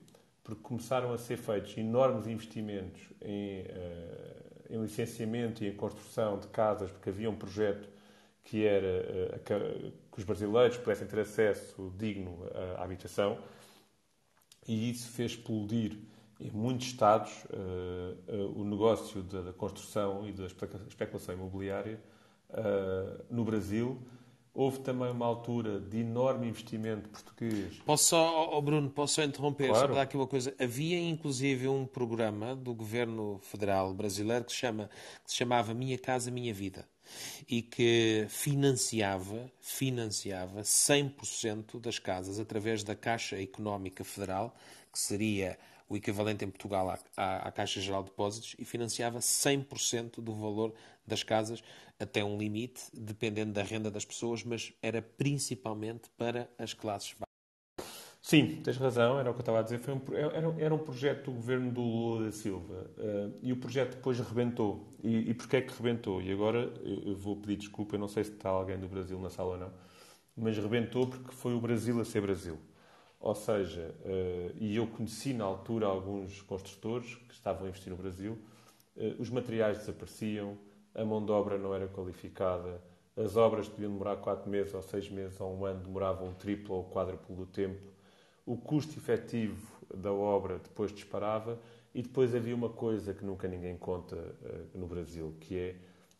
Porque 0.44 0.62
começaram 0.62 1.12
a 1.12 1.18
ser 1.18 1.36
feitos 1.36 1.76
enormes 1.76 2.26
investimentos 2.26 3.00
em, 3.22 3.62
uh, 3.62 4.74
em 4.74 4.82
licenciamento 4.82 5.64
e 5.64 5.68
em 5.68 5.76
construção 5.76 6.38
de 6.38 6.48
casas, 6.48 6.90
porque 6.90 7.08
havia 7.08 7.30
um 7.30 7.36
projeto 7.36 7.88
que 8.44 8.64
era 8.66 9.36
uh, 9.36 9.92
que 10.12 10.18
os 10.18 10.24
brasileiros 10.24 10.76
pudessem 10.76 11.06
ter 11.06 11.20
acesso 11.20 11.92
digno 11.96 12.38
à 12.76 12.84
habitação, 12.84 13.38
e 14.66 14.90
isso 14.90 15.10
fez 15.10 15.32
explodir 15.32 15.98
em 16.40 16.50
muitos 16.50 16.86
Estados, 16.86 17.32
uh, 17.46 18.32
uh, 18.32 18.60
o 18.60 18.64
negócio 18.64 19.22
da, 19.22 19.52
construção 19.52 20.28
e 20.28 20.32
da 20.32 20.46
especulação 20.46 21.34
imobiliária 21.34 22.00
uh, 22.50 23.24
no 23.30 23.44
Brasil. 23.44 24.00
Houve 24.54 24.80
também 24.80 25.10
uma 25.10 25.26
altura 25.26 25.78
de 25.78 25.98
enorme 25.98 26.48
investimento 26.48 27.08
português. 27.10 27.80
Posso 27.84 28.04
só, 28.04 28.56
oh 28.56 28.60
Bruno, 28.60 28.90
posso 28.90 29.14
só 29.14 29.22
interromper, 29.22 29.68
claro. 29.68 29.80
só 29.80 29.86
para 29.86 29.94
dar 29.96 30.02
aqui 30.02 30.16
uma 30.16 30.26
coisa. 30.26 30.52
Havia 30.58 30.98
inclusive 30.98 31.68
um 31.68 31.86
programa 31.86 32.56
do 32.56 32.74
governo 32.74 33.38
federal 33.42 33.94
brasileiro 33.94 34.44
que 34.44 34.52
se, 34.52 34.58
chama, 34.58 34.90
que 35.24 35.30
se 35.30 35.36
chamava 35.36 35.74
Minha 35.74 35.96
Casa 35.96 36.30
Minha 36.30 36.52
Vida 36.52 36.88
e 37.48 37.62
que 37.62 38.26
financiava, 38.28 39.50
financiava 39.60 40.62
100% 40.62 41.80
das 41.80 41.98
casas 41.98 42.38
através 42.40 42.82
da 42.82 42.94
Caixa 42.94 43.40
Económica 43.40 44.04
Federal, 44.04 44.54
que 44.92 44.98
seria 44.98 45.58
o 45.88 45.96
equivalente 45.96 46.44
em 46.44 46.50
Portugal 46.50 46.90
à, 46.90 46.98
à, 47.16 47.48
à 47.48 47.52
Caixa 47.52 47.80
Geral 47.80 48.02
de 48.02 48.10
Depósitos, 48.10 48.54
e 48.58 48.64
financiava 48.64 49.18
100% 49.18 50.20
do 50.20 50.34
valor 50.34 50.74
das 51.06 51.22
casas 51.22 51.62
até 51.98 52.22
um 52.24 52.38
limite, 52.38 52.82
dependendo 52.92 53.52
da 53.52 53.62
renda 53.62 53.90
das 53.90 54.04
pessoas, 54.04 54.44
mas 54.44 54.72
era 54.82 55.02
principalmente 55.02 56.10
para 56.16 56.48
as 56.58 56.74
classes 56.74 57.12
baixas. 57.12 57.28
Sim, 58.20 58.60
tens 58.62 58.76
razão, 58.76 59.18
era 59.18 59.30
o 59.30 59.32
que 59.32 59.38
eu 59.38 59.42
estava 59.42 59.60
a 59.60 59.62
dizer. 59.62 59.78
Foi 59.78 59.94
um, 59.94 60.00
era, 60.14 60.54
era 60.58 60.74
um 60.74 60.78
projeto 60.78 61.30
do 61.30 61.32
governo 61.32 61.72
do 61.72 61.80
Lula 61.80 62.26
da 62.26 62.32
Silva 62.32 62.90
uh, 62.98 63.38
e 63.42 63.52
o 63.52 63.56
projeto 63.56 63.94
depois 63.96 64.20
rebentou. 64.20 64.86
E, 65.02 65.30
e 65.30 65.34
porquê 65.34 65.56
é 65.56 65.60
que 65.62 65.72
rebentou? 65.74 66.20
E 66.20 66.30
agora 66.30 66.70
eu, 66.84 67.16
vou 67.16 67.36
pedir 67.36 67.56
desculpa, 67.56 67.94
eu 67.94 67.98
não 67.98 68.08
sei 68.08 68.24
se 68.24 68.32
está 68.32 68.50
alguém 68.50 68.78
do 68.78 68.86
Brasil 68.86 69.18
na 69.18 69.30
sala 69.30 69.52
ou 69.52 69.58
não, 69.58 69.72
mas 70.36 70.58
rebentou 70.58 71.06
porque 71.06 71.32
foi 71.32 71.54
o 71.54 71.60
Brasil 71.60 71.98
a 72.00 72.04
ser 72.04 72.20
Brasil. 72.20 72.58
Ou 73.20 73.34
seja, 73.34 73.94
uh, 74.04 74.56
e 74.56 74.76
eu 74.76 74.86
conheci 74.86 75.32
na 75.32 75.44
altura 75.44 75.86
alguns 75.86 76.40
construtores 76.42 77.14
que 77.14 77.34
estavam 77.34 77.66
a 77.66 77.68
investir 77.68 77.90
no 77.90 77.96
Brasil, 77.96 78.38
uh, 78.96 79.20
os 79.20 79.28
materiais 79.28 79.78
desapareciam, 79.78 80.56
a 80.94 81.04
mão 81.04 81.24
de 81.24 81.32
obra 81.32 81.58
não 81.58 81.74
era 81.74 81.88
qualificada, 81.88 82.80
as 83.16 83.36
obras 83.36 83.68
deviam 83.68 83.92
demorar 83.92 84.16
quatro 84.16 84.48
meses 84.48 84.72
ou 84.72 84.82
seis 84.82 85.10
meses 85.10 85.40
ou 85.40 85.52
um 85.52 85.64
ano, 85.64 85.82
demoravam 85.82 86.28
o 86.28 86.34
triplo 86.34 86.76
ou 86.76 86.82
o 86.82 86.90
quádruplo 86.90 87.34
do 87.34 87.46
tempo. 87.46 87.92
O 88.46 88.56
custo 88.56 88.96
efetivo 88.96 89.76
da 89.92 90.12
obra 90.12 90.58
depois 90.58 90.92
disparava 90.92 91.58
e 91.92 92.02
depois 92.02 92.34
havia 92.34 92.54
uma 92.54 92.68
coisa 92.68 93.12
que 93.12 93.24
nunca 93.24 93.48
ninguém 93.48 93.76
conta 93.76 94.16
uh, 94.16 94.78
no 94.78 94.86
Brasil, 94.86 95.34
que 95.40 95.58
é 95.58 95.76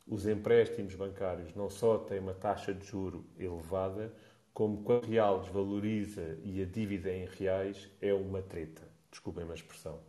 os 0.07 0.27
empréstimos 0.27 0.95
bancários 0.95 1.55
não 1.55 1.69
só 1.69 1.99
têm 1.99 2.19
uma 2.19 2.35
taxa 2.35 2.73
de 2.73 2.85
juro 2.85 3.25
elevada, 3.39 4.13
como 4.59 4.83
quando 4.83 5.05
o 5.05 5.07
real 5.07 5.39
desvaloriza 5.39 6.37
e 6.43 6.61
a 6.61 6.65
dívida 6.65 7.13
em 7.13 7.27
reais 7.27 7.89
é 8.03 8.13
uma 8.13 8.43
treta. 8.43 8.83
Desculpem 9.09 9.49
a 9.49 9.55
expressão. 9.55 10.01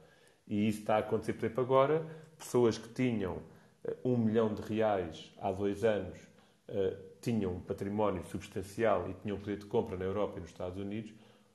E 0.48 0.68
isso 0.68 0.80
está 0.80 0.96
a 0.96 1.00
acontecer, 1.02 1.34
por 1.34 1.46
exemplo, 1.46 1.64
agora. 1.64 2.04
Pessoas 2.36 2.76
que 2.76 2.90
tinham 2.90 3.36
uh, 3.36 3.44
um 4.04 4.18
milhão 4.18 4.52
de 4.52 4.64
reais 4.64 5.32
há 5.40 5.52
dois 5.52 5.84
anos 5.84 6.18
uh, 6.68 6.98
tinham 7.22 7.58
um 7.58 7.60
património 7.60 8.26
substancial 8.26 9.08
e 9.08 9.14
tinham 9.22 9.38
poder 9.38 9.58
de 9.58 9.68
compra 9.68 9.96
na 9.96 10.06
Europa 10.06 10.38
e 10.38 10.42
nos 10.42 10.50
Estados 10.50 10.80
Unidos 10.80 11.14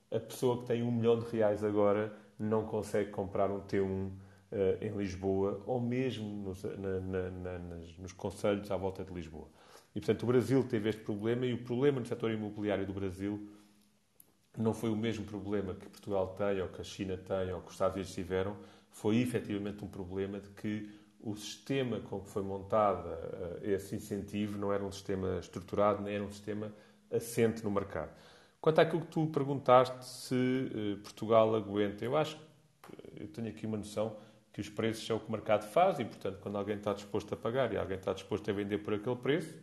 a 0.08 0.20
pessoa 0.20 0.60
que 0.60 0.66
tem 0.66 0.84
um 0.84 0.92
milhão 0.92 1.18
de 1.18 1.28
reais 1.28 1.64
agora 1.64 2.16
não 2.38 2.64
consegue 2.64 3.10
comprar 3.10 3.50
um 3.50 3.60
T1 3.62 3.82
uh, 3.82 4.12
eh, 4.52 4.78
em 4.82 4.96
Lisboa 4.96 5.60
ou 5.66 5.80
mesmo 5.80 6.28
nos, 6.28 6.62
na, 6.62 7.00
na, 7.00 7.58
nos 7.98 8.12
conselhos 8.12 8.70
à 8.70 8.76
volta 8.76 9.02
de 9.02 9.12
Lisboa. 9.12 9.48
E, 9.94 10.00
portanto, 10.00 10.22
o 10.24 10.26
Brasil 10.26 10.64
teve 10.64 10.88
este 10.88 11.02
problema 11.02 11.46
e 11.46 11.52
o 11.52 11.58
problema 11.58 12.00
no 12.00 12.06
setor 12.06 12.30
imobiliário 12.30 12.84
do 12.86 12.92
Brasil 12.92 13.48
não 14.56 14.72
foi 14.72 14.90
o 14.90 14.96
mesmo 14.96 15.24
problema 15.24 15.74
que 15.74 15.88
Portugal 15.88 16.34
tem, 16.36 16.60
ou 16.60 16.68
que 16.68 16.80
a 16.80 16.84
China 16.84 17.16
tem, 17.16 17.52
ou 17.52 17.60
que 17.60 17.68
os 17.68 17.74
Estados 17.74 17.94
Unidos 17.94 18.12
tiveram, 18.12 18.56
foi 18.90 19.18
efetivamente 19.18 19.84
um 19.84 19.88
problema 19.88 20.38
de 20.40 20.48
que 20.50 20.88
o 21.20 21.34
sistema 21.34 22.00
com 22.00 22.20
que 22.20 22.28
foi 22.28 22.42
montado 22.42 23.06
uh, 23.06 23.58
esse 23.62 23.96
incentivo 23.96 24.58
não 24.58 24.72
era 24.72 24.84
um 24.84 24.92
sistema 24.92 25.38
estruturado, 25.38 26.02
nem 26.02 26.14
era 26.14 26.24
um 26.24 26.30
sistema 26.30 26.72
assente 27.10 27.64
no 27.64 27.70
mercado. 27.70 28.10
Quanto 28.60 28.80
àquilo 28.80 29.02
que 29.02 29.08
tu 29.08 29.26
perguntaste 29.26 30.04
se 30.04 30.34
uh, 30.34 30.96
Portugal 30.98 31.54
aguenta, 31.54 32.04
eu 32.04 32.16
acho 32.16 32.36
que 32.36 33.22
eu 33.22 33.28
tenho 33.28 33.48
aqui 33.48 33.66
uma 33.66 33.78
noção 33.78 34.16
que 34.52 34.60
os 34.60 34.68
preços 34.68 35.08
é 35.08 35.14
o 35.14 35.18
que 35.18 35.28
o 35.28 35.32
mercado 35.32 35.66
faz 35.66 35.98
e, 35.98 36.04
portanto, 36.04 36.38
quando 36.40 36.56
alguém 36.56 36.76
está 36.76 36.92
disposto 36.92 37.32
a 37.34 37.36
pagar 37.36 37.72
e 37.72 37.76
alguém 37.76 37.96
está 37.96 38.12
disposto 38.12 38.48
a 38.48 38.54
vender 38.54 38.78
por 38.78 38.94
aquele 38.94 39.16
preço, 39.16 39.54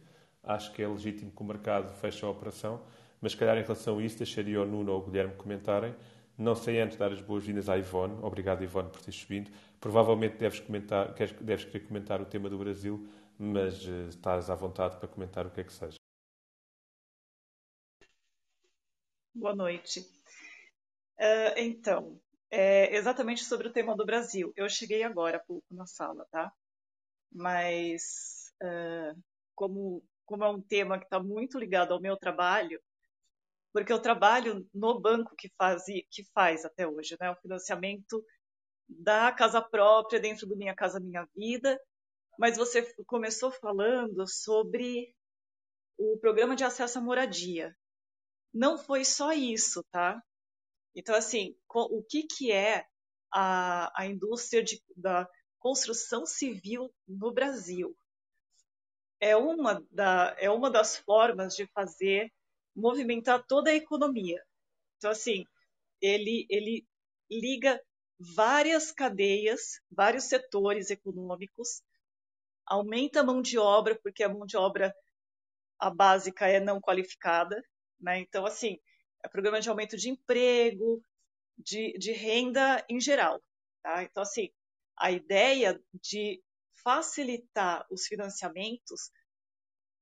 acho 0.44 0.72
que 0.74 0.82
é 0.82 0.88
legítimo 0.88 1.32
que 1.32 1.42
o 1.42 1.46
mercado 1.46 1.94
feche 1.96 2.26
a 2.26 2.30
operação. 2.30 2.82
Mas, 3.20 3.34
se 3.34 3.38
calhar, 3.38 3.58
em 3.58 3.62
relação 3.62 4.00
a 4.00 4.04
isso, 4.04 4.18
deixaria 4.18 4.62
o 4.62 4.66
Nuno 4.66 4.92
ou 4.92 5.00
o 5.00 5.06
Guilherme 5.06 5.36
comentarem. 5.36 5.96
Não 6.38 6.56
sei 6.56 6.80
antes 6.80 6.98
dar 6.98 7.12
as 7.12 7.22
boas-vindas 7.22 7.70
à 7.70 7.78
Ivone. 7.78 8.18
Obrigado, 8.24 8.64
Ivone, 8.64 8.90
por 8.90 9.02
teres 9.02 9.22
vindo. 9.22 9.52
Provavelmente 9.80 10.38
deves, 10.38 10.60
comentar, 10.60 11.14
queres, 11.14 11.34
deves 11.40 11.66
querer 11.66 11.88
comentar 11.88 12.22
o 12.22 12.26
tema 12.26 12.50
do 12.50 12.58
Brasil, 12.58 13.08
mas 13.38 13.86
uh, 13.86 14.08
estás 14.10 14.50
à 14.50 14.56
vontade 14.56 14.98
para 14.98 15.08
comentar 15.08 15.46
o 15.46 15.52
que 15.52 15.62
é 15.62 15.64
que 15.64 15.74
seja. 15.74 15.98
Boa 19.34 19.56
noite. 19.56 20.02
Uh, 21.20 21.54
então, 21.58 22.20
é 22.50 22.96
exatamente 22.96 23.44
sobre 23.44 23.68
o 23.68 23.72
tema 23.72 23.96
do 23.96 24.06
Brasil. 24.06 24.52
Eu 24.56 24.68
cheguei 24.68 25.04
agora 25.04 25.38
há 25.38 25.40
pouco 25.40 25.66
na 25.72 25.86
sala, 25.86 26.26
tá? 26.32 26.52
Mas, 27.32 28.52
uh, 28.62 29.18
como, 29.56 30.04
como 30.32 30.46
é 30.46 30.50
um 30.50 30.62
tema 30.62 30.98
que 30.98 31.04
está 31.04 31.20
muito 31.20 31.60
ligado 31.60 31.94
ao 31.94 32.02
meu 32.02 32.16
trabalho, 32.16 32.82
porque 33.74 33.92
eu 33.92 34.02
trabalho 34.02 34.66
no 34.74 35.00
banco 35.00 35.36
que 35.36 35.50
faz, 35.58 35.84
que 35.86 36.24
faz 36.34 36.64
até 36.64 36.88
hoje, 36.88 37.18
né? 37.20 37.30
O 37.32 37.42
financiamento 37.42 38.24
da 38.88 39.32
casa 39.32 39.62
própria 39.62 40.20
dentro 40.20 40.48
do 40.48 40.56
Minha 40.56 40.74
Casa 40.76 41.00
Minha 41.00 41.28
Vida, 41.36 41.80
mas 42.40 42.58
você 42.58 42.82
começou 43.06 43.52
falando 43.52 44.26
sobre 44.26 45.14
o 45.98 46.18
programa 46.18 46.56
de 46.56 46.64
acesso 46.64 46.98
à 46.98 47.02
moradia 47.02 47.76
não 48.54 48.78
foi 48.78 49.06
só 49.06 49.32
isso, 49.32 49.84
tá? 49.92 50.22
Então, 50.96 51.16
assim, 51.16 51.56
o 51.74 52.04
que, 52.04 52.24
que 52.24 52.52
é 52.52 52.86
a, 53.34 53.92
a 54.02 54.06
indústria 54.06 54.62
de, 54.62 54.82
da 54.96 55.28
construção 55.60 56.26
civil 56.26 56.94
no 57.08 57.32
Brasil? 57.32 57.96
É 59.22 59.38
uma, 59.38 59.86
da, 59.92 60.36
é 60.38 60.50
uma 60.50 60.70
das 60.70 60.98
formas 60.98 61.56
de 61.56 61.66
fazer 61.68 62.30
movimentar 62.76 63.46
toda 63.48 63.70
a 63.70 63.76
economia. 63.76 64.44
Então, 64.98 65.12
assim, 65.12 65.46
ele, 66.02 66.46
ele 66.50 66.86
liga 67.30 67.82
várias 68.20 68.92
cadeias, 68.92 69.80
vários 69.90 70.26
setores 70.26 70.90
econômicos, 70.90 71.82
aumenta 72.66 73.22
a 73.22 73.24
mão 73.24 73.42
de 73.42 73.58
obra, 73.58 73.98
porque 74.02 74.24
a 74.24 74.30
mão 74.30 74.46
de 74.46 74.58
obra 74.58 74.94
a 75.80 75.90
básica 75.90 76.48
é 76.48 76.60
não 76.60 76.80
qualificada, 76.80 77.64
né? 78.00 78.20
Então, 78.20 78.46
assim, 78.46 78.78
é 79.24 79.28
programa 79.28 79.60
de 79.60 79.70
aumento 79.70 79.98
de 79.98 80.10
emprego, 80.10 81.04
de, 81.58 81.98
de 81.98 82.12
renda 82.12 82.84
em 82.90 83.00
geral. 83.00 83.42
Tá? 83.82 84.04
Então, 84.04 84.24
assim, 84.24 84.50
a 84.98 85.12
ideia 85.12 85.80
de 85.94 86.42
facilitar 86.84 87.86
os 87.90 88.06
financiamentos 88.08 89.12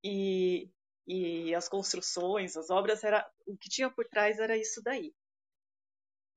e, 0.04 0.70
e 1.08 1.54
as 1.56 1.68
construções, 1.68 2.56
as 2.56 2.70
obras, 2.70 3.04
era 3.04 3.30
o 3.46 3.58
que 3.58 3.70
tinha 3.70 3.90
por 3.90 4.06
trás 4.08 4.40
era 4.40 4.58
isso 4.58 4.82
daí. 4.84 5.14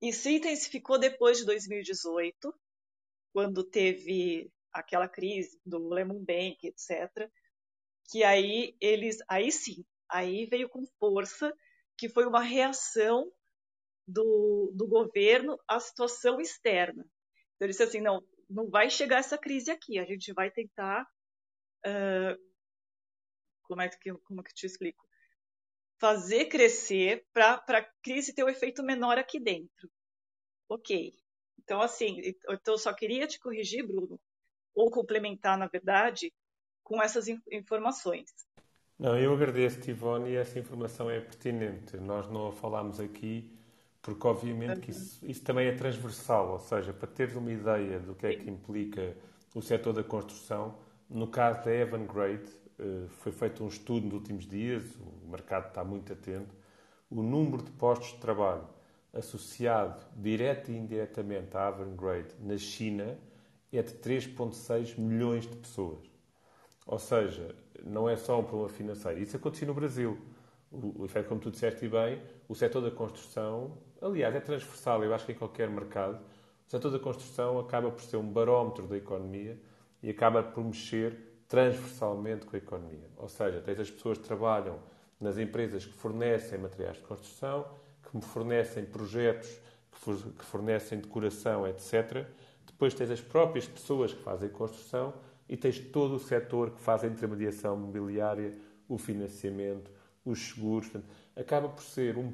E 0.01 0.11
se 0.11 0.31
intensificou 0.35 0.99
depois 0.99 1.37
de 1.37 1.45
2018, 1.45 2.53
quando 3.31 3.63
teve 3.63 4.51
aquela 4.71 5.07
crise 5.07 5.59
do 5.65 5.87
Lehman 5.89 6.23
Bank, 6.23 6.57
etc., 6.63 7.29
que 8.09 8.23
aí 8.23 8.75
eles, 8.81 9.19
aí 9.29 9.51
sim, 9.51 9.85
Aí 10.13 10.45
veio 10.45 10.69
com 10.69 10.85
força, 10.99 11.51
que 11.97 12.07
foi 12.07 12.27
uma 12.27 12.41
reação 12.41 13.31
do, 14.07 14.71
do 14.75 14.87
governo 14.87 15.59
à 15.67 15.79
situação 15.79 16.39
externa. 16.39 17.03
Então, 17.55 17.65
ele 17.65 17.71
disse 17.71 17.81
assim: 17.81 17.99
não, 17.99 18.23
não 18.53 18.69
vai 18.69 18.89
chegar 18.89 19.17
essa 19.17 19.37
crise 19.37 19.71
aqui, 19.71 19.99
a 19.99 20.05
gente 20.05 20.31
vai 20.33 20.51
tentar. 20.51 21.05
Uh, 21.85 22.37
como, 23.63 23.81
é 23.81 23.89
que, 23.89 24.13
como 24.13 24.41
é 24.41 24.43
que 24.43 24.51
eu 24.51 24.55
te 24.55 24.65
explico? 24.65 25.03
Fazer 25.99 26.45
crescer 26.45 27.25
para 27.33 27.63
a 27.67 27.89
crise 28.01 28.33
ter 28.33 28.43
um 28.43 28.49
efeito 28.49 28.83
menor 28.83 29.17
aqui 29.17 29.39
dentro. 29.39 29.89
Ok. 30.69 31.13
Então, 31.59 31.81
assim, 31.81 32.21
eu 32.65 32.77
só 32.77 32.93
queria 32.93 33.25
te 33.25 33.39
corrigir, 33.39 33.87
Bruno, 33.87 34.19
ou 34.75 34.91
complementar, 34.91 35.57
na 35.57 35.67
verdade, 35.67 36.33
com 36.83 37.01
essas 37.01 37.27
informações. 37.51 38.29
Não, 38.99 39.17
eu 39.17 39.33
agradeço, 39.33 39.81
Tivone, 39.81 40.31
e 40.31 40.35
essa 40.35 40.59
informação 40.59 41.09
é 41.09 41.19
pertinente. 41.21 41.97
Nós 41.97 42.29
não 42.29 42.49
a 42.49 42.51
falámos 42.51 42.99
aqui 42.99 43.57
porque, 44.03 44.27
obviamente, 44.27 44.81
que 44.81 44.91
isso, 44.91 45.25
isso, 45.25 45.41
também 45.41 45.67
é 45.67 45.71
transversal, 45.71 46.51
ou 46.51 46.59
seja, 46.59 46.93
para 46.93 47.07
teres 47.07 47.35
uma 47.35 47.51
ideia 47.51 47.99
do 47.99 48.13
que 48.13 48.27
é 48.27 48.35
que 48.35 48.49
implica 48.49 49.15
o 49.55 49.61
setor 49.61 49.93
da 49.93 50.03
construção, 50.03 50.75
no 51.09 51.25
caso 51.27 51.63
da 51.63 51.73
Evangrade, 51.73 52.51
eh, 52.77 53.07
foi 53.21 53.31
feito 53.31 53.63
um 53.63 53.67
estudo 53.67 54.05
nos 54.05 54.15
últimos 54.15 54.45
dias, 54.45 54.83
o 54.99 55.29
mercado 55.29 55.69
está 55.69 55.85
muito 55.85 56.11
atento, 56.11 56.53
o 57.09 57.23
número 57.23 57.63
de 57.63 57.71
postos 57.71 58.09
de 58.09 58.17
trabalho 58.17 58.67
associado 59.13 60.03
direto 60.17 60.69
e 60.69 60.77
indiretamente 60.77 61.55
à 61.55 61.67
Avangrid 61.67 62.27
na 62.41 62.57
China 62.57 63.17
é 63.71 63.81
de 63.81 63.93
3,6 63.93 64.97
milhões 64.99 65.47
de 65.47 65.55
pessoas. 65.55 65.99
Ou 66.85 66.99
seja, 66.99 67.55
não 67.85 68.09
é 68.09 68.17
só 68.17 68.39
um 68.39 68.43
problema 68.43 68.69
financeiro. 68.69 69.21
Isso 69.21 69.37
aconteceu 69.37 69.67
no 69.67 69.73
Brasil. 69.73 70.17
O, 70.71 71.05
efeito, 71.05 71.29
como 71.29 71.39
tu 71.39 71.51
disseste 71.51 71.87
bem, 71.87 72.21
o 72.49 72.55
setor 72.55 72.81
da 72.81 72.91
construção, 72.91 73.77
aliás, 74.03 74.35
é 74.35 74.39
transversal, 74.39 75.03
eu 75.03 75.13
acho 75.13 75.25
que 75.25 75.31
em 75.31 75.35
qualquer 75.35 75.69
mercado, 75.69 76.19
o 76.67 76.69
setor 76.69 76.91
da 76.91 76.99
construção 76.99 77.59
acaba 77.59 77.89
por 77.89 78.01
ser 78.01 78.17
um 78.17 78.27
barómetro 78.27 78.87
da 78.87 78.97
economia 78.97 79.59
e 80.01 80.09
acaba 80.09 80.43
por 80.43 80.63
mexer 80.63 81.43
transversalmente 81.47 82.45
com 82.45 82.55
a 82.55 82.59
economia. 82.59 83.09
Ou 83.17 83.29
seja, 83.29 83.61
tens 83.61 83.79
as 83.79 83.91
pessoas 83.91 84.17
que 84.17 84.23
trabalham 84.25 84.79
nas 85.19 85.37
empresas 85.37 85.85
que 85.85 85.93
fornecem 85.93 86.57
materiais 86.57 86.97
de 86.97 87.03
construção, 87.03 87.65
que 88.03 88.25
fornecem 88.25 88.85
projetos 88.85 89.61
que 90.37 90.45
fornecem 90.45 90.99
decoração, 90.99 91.67
etc. 91.67 92.27
Depois 92.65 92.93
tens 92.93 93.09
as 93.09 93.21
próprias 93.21 93.67
pessoas 93.67 94.13
que 94.13 94.21
fazem 94.21 94.49
construção 94.49 95.13
e 95.47 95.55
tens 95.55 95.79
todo 95.79 96.15
o 96.15 96.19
setor 96.19 96.71
que 96.71 96.81
faz 96.81 97.03
a 97.03 97.07
intermediação 97.07 97.77
mobiliária, 97.77 98.57
o 98.87 98.97
financiamento, 98.97 99.91
os 100.25 100.39
seguros. 100.39 100.89
Portanto, 100.89 101.13
acaba 101.35 101.69
por 101.69 101.83
ser 101.83 102.17
um 102.17 102.33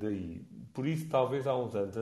daí. 0.00 0.44
Por 0.74 0.86
isso, 0.86 1.08
talvez 1.08 1.46
há 1.46 1.56
uns 1.56 1.74
anos 1.74 1.96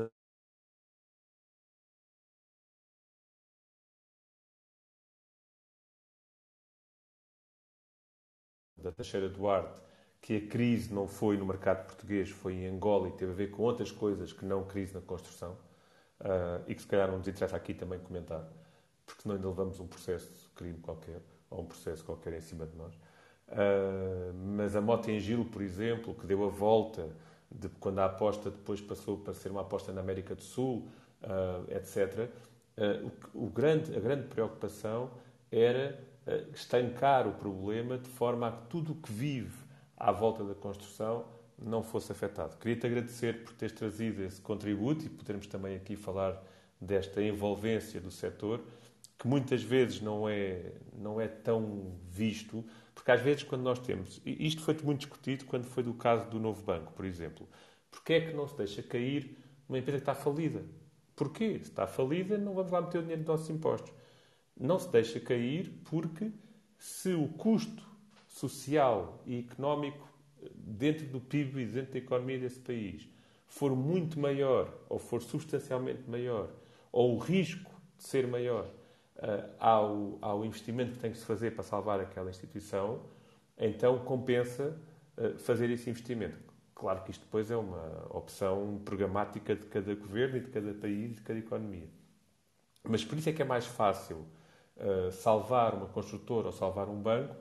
da 8.77 8.93
Teixeira 8.93 9.29
Duarte 9.29 9.81
que 10.21 10.37
a 10.37 10.49
crise 10.49 10.93
não 10.93 11.07
foi 11.07 11.37
no 11.37 11.47
mercado 11.47 11.87
português, 11.87 12.29
foi 12.31 12.55
em 12.55 12.67
Angola 12.67 13.09
e 13.09 13.13
teve 13.13 13.33
a 13.33 13.35
ver 13.35 13.51
com 13.51 13.63
outras 13.63 13.93
coisas 13.93 14.33
que 14.33 14.45
não 14.45 14.65
crise 14.65 14.95
na 14.95 15.01
construção 15.01 15.53
uh, 16.21 16.63
e 16.67 16.75
que 16.75 16.83
se 16.83 16.89
calhar 16.89 17.09
não 17.09 17.19
nos 17.19 17.29
interessa 17.29 17.57
aqui 17.57 17.73
também 17.73 17.99
comentar, 18.01 18.45
porque 19.07 19.23
senão 19.23 19.37
ainda 19.37 19.49
levamos 19.49 19.79
um 19.81 19.87
processo 19.87 20.31
de 20.33 20.49
crime 20.55 20.79
qualquer 20.81 21.21
ou 21.51 21.63
um 21.63 21.67
processo 21.67 22.05
qualquer 22.05 22.33
em 22.35 22.41
cima 22.41 22.67
de 22.67 22.77
nós. 22.77 22.95
Uh, 23.49 24.35
mas 24.57 24.77
a 24.77 24.81
Motengil, 24.81 25.45
por 25.47 25.63
exemplo, 25.63 26.15
que 26.15 26.27
deu 26.27 26.45
a 26.45 26.49
volta 26.49 27.09
de 27.51 27.69
quando 27.81 27.99
a 28.01 28.07
aposta 28.07 28.51
depois 28.51 28.81
passou 28.81 29.19
para 29.19 29.35
ser 29.35 29.51
uma 29.51 29.63
aposta 29.63 29.93
na 29.93 30.01
América 30.01 30.35
do 30.35 30.43
Sul, 30.43 30.89
uh, 31.23 31.71
etc. 31.75 32.31
O, 33.35 33.47
o 33.47 33.51
grande, 33.51 33.97
a 33.97 33.99
grande 33.99 34.29
preocupação 34.29 35.11
era 35.51 35.99
estancar 36.55 37.27
o 37.27 37.33
problema 37.33 37.99
de 37.99 38.09
forma 38.09 38.49
a 38.49 38.53
que 38.53 38.67
tudo 38.69 38.93
o 38.93 38.95
que 38.95 39.11
vive 39.11 39.57
à 39.97 40.13
volta 40.13 40.45
da 40.45 40.55
construção 40.55 41.25
não 41.61 41.83
fosse 41.83 42.13
afetado. 42.13 42.57
Queria-te 42.57 42.87
agradecer 42.87 43.45
por 43.45 43.53
teres 43.55 43.75
trazido 43.75 44.23
esse 44.23 44.41
contributo 44.41 45.05
e 45.05 45.09
podermos 45.09 45.47
também 45.47 45.75
aqui 45.75 45.97
falar 45.97 46.41
desta 46.81 47.21
envolvência 47.23 48.01
do 48.01 48.11
setor, 48.11 48.61
que 49.19 49.27
muitas 49.27 49.63
vezes 49.63 50.01
não 50.01 50.29
é, 50.29 50.73
não 50.97 51.21
é 51.21 51.27
tão 51.27 51.93
visto, 52.09 52.65
porque 52.99 53.13
às 53.13 53.21
vezes 53.21 53.45
quando 53.45 53.63
nós 53.63 53.79
temos, 53.79 54.21
e 54.27 54.45
isto 54.45 54.61
foi 54.61 54.77
muito 54.83 55.03
discutido 55.03 55.45
quando 55.45 55.63
foi 55.67 55.85
do 55.85 55.95
caso 55.95 56.29
do 56.31 56.41
novo 56.41 56.61
banco, 56.65 56.93
por 56.95 57.05
exemplo, 57.05 57.49
porque 57.93 58.15
é 58.15 58.21
que 58.21 58.35
não 58.35 58.49
se 58.49 58.57
deixa 58.57 58.83
cair 58.83 59.39
uma 59.69 59.79
empresa 59.79 59.99
que 59.99 60.03
está 60.11 60.17
falida? 60.17 60.65
Porquê? 61.15 61.61
Se 61.61 61.71
está 61.71 61.87
falida, 61.87 62.37
não 62.37 62.55
vamos 62.55 62.73
lá 62.73 62.81
meter 62.81 62.99
o 62.99 63.03
dinheiro 63.03 63.23
dos 63.23 63.29
nossos 63.29 63.51
impostos. 63.51 63.93
Não 64.59 64.81
se 64.81 64.91
deixa 64.91 65.21
cair 65.21 65.81
porque 65.85 66.33
se 66.77 67.15
o 67.15 67.29
custo 67.29 67.87
social 68.27 69.23
e 69.25 69.39
económico 69.39 70.13
dentro 70.53 71.07
do 71.07 71.21
PIB 71.21 71.61
e 71.61 71.67
dentro 71.67 71.93
da 71.93 71.99
economia 71.99 72.41
desse 72.41 72.59
país 72.59 73.09
for 73.47 73.77
muito 73.77 74.19
maior 74.19 74.77
ou 74.89 74.99
for 74.99 75.23
substancialmente 75.23 76.03
maior, 76.11 76.51
ou 76.91 77.15
o 77.15 77.19
risco 77.19 77.71
de 77.97 78.03
ser 78.03 78.27
maior 78.27 78.69
ao, 79.59 80.19
ao 80.21 80.45
investimento 80.45 80.93
que 80.93 80.99
tem 80.99 81.11
que 81.11 81.19
se 81.19 81.25
fazer 81.25 81.53
para 81.53 81.65
salvar 81.65 82.01
aquela 82.01 82.31
instituição, 82.31 83.03
então 83.59 83.99
compensa 84.05 84.77
uh, 85.17 85.37
fazer 85.39 85.69
esse 85.71 85.91
investimento. 85.91 86.39
Claro 86.75 87.03
que 87.03 87.11
isto 87.11 87.25
depois 87.25 87.51
é 87.51 87.57
uma 87.57 88.07
opção 88.11 88.81
programática 88.85 89.57
de 89.57 89.67
cada 89.67 89.93
governo 89.95 90.37
e 90.37 90.41
de 90.41 90.49
cada 90.49 90.73
país 90.75 91.11
e 91.11 91.15
de 91.15 91.23
cada 91.23 91.39
economia. 91.39 91.89
Mas 92.85 93.05
por 93.05 93.19
isso 93.19 93.29
é 93.29 93.33
que 93.33 93.43
é 93.43 93.45
mais 93.45 93.67
fácil 93.67 94.25
uh, 94.77 95.11
salvar 95.11 95.75
uma 95.75 95.87
construtora 95.87 96.47
ou 96.47 96.53
salvar 96.53 96.89
um 96.89 97.03
banco 97.03 97.35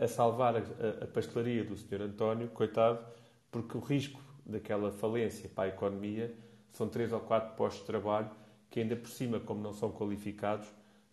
a 0.00 0.06
salvar 0.06 0.56
a, 0.56 0.60
a, 1.02 1.06
pastelaria 1.08 1.64
do 1.64 1.76
Sr. 1.76 2.02
António, 2.02 2.48
coitado, 2.48 3.04
porque 3.50 3.76
o 3.76 3.80
risco 3.80 4.20
daquela 4.46 4.92
falência 4.92 5.48
para 5.48 5.64
a 5.64 5.68
economia 5.68 6.32
são 6.70 6.88
três 6.88 7.12
ou 7.12 7.20
quatro 7.20 7.56
postos 7.56 7.80
de 7.80 7.86
trabalho 7.86 8.30
que 8.70 8.80
ainda 8.80 8.94
por 8.94 9.08
cima, 9.08 9.40
como 9.40 9.60
não 9.60 9.72
são 9.72 9.90
qualificados, 9.90 10.68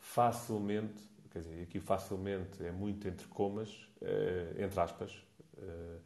facilmente, 0.05 1.01
quer 1.31 1.39
dizer, 1.39 1.63
aqui 1.63 1.79
facilmente 1.79 2.63
é 2.63 2.71
muito 2.71 3.07
entre 3.07 3.27
comas, 3.27 3.69
uh, 4.01 4.61
entre 4.61 4.79
aspas, 4.79 5.11
eh, 5.57 5.97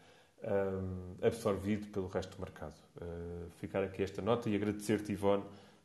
um, 0.41 1.15
absorvido 1.21 1.87
pelo 1.87 2.07
resto 2.07 2.35
do 2.35 2.41
mercado. 2.41 2.79
Uh, 2.95 3.49
ficar 3.57 3.83
aqui 3.83 4.01
esta 4.01 4.21
nota 4.21 4.49
e 4.49 4.55
agradecer-te, 4.55 5.11
Ivone, 5.11 5.43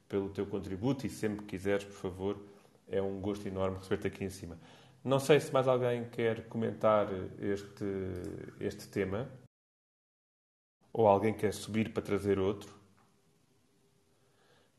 pelo 0.08 0.30
teu 0.30 0.46
contributo 0.46 1.06
e 1.06 1.10
sempre 1.10 1.40
que 1.40 1.56
quiseres, 1.56 1.84
por 1.84 1.94
favor, 1.94 2.38
é 2.88 3.02
um 3.02 3.20
gosto 3.20 3.46
enorme 3.48 3.78
receber-te 3.78 4.06
aqui 4.06 4.24
em 4.24 4.30
cima. 4.30 4.58
Não 5.02 5.18
sei 5.18 5.40
se 5.40 5.52
mais 5.52 5.66
alguém 5.66 6.08
quer 6.08 6.46
comentar 6.48 7.08
este, 7.40 7.84
este 8.60 8.88
tema. 8.88 9.28
Ou 10.92 11.08
alguém 11.08 11.34
quer 11.34 11.52
subir 11.52 11.92
para 11.92 12.02
trazer 12.02 12.38
outro. 12.38 12.72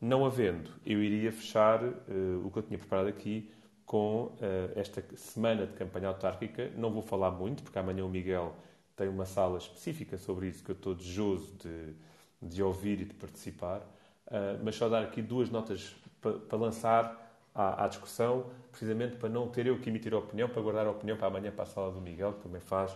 Não 0.05 0.23
havendo, 0.23 0.69
eu 0.85 1.01
iria 1.01 1.31
fechar 1.31 1.83
uh, 1.83 2.45
o 2.45 2.51
que 2.51 2.59
eu 2.59 2.61
tinha 2.61 2.77
preparado 2.77 3.07
aqui 3.07 3.51
com 3.87 4.25
uh, 4.25 4.35
esta 4.75 5.03
semana 5.15 5.65
de 5.65 5.73
campanha 5.73 6.09
autárquica. 6.09 6.69
Não 6.77 6.91
vou 6.91 7.01
falar 7.01 7.31
muito, 7.31 7.63
porque 7.63 7.79
amanhã 7.79 8.05
o 8.05 8.07
Miguel 8.07 8.55
tem 8.95 9.09
uma 9.09 9.25
sala 9.25 9.57
específica 9.57 10.15
sobre 10.15 10.47
isso 10.47 10.63
que 10.63 10.69
eu 10.69 10.75
estou 10.75 10.93
desejoso 10.93 11.55
de, 11.55 11.95
de 12.39 12.61
ouvir 12.61 13.01
e 13.01 13.05
de 13.05 13.15
participar. 13.15 13.79
Uh, 14.27 14.61
mas 14.63 14.75
só 14.75 14.87
dar 14.87 15.01
aqui 15.01 15.23
duas 15.23 15.49
notas 15.49 15.95
para 16.21 16.33
pa 16.33 16.55
lançar 16.55 17.41
à, 17.55 17.85
à, 17.85 17.87
discussão, 17.87 18.51
precisamente 18.69 19.15
para 19.15 19.27
não 19.27 19.47
ter 19.47 19.65
eu 19.65 19.79
que 19.79 19.89
emitir 19.89 20.13
a 20.13 20.19
opinião, 20.19 20.47
para 20.47 20.61
guardar 20.61 20.85
a 20.85 20.91
opinião 20.91 21.17
para 21.17 21.29
amanhã 21.29 21.49
para 21.49 21.63
a 21.63 21.65
sala 21.65 21.91
do 21.91 21.99
Miguel, 21.99 22.33
que 22.33 22.41
também 22.41 22.61
faz 22.61 22.95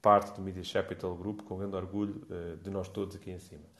parte 0.00 0.34
do 0.34 0.40
Media 0.40 0.62
Capital 0.72 1.14
Group, 1.16 1.42
com 1.42 1.58
grande 1.58 1.76
orgulho 1.76 2.26
uh, 2.30 2.56
de 2.56 2.70
nós 2.70 2.88
todos 2.88 3.14
aqui 3.14 3.30
em 3.30 3.38
cima. 3.38 3.75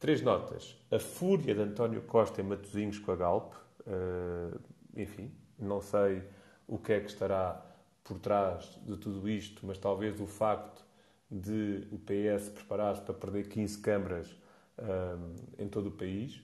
Três 0.00 0.22
notas. 0.22 0.76
A 0.90 0.98
fúria 0.98 1.54
de 1.54 1.60
António 1.60 2.00
Costa 2.00 2.40
em 2.40 2.44
Matosinhos 2.44 2.98
com 2.98 3.12
a 3.12 3.16
Galp. 3.16 3.52
Uh, 3.86 4.58
enfim, 4.96 5.30
não 5.58 5.80
sei 5.80 6.22
o 6.66 6.78
que 6.78 6.94
é 6.94 7.00
que 7.00 7.10
estará 7.10 7.62
por 8.02 8.18
trás 8.18 8.80
de 8.82 8.96
tudo 8.96 9.28
isto, 9.28 9.64
mas 9.66 9.76
talvez 9.76 10.18
o 10.18 10.26
facto 10.26 10.82
de 11.30 11.86
o 11.92 11.98
PS 11.98 12.48
preparar-se 12.48 13.02
para 13.02 13.14
perder 13.14 13.48
15 13.48 13.78
câmaras 13.78 14.36
eh, 14.78 15.62
em 15.62 15.68
todo 15.68 15.88
o 15.88 15.92
país. 15.92 16.42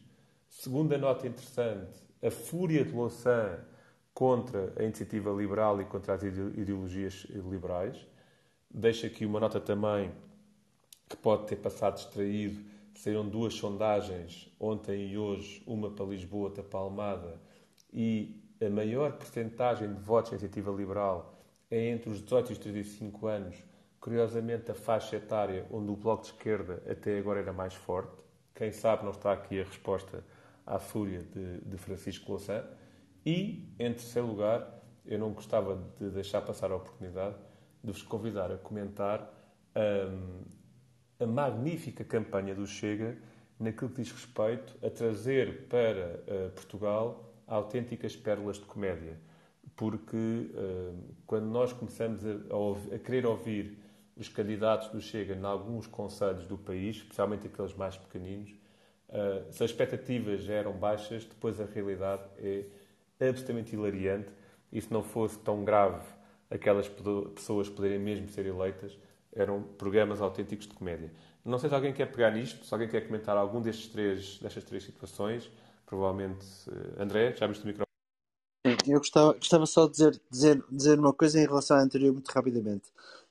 Segunda 0.49 0.97
nota 0.97 1.27
interessante, 1.27 1.99
a 2.23 2.31
fúria 2.31 2.85
de 2.85 2.93
Louçã 2.93 3.59
contra 4.15 4.73
a 4.79 4.83
iniciativa 4.83 5.31
liberal 5.31 5.81
e 5.81 5.85
contra 5.85 6.15
as 6.15 6.23
ideologias 6.23 7.27
liberais. 7.31 8.07
Deixa 8.71 9.09
aqui 9.09 9.27
uma 9.27 9.41
nota 9.41 9.61
também 9.61 10.13
que 11.09 11.17
pode 11.17 11.47
ter 11.47 11.57
passado 11.57 11.97
distraído. 11.97 12.76
Saíram 12.97 13.29
duas 13.29 13.53
sondagens, 13.55 14.51
ontem 14.59 15.13
e 15.13 15.19
hoje, 15.19 15.63
uma 15.67 15.91
para 15.91 16.07
Lisboa, 16.07 16.45
outra 16.45 16.63
para 16.63 16.81
Almada, 16.81 17.39
e 17.93 18.43
a 18.59 18.71
maior 18.71 19.13
percentagem 19.13 19.93
de 19.93 20.01
votos 20.01 20.31
da 20.31 20.37
iniciativa 20.37 20.71
liberal 20.71 21.39
é 21.71 21.91
entre 21.91 22.09
os 22.09 22.23
18 22.23 22.49
e 22.49 22.53
os 22.53 22.59
35 22.59 23.27
anos, 23.27 23.57
curiosamente 24.01 24.71
a 24.71 24.75
faixa 24.75 25.17
etária 25.17 25.67
onde 25.71 25.91
o 25.91 25.97
Bloco 25.97 26.23
de 26.23 26.29
Esquerda 26.29 26.83
até 26.91 27.19
agora 27.19 27.41
era 27.41 27.53
mais 27.53 27.75
forte. 27.75 28.17
Quem 28.55 28.73
sabe 28.73 29.05
não 29.05 29.11
está 29.11 29.33
aqui 29.33 29.61
a 29.61 29.65
resposta 29.65 30.25
à 30.65 30.79
fúria 30.79 31.23
de, 31.23 31.61
de 31.61 31.77
Francisco 31.77 32.31
Louçã. 32.31 32.65
E, 33.27 33.75
em 33.79 33.93
terceiro 33.93 34.27
lugar, 34.27 34.83
eu 35.05 35.19
não 35.19 35.33
gostava 35.33 35.79
de 35.99 36.09
deixar 36.11 36.41
passar 36.41 36.73
a 36.73 36.77
oportunidade 36.77 37.37
de 37.85 37.93
vos 37.93 38.03
convidar 38.03 38.51
a 38.51 38.57
comentar 38.57 39.31
um, 39.77 40.45
a 41.19 41.27
magnífica 41.27 42.05
campanha 42.05 42.55
do 42.55 42.67
Chega 42.67 43.17
naquilo 43.59 43.91
que 43.91 44.03
diz 44.03 44.13
respeito 44.13 44.77
a 44.85 44.91
trazer 44.91 45.67
para 45.69 46.21
uh, 46.27 46.51
Portugal 46.51 47.33
autênticas 47.47 48.15
pérolas 48.15 48.57
de 48.57 48.65
comédia. 48.65 49.19
Porque 49.75 50.17
uh, 50.17 50.99
quando 51.27 51.47
nós 51.47 51.73
começamos 51.73 52.25
a, 52.25 52.31
a, 52.31 52.97
a, 52.97 52.99
querer 52.99 53.27
ouvir 53.27 53.79
os 54.17 54.29
candidatos 54.29 54.89
do 54.89 55.01
Chega 55.01 55.35
em 55.35 55.45
alguns 55.45 55.87
conselhos 55.87 56.47
do 56.47 56.57
país, 56.57 56.97
especialmente 56.97 57.47
aqueles 57.47 57.75
mais 57.75 57.97
pequeninos, 57.97 58.55
Uh, 59.09 59.53
se 59.53 59.63
as 59.63 59.71
expectativas 59.71 60.49
eram 60.49 60.73
baixas, 60.73 61.25
depois 61.25 61.61
a 61.61 61.65
realidade 61.65 62.25
é 62.39 62.67
absolutamente 63.21 63.75
hilariante. 63.75 64.33
E 64.73 64.81
se 64.81 64.93
não 64.93 65.03
fosse 65.03 65.39
tão 65.39 65.65
grave 65.65 66.05
aquelas 66.51 66.89
pessoas 67.35 67.69
poderem 67.69 67.99
mesmo 67.99 68.29
ser 68.29 68.47
eleitas, 68.47 68.99
eram 69.37 69.63
programas 69.63 70.21
autênticos 70.21 70.67
de 70.67 70.75
comédia. 70.75 71.13
Não 71.45 71.59
sei 71.59 71.69
se 71.69 71.75
alguém 71.75 71.93
quer 71.93 72.07
pegar 72.07 72.33
nisto, 72.33 72.65
se 72.65 72.75
alguém 72.75 72.89
quer 72.89 73.03
comentar 73.03 73.37
algum 73.37 73.61
destes 73.61 73.87
três, 73.89 74.39
destas 74.39 74.65
três 74.65 74.83
situações. 74.83 75.49
Provavelmente, 75.85 76.45
uh, 76.69 77.01
André, 77.01 77.33
já 77.37 77.47
viste 77.47 77.63
o 77.63 77.67
microfone? 77.67 77.87
Eu 78.89 78.99
gostava, 78.99 79.35
gostava 79.35 79.67
só 79.67 79.87
de 79.87 79.93
dizer, 79.93 80.21
dizer, 80.29 80.65
dizer 80.71 80.99
uma 80.99 81.13
coisa 81.13 81.41
em 81.41 81.47
relação 81.47 81.77
à 81.77 81.81
anterior, 81.81 82.13
muito 82.13 82.29
rapidamente. 82.29 82.91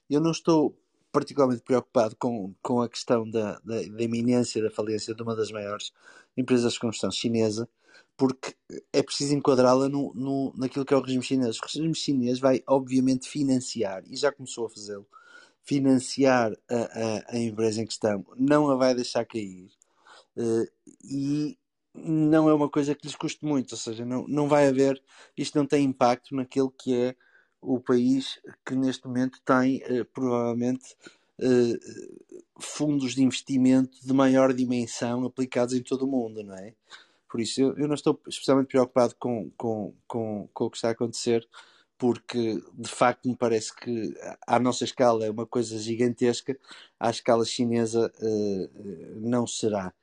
Eu 0.10 0.22
não 0.22 0.32
estou 0.32 0.74
particularmente 1.12 1.62
preocupado 1.62 2.16
com, 2.18 2.54
com 2.62 2.82
a 2.82 2.90
questão 2.90 3.30
da, 3.30 3.60
da, 3.60 3.82
da 3.82 4.04
iminência 4.04 4.62
da 4.62 4.70
falência 4.70 5.16
de 5.16 5.24
uma 5.24 5.36
das 5.36 5.52
maiores 5.52 5.92
empresas 6.38 6.74
de 6.74 6.80
construção 6.80 7.12
chinesa, 7.12 7.68
porque 8.18 8.54
é 8.92 9.02
preciso 9.02 9.34
enquadrá-la 9.34 9.90
no, 9.90 10.14
no, 10.14 10.54
naquilo 10.58 10.86
que 10.86 10.94
é 10.94 10.98
o 10.98 11.02
regime 11.02 11.24
chinês. 11.24 11.58
O 11.58 11.66
regime 11.66 11.96
chinês 11.96 12.40
vai, 12.40 12.64
obviamente, 12.68 13.28
financiar, 13.28 14.04
e 14.10 14.16
já 14.16 14.32
começou 14.32 14.66
a 14.66 14.70
fazê-lo, 14.70 15.08
financiar 15.66 16.54
a, 16.70 16.76
a, 16.76 17.36
a, 17.36 17.40
empresa 17.40 17.82
em 17.82 17.86
questão, 17.86 18.26
não 18.38 18.70
a 18.70 18.76
vai 18.76 18.94
deixar 18.94 19.26
cair. 19.26 19.70
Uh, 20.38 20.68
e 21.04 21.58
não 21.94 22.50
é 22.50 22.54
uma 22.54 22.70
coisa 22.70 22.94
que 22.94 23.08
lhes 23.08 23.16
custe 23.16 23.44
muito, 23.44 23.72
ou 23.72 23.78
seja, 23.78 24.06
não, 24.06 24.28
não 24.28 24.48
vai 24.48 24.68
haver, 24.68 25.02
isto 25.36 25.58
não 25.58 25.66
tem 25.66 25.84
impacto 25.84 26.36
naquele 26.36 26.70
que 26.78 26.96
é 26.96 27.16
o 27.62 27.80
país 27.80 28.40
que 28.66 28.76
neste 28.76 29.08
momento 29.08 29.40
tem 29.44 29.78
uh, 29.78 30.06
provavelmente 30.14 30.96
uh, 31.40 32.62
fundos 32.62 33.16
de 33.16 33.24
investimento 33.24 33.98
de 34.06 34.14
maior 34.14 34.54
dimensão 34.54 35.26
aplicados 35.26 35.74
em 35.74 35.82
todo 35.82 36.06
o 36.06 36.08
mundo, 36.08 36.44
não 36.44 36.56
é? 36.56 36.74
Por 37.30 37.42
isso, 37.42 37.60
eu, 37.60 37.76
eu 37.78 37.88
não 37.88 37.96
estou 37.96 38.22
especialmente 38.28 38.68
preocupado 38.68 39.16
com, 39.18 39.50
com, 39.58 39.94
com, 40.08 40.48
com 40.54 40.66
o 40.66 40.70
que 40.70 40.78
está 40.78 40.90
a 40.90 40.92
acontecer, 40.92 41.46
porque 41.98 42.62
de 42.74 42.90
facto 42.90 43.28
me 43.28 43.36
parece 43.36 43.76
que 43.76 44.14
à 44.46 44.60
nossa 44.60 44.84
escala 44.84 45.26
é 45.26 45.32
uma 45.32 45.46
coisa 45.46 45.78
gigantesca, 45.78 46.58
à 47.00 47.10
escala 47.10 47.46
chinesa 47.46 48.12
uh, 48.20 49.20
não 49.20 49.48
será. 49.48 49.94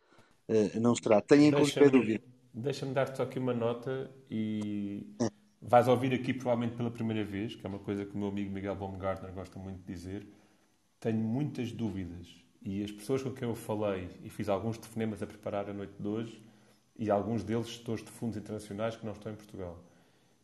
Uh, 0.48 0.80
não 0.80 0.94
será. 0.94 1.20
Tenho 1.20 1.44
inclusive 1.44 1.90
dúvida. 1.90 2.24
Deixa-me 2.54 2.92
dar-te 2.92 3.16
só 3.16 3.22
aqui 3.22 3.38
uma 3.38 3.54
nota 3.54 4.10
e 4.30 5.06
é. 5.20 5.28
vais 5.60 5.88
ouvir 5.88 6.12
aqui 6.12 6.34
provavelmente 6.34 6.76
pela 6.76 6.90
primeira 6.90 7.24
vez, 7.24 7.54
que 7.54 7.64
é 7.64 7.68
uma 7.68 7.78
coisa 7.78 8.04
que 8.04 8.14
o 8.14 8.18
meu 8.18 8.28
amigo 8.28 8.50
Miguel 8.50 8.76
Baumgartner 8.76 9.32
gosta 9.32 9.58
muito 9.58 9.78
de 9.78 9.92
dizer. 9.92 10.26
Tenho 11.00 11.18
muitas 11.18 11.72
dúvidas 11.72 12.28
e 12.62 12.82
as 12.82 12.92
pessoas 12.92 13.22
com 13.22 13.32
quem 13.32 13.48
eu 13.48 13.54
falei 13.54 14.08
e 14.22 14.28
fiz 14.28 14.48
alguns 14.48 14.78
telefonemas 14.78 15.22
a 15.22 15.26
preparar 15.26 15.68
a 15.68 15.72
noite 15.72 15.94
de 15.98 16.06
hoje 16.06 16.42
e 16.98 17.10
alguns 17.10 17.42
deles 17.42 17.66
gestores 17.66 18.04
de 18.04 18.10
fundos 18.10 18.36
internacionais 18.36 18.96
que 18.96 19.04
não 19.04 19.12
estão 19.12 19.32
em 19.32 19.36
Portugal 19.36 19.82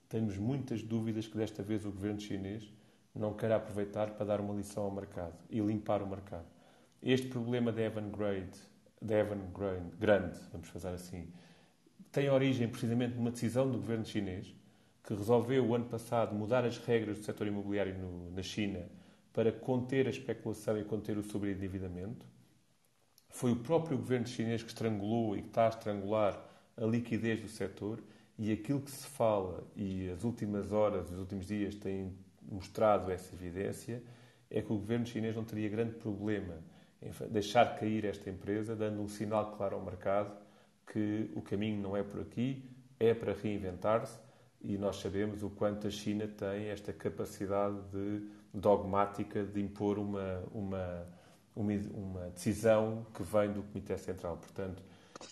temos 0.09 0.37
muitas 0.39 0.83
dúvidas 0.83 1.27
que 1.27 1.37
desta 1.37 1.63
vez 1.63 1.85
o 1.85 1.93
governo 1.93 2.21
chinês 2.21 2.73
não 3.15 3.35
quer 3.35 3.53
aproveitar 3.53 4.11
para 4.11 4.25
dar 4.25 4.41
uma 4.41 4.55
lição 4.55 4.85
ao 4.85 4.91
mercado 4.91 5.37
e 5.51 5.61
limpar 5.61 6.03
o 6.03 6.07
mercado. 6.07 6.47
Este 7.03 7.29
problema 7.29 7.71
da 7.73 7.83
Evergrande, 7.83 8.59
Evergrande, 9.03 10.39
vamos 10.53 10.69
fazer 10.69 10.89
assim, 10.89 11.29
tem 12.11 12.31
origem 12.31 12.69
precisamente 12.69 13.17
numa 13.17 13.31
decisão 13.31 13.71
do 13.71 13.79
governo 13.79 14.05
chinês 14.05 14.55
que 15.05 15.15
resolveu 15.15 15.67
o 15.67 15.75
ano 15.75 15.87
passado 15.87 16.35
mudar 16.35 16.65
as 16.65 16.79
regras 16.79 17.19
do 17.19 17.25
setor 17.25 17.47
imobiliário 17.47 17.97
no, 17.99 18.31
na 18.31 18.43
China 18.43 18.87
para 19.33 19.53
conter 19.53 20.07
a 20.07 20.11
especulação 20.11 20.79
e 20.79 20.85
conter 20.85 21.17
o 21.17 21.23
sobreendividamento. 21.23 22.27
Foi 23.29 23.53
o 23.53 23.57
próprio 23.57 23.97
governo 23.97 24.27
chinês 24.27 24.63
que 24.63 24.69
estrangulou 24.69 25.37
e 25.37 25.43
que 25.43 25.49
está 25.49 25.67
a 25.67 25.69
estrangular 25.69 26.43
a 26.77 26.85
liquidez 26.85 27.41
do 27.41 27.49
setor 27.49 28.03
e 28.39 28.53
aquilo 28.53 28.81
que 28.81 28.91
se 28.91 29.07
fala, 29.07 29.65
e 29.75 30.09
as 30.11 30.23
últimas 30.23 30.73
horas, 30.73 31.11
os 31.11 31.19
últimos 31.19 31.47
dias 31.47 31.75
têm 31.75 32.17
mostrado 32.51 33.11
essa 33.11 33.35
evidência, 33.35 34.01
é 34.49 34.63
que 34.63 34.73
o 34.73 34.77
governo 34.77 35.05
chinês 35.05 35.35
não 35.35 35.45
teria 35.45 35.69
grande 35.69 35.95
problema 35.97 36.55
em 37.03 37.11
deixar 37.31 37.77
cair 37.77 38.05
esta 38.05 38.31
empresa, 38.31 38.77
dando 38.77 39.03
um 39.03 39.09
sinal 39.09 39.57
claro 39.57 39.77
ao 39.77 39.85
mercado 39.85 40.33
que 40.87 41.31
o 41.35 41.43
caminho 41.43 41.83
não 41.83 41.97
é 41.97 42.03
por 42.03 42.21
aqui, 42.21 42.65
é 42.99 43.13
para 43.13 43.33
reinventar-se, 43.33 44.19
e 44.61 44.79
nós 44.79 44.97
sabemos 44.97 45.43
o 45.43 45.51
quanto 45.51 45.87
a 45.87 45.91
China 45.91 46.27
tem 46.27 46.69
esta 46.69 46.93
capacidade 46.93 47.77
de, 47.93 48.23
dogmática 48.55 49.45
de 49.45 49.61
impor 49.61 49.99
uma, 49.99 50.43
uma, 50.53 51.07
uma, 51.55 51.73
uma 51.93 52.31
decisão 52.31 53.07
que 53.15 53.23
vem 53.23 53.53
do 53.53 53.63
Comitê 53.63 53.99
Central. 53.99 54.37
Portanto, 54.37 54.83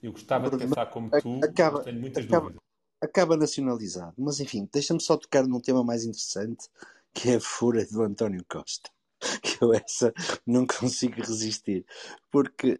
eu 0.02 0.12
gostava 0.12 0.50
de 0.50 0.58
pensar 0.58 0.86
como 0.86 1.10
tu, 1.20 1.40
acaba, 1.42 1.82
tenho 1.82 2.00
muitas 2.00 2.24
acaba, 2.24 2.42
dúvidas 2.42 2.65
acaba 3.00 3.36
nacionalizado. 3.36 4.14
Mas 4.18 4.40
enfim, 4.40 4.68
deixa-me 4.72 5.00
só 5.00 5.16
tocar 5.16 5.46
num 5.46 5.60
tema 5.60 5.84
mais 5.84 6.04
interessante, 6.04 6.68
que 7.12 7.30
é 7.30 7.36
a 7.36 7.40
fúria 7.40 7.86
do 7.86 8.02
António 8.02 8.44
Costa. 8.48 8.90
Que 9.42 9.64
eu 9.64 9.72
essa 9.72 10.12
não 10.46 10.66
consigo 10.66 11.16
resistir. 11.16 11.86
Porque, 12.30 12.78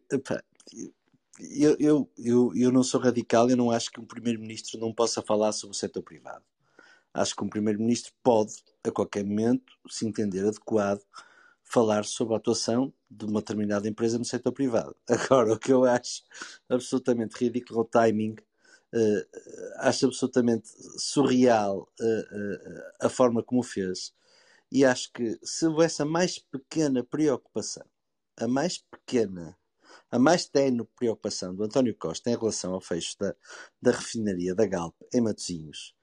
eu, 1.40 1.76
eu, 1.78 2.10
eu, 2.18 2.52
eu 2.55 2.72
não 2.72 2.82
sou 2.82 3.01
radical, 3.01 3.48
eu 3.48 3.56
não 3.56 3.70
acho 3.70 3.90
que 3.90 4.01
um 4.01 4.05
primeiro-ministro 4.05 4.78
não 4.78 4.93
possa 4.93 5.22
falar 5.22 5.52
sobre 5.52 5.74
o 5.74 5.78
setor 5.78 6.02
privado. 6.02 6.44
Acho 7.12 7.34
que 7.34 7.44
um 7.44 7.48
primeiro-ministro 7.48 8.12
pode, 8.22 8.55
a 8.84 8.90
qualquer 8.90 9.24
momento, 9.24 9.72
se 9.88 10.06
entender 10.06 10.47
adequado, 10.47 11.01
falar 11.62 12.05
sobre 12.05 12.34
a 12.34 12.36
atuação 12.36 12.93
de 13.10 13.24
uma 13.24 13.40
determinada 13.40 13.88
empresa 13.88 14.18
no 14.18 14.24
setor 14.24 14.52
privado. 14.52 14.94
Agora, 15.09 15.55
o 15.55 15.59
que 15.59 15.72
eu 15.72 15.84
acho 15.84 16.22
absolutamente 16.68 17.36
ridículo 17.36 17.80
é 17.80 17.82
o 17.82 17.84
timing 17.84 18.36
acho 19.78 20.06
absolutamente 20.06 20.68
surreal 20.98 21.88
uh, 22.00 22.82
a 23.00 23.08
forma 23.08 23.42
como 23.42 23.60
o 23.60 23.64
fez. 23.64 24.12
E 24.70 24.84
acho 24.84 25.12
que 25.12 25.38
se 25.42 25.66
houvesse 25.66 26.02
a 26.02 26.04
mais 26.04 26.38
pequena 26.38 27.04
preocupação, 27.04 27.84
a 28.36 28.48
mais 28.48 28.78
pequena, 28.78 29.56
a 30.10 30.18
mais 30.18 30.46
tenue 30.46 30.86
preocupação 30.96 31.54
do 31.54 31.64
António 31.64 31.96
Costa 31.96 32.30
em 32.30 32.36
relação 32.36 32.74
ao 32.74 32.80
fecho 32.80 33.16
da, 33.18 33.34
da 33.80 33.90
refinaria 33.92 34.54
da 34.54 34.66
Galp 34.66 34.94
em 35.12 35.20
Matosinhos, 35.20 35.94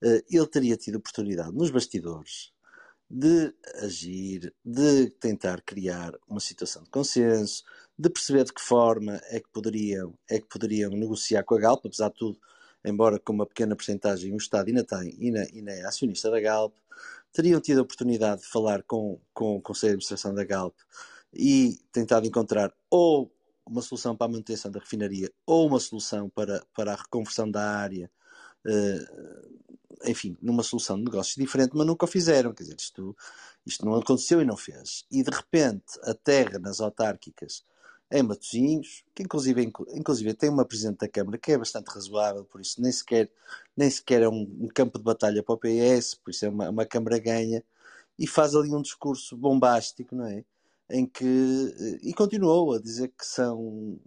ele 0.00 0.46
teria 0.48 0.76
tido 0.76 0.96
oportunidade 0.96 1.52
nos 1.52 1.70
bastidores 1.70 2.52
de 3.12 3.54
agir, 3.82 4.54
de 4.64 5.10
tentar 5.20 5.60
criar 5.60 6.14
uma 6.26 6.40
situação 6.40 6.82
de 6.82 6.88
consenso, 6.88 7.62
de 7.98 8.10
perceber 8.10 8.44
de 8.44 8.52
que 8.52 8.60
forma 8.60 9.20
é 9.30 9.40
que 9.40 9.48
poderiam, 9.50 10.14
é 10.28 10.40
que 10.40 10.48
poderiam 10.48 10.90
negociar 10.90 11.44
com 11.44 11.54
a 11.54 11.60
Galp, 11.60 11.86
apesar 11.86 12.08
de 12.08 12.16
tudo, 12.16 12.38
embora 12.84 13.18
com 13.18 13.32
uma 13.32 13.46
pequena 13.46 13.76
porcentagem 13.76 14.32
o 14.32 14.36
Estado 14.36 14.68
ainda 14.68 14.84
tem, 14.84 15.16
ainda, 15.20 15.48
ainda 15.52 15.72
é 15.72 15.84
acionista 15.84 16.30
da 16.30 16.40
Galp, 16.40 16.74
teriam 17.32 17.60
tido 17.60 17.78
a 17.78 17.82
oportunidade 17.82 18.42
de 18.42 18.48
falar 18.48 18.82
com, 18.82 19.20
com 19.32 19.56
o 19.56 19.62
Conselho 19.62 19.92
de 19.92 19.94
Administração 19.94 20.34
da 20.34 20.44
Galp 20.44 20.74
e 21.32 21.78
tentado 21.92 22.26
encontrar 22.26 22.72
ou 22.90 23.32
uma 23.64 23.80
solução 23.80 24.16
para 24.16 24.26
a 24.26 24.30
manutenção 24.30 24.70
da 24.70 24.80
refinaria 24.80 25.30
ou 25.46 25.66
uma 25.66 25.80
solução 25.80 26.28
para, 26.28 26.64
para 26.74 26.92
a 26.92 26.96
reconversão 26.96 27.50
da 27.50 27.62
área, 27.62 28.10
uh, 28.66 29.62
enfim, 30.04 30.36
numa 30.42 30.62
solução 30.62 30.96
de 30.98 31.04
negócios 31.04 31.36
diferente, 31.36 31.72
mas 31.74 31.86
nunca 31.86 32.04
o 32.04 32.08
fizeram. 32.08 32.52
Quer 32.52 32.64
dizer, 32.64 32.76
isto, 32.78 33.16
isto 33.64 33.84
não 33.84 33.94
aconteceu 33.94 34.40
e 34.42 34.44
não 34.44 34.56
fez. 34.56 35.04
E 35.10 35.22
de 35.22 35.30
repente, 35.30 35.98
a 36.02 36.12
terra 36.12 36.58
nas 36.58 36.80
autárquicas 36.80 37.64
em 38.12 38.22
Matosinhos, 38.22 39.04
que 39.14 39.22
inclusive, 39.22 39.62
inclusive 39.94 40.34
tem 40.34 40.50
uma 40.50 40.64
Presidente 40.66 40.98
da 40.98 41.08
Câmara 41.08 41.38
que 41.38 41.52
é 41.52 41.58
bastante 41.58 41.88
razoável, 41.88 42.44
por 42.44 42.60
isso 42.60 42.80
nem 42.80 42.92
sequer, 42.92 43.30
nem 43.76 43.90
sequer 43.90 44.22
é 44.22 44.28
um, 44.28 44.42
um 44.60 44.68
campo 44.68 44.98
de 44.98 45.04
batalha 45.04 45.42
para 45.42 45.54
o 45.54 45.58
PS, 45.58 46.14
por 46.16 46.30
isso 46.30 46.44
é 46.44 46.48
uma, 46.50 46.68
uma 46.68 46.86
Câmara 46.86 47.18
ganha, 47.18 47.64
e 48.18 48.26
faz 48.26 48.54
ali 48.54 48.70
um 48.74 48.82
discurso 48.82 49.36
bombástico, 49.36 50.14
não 50.14 50.26
é? 50.26 50.44
Em 50.90 51.06
que, 51.06 51.24
eh, 51.24 52.00
e 52.02 52.12
continuou 52.12 52.74
a 52.74 52.78
dizer 52.78 53.08
que 53.08 53.26
são, 53.26 53.98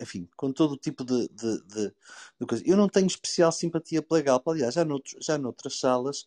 enfim, 0.00 0.28
com 0.36 0.52
todo 0.52 0.72
o 0.72 0.76
tipo 0.76 1.04
de, 1.04 1.28
de, 1.28 1.62
de, 1.64 1.92
de 2.40 2.46
coisa. 2.46 2.62
Eu 2.66 2.76
não 2.76 2.88
tenho 2.88 3.08
especial 3.08 3.50
simpatia 3.50 4.00
pela 4.00 4.22
Galp, 4.22 4.46
aliás, 4.48 4.74
já, 4.74 4.84
noutros, 4.84 5.16
já 5.20 5.36
noutras 5.36 5.80
salas 5.80 6.26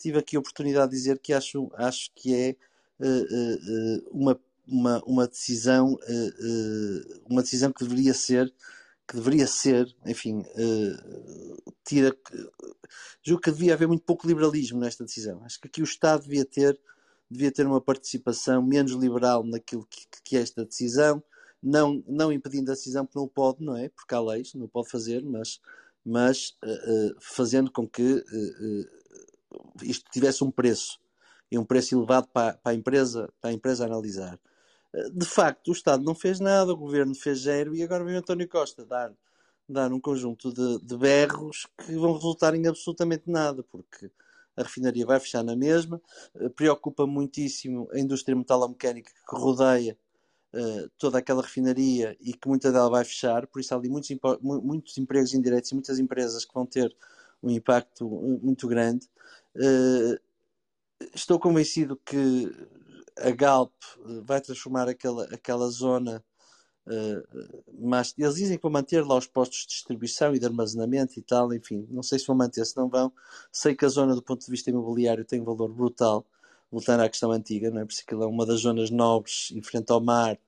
tive 0.00 0.18
aqui 0.18 0.34
a 0.34 0.40
oportunidade 0.40 0.90
de 0.90 0.96
dizer 0.96 1.18
que 1.18 1.32
acho, 1.32 1.70
acho 1.74 2.10
que 2.14 2.34
é 2.34 2.56
uh, 2.98 3.06
uh, 3.06 4.08
uma 4.10 4.40
uma, 4.70 5.02
uma 5.04 5.26
decisão 5.26 5.94
uh, 5.94 7.22
uma 7.28 7.42
decisão 7.42 7.72
que 7.72 7.84
deveria 7.84 8.14
ser 8.14 8.52
que 9.10 9.16
deveria 9.16 9.44
ser, 9.44 9.92
enfim, 10.06 10.38
uh, 10.38 11.72
tira, 11.84 12.16
julgo 13.20 13.42
que 13.42 13.50
devia 13.50 13.74
haver 13.74 13.88
muito 13.88 14.04
pouco 14.04 14.24
liberalismo 14.24 14.78
nesta 14.78 15.04
decisão. 15.04 15.42
Acho 15.44 15.60
que 15.60 15.66
aqui 15.66 15.82
o 15.82 15.84
Estado 15.84 16.22
devia 16.22 16.44
ter, 16.44 16.80
devia 17.28 17.50
ter 17.50 17.66
uma 17.66 17.80
participação 17.80 18.62
menos 18.62 18.92
liberal 18.92 19.42
naquilo 19.42 19.84
que, 19.90 20.06
que 20.22 20.36
é 20.36 20.40
esta 20.40 20.64
decisão, 20.64 21.20
não, 21.60 22.04
não 22.06 22.32
impedindo 22.32 22.70
a 22.70 22.74
decisão 22.74 23.04
porque 23.04 23.18
não 23.18 23.26
pode, 23.26 23.64
não 23.64 23.76
é? 23.76 23.88
Porque 23.88 24.14
há 24.14 24.20
leis, 24.20 24.54
não 24.54 24.68
pode 24.68 24.88
fazer, 24.88 25.24
mas, 25.24 25.60
mas 26.04 26.56
uh, 26.64 27.16
fazendo 27.18 27.72
com 27.72 27.88
que 27.88 28.24
isto 29.82 30.08
tivesse 30.12 30.44
um 30.44 30.52
preço 30.52 31.00
e 31.50 31.58
um 31.58 31.64
preço 31.64 31.96
elevado 31.96 32.28
para, 32.28 32.52
para, 32.58 32.70
a 32.70 32.74
empresa, 32.76 33.28
para 33.40 33.50
a 33.50 33.52
empresa 33.52 33.84
analisar 33.84 34.38
de 35.12 35.26
facto, 35.26 35.68
o 35.68 35.72
Estado 35.72 36.02
não 36.02 36.14
fez 36.14 36.40
nada, 36.40 36.72
o 36.72 36.76
Governo 36.76 37.14
fez 37.14 37.40
zero 37.40 37.74
e 37.74 37.82
agora 37.82 38.04
vem 38.04 38.16
António 38.16 38.48
Costa 38.48 38.84
dar, 38.84 39.12
dar 39.68 39.92
um 39.92 40.00
conjunto 40.00 40.52
de, 40.52 40.84
de 40.84 40.96
berros 40.96 41.66
que 41.78 41.92
vão 41.92 42.14
resultar 42.14 42.54
em 42.54 42.66
absolutamente 42.66 43.30
nada, 43.30 43.62
porque 43.62 44.10
a 44.56 44.62
refinaria 44.62 45.06
vai 45.06 45.20
fechar 45.20 45.44
na 45.44 45.54
mesma, 45.54 46.00
eh, 46.34 46.48
preocupa 46.48 47.06
muitíssimo 47.06 47.88
a 47.92 47.98
indústria 47.98 48.36
metalomecânica 48.36 49.10
que 49.10 49.36
rodeia 49.36 49.96
uh, 50.52 50.90
toda 50.98 51.18
aquela 51.18 51.42
refinaria 51.42 52.16
e 52.20 52.32
que 52.32 52.48
muita 52.48 52.72
dela 52.72 52.90
vai 52.90 53.04
fechar, 53.04 53.46
por 53.46 53.60
isso 53.60 53.72
há 53.72 53.78
ali 53.78 53.88
muitos, 53.88 54.10
muitos 54.42 54.98
empregos 54.98 55.34
indiretos 55.34 55.70
e 55.70 55.74
muitas 55.74 55.98
empresas 55.98 56.44
que 56.44 56.52
vão 56.52 56.66
ter 56.66 56.94
um 57.42 57.50
impacto 57.50 58.08
muito 58.42 58.66
grande. 58.66 59.08
Uh, 59.56 60.20
estou 61.14 61.38
convencido 61.38 61.96
que 62.04 62.52
a 63.22 63.30
Galp 63.30 63.72
eh, 63.98 64.20
vai 64.24 64.40
transformar 64.40 64.88
aquela, 64.88 65.24
aquela 65.24 65.68
zona. 65.68 66.24
Uh, 66.86 67.62
eles 68.18 68.34
dizem 68.34 68.56
que 68.56 68.62
vão 68.62 68.72
manter 68.72 69.04
lá 69.04 69.16
os 69.16 69.26
postos 69.26 69.60
de 69.60 69.68
distribuição 69.68 70.34
e 70.34 70.38
de 70.38 70.46
armazenamento 70.46 71.18
e 71.18 71.22
tal, 71.22 71.52
enfim, 71.52 71.86
não 71.90 72.02
sei 72.02 72.18
se 72.18 72.26
vão 72.26 72.36
manter, 72.36 72.64
se 72.64 72.76
não 72.76 72.88
vão. 72.88 73.12
Sei 73.52 73.74
que 73.76 73.84
a 73.84 73.88
zona, 73.88 74.14
do 74.14 74.22
ponto 74.22 74.44
de 74.44 74.50
vista 74.50 74.70
imobiliário, 74.70 75.24
tem 75.24 75.40
um 75.40 75.44
valor 75.44 75.72
brutal, 75.72 76.26
voltando 76.70 77.02
à 77.02 77.08
questão 77.08 77.30
antiga, 77.32 77.70
não 77.70 77.80
é? 77.80 77.84
Por 77.84 77.92
isso 77.92 78.02
aquilo 78.04 78.24
é 78.24 78.26
uma 78.26 78.46
das 78.46 78.60
zonas 78.60 78.90
nobres 78.90 79.50
em 79.52 79.62
frente 79.62 79.92
ao 79.92 80.00
mar, 80.00 80.38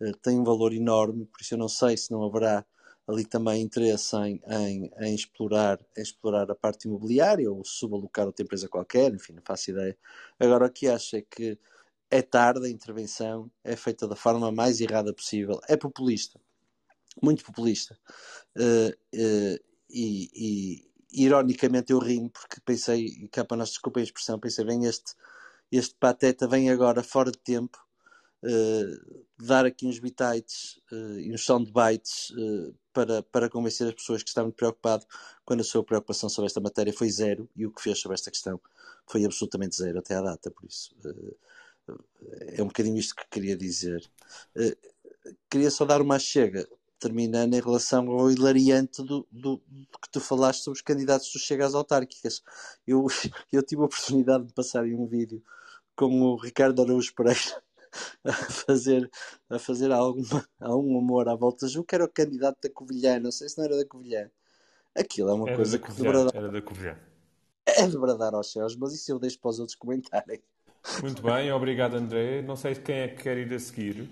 uh, 0.00 0.16
tem 0.22 0.38
um 0.40 0.44
valor 0.44 0.72
enorme, 0.72 1.26
por 1.26 1.40
isso 1.40 1.54
eu 1.54 1.58
não 1.58 1.68
sei 1.68 1.96
se 1.96 2.10
não 2.10 2.24
haverá 2.24 2.64
ali 3.06 3.24
também 3.24 3.62
interesse 3.62 4.16
em, 4.16 4.40
em, 4.48 4.90
em, 4.98 5.14
explorar, 5.14 5.78
em 5.96 6.02
explorar 6.02 6.50
a 6.50 6.54
parte 6.54 6.88
imobiliária 6.88 7.50
ou 7.50 7.64
subalocar 7.64 8.26
outra 8.26 8.42
empresa 8.42 8.68
qualquer, 8.68 9.12
enfim, 9.14 9.34
não 9.34 9.42
faço 9.44 9.70
ideia. 9.70 9.96
Agora, 10.40 10.66
o 10.66 10.70
que 10.70 10.88
acho 10.88 11.16
é 11.16 11.22
que 11.22 11.58
é 12.10 12.22
tarde 12.22 12.66
a 12.66 12.70
intervenção, 12.70 13.50
é 13.62 13.76
feita 13.76 14.06
da 14.06 14.16
forma 14.16 14.50
mais 14.52 14.80
errada 14.80 15.12
possível, 15.12 15.60
é 15.68 15.76
populista, 15.76 16.40
muito 17.22 17.44
populista. 17.44 17.98
Uh, 18.56 18.90
uh, 19.14 19.64
e, 19.90 20.30
e, 20.34 21.24
ironicamente 21.24 21.92
eu 21.92 21.98
rimo 21.98 22.30
porque 22.30 22.60
pensei, 22.64 23.28
cá 23.28 23.44
para 23.44 23.56
nós 23.56 23.70
desculpem 23.70 24.00
a 24.00 24.04
expressão, 24.04 24.38
pensei 24.38 24.64
bem, 24.64 24.84
este, 24.84 25.14
este 25.70 25.94
pateta 25.94 26.46
vem 26.48 26.70
agora 26.70 27.02
fora 27.02 27.30
de 27.30 27.38
tempo 27.38 27.78
uh, 28.42 29.24
dar 29.38 29.64
aqui 29.64 29.86
uns 29.86 29.98
bitites 29.98 30.80
e 31.20 31.32
uns 31.32 31.44
soundbites 31.44 32.30
uh, 32.30 32.74
para, 32.92 33.22
para 33.24 33.48
convencer 33.48 33.88
as 33.88 33.94
pessoas 33.94 34.22
que 34.22 34.28
estavam 34.28 34.50
preocupadas 34.50 35.06
quando 35.44 35.60
a 35.60 35.64
sua 35.64 35.84
preocupação 35.84 36.28
sobre 36.28 36.46
esta 36.46 36.60
matéria 36.60 36.92
foi 36.92 37.08
zero 37.10 37.48
e 37.56 37.66
o 37.66 37.72
que 37.72 37.82
fez 37.82 37.98
sobre 37.98 38.14
esta 38.14 38.30
questão 38.30 38.60
foi 39.06 39.24
absolutamente 39.24 39.76
zero 39.76 39.98
até 39.98 40.14
à 40.16 40.22
data, 40.22 40.50
por 40.50 40.64
isso 40.64 40.94
é 42.56 42.62
um 42.62 42.66
bocadinho 42.66 42.98
isto 42.98 43.14
que 43.14 43.28
queria 43.30 43.56
dizer. 43.56 44.02
queria 45.50 45.70
só 45.70 45.84
dar 45.84 46.00
uma 46.00 46.18
chega 46.18 46.66
terminando 47.04 47.52
em 47.52 47.60
relação 47.60 48.08
ao 48.08 48.30
hilariante 48.30 49.02
do, 49.02 49.26
do, 49.30 49.62
do, 49.66 49.98
que 50.00 50.08
tu 50.10 50.20
falaste 50.20 50.62
sobre 50.62 50.78
os 50.78 50.82
candidatos 50.82 51.30
do 51.30 51.38
Chega 51.38 51.66
às 51.66 51.74
autárquicas. 51.74 52.42
Eu, 52.86 53.06
eu 53.52 53.62
tive 53.62 53.82
a 53.82 53.84
oportunidade 53.84 54.46
de 54.46 54.54
passar 54.54 54.86
em 54.86 54.94
um 54.94 55.06
vídeo 55.06 55.42
com 55.94 56.22
o 56.22 56.36
Ricardo 56.36 56.80
Araújo 56.80 57.14
Pereira 57.14 57.62
a 58.24 58.32
fazer, 58.32 59.10
a 59.50 59.58
fazer 59.58 59.92
alguma, 59.92 60.48
algum 60.58 60.98
amor 60.98 61.28
à 61.28 61.34
volta. 61.34 61.68
Julgo 61.68 61.86
que 61.86 61.94
era 61.94 62.06
o 62.06 62.08
candidato 62.08 62.58
da 62.62 62.70
Covilhã, 62.70 63.20
não 63.20 63.30
sei 63.30 63.50
se 63.50 63.58
não 63.58 63.66
era 63.66 63.76
da 63.76 63.84
Covilhã. 63.84 64.30
Aquilo 64.94 65.28
é 65.28 65.34
uma 65.34 65.48
era 65.48 65.56
coisa 65.56 65.78
que 65.78 65.92
de 65.92 66.02
bradar... 66.02 66.34
Era 66.34 66.50
da 66.50 66.62
Covilhã. 66.62 66.98
É 67.66 67.86
de 67.86 67.98
bradar 67.98 68.34
aos 68.34 68.50
céus, 68.50 68.76
mas 68.76 68.94
isso 68.94 69.12
eu 69.12 69.18
deixo 69.18 69.38
para 69.40 69.50
os 69.50 69.58
outros 69.58 69.76
comentarem. 69.76 70.42
Muito 71.02 71.22
bem, 71.22 71.50
obrigado 71.52 71.94
André. 71.94 72.42
Não 72.42 72.56
sei 72.56 72.74
quem 72.74 72.96
é 72.96 73.08
que 73.08 73.22
quer 73.22 73.38
ir 73.38 73.52
a 73.52 73.58
seguir. 73.58 74.08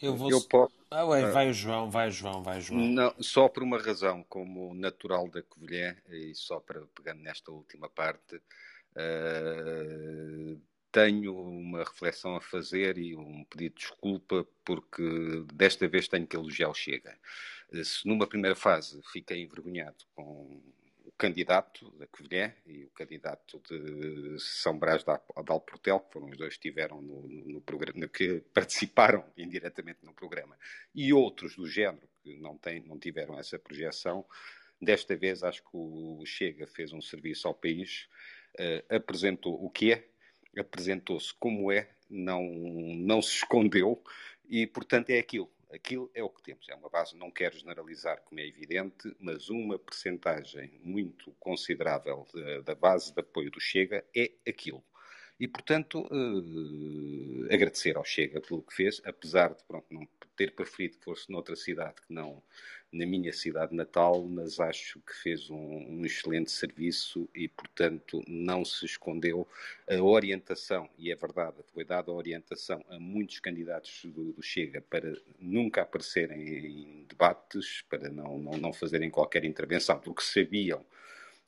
Eu 0.00 0.16
vou. 0.16 0.30
Eu 0.30 0.40
posso. 0.42 0.74
Ah, 0.90 1.06
ué, 1.06 1.30
vai 1.30 1.48
o 1.48 1.54
João, 1.54 1.90
vai 1.90 2.08
o 2.08 2.10
João, 2.10 2.42
vai 2.42 2.58
o 2.58 2.60
João. 2.60 2.80
Não, 2.80 3.14
só 3.18 3.48
por 3.48 3.62
uma 3.62 3.78
razão, 3.78 4.22
como 4.28 4.74
natural 4.74 5.26
da 5.28 5.42
Covilhã, 5.42 5.96
e 6.10 6.34
só 6.34 6.60
para 6.60 6.82
pegando 6.94 7.22
nesta 7.22 7.50
última 7.50 7.88
parte, 7.88 8.36
uh, 8.36 10.60
tenho 10.90 11.34
uma 11.34 11.78
reflexão 11.78 12.36
a 12.36 12.42
fazer 12.42 12.98
e 12.98 13.16
um 13.16 13.42
pedido 13.44 13.74
de 13.74 13.80
desculpa, 13.80 14.46
porque 14.64 15.02
desta 15.54 15.88
vez 15.88 16.06
tenho 16.06 16.26
que 16.26 16.36
elogiar 16.36 16.68
o 16.68 16.74
Chega. 16.74 17.16
Eh, 17.72 17.82
se 17.82 18.06
numa 18.06 18.26
primeira 18.26 18.54
fase 18.54 19.00
fiquei 19.10 19.42
envergonhado 19.42 20.04
com 20.14 20.60
candidato 21.22 21.88
da 21.92 22.06
Covilhã 22.08 22.52
e 22.66 22.84
o 22.84 22.90
candidato 22.90 23.62
de 23.70 24.40
São 24.40 24.76
Brás 24.76 25.04
da 25.04 25.20
Alportel, 25.46 26.00
que 26.00 26.12
foram 26.12 26.28
os 26.28 26.36
dois 26.36 26.56
que 26.56 27.00
no, 27.00 27.28
no, 27.28 27.60
programa, 27.60 28.08
que 28.08 28.40
participaram 28.52 29.24
indiretamente 29.36 30.00
no 30.02 30.12
programa, 30.12 30.58
e 30.92 31.12
outros 31.12 31.54
do 31.54 31.68
género 31.68 32.08
que 32.24 32.40
não, 32.40 32.58
não 32.86 32.98
tiveram 32.98 33.38
essa 33.38 33.56
projeção, 33.56 34.26
desta 34.80 35.14
vez 35.14 35.44
acho 35.44 35.62
que 35.62 35.70
o 35.72 36.24
Chega 36.26 36.66
fez 36.66 36.92
um 36.92 37.00
serviço 37.00 37.46
ao 37.46 37.54
país, 37.54 38.08
uh, 38.58 38.96
apresentou 38.96 39.64
o 39.64 39.70
que 39.70 39.92
é, 39.92 40.08
apresentou-se 40.58 41.32
como 41.34 41.70
é, 41.70 41.88
não, 42.10 42.42
não 42.42 43.22
se 43.22 43.36
escondeu 43.36 44.02
e, 44.48 44.66
portanto, 44.66 45.10
é 45.10 45.20
aquilo. 45.20 45.48
Aquilo 45.72 46.10
é 46.14 46.22
o 46.22 46.28
que 46.28 46.42
temos. 46.42 46.68
É 46.68 46.74
uma 46.74 46.90
base, 46.90 47.16
não 47.16 47.30
quero 47.30 47.56
generalizar, 47.58 48.20
como 48.22 48.40
é 48.40 48.46
evidente, 48.46 49.14
mas 49.18 49.48
uma 49.48 49.78
percentagem 49.78 50.78
muito 50.82 51.32
considerável 51.40 52.26
da, 52.64 52.74
base 52.74 53.12
de 53.12 53.20
apoio 53.20 53.50
do 53.50 53.60
Chega 53.60 54.04
é 54.14 54.32
aquilo. 54.46 54.84
E, 55.40 55.48
portanto, 55.48 56.02
uh, 56.02 57.52
agradecer 57.52 57.96
ao 57.96 58.04
Chega 58.04 58.40
pelo 58.40 58.62
que 58.62 58.74
fez, 58.74 59.00
apesar 59.04 59.54
de 59.54 59.64
pronto, 59.64 59.86
não 59.90 60.06
ter 60.36 60.54
preferido 60.54 60.98
que 60.98 61.04
fosse 61.04 61.30
noutra 61.30 61.56
cidade 61.56 62.00
que 62.06 62.12
não 62.12 62.42
na 62.92 63.06
minha 63.06 63.32
cidade 63.32 63.74
natal, 63.74 64.22
mas 64.28 64.60
acho 64.60 65.00
que 65.00 65.14
fez 65.14 65.48
um, 65.48 65.56
um, 65.56 66.04
excelente 66.04 66.50
serviço 66.50 67.28
e, 67.34 67.48
portanto, 67.48 68.22
não 68.28 68.64
se 68.64 68.84
escondeu 68.84 69.48
a 69.88 70.02
orientação, 70.02 70.88
e 70.98 71.10
é 71.10 71.16
verdade, 71.16 71.56
foi 71.72 71.84
dada 71.84 72.10
a 72.10 72.14
orientação 72.14 72.84
a 72.90 72.98
muitos 72.98 73.40
candidatos 73.40 74.04
do, 74.04 74.32
do 74.32 74.42
Chega 74.42 74.82
para 74.82 75.16
nunca 75.40 75.82
aparecerem 75.82 76.40
em 76.40 77.06
debates, 77.08 77.82
para 77.88 78.10
não, 78.10 78.38
não, 78.38 78.52
não 78.58 78.72
fazerem 78.72 79.10
qualquer 79.10 79.44
intervenção, 79.44 79.98
porque 79.98 80.22
sabiam 80.22 80.84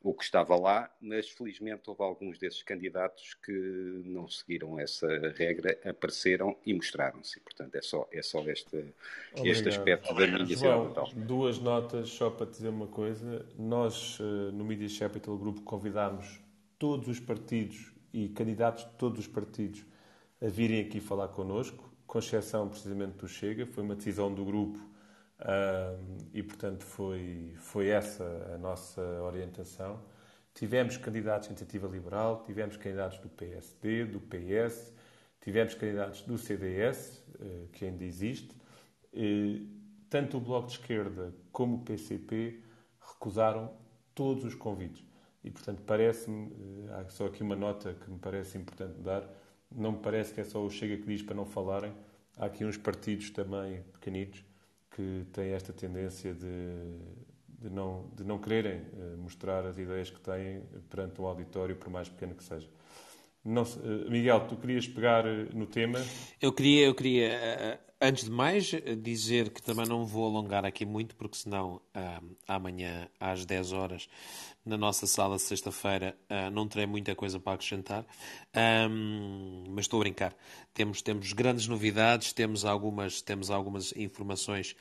o 0.04 0.12
que 0.12 0.22
estava 0.22 0.54
lá, 0.54 0.94
mas 1.00 1.30
felizmente 1.30 1.88
houve 1.88 2.02
alguns 2.02 2.38
desses 2.38 2.62
candidatos 2.62 3.32
que 3.42 4.02
não 4.04 4.28
seguiram 4.28 4.78
essa 4.78 5.08
regra, 5.34 5.80
apareceram 5.82 6.54
e 6.66 6.74
mostraram-se. 6.74 7.40
Portanto, 7.40 7.74
é 7.74 7.80
só, 7.80 8.06
é 8.12 8.20
só 8.20 8.46
este, 8.46 8.94
este 9.36 9.70
aspecto 9.70 10.14
da 10.14 10.26
mídia 10.26 10.58
João, 10.58 10.92
Duas 11.16 11.58
notas 11.58 12.10
só 12.10 12.28
para 12.28 12.44
dizer 12.44 12.68
uma 12.68 12.86
coisa. 12.86 13.46
Nós, 13.58 14.18
eh, 14.20 14.52
no 14.52 14.62
Media 14.62 14.86
Capital 14.98 15.38
Group, 15.38 15.60
convidámos 15.64 16.38
todos 16.78 17.08
os 17.08 17.18
partidos 17.18 17.90
e 18.12 18.28
candidatos 18.28 18.84
de 18.84 18.90
todos 18.98 19.20
os 19.20 19.26
partidos 19.26 19.86
a 20.38 20.48
virem 20.48 20.82
aqui 20.82 21.00
falar 21.00 21.28
connosco, 21.28 21.90
com 22.06 22.18
exceção 22.18 22.68
precisamente 22.68 23.16
do 23.16 23.26
Chega. 23.26 23.64
Foi 23.64 23.82
uma 23.82 23.96
decisão 23.96 24.32
do 24.32 24.44
grupo 24.44 24.78
e, 26.32 26.42
portanto, 26.42 26.84
foi, 26.84 27.54
foi 27.58 27.88
essa 27.88 28.24
a 28.54 28.58
nossa 28.58 29.00
orientação. 29.22 30.00
Tivemos 30.54 30.96
candidatos 30.96 31.48
de 31.48 31.52
Iniciativa 31.52 31.88
Liberal, 31.88 32.44
tivemos 32.44 32.76
candidatos 32.76 33.18
do 33.18 33.28
PSD, 33.28 34.04
do 34.04 34.20
PS, 34.20 34.92
tivemos 35.40 35.74
candidatos 35.74 36.22
do 36.22 36.38
CDS, 36.38 37.22
eh, 37.40 37.66
que 37.72 37.84
ainda 37.84 38.04
existe. 38.04 38.56
Tanto 40.08 40.36
o 40.36 40.40
Bloco 40.40 40.68
de 40.68 40.74
Esquerda 40.74 41.34
como 41.50 41.78
o 41.78 41.80
PCP 41.80 42.62
recusaram 43.00 43.76
todos 44.14 44.44
os 44.44 44.54
convites. 44.54 45.04
E, 45.42 45.50
portanto, 45.50 45.82
parece-me, 45.84 46.52
eh, 46.52 46.92
há 46.92 47.08
só 47.08 47.26
aqui 47.26 47.42
uma 47.42 47.56
nota 47.56 47.92
que 47.94 48.10
me 48.10 48.18
parece 48.18 48.56
importante 48.56 49.00
dar, 49.00 49.28
não 49.70 49.92
me 49.92 49.98
parece 49.98 50.32
que 50.32 50.40
é 50.40 50.44
só 50.44 50.64
o 50.64 50.70
Chega 50.70 50.96
que 50.96 51.06
diz 51.06 51.20
para 51.20 51.34
não 51.34 51.44
falarem, 51.44 51.92
há 52.36 52.46
aqui 52.46 52.64
uns 52.64 52.76
partidos 52.76 53.30
também 53.30 53.82
pequenitos 53.92 54.44
que 54.94 55.26
têm 55.32 55.52
esta 55.52 55.72
tendência 55.72 56.32
de, 56.32 56.48
de, 57.48 57.68
não, 57.68 58.08
de 58.14 58.24
não 58.24 58.38
quererem 58.38 58.80
uh, 58.80 59.18
mostrar 59.18 59.66
as 59.66 59.76
ideias 59.76 60.08
que 60.08 60.20
têm 60.20 60.62
perante 60.88 61.20
um 61.20 61.26
auditório, 61.26 61.74
por 61.74 61.90
mais 61.90 62.08
pequeno 62.08 62.34
que 62.34 62.44
seja. 62.44 62.68
Não, 63.44 63.62
uh, 63.62 64.10
Miguel, 64.10 64.46
tu 64.48 64.56
querias 64.56 64.86
pegar 64.86 65.26
eh, 65.26 65.48
no 65.52 65.66
tema? 65.66 65.98
Eu 66.40 66.52
queria, 66.52 66.86
eu 66.86 66.94
queria 66.94 67.78
antes 68.00 68.24
de 68.24 68.30
mais, 68.30 68.72
dizer 69.02 69.50
que 69.50 69.62
também 69.62 69.86
não 69.86 70.04
vou 70.04 70.26
alongar 70.26 70.64
aqui 70.64 70.84
muito, 70.84 71.14
porque 71.16 71.36
senão 71.36 71.80
amanhã 72.46 73.08
às 73.18 73.44
10 73.44 73.72
horas 73.72 74.08
na 74.64 74.78
nossa 74.78 75.06
sala 75.06 75.38
sexta-feira 75.38 76.16
uh, 76.30 76.50
não 76.50 76.66
terei 76.66 76.86
muita 76.86 77.14
coisa 77.14 77.38
para 77.38 77.52
acrescentar, 77.52 78.04
um, 78.90 79.64
mas 79.68 79.84
estou 79.84 80.00
a 80.00 80.04
brincar. 80.04 80.34
Temos, 80.72 81.02
temos 81.02 81.32
grandes 81.32 81.66
novidades, 81.66 82.32
temos 82.32 82.64
algumas, 82.64 83.20
temos 83.20 83.50
algumas 83.50 83.92
informações 83.94 84.74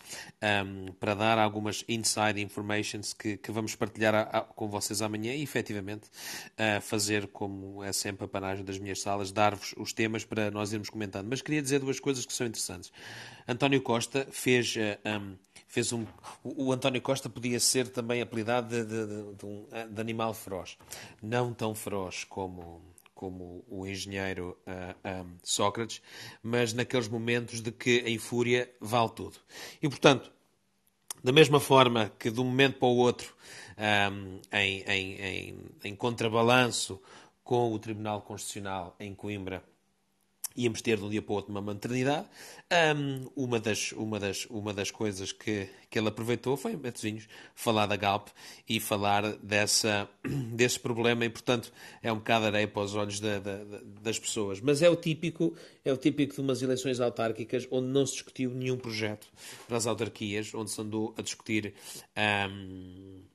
um, 0.66 0.94
para 0.94 1.14
dar, 1.14 1.38
algumas 1.38 1.84
inside 1.88 2.42
informations 2.42 3.14
que, 3.14 3.36
que 3.36 3.52
vamos 3.52 3.76
partilhar 3.76 4.16
a, 4.16 4.22
a, 4.22 4.42
com 4.42 4.70
vocês 4.70 5.02
amanhã 5.02 5.34
e, 5.34 5.44
efetivamente, 5.44 6.08
uh, 6.08 6.82
fazer 6.82 7.28
como 7.28 7.84
é 7.84 7.92
sempre 7.92 8.24
a 8.24 8.28
panagem 8.28 8.64
das 8.64 8.80
minhas 8.80 9.02
salas, 9.02 9.32
dar-vos 9.32 9.76
os 9.78 9.92
temas 9.92 10.24
para 10.24 10.50
nós 10.50 10.72
irmos 10.72 10.90
comentando. 10.90 11.28
Mas 11.30 11.42
queria 11.42 11.62
dizer 11.62 11.80
duas 11.80 12.00
coisas 12.00 12.26
que 12.26 12.32
são 12.32 12.48
interessantes. 12.48 12.92
António 13.48 13.82
Costa 13.82 14.28
fez. 14.32 14.76
Uh, 14.76 15.20
um, 15.22 15.36
fez 15.68 15.92
um. 15.92 16.06
O, 16.44 16.72
António 16.72 17.02
Costa 17.02 17.30
podia 17.30 17.60
ser 17.60 17.88
também 17.88 18.22
apelidado 18.22 18.70
de, 18.70 18.86
de, 18.86 19.34
de, 19.36 19.46
um, 19.46 19.66
de 19.92 20.02
animal 20.02 20.34
feroz. 20.34 20.78
Não 21.22 21.54
tão 21.54 21.74
feroz 21.74 22.24
como, 22.24 22.82
como 23.16 23.66
o 23.68 23.88
engenheiro 23.88 24.58
uh, 24.68 25.24
um, 25.26 25.38
Sócrates, 25.44 26.02
mas 26.44 26.74
naqueles 26.74 27.08
momentos 27.08 27.60
de 27.60 27.72
que 27.72 28.04
em 28.06 28.18
fúria 28.18 28.70
vale 28.80 29.10
tudo. 29.10 29.38
E 29.82 29.90
portanto, 29.90 30.32
da 31.24 31.32
mesma 31.32 31.60
forma 31.60 32.12
que 32.20 32.30
de 32.30 32.40
um 32.40 32.46
momento 32.46 32.78
para 32.78 32.88
o 32.88 32.98
outro, 32.98 33.34
em, 34.52 34.84
em, 34.88 35.22
em, 35.22 35.60
em 35.84 35.96
contrabalanço 35.96 37.02
com 37.44 37.72
o 37.72 37.80
Tribunal 37.80 38.22
Constitucional 38.22 38.96
em 39.00 39.16
Coimbra, 39.16 39.64
íamos 40.56 40.82
ter 40.82 40.98
de 40.98 41.04
um 41.04 41.10
dia 41.10 41.22
para 41.22 41.32
o 41.32 41.36
outro 41.36 41.52
uma 41.52 41.62
maternidade. 41.62 42.28
Um, 42.96 43.30
uma, 43.36 43.60
das, 43.60 43.92
uma, 43.92 44.20
das, 44.20 44.46
uma 44.46 44.74
das 44.74 44.90
coisas 44.90 45.32
que, 45.32 45.70
que 45.90 46.00
ele 46.00 46.08
aproveitou 46.08 46.58
foi, 46.58 46.76
Matosinhos, 46.76 47.28
falar 47.54 47.86
da 47.86 47.96
Galp 47.96 48.30
e 48.68 48.80
falar 48.80 49.34
dessa, 49.38 50.10
desse 50.54 50.80
problema 50.80 51.26
e, 51.26 51.30
portanto, 51.30 51.72
é 52.02 52.12
um 52.12 52.18
bocado 52.18 52.46
areia 52.46 52.68
para 52.68 52.82
os 52.82 52.96
olhos 52.96 53.20
da, 53.20 53.40
da, 53.40 53.64
das 54.02 54.18
pessoas. 54.18 54.60
Mas 54.60 54.82
é 54.82 54.90
o 54.90 54.96
típico 54.96 55.56
é 55.86 55.92
o 55.92 55.98
típico 55.98 56.34
de 56.34 56.42
umas 56.42 56.62
eleições 56.62 57.00
autárquicas 57.00 57.68
onde 57.70 57.88
não 57.88 58.06
se 58.06 58.14
discutiu 58.14 58.52
nenhum 58.52 58.78
projeto 58.78 59.28
para 59.68 59.78
as 59.78 59.86
autarquias, 59.86 60.54
onde 60.54 60.72
se 60.72 60.82
andou 60.82 61.14
a 61.18 61.22
discutir... 61.22 61.74
Um, 62.18 63.33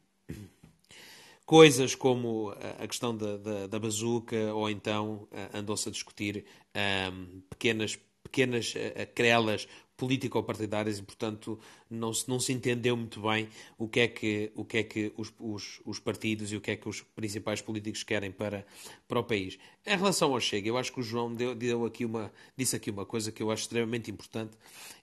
coisas 1.48 1.94
como 1.94 2.50
a 2.78 2.86
questão 2.86 3.16
da, 3.16 3.38
da, 3.38 3.66
da 3.66 3.78
bazuca, 3.78 4.52
ou 4.52 4.68
então 4.68 5.26
andou-se 5.54 5.88
a 5.88 5.90
discutir 5.90 6.44
um, 6.76 7.40
pequenas, 7.48 7.98
pequenas 8.22 8.74
uh, 8.74 9.08
crelas 9.14 9.66
político-partidárias 9.96 10.98
e, 10.98 11.02
portanto, 11.02 11.58
não 11.88 12.12
se, 12.12 12.28
não 12.28 12.38
se 12.38 12.52
entendeu 12.52 12.94
muito 12.98 13.22
bem 13.22 13.48
o 13.78 13.88
que 13.88 14.00
é 14.00 14.08
que, 14.08 14.52
o 14.54 14.62
que, 14.62 14.76
é 14.76 14.82
que 14.82 15.10
os, 15.16 15.32
os, 15.40 15.80
os, 15.86 15.98
partidos 15.98 16.52
e 16.52 16.56
o 16.56 16.60
que 16.60 16.72
é 16.72 16.76
que 16.76 16.86
os 16.86 17.00
principais 17.00 17.62
políticos 17.62 18.02
querem 18.02 18.30
para, 18.30 18.66
para 19.08 19.18
o 19.18 19.24
país. 19.24 19.58
Em 19.86 19.96
relação 19.96 20.34
ao 20.34 20.40
Chega, 20.40 20.68
eu 20.68 20.76
acho 20.76 20.92
que 20.92 21.00
o 21.00 21.02
João 21.02 21.34
deu, 21.34 21.54
deu 21.54 21.86
aqui 21.86 22.04
uma, 22.04 22.30
disse 22.58 22.76
aqui 22.76 22.90
uma 22.90 23.06
coisa 23.06 23.32
que 23.32 23.42
eu 23.42 23.50
acho 23.50 23.62
extremamente 23.62 24.10
importante 24.10 24.52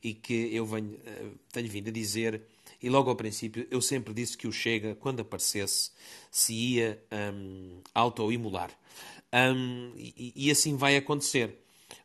e 0.04 0.14
que 0.14 0.56
eu 0.56 0.64
venho, 0.64 0.98
tenho 1.52 1.68
vindo 1.68 1.90
a 1.90 1.92
dizer 1.92 2.44
e 2.82 2.90
logo 2.90 3.10
ao 3.10 3.16
princípio 3.16 3.68
eu 3.70 3.82
sempre 3.82 4.14
disse 4.14 4.38
que 4.38 4.48
o 4.48 4.52
Chega, 4.52 4.96
quando 4.96 5.22
aparecesse, 5.22 5.92
se 6.32 6.54
ia 6.54 7.04
um, 7.34 7.82
auto-imular. 7.94 8.72
Um, 9.34 9.92
e, 9.96 10.34
e 10.36 10.52
assim 10.52 10.76
vai 10.76 10.96
acontecer. 10.96 11.60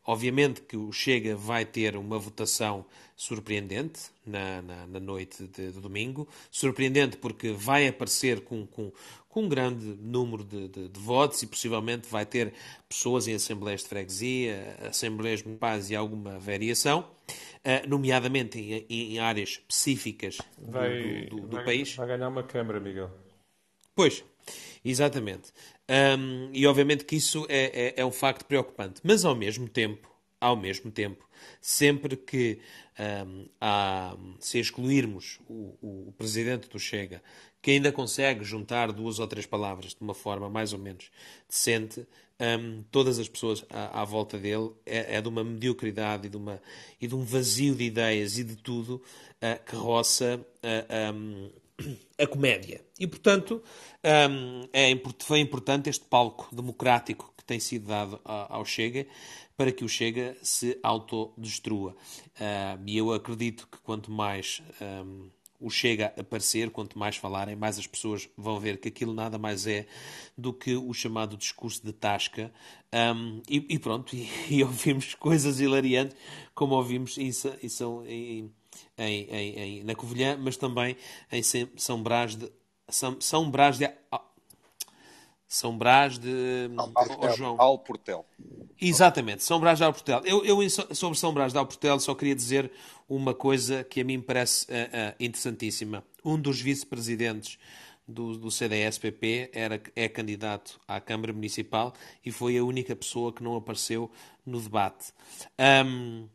Obviamente 0.05 0.63
que 0.63 0.77
o 0.77 0.91
Chega 0.93 1.37
vai 1.37 1.65
ter 1.65 1.97
uma 1.97 2.19
votação 2.19 2.85
surpreendente 3.15 4.01
na, 4.27 4.63
na, 4.63 4.87
na 4.87 5.01
noite 5.01 5.47
de, 5.47 5.71
de, 5.71 5.81
domingo. 5.81 6.27
Surpreendente 6.51 7.17
porque 7.19 7.53
vai 7.53 7.87
aparecer 7.87 8.41
com, 8.41 8.67
com, 8.67 8.91
com 9.31 9.45
um 9.45 9.49
grande 9.49 9.87
número 10.01 10.45
de, 10.45 10.69
de, 10.69 10.89
de, 10.89 11.01
votos 11.01 11.41
e 11.43 11.47
possivelmente 11.47 12.09
vai 12.11 12.27
ter 12.27 12.53
pessoas 12.89 13.29
em 13.29 13.35
assembleias 13.35 13.83
de 13.83 13.89
freguesia, 13.89 14.77
assembleias 14.83 15.43
municipais 15.43 15.89
e 15.89 15.97
alguma 15.97 16.39
variação, 16.39 17.09
uh, 17.65 17.89
nomeadamente 17.89 18.59
em, 18.59 19.15
em, 19.15 19.19
áreas 19.21 19.51
específicas 19.51 20.39
vai, 20.59 21.27
do, 21.27 21.37
do, 21.37 21.47
do 21.47 21.57
vai, 21.57 21.65
país. 21.65 21.95
Vai 21.95 22.09
ganhar 22.09 22.29
uma 22.29 22.43
Câmara, 22.43 22.81
Miguel. 22.81 23.11
Pois, 23.95 24.25
exatamente. 24.85 25.53
Um, 25.89 26.51
e 26.53 26.67
obviamente 26.67 27.05
que 27.05 27.17
isso 27.17 27.47
é, 27.49 27.89
é, 27.89 28.01
é, 28.01 28.05
um 28.05 28.11
facto 28.11 28.45
preocupante. 28.45 29.01
Mas 29.05 29.25
ao 29.25 29.37
mesmo 29.37 29.69
tempo, 29.69 30.11
ao 30.41 30.57
mesmo 30.57 30.91
tempo, 30.91 31.29
sempre 31.61 32.17
que 32.17 32.61
um, 33.27 33.47
há, 33.61 34.17
se 34.39 34.59
excluirmos 34.59 35.39
o, 35.49 36.09
o, 36.09 36.15
presidente 36.17 36.69
do 36.69 36.79
Chega, 36.79 37.23
que 37.63 37.73
ainda 37.73 37.93
consegue 37.93 38.45
juntar 38.45 38.93
duas 38.93 39.19
ou 39.19 39.27
três 39.27 39.47
palavras 39.47 39.95
de 39.95 40.01
uma 40.01 40.15
forma 40.15 40.49
mais 40.49 40.73
ou 40.73 40.79
menos 40.79 41.11
decente, 41.49 42.07
um, 42.41 42.83
todas 42.91 43.19
as 43.19 43.29
pessoas 43.29 43.65
à, 43.69 44.01
à 44.01 44.05
volta 44.05 44.39
dele 44.39 44.71
é, 44.87 45.17
é, 45.17 45.21
de 45.21 45.29
uma 45.29 45.45
mediocridade 45.45 46.27
e 46.27 46.31
de, 46.31 46.37
uma, 46.37 46.61
e 47.01 47.07
de 47.07 47.15
um 47.15 47.23
vazio 47.23 47.75
de 47.75 47.85
ideias 47.85 48.39
e 48.39 48.45
de 48.45 48.57
tudo 48.57 48.95
uh, 48.95 49.65
que 49.65 49.77
roça 49.77 50.41
uh, 50.41 51.61
a 52.19 52.27
comédia. 52.27 52.81
E, 52.99 53.07
portanto, 53.07 53.63
um, 54.31 54.69
é, 54.73 54.91
foi 55.21 55.41
importante 55.41 55.91
este 55.91 56.05
palco 56.05 56.49
democrático 56.55 57.33
que 57.37 57.45
tem 57.45 57.61
sido 57.61 57.87
dado 57.87 58.21
ao 58.25 58.65
Chega 58.65 59.07
para 59.57 59.73
que 59.73 59.85
o 59.85 59.89
Chega 59.89 60.37
se 60.43 60.79
autodestrua. 60.83 61.95
Uh, 62.37 62.83
e 62.87 62.97
eu 62.97 63.13
acredito 63.13 63.69
que 63.71 63.79
quanto 63.79 64.11
mais 64.11 64.63
um, 64.81 65.29
o 65.61 65.69
Chega 65.69 66.13
aparecer, 66.19 66.71
quanto 66.71 66.99
mais 66.99 67.17
falarem, 67.17 67.55
mais 67.55 67.79
as 67.79 67.87
pessoas 67.87 68.29
vão 68.37 68.59
ver 68.59 68.79
que 68.79 68.89
aquilo 68.89 69.13
nada 69.13 69.39
mais 69.39 69.67
é 69.67 69.87
do 70.37 70.53
que 70.53 70.75
o 70.75 70.93
chamado 70.95 71.37
discurso 71.37 71.85
de 71.85 71.93
tasca. 71.93 72.53
Um, 72.93 73.43
e, 73.49 73.75
e, 73.75 73.79
pronto, 73.79 74.15
e, 74.17 74.29
e, 74.49 74.65
ouvimos 74.65 75.15
coisas 75.15 75.61
hilariantes, 75.61 76.17
como 76.55 76.75
ouvimos 76.75 77.19
em, 78.97 79.25
em, 79.31 79.59
em, 79.59 79.85
na 79.85 79.95
Covilhã, 79.95 80.37
mas 80.41 80.57
também 80.57 80.97
em 81.31 81.43
São 81.77 82.03
Brás 82.03 82.35
de. 82.35 82.51
São, 82.89 83.21
São 83.21 83.51
Brás 83.51 83.79
de. 83.79 83.89
São 85.51 85.77
Brás 85.77 86.17
de. 86.17 86.71
Alportel. 86.77 87.37
João. 87.37 87.61
Alportel. 87.61 88.27
Exatamente, 88.81 89.43
São 89.43 89.59
Brás 89.59 89.79
de 89.79 89.85
Alportel. 89.85 90.23
Eu, 90.25 90.45
eu, 90.45 90.71
sobre 90.71 91.19
São 91.19 91.35
Brás 91.35 91.53
de 91.53 91.59
Alportel, 91.59 91.99
só 91.99 92.15
queria 92.15 92.37
dizer 92.37 92.71
uma 93.09 93.35
coisa 93.35 93.83
que 93.83 94.01
a 94.01 94.05
mim 94.05 94.19
me 94.19 94.23
parece 94.23 94.65
uh, 94.67 94.69
uh, 94.69 95.15
interessantíssima. 95.19 96.05
Um 96.25 96.41
dos 96.41 96.61
vice-presidentes 96.61 97.59
do, 98.07 98.39
do 98.39 98.49
CDS-PP 98.49 99.51
era, 99.53 99.83
é 99.97 100.09
candidato 100.09 100.81
à 100.87 101.01
Câmara 101.01 101.33
Municipal 101.33 101.95
e 102.25 102.31
foi 102.31 102.57
a 102.57 102.63
única 102.63 102.95
pessoa 102.95 103.33
que 103.33 103.43
não 103.43 103.57
apareceu 103.57 104.09
no 104.47 104.61
debate. 104.61 105.13
Um, 105.85 106.29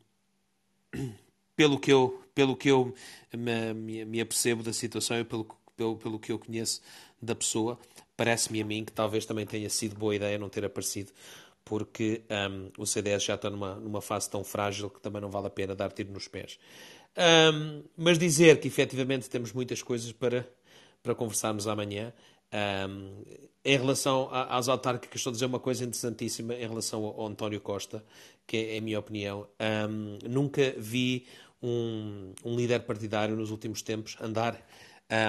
pelo 1.56 1.80
que 1.80 1.92
eu, 1.92 2.22
pelo 2.36 2.54
que 2.58 2.70
eu 2.70 2.94
me, 3.34 3.74
me, 3.74 4.04
me 4.04 4.20
apercebo 4.20 4.62
da 4.62 4.74
situação 4.74 5.18
e 5.18 5.24
pelo, 5.24 5.48
pelo, 5.78 5.96
pelo 5.96 6.20
que 6.20 6.34
eu 6.34 6.38
conheço 6.38 6.82
da 7.22 7.34
pessoa, 7.34 7.80
parece-me 8.16 8.62
a 8.62 8.66
mim 8.66 8.84
que 8.86 8.92
talvez 8.92 9.26
também 9.26 9.46
tenha 9.46 9.70
sido 9.70 9.96
boa 9.96 10.16
ideia 10.16 10.38
não 10.38 10.50
ter 10.50 10.66
aparecido, 10.66 11.12
porque 11.64 12.22
um, 12.52 12.72
o 12.78 12.86
CDS 12.86 13.24
já 13.24 13.36
está 13.36 13.50
numa, 13.50 13.76
numa 13.76 14.02
fase 14.02 14.30
tão 14.30 14.44
frágil 14.44 14.90
que 14.90 15.02
também 15.02 15.22
não 15.22 15.30
vale 15.30 15.48
a 15.48 15.50
pena 15.50 15.76
dar 15.76 15.92
tiro 15.92 16.12
nos 16.12 16.28
pés. 16.28 16.60
Um, 17.18 17.84
mas 17.98 18.20
dizer 18.20 18.60
que 18.60 18.68
efetivamente 18.68 19.30
temos 19.30 19.54
muitas 19.54 19.82
coisas 19.82 20.12
para, 20.12 20.48
para 21.02 21.16
conversarmos 21.16 21.68
amanhã. 21.68 22.14
Um, 22.88 23.24
em 23.64 23.78
relação 23.78 24.30
às 24.32 24.70
autárquicas, 24.70 25.20
estou 25.20 25.32
a 25.32 25.34
dizer 25.34 25.48
uma 25.48 25.60
coisa 25.60 25.84
interessantíssima 25.84 26.54
em 26.54 26.68
relação 26.68 27.04
ao, 27.04 27.26
António 27.26 27.60
Costa, 27.60 28.06
que 28.46 28.58
é 28.58 28.78
a 28.78 28.82
minha 28.82 29.00
opinião. 29.00 29.48
Um, 29.90 30.20
nunca 30.30 30.76
vi 30.78 31.26
um, 31.64 32.34
líder 32.46 32.82
partidário 32.82 33.36
nos 33.36 33.50
últimos 33.50 33.82
tempos 33.82 34.16
andar 34.22 34.64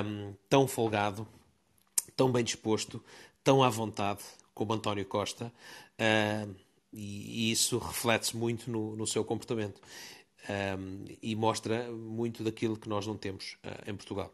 um, 0.04 0.34
tão 0.50 0.68
folgado, 0.68 1.26
tão 2.16 2.32
bem 2.32 2.42
disposto, 2.42 3.02
tão 3.44 3.62
à 3.62 3.68
vontade 3.68 4.22
como 4.54 4.72
António 4.72 5.04
Costa, 5.04 5.52
uh, 6.00 6.54
e, 6.92 7.48
e, 7.48 7.52
isso 7.52 7.78
reflete-se 7.78 8.36
muito 8.36 8.70
no, 8.70 8.96
no, 8.96 9.06
seu 9.06 9.22
comportamento 9.22 9.80
e 11.20 11.34
mostra 11.34 11.90
muito 11.90 12.44
daquilo 12.44 12.76
que 12.76 12.88
nós 12.88 13.06
não 13.06 13.16
temos 13.16 13.58
uh, 13.64 13.90
em 13.90 13.94
Portugal. 13.94 14.32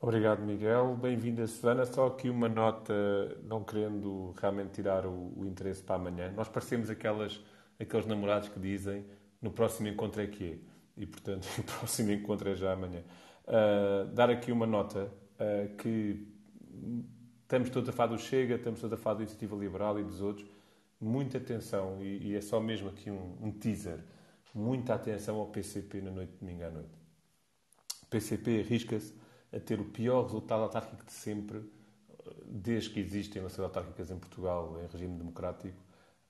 Obrigado, 0.00 0.40
Miguel. 0.42 0.96
Bem-vinda, 0.96 1.44
Susana. 1.46 1.84
Só 1.84 2.06
aqui 2.06 2.30
uma 2.30 2.48
nota, 2.48 2.94
não 3.42 3.64
querendo 3.64 4.32
realmente 4.40 4.70
tirar 4.70 5.04
o, 5.04 5.32
o 5.36 5.44
interesse 5.44 5.82
para 5.82 5.96
amanhã. 5.96 6.32
Nós 6.36 6.48
parecemos 6.48 6.88
aquelas, 6.88 7.42
aqueles 7.80 8.06
namorados 8.06 8.48
que 8.48 8.60
dizem 8.60 9.04
no 9.42 9.50
próximo 9.50 9.88
encontro 9.88 10.22
é 10.22 10.26
que 10.28 10.44
é 10.44 10.58
e, 10.96 11.06
portanto, 11.06 11.46
o 11.58 11.62
próximo 11.62 12.12
encontro 12.12 12.48
é 12.48 12.54
já 12.54 12.72
amanhã. 12.72 13.02
Uh, 13.46 14.06
dar 14.12 14.30
aqui 14.30 14.52
uma 14.52 14.66
nota 14.66 15.10
uh, 15.34 15.76
que 15.76 16.26
estamos 17.42 17.70
todos 17.70 17.88
a 17.88 17.92
falar 17.92 18.12
do 18.14 18.18
Chega, 18.18 18.56
estamos 18.56 18.80
todos 18.80 18.98
a 18.98 19.02
falar 19.02 19.16
da 19.16 19.22
Iniciativa 19.22 19.56
Liberal 19.56 19.98
e 19.98 20.04
dos 20.04 20.20
outros. 20.20 20.48
Muita 21.00 21.38
atenção, 21.38 22.02
e, 22.02 22.28
e 22.28 22.36
é 22.36 22.40
só 22.40 22.60
mesmo 22.60 22.88
aqui 22.88 23.10
um, 23.10 23.36
um, 23.40 23.52
teaser, 23.52 24.00
muita 24.54 24.94
atenção 24.94 25.36
ao 25.36 25.46
PCP 25.46 26.00
na 26.00 26.10
noite 26.10 26.32
de 26.32 26.38
domingo 26.38 26.64
à 26.64 26.70
noite. 26.70 26.98
O 28.02 28.06
PCP 28.06 28.60
arrisca-se 28.60 29.14
a 29.52 29.60
ter 29.60 29.80
o 29.80 29.84
pior 29.84 30.24
resultado 30.24 30.62
autárquico 30.62 31.04
de 31.04 31.12
sempre, 31.12 31.62
desde 32.44 32.90
que 32.90 33.00
existem 33.00 33.40
eleições 33.40 33.64
autárquicas 33.64 34.10
em 34.10 34.18
Portugal 34.18 34.78
em 34.82 34.86
regime 34.86 35.16
democrático, 35.16 35.78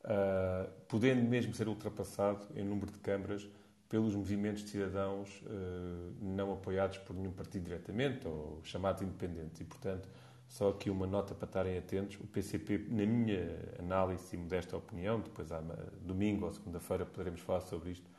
uh, 0.04 0.70
podendo 0.86 1.22
mesmo 1.22 1.54
ser 1.54 1.68
ultrapassado 1.68 2.46
em 2.54 2.64
número 2.64 2.92
de 2.92 2.98
câmaras 2.98 3.48
pelos 3.88 4.14
movimentos 4.14 4.62
de 4.62 4.70
cidadãos 4.70 5.42
uh, 5.42 6.14
não 6.20 6.52
apoiados 6.52 6.98
por 6.98 7.16
nenhum 7.16 7.32
partido 7.32 7.64
diretamente 7.64 8.28
ou 8.28 8.60
chamados 8.62 9.02
independentes. 9.02 9.60
E, 9.60 9.64
portanto, 9.64 10.08
só 10.48 10.70
aqui 10.70 10.88
uma 10.88 11.06
nota 11.06 11.34
para 11.34 11.46
estarem 11.46 11.78
atentos. 11.78 12.18
O 12.20 12.26
PCP, 12.26 12.86
na 12.88 13.04
minha 13.04 13.58
análise 13.78 14.34
e 14.34 14.38
modesta 14.38 14.76
opinião, 14.76 15.20
depois 15.20 15.52
há 15.52 15.60
domingo 16.00 16.46
ou 16.46 16.52
segunda-feira 16.52 17.04
poderemos 17.04 17.40
falar 17.40 17.60
sobre 17.60 17.90
isto, 17.90 18.10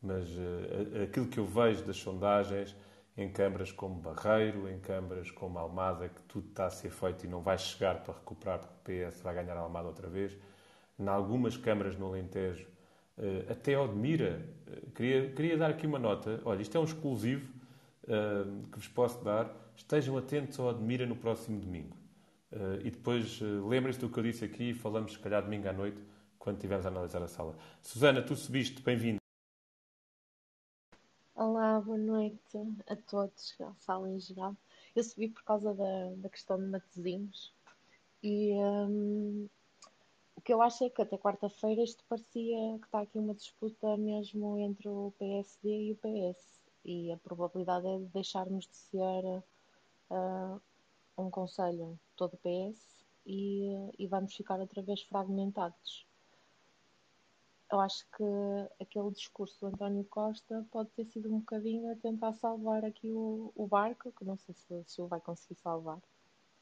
mas 0.00 0.28
uh, 0.28 1.02
aquilo 1.04 1.26
que 1.26 1.38
eu 1.38 1.46
vejo 1.46 1.82
das 1.84 1.96
sondagens 1.96 2.76
em 3.16 3.30
câmaras 3.30 3.72
como 3.72 3.94
Barreiro, 3.96 4.68
em 4.68 4.78
câmaras 4.78 5.30
como 5.30 5.58
Almada, 5.58 6.08
que 6.08 6.22
tudo 6.22 6.48
está 6.48 6.66
a 6.66 6.70
ser 6.70 6.90
feito 6.90 7.24
e 7.24 7.28
não 7.28 7.40
vai 7.40 7.58
chegar 7.58 8.02
para 8.02 8.14
recuperar, 8.14 8.60
porque 8.60 9.04
o 9.06 9.10
PS 9.10 9.20
vai 9.22 9.34
ganhar 9.34 9.56
a 9.56 9.60
Almada 9.60 9.88
outra 9.88 10.08
vez. 10.08 10.36
Em 10.98 11.08
algumas 11.08 11.56
câmaras 11.56 11.96
no 11.96 12.06
Alentejo, 12.06 12.66
uh, 13.16 13.50
até 13.50 13.78
Odmira, 13.78 14.46
uh, 14.68 14.90
queria, 14.90 15.30
queria 15.32 15.56
dar 15.56 15.70
aqui 15.70 15.86
uma 15.86 15.98
nota. 15.98 16.40
Olha, 16.44 16.60
isto 16.60 16.76
é 16.76 16.80
um 16.80 16.84
exclusivo 16.84 17.58
que 18.72 18.76
vos 18.76 18.88
posso 18.88 19.22
dar. 19.22 19.54
Estejam 19.80 20.16
atentos 20.16 20.60
ao 20.60 20.66
Odmira 20.66 21.06
no 21.06 21.16
próximo 21.16 21.58
domingo. 21.58 21.96
e 22.84 22.90
depois 22.90 23.40
lembrem-se 23.40 23.98
do 23.98 24.10
que 24.10 24.18
eu 24.18 24.22
disse 24.22 24.44
aqui, 24.44 24.74
falamos 24.74 25.14
se 25.14 25.18
calhar 25.18 25.42
domingo 25.42 25.68
à 25.68 25.72
noite, 25.72 25.98
quando 26.38 26.56
estivermos 26.56 26.86
a 26.86 26.90
analisar 26.90 27.22
a 27.22 27.26
sala. 27.26 27.56
Susana, 27.82 28.22
tu 28.22 28.36
subiste, 28.36 28.82
bem-vindo. 28.82 29.18
Olá, 31.34 31.80
boa 31.80 31.98
noite 31.98 32.58
a 32.86 32.94
todos, 32.94 33.56
a 33.60 33.74
sala 33.74 34.08
em 34.10 34.20
geral. 34.20 34.54
Eu 34.94 35.02
subi 35.02 35.28
por 35.28 35.42
causa 35.42 35.74
da, 35.74 36.14
da 36.16 36.28
questão 36.28 36.58
de 36.58 36.66
Matosinhos 36.66 37.52
e 38.22 38.52
um, 38.52 39.48
o 40.36 40.40
que 40.42 40.52
eu 40.52 40.60
acho 40.60 40.84
é 40.84 40.90
que 40.90 41.02
até 41.02 41.16
quarta-feira 41.16 41.82
isto 41.82 42.04
parecia 42.08 42.78
que 42.78 42.86
está 42.86 43.00
aqui 43.00 43.18
uma 43.18 43.34
disputa 43.34 43.96
mesmo 43.96 44.58
entre 44.58 44.88
o 44.88 45.12
PSD 45.18 45.68
e 45.68 45.92
o 45.92 45.96
PS 45.96 46.60
e 46.84 47.10
a 47.10 47.16
probabilidade 47.16 47.86
é 47.86 47.98
de 47.98 48.06
deixarmos 48.06 48.68
de 48.68 48.76
ser 48.76 49.42
uh, 50.10 50.60
um 51.16 51.30
conselho 51.30 51.98
todo 52.16 52.38
PS 52.38 53.04
e, 53.26 53.90
e 53.98 54.06
vamos 54.06 54.34
ficar 54.34 54.60
outra 54.60 54.82
vez 54.82 55.02
fragmentados 55.02 56.06
eu 57.70 57.78
acho 57.78 58.04
que 58.16 58.24
aquele 58.82 59.10
discurso 59.12 59.60
do 59.60 59.66
António 59.68 60.04
Costa 60.04 60.66
pode 60.72 60.90
ter 60.90 61.04
sido 61.04 61.32
um 61.32 61.38
bocadinho 61.38 61.90
a 61.90 61.96
tentar 61.96 62.32
salvar 62.32 62.84
aqui 62.84 63.12
o, 63.12 63.52
o 63.54 63.66
barco, 63.66 64.12
que 64.12 64.24
não 64.24 64.36
sei 64.36 64.54
se, 64.54 64.84
se 64.84 65.00
o 65.00 65.06
vai 65.06 65.20
conseguir 65.20 65.54
salvar. 65.54 65.98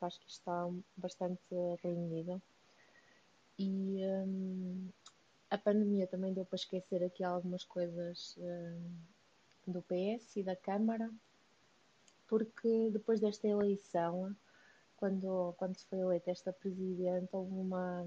Acho 0.02 0.20
que 0.20 0.30
está 0.30 0.68
bastante 0.96 1.40
reunido. 1.82 2.40
E 3.58 4.00
um, 4.04 4.88
a 5.50 5.56
pandemia 5.56 6.06
também 6.06 6.32
deu 6.34 6.44
para 6.44 6.56
esquecer 6.56 7.02
aqui 7.02 7.24
algumas 7.24 7.64
coisas 7.64 8.36
um, 8.38 9.72
do 9.72 9.82
PS 9.82 10.36
e 10.36 10.42
da 10.42 10.54
Câmara, 10.54 11.10
porque 12.28 12.90
depois 12.90 13.20
desta 13.20 13.48
eleição, 13.48 14.36
quando, 14.96 15.54
quando 15.56 15.76
se 15.76 15.86
foi 15.86 15.98
eleita 16.00 16.30
esta 16.30 16.52
presidente, 16.52 17.28
houve 17.32 17.54
uma 17.54 18.04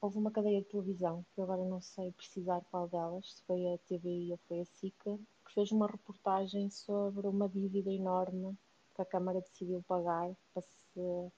houve 0.00 0.18
uma 0.18 0.32
cadeia 0.32 0.60
de 0.60 0.66
televisão, 0.66 1.24
que 1.32 1.40
agora 1.40 1.64
não 1.64 1.80
sei 1.80 2.10
precisar 2.12 2.60
qual 2.70 2.88
delas, 2.88 3.34
se 3.34 3.42
foi 3.44 3.72
a 3.72 3.78
TVI 3.78 4.32
ou 4.32 4.38
foi 4.48 4.60
a 4.60 4.64
SICA, 4.64 5.16
que 5.46 5.54
fez 5.54 5.70
uma 5.70 5.86
reportagem 5.86 6.68
sobre 6.70 7.26
uma 7.28 7.48
dívida 7.48 7.90
enorme 7.90 8.58
que 8.96 9.02
a 9.02 9.04
Câmara 9.04 9.40
decidiu 9.40 9.80
pagar 9.86 10.34
para, 10.52 10.62
se, 10.62 11.32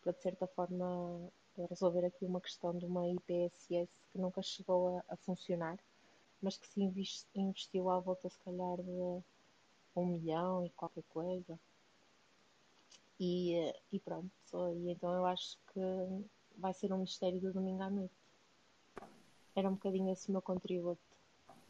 para 0.00 0.12
de 0.12 0.22
certa 0.22 0.46
forma, 0.46 1.28
resolver 1.68 2.06
aqui 2.06 2.24
uma 2.24 2.40
questão 2.40 2.76
de 2.78 2.86
uma 2.86 3.08
IPSS 3.08 3.90
que 4.12 4.18
nunca 4.18 4.40
chegou 4.42 4.96
a, 4.96 5.04
a 5.08 5.16
funcionar, 5.16 5.76
mas 6.40 6.56
que 6.56 6.68
se 6.68 6.80
investiu 7.34 7.90
à 7.90 7.98
volta, 7.98 8.28
se 8.28 8.38
calhar, 8.40 8.76
de 8.80 9.22
um 10.00 10.06
milhão 10.06 10.64
e 10.64 10.70
qualquer 10.70 11.04
coisa. 11.10 11.58
E, 13.18 13.72
e 13.92 14.00
pronto, 14.00 14.30
e 14.76 14.90
então 14.90 15.12
eu 15.14 15.24
acho 15.26 15.56
que 15.72 15.80
vai 16.58 16.72
ser 16.74 16.92
um 16.92 16.98
mistério 16.98 17.40
do 17.40 17.52
domingo 17.52 17.82
à 17.82 17.90
noite. 17.90 18.14
Era 19.54 19.68
um 19.68 19.74
bocadinho 19.74 20.12
esse 20.12 20.28
o 20.28 20.32
meu 20.32 20.42
contributo. 20.42 21.00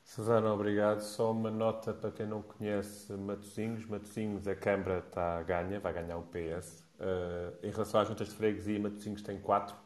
Susana, 0.02 0.52
obrigado. 0.52 1.00
Só 1.00 1.32
uma 1.32 1.50
nota 1.50 1.92
para 1.92 2.10
quem 2.10 2.26
não 2.26 2.42
conhece 2.42 3.12
Matosinhos. 3.12 3.86
Matosinhos, 3.86 4.46
a 4.46 4.54
Câmara 4.54 4.98
está 4.98 5.38
a 5.38 5.42
ganha, 5.42 5.80
vai 5.80 5.92
ganhar 5.92 6.18
o 6.18 6.22
PS. 6.22 6.80
Uh, 6.80 7.00
eh, 7.00 7.68
em 7.68 7.70
relação 7.70 8.00
às 8.00 8.08
juntas 8.08 8.28
de 8.28 8.34
freguesia, 8.34 8.78
Matosinhos 8.78 9.22
tem 9.22 9.40
4 9.40 9.76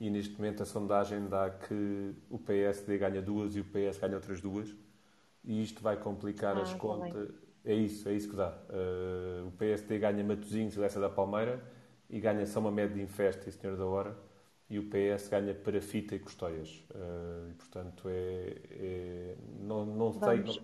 e 0.00 0.08
neste 0.08 0.34
momento 0.34 0.62
a 0.62 0.66
sondagem 0.66 1.28
dá 1.28 1.50
que 1.50 2.14
o 2.30 2.38
PSD 2.38 2.96
ganha 2.96 3.20
duas 3.20 3.54
e 3.54 3.60
o 3.60 3.64
PS 3.64 3.98
ganha 3.98 4.14
outras 4.14 4.40
duas. 4.40 4.74
E 5.44 5.62
isto 5.62 5.82
vai 5.82 5.96
complicar 5.96 6.56
ah, 6.56 6.62
as 6.62 6.72
tá 6.72 6.78
contas. 6.78 7.30
É 7.64 7.74
isso, 7.74 8.08
é 8.08 8.14
isso 8.14 8.28
que 8.28 8.36
dá. 8.36 8.56
Uh, 8.68 9.48
o 9.48 9.52
PSD 9.52 9.98
ganha 9.98 10.24
Matosinhos 10.24 10.76
e 10.76 10.78
Lessa 10.78 10.98
da 10.98 11.10
Palmeira 11.10 11.62
e 12.08 12.18
ganha 12.18 12.44
São 12.46 12.62
Mamed 12.62 12.94
de 12.94 13.02
Infesta 13.02 13.48
e 13.48 13.52
Senhor 13.52 13.76
da 13.76 13.84
Hora 13.84 14.16
e 14.70 14.78
o 14.78 14.84
PS 14.84 15.28
ganha 15.28 15.54
Parafita 15.54 16.14
e 16.14 16.18
Custóias. 16.18 16.82
Uh, 16.90 17.50
e, 17.50 17.54
portanto, 17.54 18.08
é, 18.08 18.56
é, 18.70 19.36
não, 19.60 19.84
não 19.84 20.12
Vamos, 20.12 20.54
sei... 20.54 20.62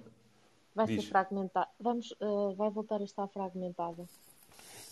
Vai 0.75 0.87
Diz. 0.87 1.05
ser 1.05 1.11
fragmentado. 1.11 1.69
Vamos, 1.81 2.13
uh, 2.21 2.55
vai 2.55 2.71
voltar 2.71 3.01
a 3.01 3.05
estar 3.05 3.27
fragmentado. 3.29 4.07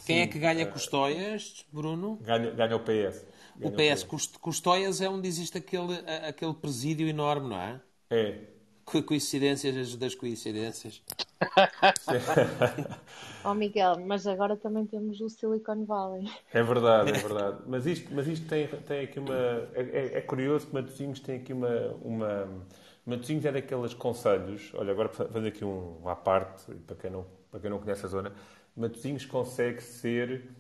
Quem 0.05 0.21
é 0.21 0.27
que 0.27 0.39
ganha 0.39 0.67
Custóias, 0.67 1.65
Bruno? 1.73 2.19
Ganha, 2.23 2.51
ganha 2.51 2.77
o 2.77 2.81
PS. 2.81 3.25
Ganha 3.57 3.73
o 3.73 3.73
PS. 3.73 4.03
O 4.03 4.17
PS. 4.17 4.37
Custóias 4.39 5.01
é 5.01 5.09
onde 5.09 5.29
existe 5.29 5.57
aquele, 5.57 5.95
aquele 6.29 6.55
presídio 6.55 7.09
enorme, 7.09 7.49
não 7.49 7.61
é? 7.61 7.81
É. 8.11 8.54
Coincidências 8.85 9.97
das 9.97 10.15
coincidências. 10.15 11.03
oh 13.45 13.55
Miguel, 13.55 14.01
mas 14.07 14.27
agora 14.27 14.57
também 14.57 14.87
temos 14.87 15.21
o 15.21 15.29
Silicon 15.29 15.85
Valley. 15.85 16.31
É 16.53 16.63
verdade, 16.63 17.11
é 17.11 17.15
verdade. 17.15 17.59
Mas 17.67 17.87
isto, 17.87 18.15
mas 18.15 18.29
isto 18.29 18.47
tem, 18.47 18.67
tem 18.67 19.05
aqui 19.05 19.19
uma. 19.19 19.35
É, 19.35 19.91
é, 19.93 20.19
é 20.19 20.21
curioso 20.21 20.67
que 20.67 20.75
Matosinhos 20.75 21.21
tem 21.21 21.37
aqui 21.37 21.53
uma. 21.53 21.95
uma... 22.03 22.49
Matosinhos 23.07 23.45
é 23.45 23.53
daqueles 23.53 23.95
conselhos. 23.95 24.73
Olha, 24.75 24.93
agora 24.93 25.09
fazer 25.09 25.49
aqui 25.49 25.65
um 25.65 26.09
à 26.09 26.17
parte, 26.17 26.73
para 26.87 26.97
quem 26.97 27.11
não, 27.11 27.27
para 27.51 27.61
quem 27.61 27.71
não 27.71 27.79
conhece 27.79 28.07
a 28.07 28.09
zona. 28.09 28.33
Matosinhos 28.77 29.25
consegue 29.25 29.83
ser. 29.83 30.51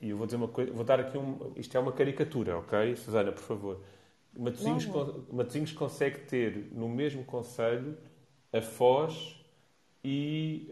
E 0.00 0.10
eu 0.10 0.16
vou 0.16 0.26
dizer 0.26 0.36
uma 0.36 0.48
coisa, 0.48 0.72
vou 0.72 0.84
dar 0.84 1.00
aqui 1.00 1.16
um. 1.16 1.52
Isto 1.56 1.76
é 1.76 1.80
uma 1.80 1.92
caricatura, 1.92 2.58
ok? 2.58 2.96
Susana, 2.96 3.32
por 3.32 3.42
favor 3.42 3.80
Matosinhos, 4.36 4.86
Matosinhos 5.30 5.72
consegue 5.72 6.20
ter 6.20 6.70
no 6.72 6.88
mesmo 6.88 7.24
conselho 7.24 7.96
a 8.52 8.60
Foz 8.60 9.36
e 10.04 10.70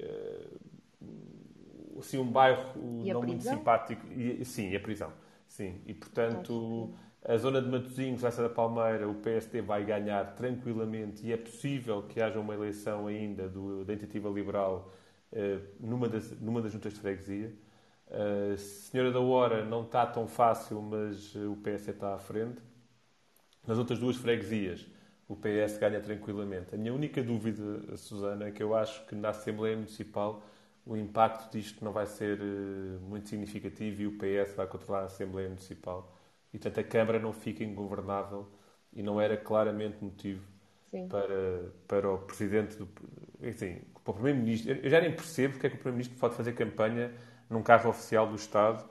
uh, 1.02 1.98
assim, 1.98 2.18
um 2.18 2.30
bairro 2.30 2.72
e 3.04 3.12
não 3.12 3.22
muito 3.22 3.42
simpático. 3.42 4.06
E, 4.12 4.44
sim, 4.44 4.70
e 4.70 4.76
a 4.76 4.80
prisão. 4.80 5.12
Sim. 5.46 5.80
E 5.86 5.94
portanto, 5.94 6.94
a 7.24 7.36
zona 7.36 7.60
de 7.60 7.68
Matosinhos, 7.68 8.22
essa 8.24 8.42
da 8.42 8.48
Palmeira, 8.48 9.08
o 9.08 9.14
PSD 9.14 9.60
vai 9.60 9.84
ganhar 9.84 10.34
tranquilamente 10.34 11.26
e 11.26 11.32
é 11.32 11.36
possível 11.36 12.02
que 12.02 12.20
haja 12.20 12.38
uma 12.38 12.54
eleição 12.54 13.06
ainda 13.06 13.48
do, 13.48 13.84
da 13.84 13.92
Iniciativa 13.92 14.28
Liberal 14.28 14.90
uh, 15.32 15.60
numa, 15.80 16.08
das, 16.08 16.30
numa 16.40 16.62
das 16.62 16.72
juntas 16.72 16.94
de 16.94 17.00
freguesia. 17.00 17.52
Uh, 18.06 18.56
Senhora 18.56 19.10
da 19.10 19.20
Hora 19.20 19.64
não 19.64 19.82
está 19.82 20.06
tão 20.06 20.26
fácil, 20.26 20.80
mas 20.80 21.34
o 21.34 21.56
PSD 21.56 21.92
está 21.92 22.14
à 22.14 22.18
frente. 22.18 22.62
Nas 23.68 23.76
outras 23.76 23.98
duas 23.98 24.16
freguesias, 24.16 24.86
o 25.28 25.36
PS 25.36 25.76
ganha 25.76 26.00
tranquilamente. 26.00 26.74
A 26.74 26.78
minha 26.78 26.94
única 26.94 27.22
dúvida, 27.22 27.94
Susana, 27.98 28.46
é 28.46 28.50
que 28.50 28.62
eu 28.62 28.74
acho 28.74 29.04
que 29.04 29.14
na 29.14 29.28
Assembleia 29.28 29.76
Municipal 29.76 30.42
o 30.86 30.96
impacto 30.96 31.52
disto 31.52 31.84
não 31.84 31.92
vai 31.92 32.06
ser 32.06 32.40
uh, 32.40 32.98
muito 33.02 33.28
significativo 33.28 34.00
e 34.00 34.06
o 34.06 34.12
PS 34.12 34.54
vai 34.54 34.66
controlar 34.66 35.00
a 35.00 35.04
Assembleia 35.04 35.48
Municipal. 35.48 36.16
E, 36.50 36.56
portanto, 36.56 36.80
a 36.80 36.82
Câmara 36.82 37.18
não 37.18 37.30
fica 37.30 37.62
ingovernável 37.62 38.48
e 38.90 39.02
não 39.02 39.20
era 39.20 39.36
claramente 39.36 40.02
motivo 40.02 40.42
para, 41.10 41.70
para 41.86 42.10
o 42.10 42.18
Presidente 42.20 42.74
do... 42.74 42.88
Enfim, 43.42 43.82
para 44.02 44.12
o 44.12 44.14
Primeiro-Ministro. 44.14 44.72
Eu 44.82 44.88
já 44.88 44.98
nem 44.98 45.12
percebo 45.12 45.52
porque 45.52 45.66
é 45.66 45.70
que 45.70 45.76
o 45.76 45.78
Primeiro-Ministro 45.78 46.18
pode 46.18 46.34
fazer 46.36 46.54
campanha 46.54 47.12
num 47.50 47.62
carro 47.62 47.90
oficial 47.90 48.26
do 48.26 48.34
Estado, 48.34 48.82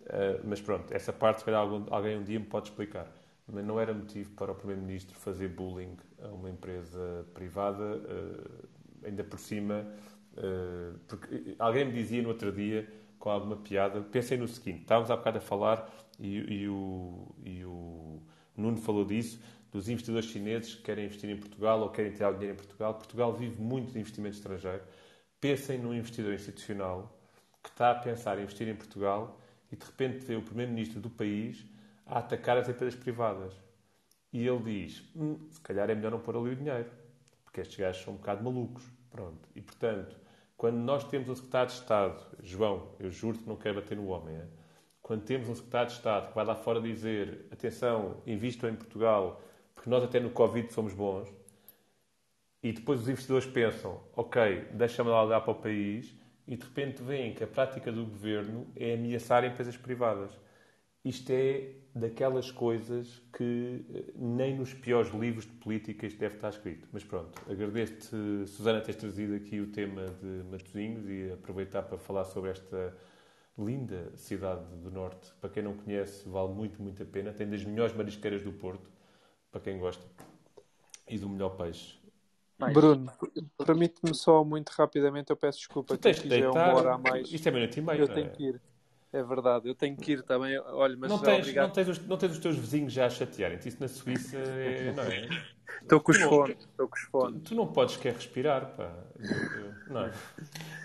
uh, 0.00 0.40
mas 0.42 0.60
pronto, 0.60 0.92
essa 0.92 1.12
parte, 1.12 1.38
se 1.38 1.44
calhar, 1.44 1.60
alguém 1.60 2.18
um 2.18 2.24
dia 2.24 2.40
me 2.40 2.46
pode 2.46 2.70
explicar 2.70 3.08
mas 3.46 3.64
não 3.64 3.78
era 3.78 3.92
motivo 3.92 4.30
para 4.32 4.52
o 4.52 4.54
Primeiro-Ministro 4.54 5.16
fazer 5.18 5.48
bullying 5.48 5.96
a 6.22 6.28
uma 6.28 6.48
empresa 6.50 7.26
privada, 7.34 7.96
uh, 7.96 8.68
ainda 9.04 9.22
por 9.22 9.38
cima, 9.38 9.86
uh, 10.32 10.98
porque 11.06 11.54
alguém 11.58 11.84
me 11.84 11.92
dizia 11.92 12.22
no 12.22 12.28
outro 12.30 12.50
dia, 12.50 12.88
com 13.18 13.30
alguma 13.30 13.56
piada, 13.56 14.00
pensem 14.00 14.38
no 14.38 14.48
seguinte, 14.48 14.82
estávamos 14.82 15.10
há 15.10 15.16
bocado 15.16 15.38
a 15.38 15.40
falar, 15.40 15.90
e, 16.18 16.36
e, 16.36 16.68
o, 16.68 17.34
e 17.44 17.64
o 17.64 18.20
Nuno 18.56 18.76
falou 18.76 19.04
disso, 19.04 19.40
dos 19.72 19.88
investidores 19.88 20.28
chineses 20.28 20.76
que 20.76 20.82
querem 20.82 21.06
investir 21.06 21.28
em 21.28 21.36
Portugal 21.36 21.80
ou 21.80 21.90
querem 21.90 22.12
tirar 22.12 22.32
dinheiro 22.32 22.54
em 22.54 22.56
Portugal. 22.56 22.94
Portugal 22.94 23.32
vive 23.32 23.60
muito 23.60 23.92
de 23.92 23.98
investimento 23.98 24.36
estrangeiro. 24.36 24.82
Pensem 25.40 25.78
num 25.78 25.92
investidor 25.92 26.32
institucional 26.32 27.18
que 27.62 27.70
está 27.70 27.90
a 27.90 27.94
pensar 27.96 28.38
em 28.38 28.42
investir 28.42 28.68
em 28.68 28.76
Portugal 28.76 29.40
e 29.72 29.76
de 29.76 29.84
repente 29.84 30.18
vê 30.24 30.36
o 30.36 30.42
primeiro-ministro 30.42 31.00
do 31.00 31.10
país 31.10 31.66
a 32.06 32.18
atacar 32.18 32.56
as 32.58 32.68
empresas 32.68 32.94
privadas. 32.98 33.54
E 34.32 34.46
ele 34.46 34.62
diz: 34.62 35.02
hum, 35.14 35.48
se 35.50 35.60
calhar 35.60 35.88
é 35.90 35.94
melhor 35.94 36.10
não 36.10 36.20
pôr 36.20 36.36
ali 36.36 36.50
o 36.50 36.56
dinheiro, 36.56 36.90
porque 37.44 37.60
estes 37.60 37.76
gajos 37.76 38.02
são 38.02 38.14
um 38.14 38.16
bocado 38.16 38.42
malucos. 38.42 38.84
Pronto. 39.10 39.48
E 39.54 39.60
portanto, 39.60 40.16
quando 40.56 40.76
nós 40.76 41.04
temos 41.04 41.28
um 41.28 41.34
secretário 41.34 41.68
de 41.68 41.74
Estado, 41.74 42.26
João, 42.42 42.94
eu 42.98 43.10
juro 43.10 43.38
que 43.38 43.48
não 43.48 43.56
quero 43.56 43.76
bater 43.76 43.96
no 43.96 44.08
homem, 44.08 44.36
é? 44.36 44.46
quando 45.00 45.22
temos 45.24 45.48
um 45.48 45.54
secretário 45.54 45.88
de 45.88 45.94
Estado 45.94 46.28
que 46.28 46.34
vai 46.34 46.44
lá 46.44 46.54
fora 46.54 46.80
dizer: 46.80 47.46
atenção, 47.52 48.22
invistam 48.26 48.70
em 48.70 48.74
Portugal, 48.74 49.40
porque 49.74 49.88
nós 49.88 50.02
até 50.02 50.18
no 50.18 50.30
Covid 50.30 50.72
somos 50.72 50.92
bons, 50.92 51.28
e 52.62 52.72
depois 52.72 53.00
os 53.00 53.08
investidores 53.08 53.46
pensam: 53.46 54.02
ok, 54.16 54.68
deixa-me 54.72 55.10
lá 55.10 55.22
olhar 55.22 55.40
para 55.42 55.52
o 55.52 55.54
país, 55.54 56.12
e 56.46 56.56
de 56.56 56.64
repente 56.64 57.02
veem 57.02 57.34
que 57.34 57.44
a 57.44 57.46
prática 57.46 57.92
do 57.92 58.04
governo 58.04 58.66
é 58.74 58.94
ameaçar 58.94 59.44
empresas 59.44 59.76
privadas. 59.76 60.30
Isto 61.04 61.30
é 61.30 61.74
daquelas 61.94 62.50
coisas 62.50 63.22
que 63.32 63.84
eh, 63.94 64.12
nem 64.16 64.58
nos 64.58 64.74
piores 64.74 65.12
livros 65.12 65.46
de 65.46 65.52
política 65.52 66.06
isto 66.06 66.18
deve 66.18 66.34
estar 66.34 66.48
escrito. 66.48 66.88
Mas 66.92 67.04
pronto, 67.04 67.40
agradeço-te, 67.48 68.48
Susana, 68.48 68.80
teres 68.80 68.96
trazido 68.96 69.34
aqui 69.34 69.60
o 69.60 69.68
tema 69.68 70.06
de 70.06 70.42
Matosinhos 70.50 71.08
e 71.08 71.30
aproveitar 71.32 71.82
para 71.82 71.96
falar 71.96 72.24
sobre 72.24 72.50
esta 72.50 72.96
linda 73.56 74.10
cidade 74.16 74.64
do 74.82 74.90
Norte. 74.90 75.32
Para 75.40 75.50
quem 75.50 75.62
não 75.62 75.74
conhece, 75.74 76.28
vale 76.28 76.52
muito, 76.52 76.82
muito 76.82 77.00
a 77.02 77.06
pena. 77.06 77.32
Tem 77.32 77.48
das 77.48 77.64
melhores 77.64 77.94
marisqueiras 77.94 78.42
do 78.42 78.52
Porto, 78.52 78.90
para 79.52 79.60
quem 79.60 79.78
gosta. 79.78 80.04
E 81.08 81.16
do 81.16 81.28
melhor 81.28 81.50
peixe. 81.50 82.02
Bruno, 82.72 83.12
permite-me 83.64 84.14
só 84.14 84.42
muito 84.42 84.70
rapidamente, 84.70 85.30
eu 85.30 85.36
peço 85.36 85.58
desculpa 85.58 85.96
tu 85.96 86.00
tens 86.00 86.18
que 86.18 86.28
deitar, 86.28 86.50
uma 86.50 86.78
hora 86.78 86.94
a 86.94 86.98
mais. 86.98 87.30
Isto 87.30 87.48
é 87.48 87.52
minuto 87.52 87.76
e 87.76 87.82
meio. 87.82 88.00
Eu 88.00 88.08
tenho 88.08 88.26
é? 88.26 88.30
que 88.30 88.42
ir. 88.44 88.60
É 89.14 89.22
verdade, 89.22 89.68
eu 89.68 89.76
tenho 89.76 89.96
que 89.96 90.14
ir 90.14 90.22
também. 90.24 90.58
Olha, 90.58 90.96
mas 90.96 91.08
não 91.08 91.20
tens, 91.20 91.54
não 91.54 91.70
tens, 91.70 91.88
os, 91.88 92.04
não 92.04 92.16
tens 92.16 92.32
os 92.32 92.38
teus 92.40 92.56
vizinhos 92.56 92.92
já 92.92 93.06
a 93.06 93.10
chatearem-te. 93.10 93.68
Isso 93.68 93.76
na 93.80 93.86
Suíça 93.86 94.36
é, 94.36 94.90
não 94.96 95.04
é? 95.04 95.28
Estou 95.80 96.00
com 96.00 96.10
os 96.10 96.20
fones. 96.20 96.56
Estou 96.58 96.88
com 96.88 96.96
os 96.96 97.02
fones. 97.02 97.42
Tu, 97.42 97.50
tu, 97.50 97.54
não 97.54 97.68
podes 97.68 97.96
querer 97.96 98.16
respirar, 98.16 98.66
pá. 98.76 98.90
Não. 99.88 100.06
É? 100.06 100.12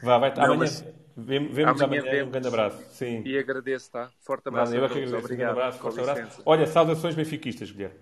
Vá, 0.03 0.19
vai, 0.19 0.35
não, 0.35 0.43
amanhã. 0.43 0.59
Mas... 0.59 0.85
Vemos 1.17 1.81
amanhã. 1.81 2.03
amanhã. 2.03 2.25
Um 2.25 2.29
grande 2.29 2.47
abraço. 2.47 2.83
Sim. 2.91 3.23
E 3.25 3.35
agradeço, 3.35 3.91
tá? 3.91 4.11
Forte 4.19 4.47
abraço. 4.47 4.75
eu 4.75 4.85
é 4.85 4.87
que 4.87 4.93
agradeço. 4.93 5.17
Obrigado. 5.17 5.49
Um 5.49 5.51
abraço, 5.51 5.79
forte 5.79 5.99
abraço. 5.99 6.41
Olha, 6.45 6.67
saudações 6.67 7.15
benfiquistas, 7.15 7.71
Guilherme. 7.71 7.97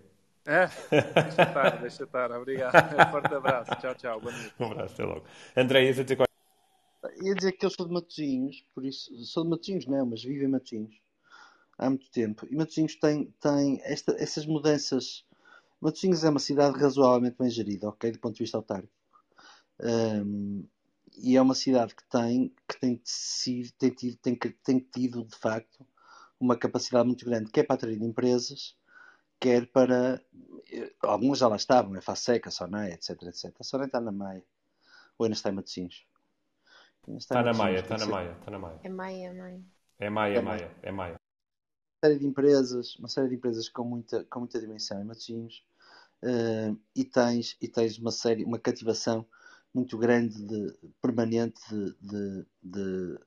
É? 0.45 0.67
Deixa 0.91 1.41
estar, 1.41 1.69
deixa 1.77 2.03
estar. 2.03 2.31
Obrigado. 2.31 2.71
Forte 3.11 3.33
abraço. 3.33 3.71
Tchau, 3.81 3.95
tchau. 3.95 4.21
Um 4.59 4.71
abraço, 4.71 4.93
até 4.93 5.03
logo. 5.03 5.23
André, 5.55 5.93
qual 6.15 6.26
Ia 7.21 7.35
dizer 7.35 7.53
que 7.53 7.65
eu 7.65 7.69
sou 7.69 7.87
de 7.87 7.93
Matosinhos, 7.93 8.63
por 8.73 8.85
isso, 8.85 9.13
sou 9.25 9.43
de 9.43 9.49
Matosinhos 9.49 9.85
não, 9.85 10.05
mas 10.05 10.23
vivo 10.23 10.43
em 10.43 10.47
Matosinhos 10.47 10.95
há 11.77 11.89
muito 11.89 12.09
tempo. 12.09 12.47
E 12.49 12.55
Matosinhos 12.55 12.95
tem, 12.95 13.33
tem 13.39 13.79
esta, 13.83 14.13
essas 14.21 14.45
mudanças. 14.45 15.25
Matosinhos 15.79 16.23
é 16.23 16.29
uma 16.29 16.39
cidade 16.39 16.79
razoavelmente 16.79 17.37
bem 17.37 17.49
gerida, 17.49 17.89
ok, 17.89 18.11
do 18.11 18.19
ponto 18.19 18.35
de 18.35 18.43
vista 18.43 18.57
autárquico. 18.57 18.93
Um, 19.79 20.65
e 21.17 21.35
é 21.37 21.41
uma 21.41 21.55
cidade 21.55 21.95
que 21.95 22.03
tem, 22.09 22.53
que 22.67 22.79
tem, 22.79 23.01
tem, 23.77 23.89
tido, 23.91 24.17
tem, 24.17 24.35
tem 24.35 24.79
tido, 24.79 25.23
de 25.25 25.35
facto, 25.35 25.85
uma 26.39 26.57
capacidade 26.57 27.07
muito 27.07 27.25
grande, 27.25 27.51
quer 27.51 27.63
para 27.63 27.75
atrair 27.75 28.01
empresas, 28.01 28.75
quer 29.39 29.67
para. 29.67 30.21
Algumas 31.01 31.39
já 31.39 31.47
lá 31.47 31.55
estavam, 31.55 31.95
é 31.95 32.01
Faseca, 32.01 32.51
Sonae, 32.51 32.91
etc, 32.93 33.21
etc. 33.23 33.55
A 33.59 33.63
Sonae 33.63 33.87
está 33.87 34.01
na 34.01 34.11
Maia. 34.11 34.43
Ou 35.17 35.25
ainda 35.25 35.35
está 35.35 35.49
em 35.49 35.53
Matosinhos? 35.53 36.05
Está, 37.15 37.41
na 37.41 37.53
Maia, 37.53 37.79
está 37.79 37.97
na 37.97 38.05
Maia, 38.05 38.31
está 38.31 38.51
na 38.51 38.59
Maia. 38.59 38.79
É 38.83 38.89
Maia, 38.89 39.27
é 39.27 39.33
Maia. 39.33 39.63
É 39.99 40.09
Maia, 40.09 40.37
é 40.37 40.41
Maia, 40.41 40.77
é 40.83 40.91
Maia. 40.91 41.13
Uma 41.13 42.09
série 42.09 42.19
de 42.19 42.27
empresas, 42.27 42.95
uma 42.97 43.07
série 43.07 43.29
de 43.29 43.35
empresas 43.35 43.69
com 43.69 43.83
muita, 43.85 44.25
com 44.25 44.39
muita 44.39 44.59
dimensão 44.59 45.01
em 45.01 45.05
Matosinhos 45.05 45.65
uh, 46.23 46.77
e 46.93 47.05
tens, 47.05 47.57
e 47.61 47.67
tens 47.67 47.97
uma 47.97 48.11
série, 48.11 48.43
uma 48.43 48.59
cativação 48.59 49.25
muito 49.73 49.97
grande 49.97 50.43
de, 50.43 50.73
permanente 51.01 51.61
de, 51.69 51.95
de, 52.01 52.45
de, 52.61 53.19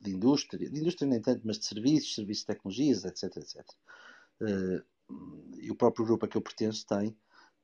de 0.00 0.10
indústria, 0.10 0.70
de 0.70 0.80
indústria 0.80 1.08
nem 1.08 1.20
tanto, 1.20 1.42
mas 1.44 1.58
de 1.58 1.66
serviços, 1.66 2.14
serviços 2.14 2.42
de 2.42 2.46
tecnologias, 2.46 3.04
etc, 3.04 3.36
etc. 3.36 3.60
Uh, 4.40 4.82
e 5.60 5.70
o 5.70 5.76
próprio 5.76 6.06
grupo 6.06 6.24
a 6.24 6.28
que 6.28 6.36
eu 6.36 6.42
pertenço 6.42 6.86
tem 6.86 7.14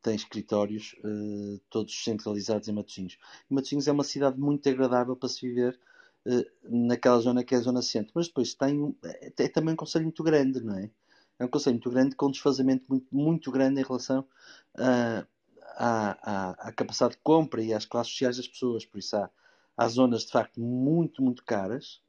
tem 0.02 0.14
escritórios 0.14 0.94
uh, 1.05 1.60
todos 1.68 2.02
centralizados 2.02 2.68
em 2.68 2.72
Matosinhos. 2.72 3.18
Matosinhos 3.48 3.89
é 3.89 3.93
uma 3.93 4.05
cidade 4.05 4.39
muito 4.39 4.68
agradável 4.68 5.16
para 5.16 5.28
se 5.28 5.47
viver 5.47 5.78
uh, 6.27 6.44
naquela 6.64 7.18
zona 7.20 7.44
que 7.44 7.55
é 7.55 7.59
a 7.59 7.62
zona 7.62 7.82
centro. 7.82 8.12
Mas 8.14 8.28
depois 8.28 8.55
tem, 8.55 8.97
é, 9.05 9.32
é, 9.39 9.48
também 9.48 9.74
um 9.74 9.77
conselho 9.77 10.05
muito 10.05 10.22
grande, 10.22 10.60
não 10.60 10.77
é? 10.77 10.90
É 11.39 11.44
um 11.44 11.48
conselho 11.48 11.74
muito 11.74 11.90
grande 11.90 12.16
com 12.16 12.27
um 12.27 12.31
desfazamento 12.31 12.85
muito, 12.89 13.06
muito 13.14 13.51
grande 13.51 13.81
em 13.81 13.85
relação 13.85 14.20
uh, 14.78 15.27
à, 15.77 16.10
à, 16.22 16.68
à, 16.68 16.72
capacidade 16.72 17.14
de 17.14 17.20
compra 17.22 17.62
e 17.62 17.72
às 17.72 17.86
classes 17.86 18.12
sociais 18.12 18.36
das 18.36 18.48
pessoas. 18.48 18.85
Por 18.85 18.98
isso 18.98 19.16
há, 19.16 19.31
há 19.77 19.89
zonas 19.89 20.24
de 20.24 20.32
facto 20.32 20.60
muito, 20.60 21.22
muito 21.22 21.44
caras 21.44 22.02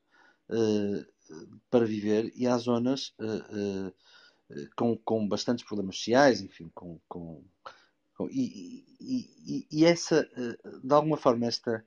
para 1.70 1.86
viver 1.86 2.30
e 2.36 2.46
há 2.46 2.58
zonas 2.58 3.16
com, 4.76 4.98
com 4.98 5.26
bastantes 5.26 5.64
problemas 5.64 5.96
sociais, 5.96 6.42
enfim, 6.42 6.70
com, 6.76 7.00
com 7.08 7.42
e, 8.30 8.86
e, 9.00 9.68
e, 9.72 9.86
essa, 9.86 10.28
eh, 10.38 10.58
de 10.84 10.94
alguma 10.94 11.18
forma, 11.18 11.48
esta 11.48 11.84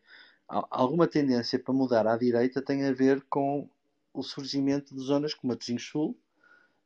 alguma 0.49 1.07
tendência 1.07 1.59
para 1.59 1.73
mudar 1.73 2.07
à 2.07 2.17
direita 2.17 2.61
tem 2.61 2.85
a 2.85 2.93
ver 2.93 3.23
com 3.31 3.69
o 4.13 4.23
surgimento 4.23 4.95
de 4.95 5.01
zonas 5.01 5.35
como 5.35 5.53
a 5.53 5.55
Matosinhos 5.55 5.85
Sul, 5.85 6.17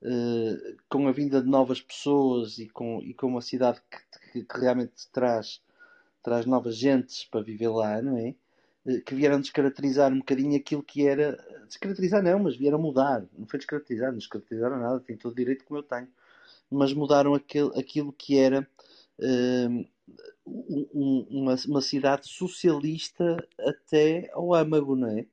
eh, 0.03 0.77
com 0.89 1.09
a 1.09 1.13
vinda 1.13 1.43
de 1.43 1.49
novas 1.49 1.81
pessoas 1.81 2.59
e 2.59 2.69
com, 2.69 3.01
e 3.03 3.15
com 3.15 3.27
uma 3.27 3.41
cidade 3.41 3.81
que, 4.33 4.45
que 4.45 4.59
realmente 4.61 5.09
traz, 5.13 5.61
traz 6.23 6.47
novas 6.47 6.77
gentes 6.77 7.25
para 7.25 7.43
viver 7.43 7.69
lá, 7.69 8.01
não 8.01 8.17
é? 8.17 8.35
Eh, 8.87 9.01
que 9.01 9.15
vieram 9.15 9.41
descaracterizar 9.41 10.13
um 10.13 10.19
bocadinho 10.19 10.57
aquilo 10.57 10.83
que 10.83 11.07
era. 11.07 11.37
Descaracterizar 11.67 12.23
não, 12.23 12.39
mas 12.41 12.57
vieram 12.57 12.79
mudar. 12.79 13.25
Não 13.37 13.47
foi 13.47 13.59
descaracterizar, 13.59 14.11
não 14.11 14.19
descaracterizaram 14.19 14.79
nada, 14.79 15.01
tem 15.01 15.17
todo 15.17 15.33
o 15.33 15.37
direito 15.37 15.65
como 15.65 15.81
eu 15.81 15.85
tenho. 15.85 16.09
Mas 16.71 16.93
mudaram 16.93 17.35
aquilo, 17.35 17.79
aquilo 17.79 18.13
que 18.13 18.39
era 18.39 18.67
um, 19.21 19.85
uma, 21.31 21.55
uma, 21.67 21.83
cidade 21.83 22.29
socialista 22.29 23.37
até 23.59 24.31
ao 24.33 24.55
âmago, 24.55 24.97
não 24.97 25.09
é? 25.09 25.27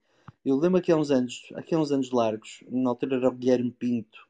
Eu 0.43 0.57
lembro 0.57 0.79
aqui 0.79 0.91
há 0.91 0.97
uns 0.97 1.11
anos, 1.11 1.51
aqui 1.55 1.73
há 1.73 1.79
uns 1.79 1.91
anos 1.91 2.11
largos, 2.11 2.63
na 2.69 2.89
altura 2.89 3.17
era 3.17 3.29
o 3.29 3.31
Guilherme 3.31 3.71
Pinto, 3.71 4.27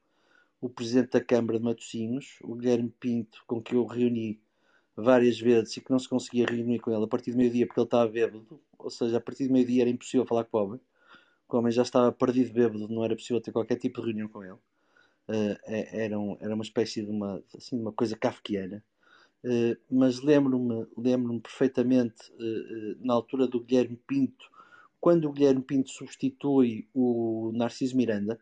o 0.61 0.69
presidente 0.69 1.11
da 1.11 1.21
Câmara 1.21 1.59
de 1.59 1.65
Matosinhos, 1.65 2.37
o 2.41 2.55
Guilherme 2.55 2.93
Pinto, 2.99 3.43
com 3.45 3.61
que 3.61 3.75
eu 3.75 3.85
reuni 3.85 4.39
várias 4.95 5.39
vezes 5.39 5.75
e 5.75 5.81
que 5.81 5.91
não 5.91 5.99
se 5.99 6.07
conseguia 6.07 6.45
reunir 6.45 6.79
com 6.79 6.91
ele 6.91 7.03
a 7.03 7.07
partir 7.07 7.31
do 7.31 7.37
meio-dia 7.37 7.67
porque 7.67 7.79
ele 7.79 7.87
estava 7.87 8.09
bêbado, 8.09 8.61
ou 8.77 8.89
seja, 8.89 9.17
a 9.17 9.21
partir 9.21 9.47
do 9.47 9.53
meio-dia 9.53 9.83
era 9.83 9.89
impossível 9.89 10.25
falar 10.25 10.45
com 10.45 10.57
o 10.57 10.63
homem, 10.63 10.81
o 11.49 11.57
homem 11.57 11.71
já 11.71 11.83
estava 11.83 12.11
perdido 12.11 12.53
bêbado, 12.53 12.87
não 12.87 13.03
era 13.03 13.15
possível 13.15 13.41
ter 13.41 13.51
qualquer 13.51 13.77
tipo 13.77 14.01
de 14.01 14.07
reunião 14.07 14.27
com 14.27 14.43
ele. 14.43 14.53
Uh, 15.27 15.57
era, 15.65 16.19
um, 16.19 16.37
era 16.39 16.53
uma 16.53 16.63
espécie 16.63 17.03
de 17.03 17.09
uma, 17.09 17.41
assim, 17.55 17.79
uma 17.79 17.91
coisa 17.91 18.15
kafkiana. 18.15 18.83
Uh, 19.47 19.77
mas 19.91 20.21
lembro-me 20.21 20.87
lembro 20.97 21.39
perfeitamente, 21.39 22.31
uh, 22.31 22.97
na 23.05 23.13
altura 23.13 23.45
do 23.45 23.59
Guilherme 23.59 23.95
Pinto, 24.07 24.49
quando 24.99 25.29
o 25.29 25.31
Guilherme 25.31 25.61
Pinto 25.61 25.91
substitui 25.91 26.87
o 26.95 27.51
Narciso 27.53 27.95
Miranda, 27.95 28.39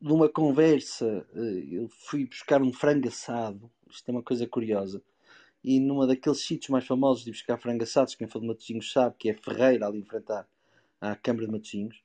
numa 0.00 0.28
conversa, 0.28 1.24
eu 1.70 1.86
fui 1.88 2.26
buscar 2.26 2.60
um 2.60 2.72
frango 2.72 3.06
assado, 3.06 3.70
isto 3.88 4.08
é 4.08 4.10
uma 4.10 4.22
coisa 4.22 4.48
curiosa, 4.48 5.00
e 5.62 5.78
numa 5.78 6.06
daqueles 6.06 6.40
sítios 6.40 6.70
mais 6.70 6.86
famosos 6.86 7.24
de 7.24 7.30
buscar 7.30 7.56
frango 7.58 7.84
assados, 7.84 8.14
quem 8.14 8.26
for 8.26 8.40
de 8.40 8.48
Matosinhos 8.48 8.90
sabe, 8.90 9.14
que 9.16 9.28
é 9.28 9.34
Ferreira, 9.34 9.86
ali 9.86 10.00
enfrentar 10.00 10.48
à 11.00 11.14
Câmara 11.14 11.46
de 11.46 11.52
Matosinhos, 11.52 12.02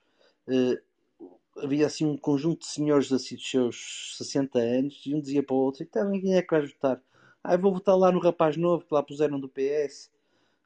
havia 1.58 1.86
assim 1.86 2.06
um 2.06 2.18
conjunto 2.18 2.62
de 2.62 2.68
senhores 2.68 3.12
assim 3.12 3.36
dos 3.36 3.50
seus 3.50 4.16
60 4.18 4.60
anos 4.60 5.02
e 5.06 5.14
um 5.14 5.22
dizia 5.22 5.44
para 5.44 5.56
o 5.56 5.60
outro, 5.60 5.84
então 5.84 6.12
quem 6.12 6.36
é 6.36 6.42
que 6.42 6.52
vai 6.52 6.66
votar? 6.66 7.02
Ah, 7.44 7.58
vou 7.58 7.74
votar 7.74 7.98
lá 7.98 8.12
no 8.12 8.20
rapaz 8.20 8.56
novo 8.56 8.86
que 8.86 8.94
lá 8.94 9.04
puseram 9.04 9.40
do 9.40 9.50
PS. 9.50 10.10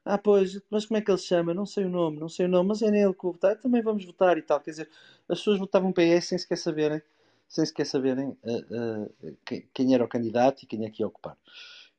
Ah, 0.04 0.16
pois, 0.16 0.60
mas 0.70 0.86
como 0.86 0.96
é 0.96 1.02
que 1.02 1.10
ele 1.10 1.18
se 1.18 1.26
chama? 1.26 1.52
Não 1.52 1.66
sei 1.66 1.84
o 1.84 1.88
nome, 1.90 2.18
não 2.18 2.28
sei 2.28 2.46
o 2.46 2.48
nome, 2.48 2.68
mas 2.68 2.82
é 2.82 2.90
nele 2.90 3.12
que 3.12 3.22
vou 3.22 3.32
votar. 3.32 3.58
Também 3.58 3.82
vamos 3.82 4.04
votar 4.04 4.38
e 4.38 4.42
tal. 4.42 4.60
Quer 4.60 4.70
dizer, 4.70 4.90
as 5.28 5.38
pessoas 5.38 5.58
votavam 5.58 5.92
PS 5.92 6.26
sem 6.28 6.38
sequer 6.38 6.56
saberem, 6.56 7.02
sem 7.48 7.66
sequer 7.66 7.84
saberem 7.84 8.28
uh, 8.28 9.12
uh, 9.12 9.36
quem, 9.74 9.94
era 9.94 10.04
o 10.04 10.08
candidato 10.08 10.62
e 10.62 10.66
quem 10.66 10.86
é 10.86 10.90
que 10.90 11.02
ia 11.02 11.06
ocupar. 11.06 11.36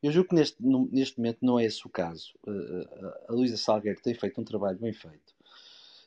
Eu 0.02 0.10
julgo 0.10 0.30
que 0.30 0.34
neste, 0.34 0.56
neste 0.60 1.18
momento 1.18 1.38
não 1.42 1.60
é 1.60 1.64
esse 1.66 1.86
o 1.86 1.90
caso. 1.90 2.34
Uh, 2.46 3.12
a 3.28 3.32
Luísa 3.32 3.58
Salgueiro 3.58 4.00
tem 4.00 4.14
feito 4.14 4.40
um 4.40 4.44
trabalho 4.44 4.78
bem 4.78 4.92
feito 4.92 5.34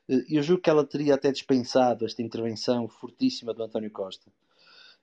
eu 0.08 0.44
julgo 0.44 0.62
que 0.62 0.70
ela 0.70 0.86
teria 0.86 1.16
até 1.16 1.32
dispensado 1.32 2.06
esta 2.06 2.22
intervenção 2.22 2.88
fortíssima 2.88 3.54
do 3.54 3.64
António 3.64 3.92
Costa. 3.92 4.32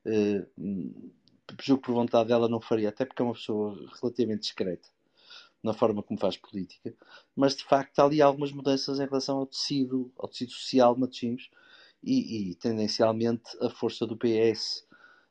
Uh, 0.04 1.12
julgo 1.60 1.82
que 1.82 1.86
por 1.86 1.94
vontade 1.94 2.28
dela 2.28 2.48
não 2.48 2.60
faria, 2.60 2.90
até 2.90 3.04
porque 3.04 3.22
é 3.22 3.24
uma 3.24 3.34
pessoa 3.34 3.74
relativamente 4.00 4.42
discreta 4.42 4.88
na 5.62 5.74
forma 5.74 6.02
como 6.02 6.18
faz 6.18 6.38
política, 6.38 6.94
mas 7.36 7.54
de 7.54 7.64
facto 7.64 7.98
há 7.98 8.04
ali 8.04 8.22
algumas 8.22 8.50
mudanças 8.50 8.98
em 8.98 9.04
relação 9.04 9.38
ao 9.38 9.46
tecido, 9.46 10.10
ao 10.16 10.26
tecido 10.26 10.52
social 10.52 10.96
Matosinhos 10.96 11.50
e, 12.02 12.50
e 12.50 12.54
tendencialmente 12.54 13.56
a 13.60 13.68
força 13.68 14.06
do 14.06 14.16
PS 14.16 14.86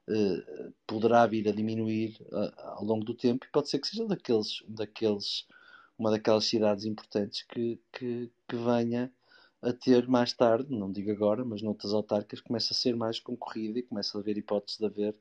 uh, 0.07 0.73
poderá 0.85 1.25
vir 1.25 1.47
a 1.47 1.51
diminuir 1.51 2.15
ao 2.57 2.83
longo 2.83 3.03
do 3.03 3.15
tempo 3.15 3.45
e 3.45 3.51
pode 3.51 3.69
ser 3.69 3.79
que 3.79 3.87
seja 3.87 4.05
daqueles, 4.05 4.63
daqueles, 4.67 5.47
uma 5.97 6.11
daquelas 6.11 6.45
cidades 6.45 6.85
importantes 6.85 7.41
que, 7.43 7.79
que, 7.91 8.31
que 8.47 8.55
venha 8.55 9.11
a 9.61 9.73
ter 9.73 10.07
mais 10.07 10.34
tarde, 10.34 10.68
não 10.69 10.91
digo 10.91 11.11
agora, 11.11 11.44
mas 11.44 11.61
noutras 11.61 11.94
autárquicas, 11.94 12.41
começa 12.41 12.73
a 12.73 12.76
ser 12.76 12.95
mais 12.95 13.19
concorrida 13.19 13.80
e 13.80 13.84
começa 13.84 14.18
a 14.18 14.22
haver 14.22 14.38
hipótese 14.38 14.80
de 14.80 14.86
haver 14.86 15.15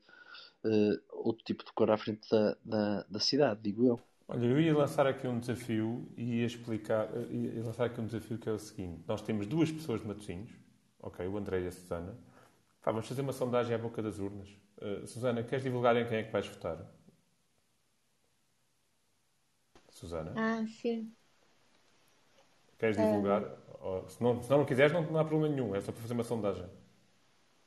uh, 0.63 1.01
outro 1.11 1.43
tipo 1.43 1.63
de 1.63 1.71
cor 1.73 1.91
à 1.91 1.97
frente 1.97 2.29
da, 2.29 2.57
da, 2.63 3.03
da, 3.09 3.19
cidade, 3.19 3.61
digo 3.61 3.85
eu. 3.85 3.99
Olha, 4.27 4.45
eu 4.45 4.59
ia 4.59 4.75
lançar 4.77 5.07
aqui 5.07 5.27
um 5.27 5.39
desafio 5.39 6.07
e 6.15 6.39
ia 6.39 6.45
explicar, 6.45 7.09
eh, 7.15 7.33
ia 7.55 7.63
lançar 7.63 7.85
aqui 7.85 7.99
um 7.99 8.05
desafio 8.05 8.37
que 8.37 8.47
é 8.47 8.51
o 8.51 8.59
seguinte: 8.59 9.01
nós 9.07 9.21
temos 9.21 9.47
duas 9.47 9.71
pessoas 9.71 10.01
de 10.01 10.07
Matosinhos, 10.07 10.51
ok, 11.01 11.27
o 11.27 11.37
André 11.37 11.61
e 11.61 11.67
a 11.67 11.71
Susana. 11.71 12.15
Pá, 12.81 12.91
vamos 12.91 13.07
fazer 13.07 13.21
uma 13.21 13.33
sondagem 13.33 13.75
à 13.75 13.77
boca 13.77 14.01
das 14.01 14.19
urnas. 14.19 14.49
Uh, 14.77 15.05
Susana, 15.05 15.43
queres 15.43 15.63
divulgar 15.63 15.97
em 15.97 16.07
quem 16.07 16.19
é 16.19 16.23
que 16.23 16.31
vais 16.31 16.47
votar? 16.47 16.77
Susana? 19.89 20.33
Ah, 20.37 20.65
sim. 20.67 21.11
Queres 22.79 22.97
divulgar? 22.97 23.43
Um 23.43 23.87
Ou, 23.87 24.09
se, 24.09 24.23
não, 24.23 24.41
se 24.41 24.49
não 24.49 24.65
quiseres, 24.65 24.93
não, 24.93 25.03
não 25.03 25.19
há 25.19 25.25
problema 25.25 25.53
nenhum. 25.53 25.75
É 25.75 25.81
só 25.81 25.91
para 25.91 26.01
fazer 26.01 26.13
uma 26.13 26.23
sondagem. 26.23 26.65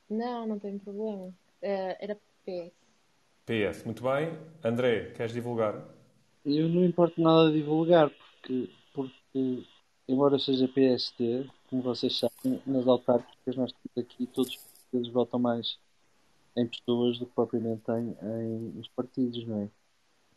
Não, 0.08 0.46
não 0.46 0.58
tem 0.58 0.78
problema. 0.78 1.26
Uh, 1.26 1.96
era 2.00 2.18
PS. 2.44 2.72
PS, 3.44 3.84
muito 3.84 4.02
bem. 4.02 4.36
André, 4.64 5.10
queres 5.12 5.32
divulgar? 5.32 5.84
Eu 6.44 6.68
não 6.68 6.84
importo 6.84 7.20
nada 7.20 7.50
de 7.50 7.58
divulgar, 7.58 8.10
porque, 8.10 8.70
porque 8.92 9.64
embora 10.08 10.38
seja 10.38 10.66
PST, 10.66 11.48
como 11.68 11.82
vocês 11.82 12.18
sabem, 12.18 12.60
nas 12.66 12.86
autárquicas 12.86 13.56
nós 13.56 13.72
temos 13.72 14.10
aqui 14.10 14.26
todos 14.26 14.50
os 14.50 14.56
partidos 14.56 15.08
votam 15.10 15.40
mais 15.40 15.78
em 16.56 16.66
pessoas 16.66 17.18
do 17.18 17.26
que 17.26 17.34
propriamente 17.34 17.90
em, 17.90 18.16
em 18.22 18.58
nos 18.74 18.88
partidos, 18.88 19.46
não 19.46 19.62
é? 19.62 19.68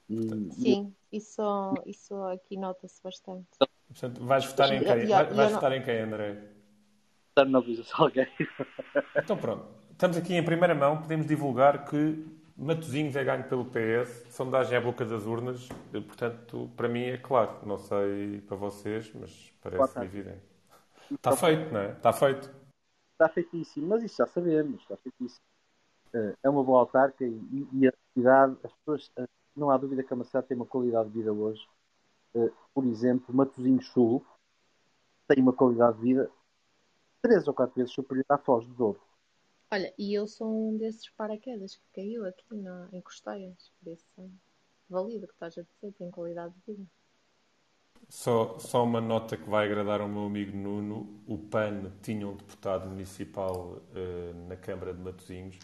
E, 0.10 0.52
Sim, 0.54 0.94
e... 1.12 1.18
isso, 1.18 1.42
isso 1.86 2.16
aqui 2.24 2.56
nota-se 2.56 3.02
bastante. 3.02 3.48
Portanto, 3.88 4.26
vais 4.26 4.46
votar 4.46 4.72
em 4.74 4.84
quem? 4.84 5.06
Vais, 5.06 5.36
vais 5.36 5.52
votar 5.52 5.72
em 5.72 5.82
quem, 5.84 6.00
André? 6.00 6.38
Votar 7.30 7.52
na 7.52 7.60
Luísa 7.60 7.84
Salgueiro. 7.84 8.32
Então 9.16 9.38
pronto. 9.38 9.66
Estamos 9.92 10.18
aqui 10.18 10.34
em 10.36 10.44
primeira 10.44 10.76
mão, 10.76 11.02
podemos 11.02 11.26
divulgar 11.26 11.86
que 11.86 12.26
Matosinhos 12.58 13.16
é 13.16 13.24
ganho 13.24 13.44
pelo 13.46 13.66
PS, 13.66 14.28
sondagem 14.30 14.78
à 14.78 14.82
boca 14.82 15.04
das 15.06 15.26
urnas, 15.26 15.68
portanto, 15.92 16.70
para 16.76 16.88
mim 16.88 17.04
é 17.04 17.18
claro. 17.18 17.66
Não 17.66 17.78
sei 17.78 18.42
para 18.42 18.56
vocês, 18.56 19.12
mas 19.14 19.54
parece-me 19.62 20.06
evidente. 20.06 20.44
Está 21.12 21.36
feito, 21.36 21.74
não 21.74 21.80
é? 21.82 21.92
Está 21.92 22.14
feito. 22.14 22.50
Está 23.14 23.30
feitíssimo, 23.30 23.88
mas 23.88 24.04
isso 24.04 24.18
já 24.18 24.26
sabemos, 24.26 24.82
está 24.82 24.98
feitíssimo. 24.98 25.46
Eh, 26.14 26.34
é 26.44 26.50
uma 26.50 26.64
boa 26.64 26.80
autarca 26.80 27.26
e, 27.26 27.68
e 27.74 27.88
a 27.88 27.94
cidade, 28.14 28.58
as 28.64 28.72
pessoas, 28.74 29.12
eh, 29.18 29.26
não 29.56 29.70
há 29.70 29.78
dúvida 29.78 30.04
que 30.04 30.14
a 30.14 30.24
cidade 30.24 30.48
tem 30.48 30.58
uma 30.58 30.66
qualidade 30.66 31.10
de 31.10 31.18
vida 31.18 31.34
hoje. 31.34 31.66
Eh, 32.36 32.52
por 32.74 32.86
exemplo, 32.86 33.34
Matosinhos 33.34 33.88
Sul 33.88 34.26
tem 35.28 35.42
uma 35.42 35.54
qualidade 35.54 35.98
de 35.98 36.04
vida 36.04 36.32
três 37.22 37.48
ou 37.48 37.54
quatro 37.54 37.76
vezes 37.76 37.94
superior 37.94 38.26
à 38.30 38.38
Foz 38.38 38.68
do 38.68 38.74
Douro. 38.74 39.02
Olha, 39.72 39.94
e 39.98 40.14
eu 40.14 40.28
sou 40.28 40.70
um 40.70 40.78
desses 40.78 41.10
paraquedas 41.12 41.76
que 41.76 41.84
caiu 41.96 42.26
aqui 42.26 42.56
na, 42.56 42.88
em 42.94 43.02
Costeias, 43.02 43.72
por 43.82 43.92
isso 43.92 44.06
valido 44.88 45.26
o 45.26 45.28
que 45.28 45.34
estás 45.34 45.58
a 45.58 45.64
dizer, 45.64 45.94
tem 45.98 46.12
qualidade 46.12 46.54
de 46.54 46.74
vida. 46.74 46.88
Só, 48.08 48.60
só 48.60 48.84
uma 48.84 49.02
nota 49.02 49.36
que 49.36 49.50
vai 49.50 49.66
agradar 49.66 50.02
ao 50.02 50.08
meu 50.08 50.26
amigo 50.26 50.56
Nuno: 50.56 51.24
o 51.26 51.38
PAN 51.38 51.92
tinha 52.04 52.28
um 52.28 52.36
deputado 52.36 52.88
municipal 52.88 53.80
uh, 53.80 54.48
na 54.48 54.56
Câmara 54.56 54.94
de 54.94 55.02
Matosinhos 55.02 55.58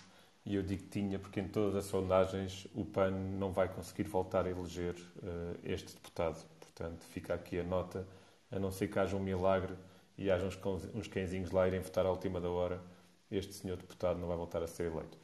e 0.43 0.56
eu 0.56 0.64
digo 0.64 0.84
que 0.84 0.89
tinha 0.89 1.19
porque 1.19 1.39
em 1.39 1.48
todas 1.48 1.76
as 1.76 1.85
sondagens 1.85 2.68
o 2.73 2.84
PAN 2.84 3.11
não 3.11 3.52
vai 3.52 3.72
conseguir 3.72 4.03
voltar 4.03 4.48
a 4.48 4.49
eleger 4.49 4.95
uh, 5.18 5.60
este 5.64 5.93
deputado. 5.93 6.43
Portanto, 6.81 7.03
fica 7.11 7.35
aqui 7.35 7.59
a 7.59 7.63
nota, 7.63 8.07
a 8.51 8.57
não 8.57 8.71
ser 8.71 8.87
que 8.87 8.97
haja 8.97 9.15
um 9.15 9.19
milagre 9.19 9.75
e 10.17 10.31
haja 10.31 10.47
uns, 10.47 10.57
uns 10.95 11.07
cãezinhos 11.07 11.51
lá 11.51 11.67
irem 11.67 11.79
votar 11.79 12.07
à 12.07 12.09
última 12.09 12.41
da 12.41 12.49
hora, 12.49 12.81
este 13.29 13.53
senhor 13.53 13.77
deputado 13.77 14.19
não 14.19 14.27
vai 14.27 14.35
voltar 14.35 14.63
a 14.63 14.67
ser 14.67 14.87
eleito. 14.87 15.15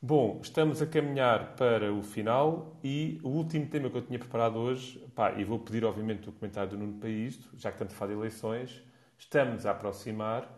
Bom, 0.00 0.38
estamos 0.40 0.80
a 0.80 0.86
caminhar 0.86 1.56
para 1.56 1.92
o 1.92 2.02
final 2.02 2.78
e 2.84 3.18
o 3.24 3.30
último 3.30 3.66
tema 3.66 3.90
que 3.90 3.96
eu 3.96 4.02
tinha 4.02 4.16
preparado 4.16 4.60
hoje, 4.60 4.96
pá, 5.12 5.32
e 5.32 5.42
vou 5.42 5.58
pedir 5.58 5.84
obviamente 5.84 6.28
o 6.28 6.32
comentário 6.32 6.70
do 6.70 6.78
Nuno 6.78 7.00
para 7.00 7.08
isto, 7.08 7.48
já 7.56 7.72
que 7.72 7.78
tanto 7.78 7.92
faz 7.92 8.12
eleições, 8.12 8.80
estamos 9.18 9.66
a 9.66 9.72
aproximar 9.72 10.48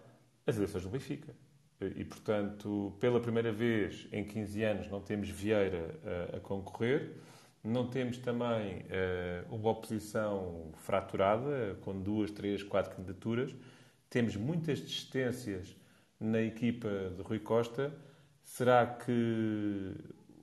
as 0.46 0.56
eleições 0.56 0.84
do 0.84 0.90
Benfica. 0.90 1.34
E, 1.80 2.04
portanto, 2.04 2.94
pela 3.00 3.18
primeira 3.18 3.50
vez 3.50 4.06
em 4.12 4.24
15 4.24 4.62
anos 4.62 4.90
não 4.90 5.00
temos 5.00 5.30
Vieira 5.30 5.98
a, 6.32 6.36
a 6.36 6.40
concorrer, 6.40 7.14
não 7.62 7.88
temos 7.88 8.18
também 8.18 8.82
uh, 8.82 9.54
uma 9.54 9.70
oposição 9.70 10.70
fraturada, 10.74 11.76
com 11.82 12.00
duas, 12.00 12.30
três, 12.30 12.62
quatro 12.62 12.94
candidaturas, 12.94 13.54
temos 14.08 14.36
muitas 14.36 14.80
desistências 14.80 15.76
na 16.18 16.40
equipa 16.40 16.88
de 17.16 17.22
Rui 17.22 17.38
Costa. 17.38 17.92
Será 18.42 18.86
que 18.86 19.94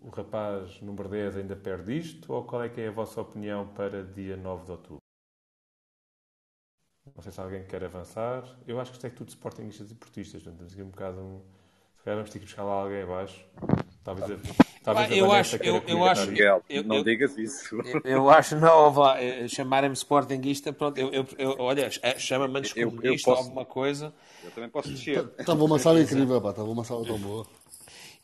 o 0.02 0.10
rapaz 0.10 0.80
número 0.82 1.10
10 1.10 1.38
ainda 1.38 1.56
perde 1.56 1.98
isto? 1.98 2.32
Ou 2.32 2.44
qual 2.44 2.64
é 2.64 2.70
que 2.70 2.82
é 2.82 2.88
a 2.88 2.92
vossa 2.92 3.20
opinião 3.20 3.68
para 3.68 4.04
dia 4.04 4.38
9 4.38 4.66
de 4.66 4.72
outubro? 4.72 5.00
Não 7.16 7.22
sei 7.22 7.32
se 7.32 7.40
alguém 7.40 7.66
quer 7.66 7.84
avançar. 7.84 8.44
Eu 8.68 8.80
acho 8.80 8.92
que 8.92 8.98
isto 8.98 9.08
é 9.08 9.10
tudo 9.10 9.30
sportingistas 9.30 9.92
e 9.92 9.96
portistas. 9.96 10.44
Portanto, 10.44 10.58
temos 10.60 10.74
aqui 10.74 10.84
um 10.84 10.90
bocado 10.90 11.20
um... 11.20 11.42
Se 11.98 12.04
calhar 12.04 12.18
vamos 12.18 12.30
ter 12.30 12.40
que 12.40 12.46
buscar 12.46 12.64
lá 12.64 12.74
alguém 12.74 13.02
abaixo. 13.02 13.48
Talvez 14.06 14.30
a, 14.30 14.38
talvez 14.84 15.12
eu 15.18 15.32
acho, 15.32 15.56
eu, 15.58 15.84
eu 15.88 16.06
acho, 16.06 16.28
Miguel, 16.28 16.64
eu, 16.70 16.84
não 16.84 16.98
eu, 16.98 17.04
digas 17.04 17.36
isso. 17.38 17.76
Eu, 17.84 18.02
eu 18.04 18.30
acho, 18.30 18.56
não, 18.62 18.92
vá, 18.92 19.20
eh, 19.20 19.48
chamarem-me 19.48 19.96
sportinguista, 19.96 20.72
pronto, 20.72 21.00
eu, 21.00 21.12
eu, 21.12 21.28
eu 21.40 21.56
olha, 21.58 21.90
eh, 22.04 22.20
chama-me 22.20 22.60
antes 22.60 22.72
comunista 22.72 23.32
ou 23.32 23.38
alguma 23.38 23.66
coisa. 23.66 24.14
Eu 24.44 24.52
também 24.52 24.70
posso 24.70 24.90
descer. 24.90 25.28
Estava 25.40 25.64
uma 25.64 25.80
sala 25.80 26.00
incrível, 26.00 26.40
pá, 26.40 26.52
estava 26.52 26.70
uma 26.70 26.84
sala 26.84 27.04
tão 27.04 27.18
boa. 27.18 27.48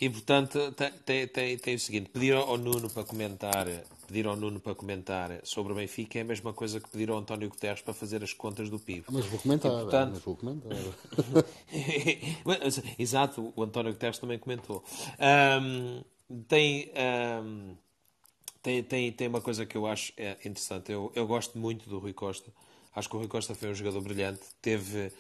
E 0.01 0.09
portanto 0.09 0.73
tem, 1.05 1.27
tem, 1.27 1.57
tem 1.59 1.75
o 1.75 1.79
seguinte: 1.79 2.09
pedir 2.09 2.33
ao 2.33 2.57
Nuno 2.57 2.89
para 2.89 3.03
comentar, 3.03 3.67
pedir 4.07 4.25
ao 4.25 4.35
Nuno 4.35 4.59
para 4.59 4.73
comentar 4.73 5.39
sobre 5.43 5.73
o 5.73 5.75
Benfica 5.75 6.17
é 6.17 6.23
a 6.23 6.25
mesma 6.25 6.51
coisa 6.53 6.79
que 6.79 6.89
pedir 6.89 7.11
ao 7.11 7.19
António 7.19 7.47
Guterres 7.47 7.81
para 7.81 7.93
fazer 7.93 8.23
as 8.23 8.33
contas 8.33 8.67
do 8.67 8.79
PIB. 8.79 9.05
Mas 9.11 9.27
vou 9.27 9.39
comentar, 9.39 9.71
e, 9.71 9.75
portanto... 9.75 10.19
vou 10.25 10.35
comentar. 10.35 10.71
Exato, 12.97 13.53
o 13.55 13.61
António 13.61 13.93
Guterres 13.93 14.17
também 14.17 14.39
comentou. 14.39 14.83
Um, 15.61 16.01
tem, 16.47 16.91
um, 17.43 17.75
tem, 18.63 18.83
tem, 18.83 19.11
tem 19.11 19.27
uma 19.27 19.41
coisa 19.41 19.67
que 19.67 19.77
eu 19.77 19.85
acho 19.85 20.13
é 20.17 20.31
interessante. 20.43 20.91
Eu, 20.91 21.11
eu 21.13 21.27
gosto 21.27 21.59
muito 21.59 21.87
do 21.87 21.99
Rui 21.99 22.13
Costa. 22.13 22.51
Acho 22.95 23.07
que 23.07 23.15
o 23.15 23.19
Rui 23.19 23.27
Costa 23.27 23.53
foi 23.53 23.69
um 23.69 23.75
jogador 23.75 24.01
brilhante. 24.01 24.41
Teve 24.59 25.11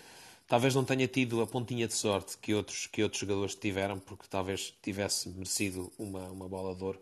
Talvez 0.51 0.75
não 0.75 0.83
tenha 0.83 1.07
tido 1.07 1.41
a 1.41 1.47
pontinha 1.47 1.87
de 1.87 1.93
sorte 1.93 2.37
que 2.37 2.53
outros, 2.53 2.85
que 2.85 3.01
outros 3.01 3.21
jogadores 3.21 3.55
tiveram, 3.55 3.97
porque 3.97 4.25
talvez 4.29 4.77
tivesse 4.81 5.29
merecido 5.29 5.89
uma, 5.97 6.29
uma 6.29 6.49
bola 6.49 6.75
de 6.75 6.83
ouro. 6.83 6.99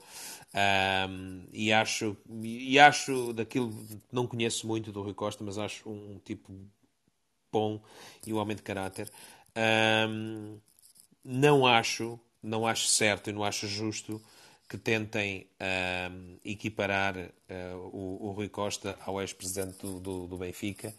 Um, 1.10 1.48
e, 1.52 1.74
acho, 1.74 2.16
e 2.44 2.78
acho 2.78 3.34
daquilo, 3.34 3.74
não 4.12 4.28
conheço 4.28 4.68
muito 4.68 4.92
do 4.92 5.02
Rui 5.02 5.16
Costa, 5.16 5.44
mas 5.44 5.58
acho 5.58 5.90
um 5.90 6.22
tipo 6.24 6.54
bom 7.52 7.82
e 8.24 8.32
um 8.32 8.38
homem 8.38 8.56
de 8.56 8.62
caráter. 8.62 9.12
Um, 10.08 10.60
não 11.26 11.66
acho, 11.66 12.20
não 12.44 12.68
acho 12.68 12.86
certo 12.86 13.32
e 13.32 13.34
não 13.34 13.44
acho 13.44 13.68
justo 13.68 14.22
que 14.70 14.78
tentem 14.78 15.48
um, 16.12 16.38
equiparar 16.46 17.18
uh, 17.18 17.78
o, 17.92 18.28
o, 18.28 18.32
Rui 18.32 18.48
Costa 18.48 18.96
ao 19.04 19.20
ex-presidente 19.20 19.80
do, 19.80 20.00
do, 20.00 20.28
do 20.28 20.38
Benfica. 20.38 20.94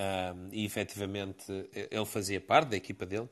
Um, 0.00 0.48
e 0.50 0.64
efetivamente 0.64 1.44
ele 1.74 2.06
fazia 2.06 2.40
parte 2.40 2.70
da 2.70 2.76
equipa 2.76 3.04
dele, 3.04 3.28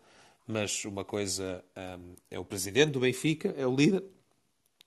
mas 0.46 0.84
uma 0.84 1.02
coisa 1.02 1.64
um, 1.74 2.14
é 2.30 2.38
o 2.38 2.44
presidente 2.44 2.90
do 2.90 3.00
Benfica, 3.00 3.54
é 3.56 3.66
o 3.66 3.74
líder, 3.74 4.04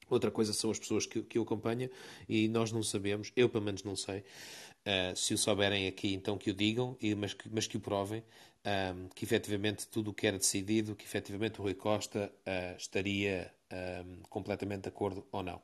outra 0.08 0.30
coisa 0.30 0.54
são 0.54 0.70
as 0.70 0.78
pessoas 0.78 1.08
que, 1.08 1.24
que 1.24 1.40
o 1.40 1.42
acompanham 1.42 1.90
e 2.30 2.48
nós 2.48 2.72
não 2.72 2.84
sabemos, 2.84 3.32
eu 3.36 3.50
pelo 3.50 3.64
menos 3.64 3.84
não 3.84 3.96
sei. 3.96 4.20
Uh, 4.20 5.16
se 5.16 5.34
o 5.34 5.38
souberem 5.40 5.88
aqui, 5.88 6.14
então 6.14 6.38
que 6.38 6.52
o 6.52 6.54
digam, 6.54 6.96
e, 7.02 7.16
mas, 7.16 7.34
que, 7.34 7.50
mas 7.50 7.66
que 7.66 7.78
o 7.78 7.80
provem, 7.80 8.24
um, 8.64 9.08
que 9.16 9.26
efetivamente 9.26 9.88
tudo 9.88 10.12
o 10.12 10.14
que 10.14 10.28
era 10.28 10.38
decidido, 10.38 10.96
que 10.96 11.06
efetivamente 11.06 11.60
o 11.60 11.64
Rui 11.64 11.74
Costa 11.74 12.32
uh, 12.46 12.78
estaria 12.78 13.52
completamente 14.30 14.82
de 14.82 14.90
acordo 14.90 15.26
ou 15.32 15.42
não. 15.42 15.62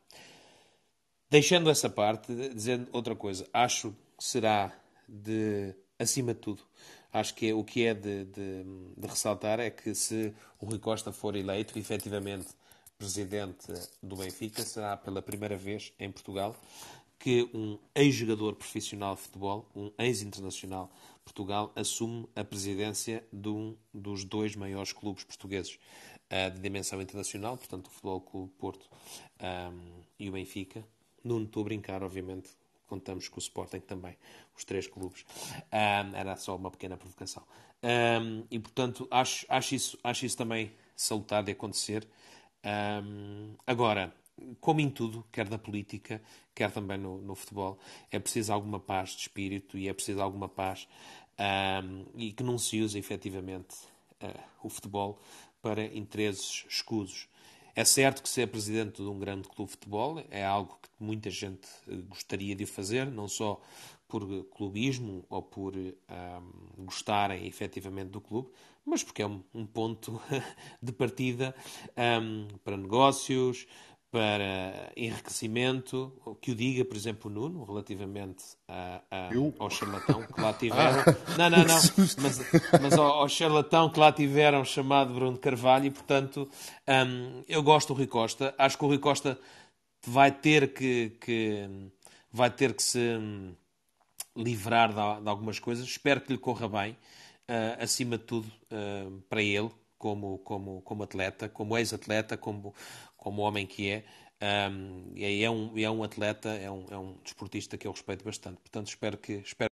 Deixando 1.29 1.69
essa 1.69 1.89
parte, 1.89 2.33
dizendo 2.53 2.87
outra 2.93 3.13
coisa, 3.17 3.45
acho 3.51 3.93
que 4.17 4.23
será 4.23 4.73
de 5.05 5.75
acima 5.99 6.33
de 6.33 6.39
tudo. 6.39 6.63
Acho 7.11 7.33
que 7.33 7.49
é, 7.49 7.53
o 7.53 7.63
que 7.63 7.85
é 7.85 7.93
de, 7.93 8.25
de, 8.25 8.63
de, 8.97 9.07
ressaltar 9.07 9.59
é 9.59 9.69
que 9.69 9.95
se 9.95 10.33
o 10.59 10.65
Rui 10.65 10.79
Costa 10.79 11.11
for 11.11 11.35
eleito, 11.35 11.77
efetivamente, 11.79 12.47
presidente 12.97 13.67
do 14.01 14.15
Benfica, 14.15 14.63
será 14.63 14.97
pela 14.97 15.21
primeira 15.21 15.55
vez 15.55 15.93
em 15.99 16.11
Portugal 16.11 16.55
que 17.19 17.49
um 17.53 17.79
ex-jogador 17.95 18.55
profissional 18.55 19.15
de 19.15 19.21
futebol, 19.21 19.67
um 19.75 19.91
ex-internacional 19.97 20.91
Portugal, 21.23 21.73
assume 21.75 22.27
a 22.35 22.43
presidência 22.43 23.23
de 23.33 23.49
um 23.49 23.75
dos 23.93 24.23
dois 24.23 24.55
maiores 24.55 24.93
clubes 24.93 25.23
portugueses 25.23 25.77
uh, 26.31 26.51
de 26.51 26.59
dimensão 26.61 27.01
internacional, 27.01 27.57
portanto, 27.57 27.87
o 27.87 27.89
Futebol 27.89 28.21
Clube 28.21 28.51
Porto 28.57 28.87
um, 29.41 30.01
e 30.17 30.29
o 30.29 30.31
Benfica. 30.31 30.85
Não 31.23 31.43
estou 31.43 31.61
a 31.61 31.65
brincar, 31.65 32.03
obviamente, 32.03 32.49
contamos 32.87 33.27
com 33.27 33.37
o 33.37 33.39
Sporting 33.39 33.79
também, 33.79 34.17
os 34.55 34.63
três 34.63 34.87
clubes. 34.87 35.25
Um, 35.71 36.15
era 36.15 36.35
só 36.35 36.55
uma 36.55 36.71
pequena 36.71 36.97
provocação. 36.97 37.43
Um, 37.83 38.43
e, 38.49 38.59
portanto, 38.59 39.07
acho, 39.11 39.45
acho, 39.49 39.75
isso, 39.75 39.99
acho 40.03 40.25
isso 40.25 40.37
também 40.37 40.71
salutar 40.95 41.43
de 41.43 41.51
acontecer. 41.51 42.07
Um, 42.65 43.53
agora, 43.65 44.13
como 44.59 44.79
em 44.79 44.89
tudo, 44.89 45.25
quer 45.31 45.47
da 45.47 45.57
política, 45.57 46.21
quer 46.55 46.71
também 46.71 46.97
no, 46.97 47.19
no, 47.21 47.35
futebol, 47.35 47.77
é 48.11 48.19
preciso 48.19 48.51
alguma 48.51 48.79
paz 48.79 49.11
de 49.11 49.21
espírito 49.21 49.77
e 49.77 49.87
é 49.87 49.93
preciso 49.93 50.21
alguma 50.21 50.49
paz 50.49 50.87
e 52.15 52.31
que 52.31 52.43
não 52.43 52.57
se 52.57 52.81
use 52.81 52.97
efetivamente 52.97 53.75
uh, 54.23 54.43
o 54.63 54.69
futebol 54.69 55.19
para 55.61 55.83
interesses 55.85 56.65
escusos. 56.67 57.27
É 57.77 57.85
certo 57.85 58.23
que 58.23 58.29
ser 58.29 58.47
presidente 58.47 59.03
de 59.03 59.07
um 59.07 59.19
grande 59.19 59.47
clube 59.47 59.69
de 59.69 59.77
futebol 59.77 60.19
é 60.31 60.43
algo 60.43 60.79
que 60.81 60.89
muita 60.99 61.29
gente 61.29 61.67
gostaria 62.07 62.55
de 62.55 62.65
fazer, 62.65 63.05
não 63.05 63.27
só 63.27 63.61
por 64.07 64.45
clubismo 64.45 65.23
ou 65.29 65.43
por 65.43 65.75
um, 65.75 66.85
gostarem 66.85 67.45
efetivamente 67.45 68.09
do 68.09 68.19
clube, 68.19 68.49
mas 68.83 69.03
porque 69.03 69.21
é 69.21 69.27
um, 69.27 69.43
um 69.53 69.63
ponto 69.63 70.19
de 70.81 70.91
partida 70.91 71.53
um, 71.95 72.47
para 72.63 72.75
negócios, 72.75 73.67
para 74.09 74.91
enriquecimento, 74.95 76.13
que 76.41 76.51
o 76.51 76.55
diga, 76.55 76.85
por 76.85 76.95
exemplo, 76.95 77.29
o 77.29 77.33
Nuno, 77.33 77.65
relativamente 77.65 78.43
a, 78.67 79.01
a, 79.11 79.29
ao 79.59 79.69
charlatão 79.69 80.23
que 80.23 80.39
lá 80.39 80.53
tiveram. 80.57 81.03
não, 81.37 81.49
não, 81.49 81.65
não, 81.65 81.81
mas, 82.17 82.39
mas 82.81 82.93
ao, 82.93 83.05
ao, 83.05 83.29
charlatão 83.29 83.89
que 83.89 83.99
lá 83.99 84.11
tiveram, 84.11 84.63
chamado 84.63 85.13
Bruno 85.13 85.37
Carvalho, 85.37 85.85
e 85.85 85.91
portanto 85.91 86.49
um, 86.87 87.43
eu 87.47 87.61
gosto 87.61 87.89
do 87.89 87.97
Rui 87.97 88.07
Costa. 88.07 88.55
Acho 88.57 88.77
que 88.77 88.85
o 88.85 88.87
Rui 88.87 88.99
Costa 88.99 89.37
vai 90.05 90.31
ter 90.31 90.73
que, 90.73 91.11
que 91.19 91.69
vai 92.31 92.49
ter 92.49 92.73
que 92.73 92.83
se 92.83 92.99
livrar 94.35 94.89
de, 94.89 95.21
de, 95.21 95.29
algumas 95.29 95.59
coisas. 95.59 95.85
Espero 95.85 96.21
que 96.21 96.31
lhe 96.31 96.37
corra 96.39 96.69
bem, 96.69 96.91
uh, 96.91 97.83
acima 97.83 98.17
de 98.17 98.23
tudo, 98.23 98.47
uh, 98.71 99.21
para 99.29 99.41
ele, 99.41 99.69
como, 99.97 100.37
como, 100.39 100.81
como 100.81 101.03
atleta, 101.03 101.49
como 101.49 101.77
ex-atleta, 101.77 102.37
como, 102.37 102.73
como 103.27 103.41
homem 103.41 103.67
que 103.67 103.89
é. 103.89 104.05
Um, 104.71 105.11
e 105.15 105.43
é 105.43 105.49
um, 105.49 105.77
é 105.77 105.89
um 105.89 106.03
atleta, 106.03 106.49
é 106.49 106.71
um, 106.71 106.85
é 106.89 106.97
um 106.97 107.17
desportista 107.23 107.77
que 107.77 107.85
eu 107.85 107.91
respeito 107.91 108.23
bastante. 108.23 108.57
Portanto, 108.61 108.87
espero 108.87 109.17
que. 109.17 109.33
Espero... 109.33 109.69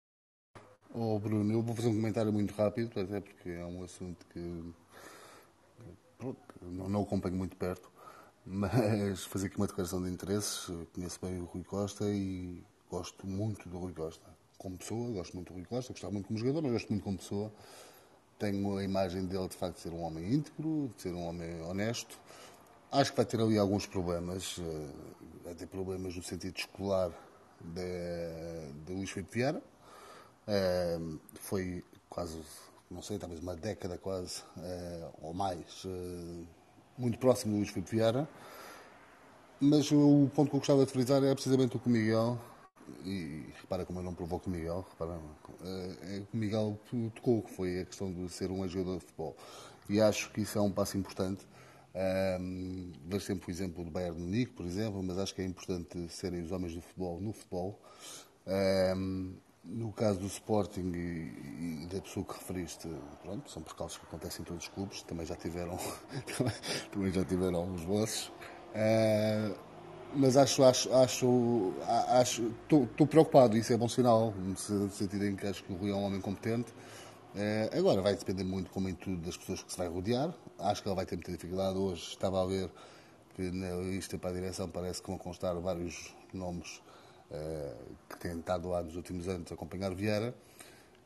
Oh, 0.93 1.19
Bruno, 1.19 1.53
eu 1.53 1.61
vou 1.61 1.75
fazer 1.75 1.89
um 1.89 1.95
comentário 1.95 2.34
muito 2.34 2.53
rápido, 2.53 2.99
até 2.99 3.19
porque 3.19 3.49
é 3.49 3.65
um 3.65 3.84
assunto 3.84 4.25
que 4.27 4.73
não, 6.61 6.89
não 6.89 7.01
acompanho 7.03 7.35
muito 7.35 7.55
perto, 7.55 7.91
mas 8.45 9.25
fazer 9.25 9.47
aqui 9.47 9.57
uma 9.57 9.67
declaração 9.67 10.01
de 10.01 10.09
interesses. 10.09 10.65
Conheço 10.93 11.19
bem 11.21 11.39
o 11.39 11.45
Rui 11.45 11.63
Costa 11.63 12.05
e 12.09 12.63
gosto 12.89 13.27
muito 13.27 13.69
do 13.69 13.77
Rui 13.77 13.93
Costa 13.93 14.34
como 14.57 14.77
pessoa, 14.77 15.11
gosto 15.11 15.35
muito 15.35 15.51
do 15.51 15.55
Rui 15.55 15.65
Costa, 15.65 15.91
gostava 15.91 16.13
muito 16.13 16.27
como 16.27 16.39
jogador, 16.39 16.61
mas 16.61 16.71
gosto 16.71 16.89
muito 16.89 17.03
como 17.03 17.17
pessoa. 17.17 17.51
Tenho 18.39 18.77
a 18.77 18.84
imagem 18.84 19.25
dele 19.25 19.47
de 19.47 19.55
facto 19.55 19.75
de 19.75 19.81
ser 19.81 19.89
um 19.89 20.01
homem 20.01 20.34
íntegro, 20.34 20.91
de 20.95 21.01
ser 21.01 21.13
um 21.13 21.25
homem 21.27 21.61
honesto. 21.61 22.17
Acho 22.94 23.10
que 23.10 23.18
vai 23.18 23.26
ter 23.26 23.41
ali 23.41 23.57
alguns 23.57 23.88
problemas, 23.88 24.57
eh, 24.60 24.90
vai 25.44 25.56
ter 25.56 25.65
problemas 25.65 26.15
no 26.15 26.22
sentido 26.22 26.56
escolar 26.56 27.10
de, 27.60 28.72
de 28.86 28.94
Luís 28.94 29.10
Filipe 29.10 29.34
Vieira. 29.34 29.64
Eh, 30.48 30.99
foi 31.40 31.84
quase, 32.07 32.40
não 32.91 33.02
sei, 33.02 33.18
talvez 33.18 33.41
uma 33.41 33.56
década 33.56 33.98
quase, 33.98 34.44
eh, 34.60 35.10
ou 35.24 35.34
mais, 35.34 35.88
muito 36.95 37.18
próximo 37.18 37.53
de 37.53 37.60
Luís 37.61 37.70
Filipe 37.72 37.95
Vieira. 37.95 38.30
Mas 39.60 39.91
o 39.91 40.30
ponto 40.36 40.52
que 40.52 40.56
eu 40.56 40.60
gostava 40.60 40.86
de 40.86 40.91
frisar 40.91 41.24
é 41.24 41.34
precisamente 41.34 41.76
o 41.76 41.80
que 41.80 41.88
o 41.88 41.91
Miguel 41.91 42.38
e 43.03 43.44
repara 43.60 43.86
como 43.86 43.99
eu 43.99 44.03
não 44.03 44.14
provoco 44.14 44.48
o 44.48 44.53
Miguel, 44.53 44.86
repara, 44.91 45.20
é, 45.64 46.18
é 46.18 46.20
que 46.20 46.28
o 46.32 46.38
Miguel 46.38 46.80
tocou, 47.15 47.41
que 47.41 47.52
foi 47.56 47.80
a 47.80 47.86
questão 47.86 48.14
de 48.14 48.30
ser 48.30 48.52
um 48.52 48.68
jogador 48.68 48.99
de 48.99 49.06
futebol. 49.06 49.36
E 49.90 49.99
acho 49.99 50.32
que 50.32 50.41
isso 50.41 50.60
é 50.60 50.61
um 50.61 50.72
passo 50.72 50.95
importante. 50.95 51.44
Um, 51.95 52.91
sempre 53.20 53.49
o 53.49 53.52
exemplo 53.52 53.84
do 53.84 53.91
Bayern 53.91 54.18
de 54.18 54.24
Munique, 54.24 54.53
por 54.53 54.65
exemplo, 54.65 55.03
mas 55.03 55.18
acho 55.20 55.36
que 55.36 55.41
é 55.41 55.45
importante 55.45 56.07
serem 56.10 56.41
os 56.41 56.52
homens 56.52 56.74
do 56.74 56.82
futebol 56.82 57.22
no 57.22 57.32
futebol. 57.32 57.80
Um, 58.48 59.36
no 59.64 59.94
caso 59.94 60.20
do 60.20 60.28
Sporting 60.28 60.91
e, 60.94 61.84
e, 61.84 61.88
da 61.88 62.02
pessoa 62.02 62.26
que 62.26 62.34
referiste, 62.34 62.90
pronto, 63.22 63.49
são 63.49 63.61
percalços 63.61 63.98
que 63.98 64.06
acontecem 64.06 64.41
em 64.41 64.45
todos 64.45 64.64
os 64.64 64.70
clubes, 64.70 65.03
também 65.03 65.26
já 65.26 65.36
tiveram, 65.36 65.78
também 66.91 67.11
já 67.14 67.24
tiveram 67.24 67.74
os 67.74 67.84
vossos. 67.84 68.28
Uh, 68.28 69.56
mas 70.15 70.38
acho, 70.38 70.64
acho, 70.64 70.94
acho, 70.94 71.74
acho, 72.10 72.53
estou 72.64 73.07
preocupado, 73.07 73.57
isso 73.57 73.74
é 73.74 73.78
bom 73.78 73.88
sinal, 73.88 74.32
no 74.32 74.56
sentido 74.56 75.26
em 75.26 75.36
que 75.36 75.48
acho 75.48 75.64
que 75.64 75.72
o 75.72 75.76
Rui 75.76 75.91
é 75.91 75.95
um 75.95 76.03
homem 76.03 76.22
competente. 76.22 76.74
É, 77.35 77.69
agora 77.73 77.99
vai 78.01 78.15
depender 78.15 78.43
muito, 78.43 78.69
como 78.69 78.88
em 78.88 78.93
tudo, 78.93 79.18
das 79.26 79.35
pessoas 79.35 79.64
que 79.64 79.72
se 79.72 79.77
vai 79.77 79.88
rodear. 79.88 80.34
Acho 80.60 80.84
que 80.84 80.89
ele 80.89 80.95
vai 80.95 81.05
ter 81.05 81.15
muita 81.15 81.31
dificuldade. 81.31 81.77
Hoje 81.77 82.10
estava 82.10 82.41
a 82.41 82.45
ver 82.45 82.69
que 83.35 83.49
na 83.49 83.76
lista 83.77 84.18
para 84.19 84.30
a 84.30 84.34
direção 84.34 84.69
parece 84.69 85.01
que 85.01 85.07
vão 85.07 85.18
constar 85.18 85.55
vários 85.60 86.15
nomes 86.31 86.81
é, 87.31 87.73
que 88.10 88.18
têm 88.19 88.38
estado 88.38 88.69
lá 88.69 88.84
nos 88.84 88.95
últimos 88.95 89.27
anos 89.27 89.51
a 89.51 89.55
acompanhar 89.55 89.93
Vieira. 89.95 90.35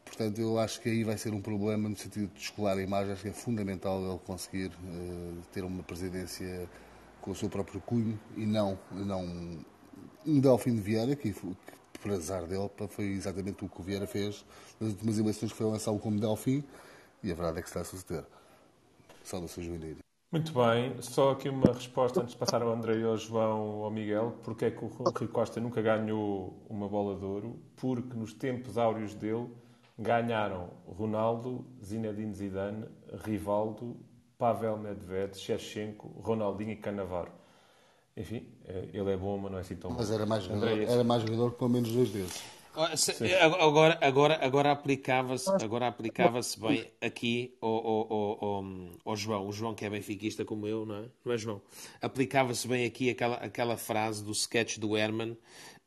Portanto, 0.04 0.40
eu 0.40 0.60
acho 0.60 0.82
que 0.82 0.90
aí 0.90 1.04
vai 1.04 1.18
ser 1.18 1.34
um 1.34 1.42
problema 1.42 1.88
no 1.88 1.96
sentido 1.96 2.32
de 2.34 2.42
escolar 2.42 2.78
a 2.78 2.82
imagem. 2.82 3.14
Acho 3.14 3.24
que 3.24 3.30
é 3.30 3.34
fundamental 3.34 4.02
ele 4.02 4.20
conseguir 4.26 4.72
é, 4.72 5.42
ter 5.54 5.64
uma 5.64 5.84
presidência 5.84 6.70
com 7.22 7.32
o 7.32 7.36
seu 7.36 7.50
próprio 7.50 7.80
cunho 7.80 8.20
e 8.36 8.46
não, 8.46 8.78
não 8.92 9.66
um 10.26 10.40
Delfim 10.42 10.76
de 10.76 10.82
Vieira, 10.82 11.16
que, 11.16 11.32
que 11.32 11.77
por 11.98 12.12
azar 12.12 12.46
dele 12.46 12.70
foi 12.90 13.06
exatamente 13.06 13.64
o 13.64 13.70
que 13.70 13.80
o 13.80 13.84
Vieira 13.84 14.08
fez 14.08 14.46
nas 14.80 14.92
últimas 14.92 15.18
eleições, 15.18 15.52
que 15.52 15.58
foi 15.58 15.68
lançá-lo 15.68 16.00
como 16.00 16.20
Delfim, 16.20 16.64
e 17.24 17.32
a 17.32 17.36
verdade 17.36 17.60
é 17.60 17.62
que 17.62 17.68
está 17.68 17.82
a 17.82 17.84
suceder. 17.84 18.24
Saudações, 19.24 19.68
Joineiros. 19.68 20.08
Muito 20.30 20.52
bem, 20.54 21.02
só 21.02 21.32
aqui 21.32 21.48
uma 21.48 21.72
resposta 21.72 22.20
antes 22.20 22.34
de 22.34 22.38
passar 22.38 22.62
ao 22.62 22.70
André, 22.70 23.02
ao 23.02 23.16
João 23.16 23.62
ou 23.62 23.86
ao 23.86 23.92
Miguel. 23.92 24.36
Porque 24.44 24.66
é 24.66 24.72
que 24.72 24.84
o 24.84 24.88
Rui 24.88 25.28
Costa 25.30 25.62
nunca 25.62 25.82
ganhou 25.82 26.66
uma 26.70 26.88
bola 26.90 27.18
de 27.18 27.24
ouro? 27.24 27.58
Porque 27.78 28.14
nos 28.14 28.34
tempos 28.34 28.78
áureos 28.78 29.16
dele 29.16 29.48
ganharam 29.98 30.70
Ronaldo, 30.86 31.66
Zinedine 31.82 32.34
Zidane, 32.34 32.86
Rivaldo, 33.24 33.96
Pavel 34.38 34.78
Nedved, 34.78 35.38
Shevchenko, 35.38 36.10
Ronaldinho 36.22 36.72
e 36.72 36.76
Cannavaro. 36.76 37.32
Enfim, 38.18 38.44
eh, 38.68 38.86
ele 38.94 39.12
é 39.12 39.16
bom, 39.16 39.38
mas 39.38 39.52
não 39.52 39.60
é 39.60 39.62
assim 39.62 39.76
tão 39.76 39.92
bom. 39.92 39.98
Mas 40.00 40.10
era 40.10 40.26
mais 40.26 40.44
jogador, 40.44 40.70
era 40.70 41.04
mais 41.04 41.22
jogador 41.22 41.52
que 41.52 41.58
pelo 41.60 41.70
menos 41.70 41.92
dois 41.92 42.10
desses. 42.10 42.57
Agora, 43.60 43.98
agora, 44.02 44.40
agora 44.46 44.72
aplicava-se 44.72 45.50
agora 45.64 45.88
aplicava-se 45.88 46.60
bem 46.60 46.86
aqui 47.02 47.58
ao, 47.60 47.70
ao, 47.70 48.14
ao, 48.14 48.66
ao, 49.04 49.16
João, 49.16 49.48
o 49.48 49.52
João 49.52 49.74
que 49.74 49.84
é 49.84 49.90
benfiquista 49.90 50.46
como 50.46 50.68
eu, 50.68 50.86
não 50.86 50.96
é? 50.96 51.06
Não 51.26 51.34
é 51.34 51.38
João? 51.38 51.62
Aplicava-se 52.02 52.68
bem 52.68 52.86
aqui 52.86 53.10
aquela, 53.10 53.36
aquela 53.38 53.78
frase 53.78 54.24
do 54.24 54.32
sketch 54.32 54.78
do 54.78 54.96
Herman 54.96 55.36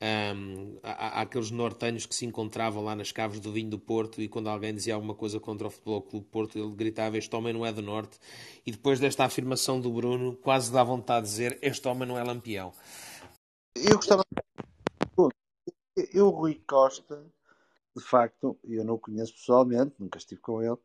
um, 0.02 0.78
aqueles 0.82 1.50
nortenhos 1.50 2.06
que 2.06 2.14
se 2.14 2.24
encontravam 2.24 2.82
lá 2.82 2.96
nas 2.96 3.12
caves 3.12 3.38
do 3.38 3.52
vinho 3.52 3.68
do 3.68 3.78
Porto 3.78 4.22
e 4.22 4.28
quando 4.28 4.48
alguém 4.48 4.74
dizia 4.74 4.94
alguma 4.94 5.14
coisa 5.14 5.38
contra 5.38 5.66
o 5.66 5.70
Futebol 5.70 6.02
Clube 6.02 6.26
Porto, 6.30 6.58
ele 6.58 6.70
gritava: 6.70 7.18
Este 7.18 7.34
homem 7.36 7.52
não 7.52 7.66
é 7.66 7.72
do 7.72 7.82
Norte. 7.82 8.18
E 8.64 8.70
depois 8.70 8.98
desta 8.98 9.24
afirmação 9.24 9.80
do 9.80 9.90
Bruno, 9.92 10.36
quase 10.36 10.72
dá 10.72 10.82
vontade 10.82 11.26
de 11.26 11.32
dizer: 11.32 11.58
Este 11.60 11.86
homem 11.86 12.08
não 12.08 12.18
é 12.18 12.24
lampião. 12.24 12.72
Eu 13.76 13.96
gostava. 13.96 14.24
Eu, 15.96 16.30
Rui 16.30 16.62
Costa, 16.66 17.24
de 17.96 18.02
facto, 18.02 18.58
eu 18.64 18.84
não 18.84 18.94
o 18.94 18.98
conheço 18.98 19.34
pessoalmente, 19.34 19.94
nunca 19.98 20.18
estive 20.18 20.40
com 20.40 20.62
ele, 20.62 20.78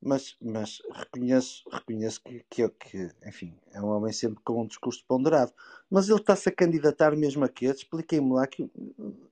mas, 0.00 0.36
mas 0.40 0.82
reconheço, 0.92 1.64
reconheço 1.70 2.22
que, 2.22 2.44
que, 2.50 2.68
que, 2.68 3.10
enfim, 3.26 3.56
é 3.72 3.80
um 3.80 3.86
homem 3.86 4.12
sempre 4.12 4.42
com 4.44 4.60
um 4.60 4.66
discurso 4.66 5.02
ponderado. 5.08 5.52
Mas 5.90 6.08
ele 6.08 6.20
está-se 6.20 6.48
a 6.48 6.52
candidatar 6.52 7.16
mesmo 7.16 7.42
a 7.44 7.48
quê? 7.48 7.66
Expliquem-me 7.66 8.34
lá 8.34 8.46
que 8.46 8.70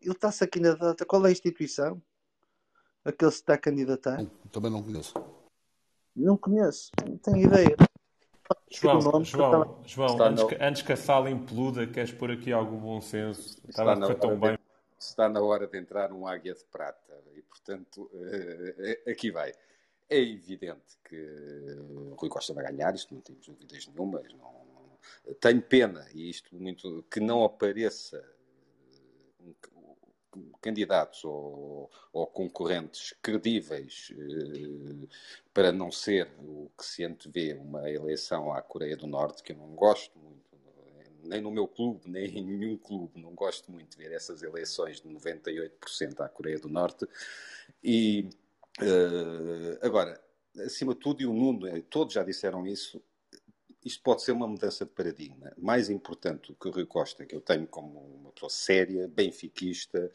ele 0.00 0.12
está-se 0.12 0.42
a 0.42 0.48
candidatar. 0.48 1.04
Qual 1.04 1.24
é 1.26 1.28
a 1.28 1.32
instituição 1.32 2.00
a 3.04 3.12
que 3.12 3.22
ele 3.22 3.32
se 3.32 3.38
está 3.38 3.54
a 3.54 3.58
candidatar? 3.58 4.24
Também 4.50 4.70
não 4.70 4.82
conheço. 4.82 5.14
Não 6.16 6.36
conheço, 6.38 6.90
não 7.06 7.18
tenho 7.18 7.46
ideia. 7.46 7.76
João, 8.70 9.00
João, 9.00 9.22
estava... 9.22 9.78
João 9.84 10.22
antes, 10.22 10.44
que, 10.44 10.54
antes, 10.60 10.82
que, 10.82 10.92
a 10.92 10.96
sala 10.96 11.30
imploda, 11.30 11.86
queres 11.86 12.12
pôr 12.12 12.30
aqui 12.30 12.52
algum 12.52 12.78
bom 12.78 13.00
senso? 13.00 13.60
Estava 13.68 13.92
a 13.92 14.14
tão 14.14 14.38
bem. 14.38 14.58
Está 15.08 15.28
na 15.28 15.40
hora 15.40 15.66
de 15.66 15.78
entrar 15.78 16.12
um 16.12 16.26
águia 16.26 16.54
de 16.54 16.64
prata 16.64 17.22
e, 17.34 17.42
portanto, 17.42 18.10
uh, 18.12 19.10
aqui 19.10 19.30
vai. 19.30 19.52
É 20.08 20.18
evidente 20.18 20.98
que 21.04 21.16
o 21.16 22.14
Rui 22.14 22.28
Costa 22.28 22.52
vai 22.52 22.64
ganhar, 22.64 22.94
isto 22.94 23.14
não 23.14 23.20
temos 23.20 23.46
dúvidas 23.46 23.86
nenhumas. 23.86 24.32
Não, 24.34 24.62
tenho 25.40 25.62
pena, 25.62 26.06
e 26.12 26.28
isto 26.28 26.54
muito, 26.54 27.04
que 27.10 27.20
não 27.20 27.44
apareça 27.44 28.22
candidatos 30.60 31.24
ou, 31.24 31.90
ou, 32.12 32.26
concorrentes 32.26 33.14
credíveis 33.20 34.12
eh, 34.12 35.08
para 35.52 35.70
não 35.72 35.90
ser 35.90 36.30
o 36.38 36.70
que 36.78 36.86
se 36.86 37.04
antevê 37.04 37.52
uma 37.54 37.90
eleição 37.90 38.52
à 38.52 38.62
Coreia 38.62 38.96
do 38.96 39.06
Norte, 39.06 39.42
que 39.42 39.52
eu 39.52 39.56
não 39.56 39.74
gosto 39.74 40.18
muito, 40.18 40.41
nem 41.22 41.40
no 41.40 41.50
meu 41.50 41.66
clube, 41.66 42.08
nem 42.08 42.26
em 42.38 42.44
nenhum 42.44 42.76
clube, 42.76 43.20
não 43.20 43.34
gosto 43.34 43.70
muito 43.70 43.96
de 43.96 44.02
ver 44.02 44.12
essas 44.12 44.42
eleições 44.42 45.00
de 45.00 45.08
98% 45.08 46.20
à 46.20 46.28
Coreia 46.28 46.58
do 46.58 46.68
Norte. 46.68 47.06
E 47.82 48.28
Uh, 48.80 49.78
agora, 49.82 50.18
acima 50.64 50.94
de 50.94 51.00
tudo, 51.00 51.22
e 51.22 51.26
o 51.26 51.32
Nuno, 51.32 51.66
eh, 51.66 51.82
todos 51.90 52.14
já 52.14 52.22
disseram 52.22 52.66
isso, 52.66 53.02
isto 53.84 54.02
pode 54.02 54.22
ser 54.22 54.32
uma 54.32 54.46
mudança 54.46 54.84
de 54.84 54.90
paradigma. 54.92 55.52
Mais 55.58 55.90
importante 55.90 56.48
do 56.48 56.54
que 56.54 56.68
o 56.68 56.70
Rui 56.70 56.86
Costa, 56.86 57.26
que 57.26 57.34
eu 57.34 57.40
tenho 57.40 57.66
como 57.66 57.98
uma 58.00 58.32
pessoa 58.32 58.48
séria, 58.50 59.08
benfiquista, 59.08 60.10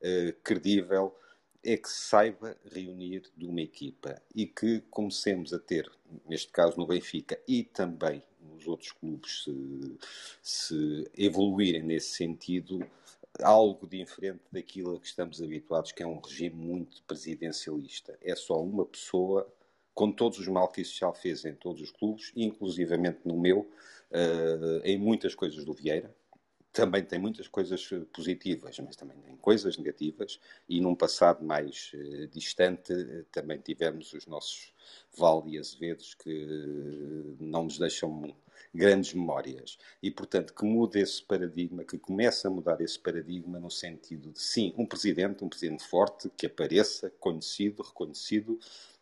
uh, 0.00 0.32
credível, 0.42 1.16
é 1.64 1.76
que 1.76 1.88
saiba 1.88 2.56
reunir 2.70 3.24
de 3.36 3.44
uma 3.44 3.60
equipa 3.60 4.22
e 4.32 4.46
que 4.46 4.82
comecemos 4.82 5.52
a 5.52 5.58
ter, 5.58 5.90
neste 6.28 6.52
caso 6.52 6.76
no 6.76 6.86
Benfica 6.86 7.40
e 7.48 7.64
também 7.64 8.22
nos 8.46 8.66
outros 8.66 8.92
clubes 8.92 9.44
se, 9.44 9.98
se 10.42 11.10
evoluírem 11.16 11.82
nesse 11.82 12.14
sentido, 12.14 12.86
algo 13.42 13.86
diferente 13.86 14.42
daquilo 14.50 14.96
a 14.96 15.00
que 15.00 15.06
estamos 15.06 15.42
habituados, 15.42 15.92
que 15.92 16.02
é 16.02 16.06
um 16.06 16.20
regime 16.20 16.56
muito 16.56 17.02
presidencialista. 17.04 18.18
É 18.22 18.34
só 18.34 18.62
uma 18.62 18.84
pessoa, 18.84 19.46
com 19.94 20.10
todos 20.10 20.38
os 20.38 20.48
mal 20.48 20.68
que 20.68 20.80
isso 20.80 20.98
já 20.98 21.12
fez 21.12 21.44
em 21.44 21.54
todos 21.54 21.82
os 21.82 21.90
clubes, 21.90 22.32
inclusivamente 22.34 23.20
no 23.24 23.38
meu, 23.38 23.60
uh, 24.10 24.80
em 24.84 24.98
muitas 24.98 25.34
coisas 25.34 25.64
do 25.64 25.72
Vieira. 25.72 26.14
Também 26.76 27.02
tem 27.02 27.18
muitas 27.18 27.48
coisas 27.48 27.88
positivas, 28.12 28.78
mas 28.80 28.96
também 28.96 29.16
tem 29.20 29.34
coisas 29.38 29.78
negativas. 29.78 30.38
E 30.68 30.78
num 30.78 30.94
passado 30.94 31.42
mais 31.42 31.90
uh, 31.94 32.26
distante, 32.26 32.92
uh, 32.92 33.24
também 33.32 33.58
tivemos 33.58 34.12
os 34.12 34.26
nossos 34.26 34.74
Val 35.16 35.42
e 35.48 35.58
Azevedos 35.58 36.12
que 36.12 37.34
não 37.40 37.64
nos 37.64 37.78
deixam 37.78 38.36
grandes 38.74 39.14
memórias. 39.14 39.78
E, 40.02 40.10
portanto, 40.10 40.52
que 40.52 40.66
mude 40.66 41.00
esse 41.00 41.22
paradigma, 41.22 41.82
que 41.82 41.96
comece 41.96 42.46
a 42.46 42.50
mudar 42.50 42.78
esse 42.82 42.98
paradigma 42.98 43.58
no 43.58 43.70
sentido 43.70 44.30
de, 44.30 44.38
sim, 44.38 44.74
um 44.76 44.84
presidente, 44.84 45.42
um 45.42 45.48
presidente 45.48 45.82
forte, 45.82 46.30
que 46.36 46.44
apareça, 46.44 47.08
conhecido, 47.18 47.82
reconhecido, 47.82 48.58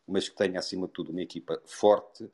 mas 0.07 0.29
que 0.29 0.37
tenha, 0.37 0.61
acima 0.61 0.87
de 0.87 0.93
tudo, 0.93 1.11
uma 1.11 1.23
equipa 1.23 1.61
forte 1.65 2.31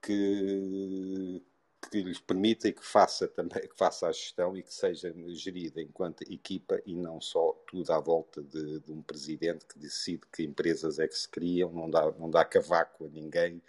que, 0.00 1.42
que 1.88 2.02
lhes 2.02 2.20
permita 2.20 2.68
e 2.68 2.72
que 2.72 2.84
faça 2.84 3.26
também 3.28 3.62
que 3.62 3.76
faça 3.76 4.06
a 4.08 4.12
gestão 4.12 4.56
e 4.56 4.62
que 4.62 4.72
seja 4.72 5.14
gerida 5.28 5.80
enquanto 5.80 6.22
equipa 6.22 6.80
e 6.84 6.94
não 6.94 7.20
só 7.20 7.52
tudo 7.66 7.90
à 7.92 8.00
volta 8.00 8.42
de, 8.42 8.80
de 8.80 8.92
um 8.92 9.02
presidente 9.02 9.66
que 9.66 9.78
decide 9.78 10.22
que 10.32 10.42
empresas 10.42 10.98
é 10.98 11.08
que 11.08 11.16
se 11.16 11.28
criam, 11.28 11.72
não 11.72 11.90
dá, 11.90 12.10
não 12.12 12.30
dá 12.30 12.44
cavaco 12.44 13.06
a 13.06 13.08
ninguém, 13.08 13.62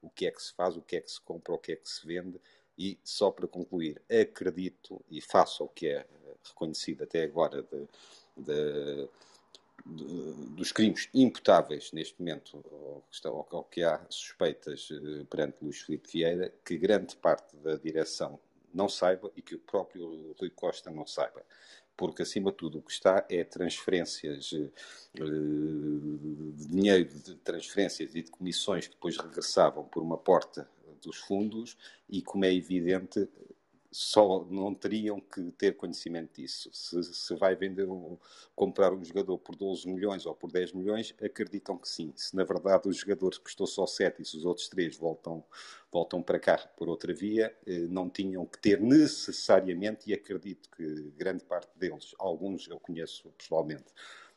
o 0.00 0.10
que 0.10 0.26
é 0.26 0.30
que 0.30 0.42
se 0.42 0.52
faz, 0.52 0.76
o 0.76 0.82
que 0.82 0.96
é 0.96 1.00
que 1.00 1.10
se 1.10 1.20
compra, 1.20 1.54
o 1.54 1.58
que 1.58 1.72
é 1.72 1.76
que 1.76 1.88
se 1.88 2.06
vende, 2.06 2.40
e 2.76 2.98
só 3.04 3.30
para 3.30 3.46
concluir, 3.46 4.00
acredito 4.10 5.00
e 5.10 5.20
faço 5.20 5.64
o 5.64 5.68
que 5.68 5.88
é 5.88 6.06
reconhecido 6.44 7.04
até 7.04 7.22
agora 7.22 7.62
de, 7.62 7.86
de, 8.36 9.06
de, 9.06 9.08
dos 9.84 10.72
crimes 10.72 11.08
imputáveis 11.12 11.92
neste 11.92 12.18
momento, 12.20 12.64
ou, 13.24 13.64
que 13.64 13.82
há 13.82 14.04
suspeitas 14.08 14.88
eh, 14.90 15.24
perante 15.28 15.62
Luís 15.62 15.80
Filipe 15.80 16.08
Vieira, 16.10 16.52
que 16.64 16.76
grande 16.76 17.16
parte 17.16 17.56
da 17.56 17.76
direção 17.76 18.38
não 18.72 18.88
saiba 18.88 19.30
e 19.36 19.42
que 19.42 19.54
o 19.54 19.58
próprio 19.58 20.34
Rui 20.38 20.50
Costa 20.50 20.90
não 20.90 21.06
saiba. 21.06 21.44
Porque 21.96 22.22
acima 22.22 22.50
de 22.50 22.56
tudo 22.56 22.78
o 22.78 22.82
que 22.82 22.92
está 22.92 23.26
é 23.28 23.44
transferências 23.44 24.52
eh, 24.52 24.70
de 25.14 26.66
dinheiro, 26.68 27.08
de 27.08 27.34
transferências 27.36 28.14
e 28.14 28.22
de 28.22 28.30
comissões 28.30 28.86
que 28.86 28.94
depois 28.94 29.16
regressavam 29.18 29.84
por 29.84 30.02
uma 30.02 30.16
porta 30.16 30.68
dos 31.02 31.18
fundos 31.18 31.76
e, 32.08 32.22
como 32.22 32.44
é 32.44 32.54
evidente, 32.54 33.28
só 33.92 34.44
não 34.50 34.74
teriam 34.74 35.20
que 35.20 35.52
ter 35.52 35.76
conhecimento 35.76 36.40
disso. 36.40 36.70
Se, 36.72 37.02
se 37.04 37.36
vai 37.36 37.54
vender 37.54 37.88
um, 37.88 38.16
comprar 38.56 38.92
um 38.92 39.04
jogador 39.04 39.38
por 39.38 39.54
12 39.54 39.86
milhões 39.86 40.24
ou 40.24 40.34
por 40.34 40.50
10 40.50 40.72
milhões, 40.72 41.14
acreditam 41.22 41.76
que 41.76 41.88
sim. 41.88 42.12
Se 42.16 42.34
na 42.34 42.42
verdade 42.44 42.88
o 42.88 42.92
jogador 42.92 43.38
custou 43.38 43.66
só 43.66 43.86
7 43.86 44.22
e 44.22 44.24
se 44.24 44.36
os 44.38 44.44
outros 44.44 44.68
3 44.68 44.96
voltam, 44.96 45.44
voltam 45.92 46.22
para 46.22 46.40
cá 46.40 46.56
por 46.76 46.88
outra 46.88 47.12
via, 47.12 47.54
eh, 47.66 47.80
não 47.80 48.08
tinham 48.08 48.46
que 48.46 48.58
ter 48.58 48.80
necessariamente, 48.80 50.10
e 50.10 50.14
acredito 50.14 50.70
que 50.70 51.12
grande 51.16 51.44
parte 51.44 51.70
deles, 51.78 52.14
alguns 52.18 52.66
eu 52.68 52.80
conheço 52.80 53.30
pessoalmente, 53.36 53.84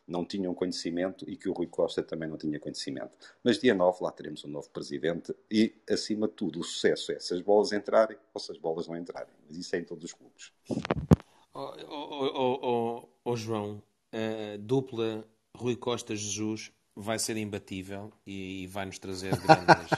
não 0.07 0.23
tinham 0.23 0.53
conhecimento 0.53 1.27
e 1.29 1.35
que 1.35 1.49
o 1.49 1.53
Rui 1.53 1.67
Costa 1.67 2.03
também 2.03 2.29
não 2.29 2.37
tinha 2.37 2.59
conhecimento. 2.59 3.11
Mas 3.43 3.57
dia 3.59 3.73
9 3.73 4.03
lá 4.03 4.11
teremos 4.11 4.43
um 4.45 4.49
novo 4.49 4.69
presidente 4.69 5.35
e, 5.49 5.73
acima 5.89 6.27
de 6.27 6.33
tudo, 6.33 6.59
o 6.59 6.63
sucesso 6.63 7.11
é 7.11 7.19
se 7.19 7.33
as 7.33 7.41
bolas 7.41 7.71
entrarem 7.71 8.17
ou 8.33 8.39
se 8.39 8.51
as 8.51 8.57
bolas 8.57 8.87
não 8.87 8.95
entrarem. 8.95 9.33
Mas 9.47 9.57
isso 9.57 9.75
é 9.75 9.79
em 9.79 9.83
todos 9.83 10.05
os 10.05 10.13
clubes. 10.13 10.51
Oh, 11.53 11.73
oh, 11.89 12.59
oh, 12.61 13.09
oh 13.23 13.35
João, 13.35 13.81
a 14.11 14.57
dupla 14.59 15.25
Rui 15.55 15.75
Costa 15.75 16.15
Jesus 16.15 16.71
vai 16.95 17.17
ser 17.17 17.37
imbatível 17.37 18.11
e 18.25 18.67
vai-nos 18.67 18.99
trazer 18.99 19.35
grandes. 19.37 19.89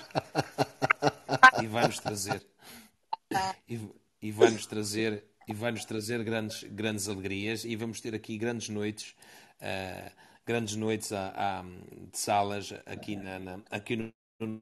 e 1.62 1.68
vai-nos 1.68 2.00
trazer. 2.00 2.46
E, 3.68 3.80
e 4.22 4.32
vai-nos 4.32 4.66
trazer 4.66 5.24
e 5.48 5.54
vai-nos 5.54 5.86
trazer 5.86 6.24
grandes, 6.24 6.64
grandes 6.64 7.08
alegrias 7.08 7.64
e 7.64 7.76
vamos 7.76 8.02
ter 8.02 8.14
aqui 8.14 8.38
grandes 8.38 8.68
noites 8.68 9.16
uh, 9.62 10.12
grandes 10.46 10.76
noites 10.76 11.12
a, 11.12 11.34
a, 11.36 11.64
de 11.64 12.18
salas 12.18 12.74
aqui, 12.86 13.16
na, 13.16 13.40
na 13.40 13.60
aqui 13.70 13.96
no. 13.96 14.62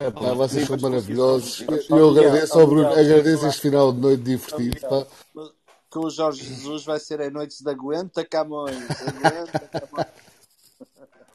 É, 0.00 0.10
pá, 0.10 0.34
vocês 0.34 0.66
são 0.66 0.76
maravilhosos. 0.78 1.64
Eu 1.88 2.10
agradeço 2.10 2.58
ao 2.58 2.66
Bruno, 2.66 2.88
agradeço 2.88 3.46
este 3.46 3.62
final 3.62 3.92
de 3.92 4.00
noite 4.00 4.22
divertido. 4.22 4.80
Pá. 4.80 5.06
Com 5.90 6.00
o 6.00 6.10
Jorge 6.10 6.44
Jesus 6.44 6.84
vai 6.84 7.00
ser 7.00 7.22
a 7.22 7.30
noite 7.30 7.62
de 7.62 7.70
Aguenta 7.70 8.24
Camões. 8.24 8.76
Aguenta 9.00 9.58
Camões. 9.68 10.06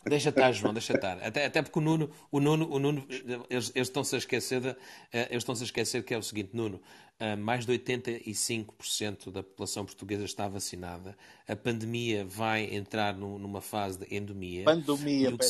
Deixa 0.05 0.29
estar, 0.29 0.51
João, 0.51 0.73
deixa 0.73 0.93
estar. 0.93 1.21
Até, 1.23 1.45
até 1.45 1.61
porque 1.61 1.79
o 1.79 1.81
Nuno, 1.81 2.09
o 2.31 2.39
Nuno, 2.39 2.69
o 2.69 2.79
Nuno 2.79 3.05
eles, 3.49 3.71
eles 3.73 3.87
estão-se 3.87 4.15
a 4.15 4.17
esquecer 4.17 4.59
de, 4.59 4.69
eh, 5.11 5.27
eles 5.29 5.43
estão-se 5.43 5.63
a 5.63 5.65
esquecer 5.65 6.03
que 6.03 6.13
é 6.13 6.17
o 6.17 6.23
seguinte, 6.23 6.49
Nuno, 6.53 6.81
eh, 7.19 7.35
mais 7.35 7.65
de 7.65 7.71
85% 7.71 9.31
da 9.31 9.41
população 9.41 9.85
portuguesa 9.85 10.25
está 10.25 10.47
vacinada. 10.47 11.17
A 11.47 11.55
pandemia 11.55 12.25
vai 12.25 12.75
entrar 12.75 13.15
numa 13.15 13.61
fase 13.61 13.99
de 13.99 14.15
endemia. 14.15 14.65
Pandemia, 14.65 15.29
e 15.29 15.33
o, 15.33 15.37
que, 15.37 15.45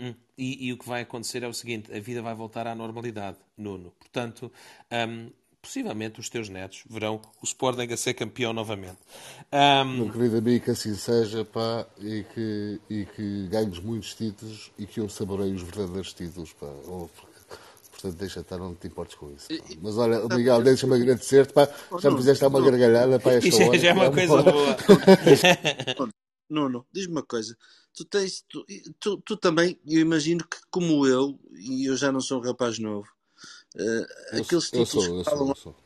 hum, 0.00 0.14
e, 0.36 0.66
e 0.66 0.72
o 0.72 0.78
que 0.78 0.88
vai 0.88 1.02
acontecer 1.02 1.42
é 1.42 1.48
o 1.48 1.54
seguinte: 1.54 1.94
a 1.94 2.00
vida 2.00 2.20
vai 2.22 2.34
voltar 2.34 2.66
à 2.66 2.74
normalidade, 2.74 3.38
Nuno. 3.56 3.92
Portanto, 3.92 4.50
um, 4.90 5.30
possivelmente 5.64 6.20
os 6.20 6.28
teus 6.28 6.50
netos 6.50 6.84
verão 6.88 7.20
o 7.40 7.44
Sporting 7.44 7.90
a 7.92 7.96
ser 7.96 8.12
campeão 8.12 8.52
novamente. 8.52 8.98
Um... 9.50 10.04
Meu 10.04 10.12
querido 10.12 10.36
amigo, 10.36 10.64
que 10.66 10.70
assim 10.70 10.94
seja, 10.94 11.44
pá, 11.44 11.86
e 11.98 12.22
que, 12.34 12.80
e 12.90 13.06
que 13.06 13.48
ganhes 13.48 13.78
muitos 13.80 14.14
títulos 14.14 14.70
e 14.78 14.86
que 14.86 15.00
eu 15.00 15.08
saborei 15.08 15.52
os 15.52 15.62
verdadeiros 15.62 16.12
títulos, 16.12 16.52
pá. 16.52 16.66
Ou, 16.66 17.10
portanto, 17.90 18.16
deixa 18.16 18.40
estar, 18.40 18.58
não 18.58 18.74
te 18.74 18.86
importes 18.86 19.16
com 19.16 19.32
isso. 19.32 19.48
Pá. 19.48 19.74
Mas 19.80 19.96
olha, 19.96 20.28
Miguel, 20.28 20.62
deixa-me 20.62 20.94
agradecer-te, 20.94 21.54
pá. 21.54 21.66
Já 21.98 22.10
me 22.10 22.18
fizeste 22.18 22.44
uma 22.44 22.60
gargalhada, 22.60 23.18
pá, 23.18 23.32
esta 23.32 23.64
hora. 23.64 23.78
Já 23.78 23.88
é 23.88 23.92
uma 23.94 24.12
coisa 24.12 24.42
boa. 24.42 24.76
Nuno, 26.50 26.86
diz-me 26.92 27.12
uma 27.12 27.22
coisa. 27.22 27.56
Tu 27.94 28.04
tens, 28.04 28.44
tu, 28.48 28.64
tu, 29.00 29.16
tu, 29.22 29.36
também, 29.36 29.80
eu 29.86 30.00
imagino 30.00 30.44
que 30.46 30.58
como 30.70 31.06
eu, 31.06 31.38
e 31.52 31.86
eu 31.88 31.96
já 31.96 32.12
não 32.12 32.20
sou 32.20 32.38
um 32.38 32.44
rapaz 32.44 32.78
novo, 32.78 33.08
Uh, 33.74 34.40
aqueles 34.40 34.70
títulos 34.70 34.90
sou, 34.90 35.18
que 35.18 35.24
falam, 35.24 35.54
sou, 35.56 35.76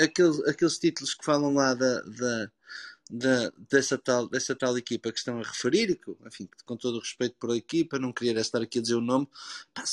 aqueles, 0.00 0.40
aqueles 0.46 0.78
títulos 0.78 1.14
que 1.14 1.24
falam 1.24 1.52
lá 1.52 1.74
da, 1.74 2.00
da, 2.00 2.50
da, 3.10 3.52
dessa, 3.70 3.98
tal, 3.98 4.26
dessa 4.26 4.54
tal 4.54 4.78
equipa 4.78 5.12
que 5.12 5.18
estão 5.18 5.38
a 5.38 5.42
referir, 5.42 5.90
e 5.90 5.94
que, 5.94 6.10
enfim, 6.26 6.48
com 6.64 6.74
todo 6.74 6.96
o 6.96 7.00
respeito 7.00 7.36
por 7.38 7.50
a 7.50 7.56
equipa, 7.56 7.98
não 7.98 8.12
queria 8.12 8.40
estar 8.40 8.62
aqui 8.62 8.78
a 8.78 8.82
dizer 8.82 8.94
o 8.94 9.02
nome, 9.02 9.28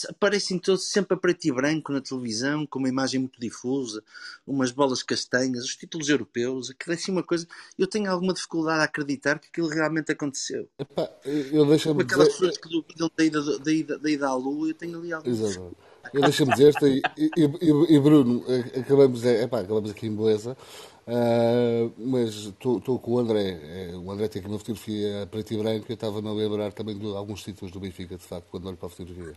aparecem 0.08 0.58
todos 0.58 0.90
sempre 0.90 1.16
a 1.16 1.20
preto 1.20 1.44
e 1.46 1.52
branco 1.52 1.92
na 1.92 2.00
televisão, 2.00 2.66
com 2.66 2.80
uma 2.80 2.88
imagem 2.88 3.20
muito 3.20 3.38
difusa, 3.38 4.02
umas 4.48 4.72
bolas 4.72 5.04
castanhas, 5.04 5.66
os 5.66 5.76
títulos 5.76 6.08
europeus, 6.08 6.70
aquilo 6.70 6.94
é 6.94 6.98
assim 6.98 7.12
uma 7.12 7.24
coisa. 7.24 7.46
Eu 7.78 7.88
tenho 7.88 8.10
alguma 8.10 8.34
dificuldade 8.34 8.80
a 8.80 8.86
acreditar 8.86 9.40
que 9.40 9.50
aquilo 9.50 9.68
realmente 9.68 10.10
aconteceu. 10.12 10.70
Epá, 10.80 11.10
eu 11.26 11.66
deixo-me 11.66 12.04
Aquelas 12.04 12.30
dizer... 12.30 12.40
pessoas 12.40 12.58
que 12.58 12.70
duvidam 12.70 13.12
da 13.14 13.26
ida, 13.26 13.60
da, 13.60 13.74
ida, 13.74 14.00
da 14.00 14.10
ida 14.10 14.28
à 14.30 14.36
lua, 14.36 14.70
eu 14.70 14.74
tenho 14.74 14.98
ali 14.98 15.12
alguma. 15.12 15.89
Eu 16.14 16.22
deixa-me 16.22 16.52
dizer-te, 16.52 17.02
e, 17.18 17.30
e, 17.38 17.96
e, 17.96 18.00
Bruno, 18.00 18.44
acabamos, 18.80 19.24
é, 19.26 19.44
epá, 19.44 19.60
acabamos 19.60 19.92
aqui 19.92 20.08
em 20.08 20.16
beleza, 20.16 20.58
uh, 21.08 21.94
mas 21.98 22.30
estou 22.36 23.00
com 23.00 23.14
o 23.14 23.20
André. 23.20 23.60
É, 23.64 23.96
o 23.96 24.10
André 24.12 24.28
tem 24.28 24.40
aqui 24.40 24.50
uma 24.50 24.60
fotografia 24.60 25.28
preto 25.30 25.54
e 25.54 25.58
branco. 25.58 25.86
Eu 25.88 25.94
estava 25.94 26.20
a 26.20 26.34
lembrar 26.34 26.74
também 26.74 26.98
de 26.98 27.06
alguns 27.16 27.44
títulos 27.44 27.72
do 27.72 27.80
Benfica, 27.80 28.18
de 28.18 28.24
facto, 28.24 28.48
quando 28.50 28.68
olho 28.68 28.78
para 28.78 28.88
a 28.88 28.90
fotografia. 28.90 29.34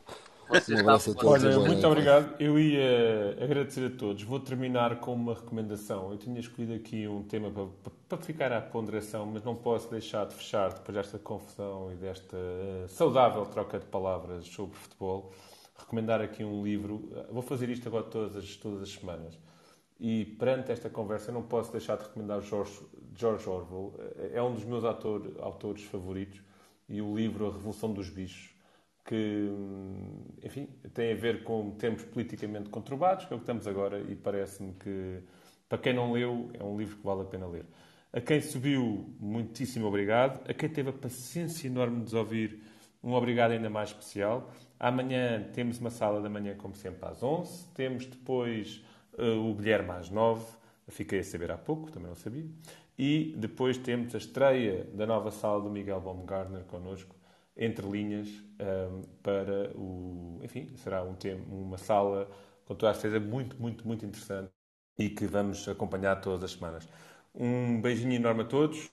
Um 0.50 0.80
abraço 0.80 1.12
a 1.12 1.14
todos. 1.14 1.44
Olha, 1.44 1.58
muito 1.60 1.86
obrigado. 1.86 2.34
Eu 2.38 2.58
ia 2.58 3.38
agradecer 3.42 3.86
a 3.86 3.90
todos. 3.90 4.22
Vou 4.22 4.38
terminar 4.38 5.00
com 5.00 5.14
uma 5.14 5.34
recomendação. 5.34 6.10
Eu 6.10 6.18
tinha 6.18 6.38
escolhido 6.38 6.74
aqui 6.74 7.08
um 7.08 7.22
tema 7.22 7.50
para, 7.50 7.66
para 8.08 8.18
ficar 8.18 8.52
à 8.52 8.60
ponderação, 8.60 9.24
mas 9.24 9.42
não 9.42 9.54
posso 9.54 9.90
deixar 9.90 10.26
de 10.26 10.34
fechar 10.34 10.72
depois 10.74 10.94
desta 10.94 11.18
confusão 11.18 11.90
e 11.92 11.96
desta 11.96 12.36
saudável 12.88 13.46
troca 13.46 13.78
de 13.78 13.86
palavras 13.86 14.46
sobre 14.46 14.76
futebol 14.76 15.32
recomendar 15.82 16.20
aqui 16.20 16.42
um 16.44 16.64
livro. 16.64 17.10
Vou 17.30 17.42
fazer 17.42 17.68
isto 17.68 17.86
agora 17.88 18.04
todas 18.04 18.36
as, 18.36 18.56
todas 18.56 18.82
as 18.82 18.90
semanas. 18.90 19.38
E 20.00 20.24
perante 20.24 20.72
esta 20.72 20.90
conversa, 20.90 21.30
eu 21.30 21.34
não 21.34 21.42
posso 21.42 21.70
deixar 21.70 21.96
de 21.96 22.02
recomendar 22.04 22.40
George, 22.40 22.80
George 23.14 23.48
Orwell. 23.48 23.94
É 24.32 24.42
um 24.42 24.54
dos 24.54 24.64
meus 24.64 24.84
autor, 24.84 25.36
autores 25.40 25.84
favoritos. 25.84 26.42
E 26.88 27.00
o 27.00 27.14
livro 27.14 27.46
A 27.46 27.52
Revolução 27.52 27.92
dos 27.92 28.10
Bichos, 28.10 28.50
que, 29.04 29.48
enfim, 30.42 30.68
tem 30.92 31.12
a 31.12 31.14
ver 31.14 31.44
com 31.44 31.70
tempos 31.72 32.04
politicamente 32.04 32.68
conturbados, 32.68 33.24
que 33.24 33.32
é 33.32 33.36
o 33.36 33.38
que 33.38 33.44
estamos 33.44 33.66
agora, 33.66 34.00
e 34.00 34.16
parece-me 34.16 34.72
que, 34.74 35.22
para 35.68 35.78
quem 35.78 35.94
não 35.94 36.12
leu, 36.12 36.50
é 36.54 36.62
um 36.64 36.76
livro 36.76 36.96
que 36.96 37.04
vale 37.04 37.22
a 37.22 37.24
pena 37.24 37.46
ler. 37.46 37.64
A 38.12 38.20
quem 38.20 38.40
subiu, 38.40 39.14
muitíssimo 39.18 39.86
obrigado. 39.86 40.42
A 40.50 40.52
quem 40.52 40.68
teve 40.68 40.90
a 40.90 40.92
paciência 40.92 41.66
enorme 41.66 41.96
de 41.96 42.02
nos 42.02 42.14
ouvir, 42.14 42.61
um 43.02 43.14
obrigado 43.14 43.50
ainda 43.50 43.68
mais 43.68 43.90
especial. 43.90 44.50
Amanhã 44.78 45.48
temos 45.52 45.78
uma 45.78 45.90
sala 45.90 46.20
da 46.20 46.28
manhã, 46.28 46.54
como 46.56 46.74
sempre, 46.74 47.08
às 47.08 47.22
11. 47.22 47.68
Temos 47.74 48.06
depois 48.06 48.84
uh, 49.18 49.50
o 49.50 49.54
Guilherme 49.54 49.90
às 49.90 50.10
9. 50.10 50.44
Fiquei 50.88 51.20
a 51.20 51.24
saber 51.24 51.50
há 51.50 51.58
pouco, 51.58 51.90
também 51.90 52.08
não 52.08 52.16
sabia. 52.16 52.46
E 52.98 53.34
depois 53.36 53.78
temos 53.78 54.14
a 54.14 54.18
estreia 54.18 54.84
da 54.94 55.06
nova 55.06 55.30
sala 55.30 55.60
do 55.62 55.70
Miguel 55.70 56.00
Baumgartner 56.00 56.64
connosco, 56.64 57.16
entre 57.56 57.86
linhas, 57.88 58.28
um, 58.28 59.02
para 59.22 59.72
o. 59.76 60.38
Enfim, 60.42 60.68
será 60.76 61.02
um 61.02 61.14
tema, 61.14 61.42
uma 61.48 61.78
sala 61.78 62.28
com 62.64 62.74
toda 62.74 62.92
a 62.92 62.94
certeza 62.94 63.18
muito, 63.18 63.60
muito, 63.60 63.86
muito 63.86 64.04
interessante 64.06 64.50
e 64.98 65.08
que 65.08 65.26
vamos 65.26 65.66
acompanhar 65.68 66.20
todas 66.20 66.44
as 66.44 66.52
semanas. 66.52 66.88
Um 67.34 67.80
beijinho 67.80 68.14
enorme 68.14 68.42
a 68.42 68.44
todos 68.44 68.90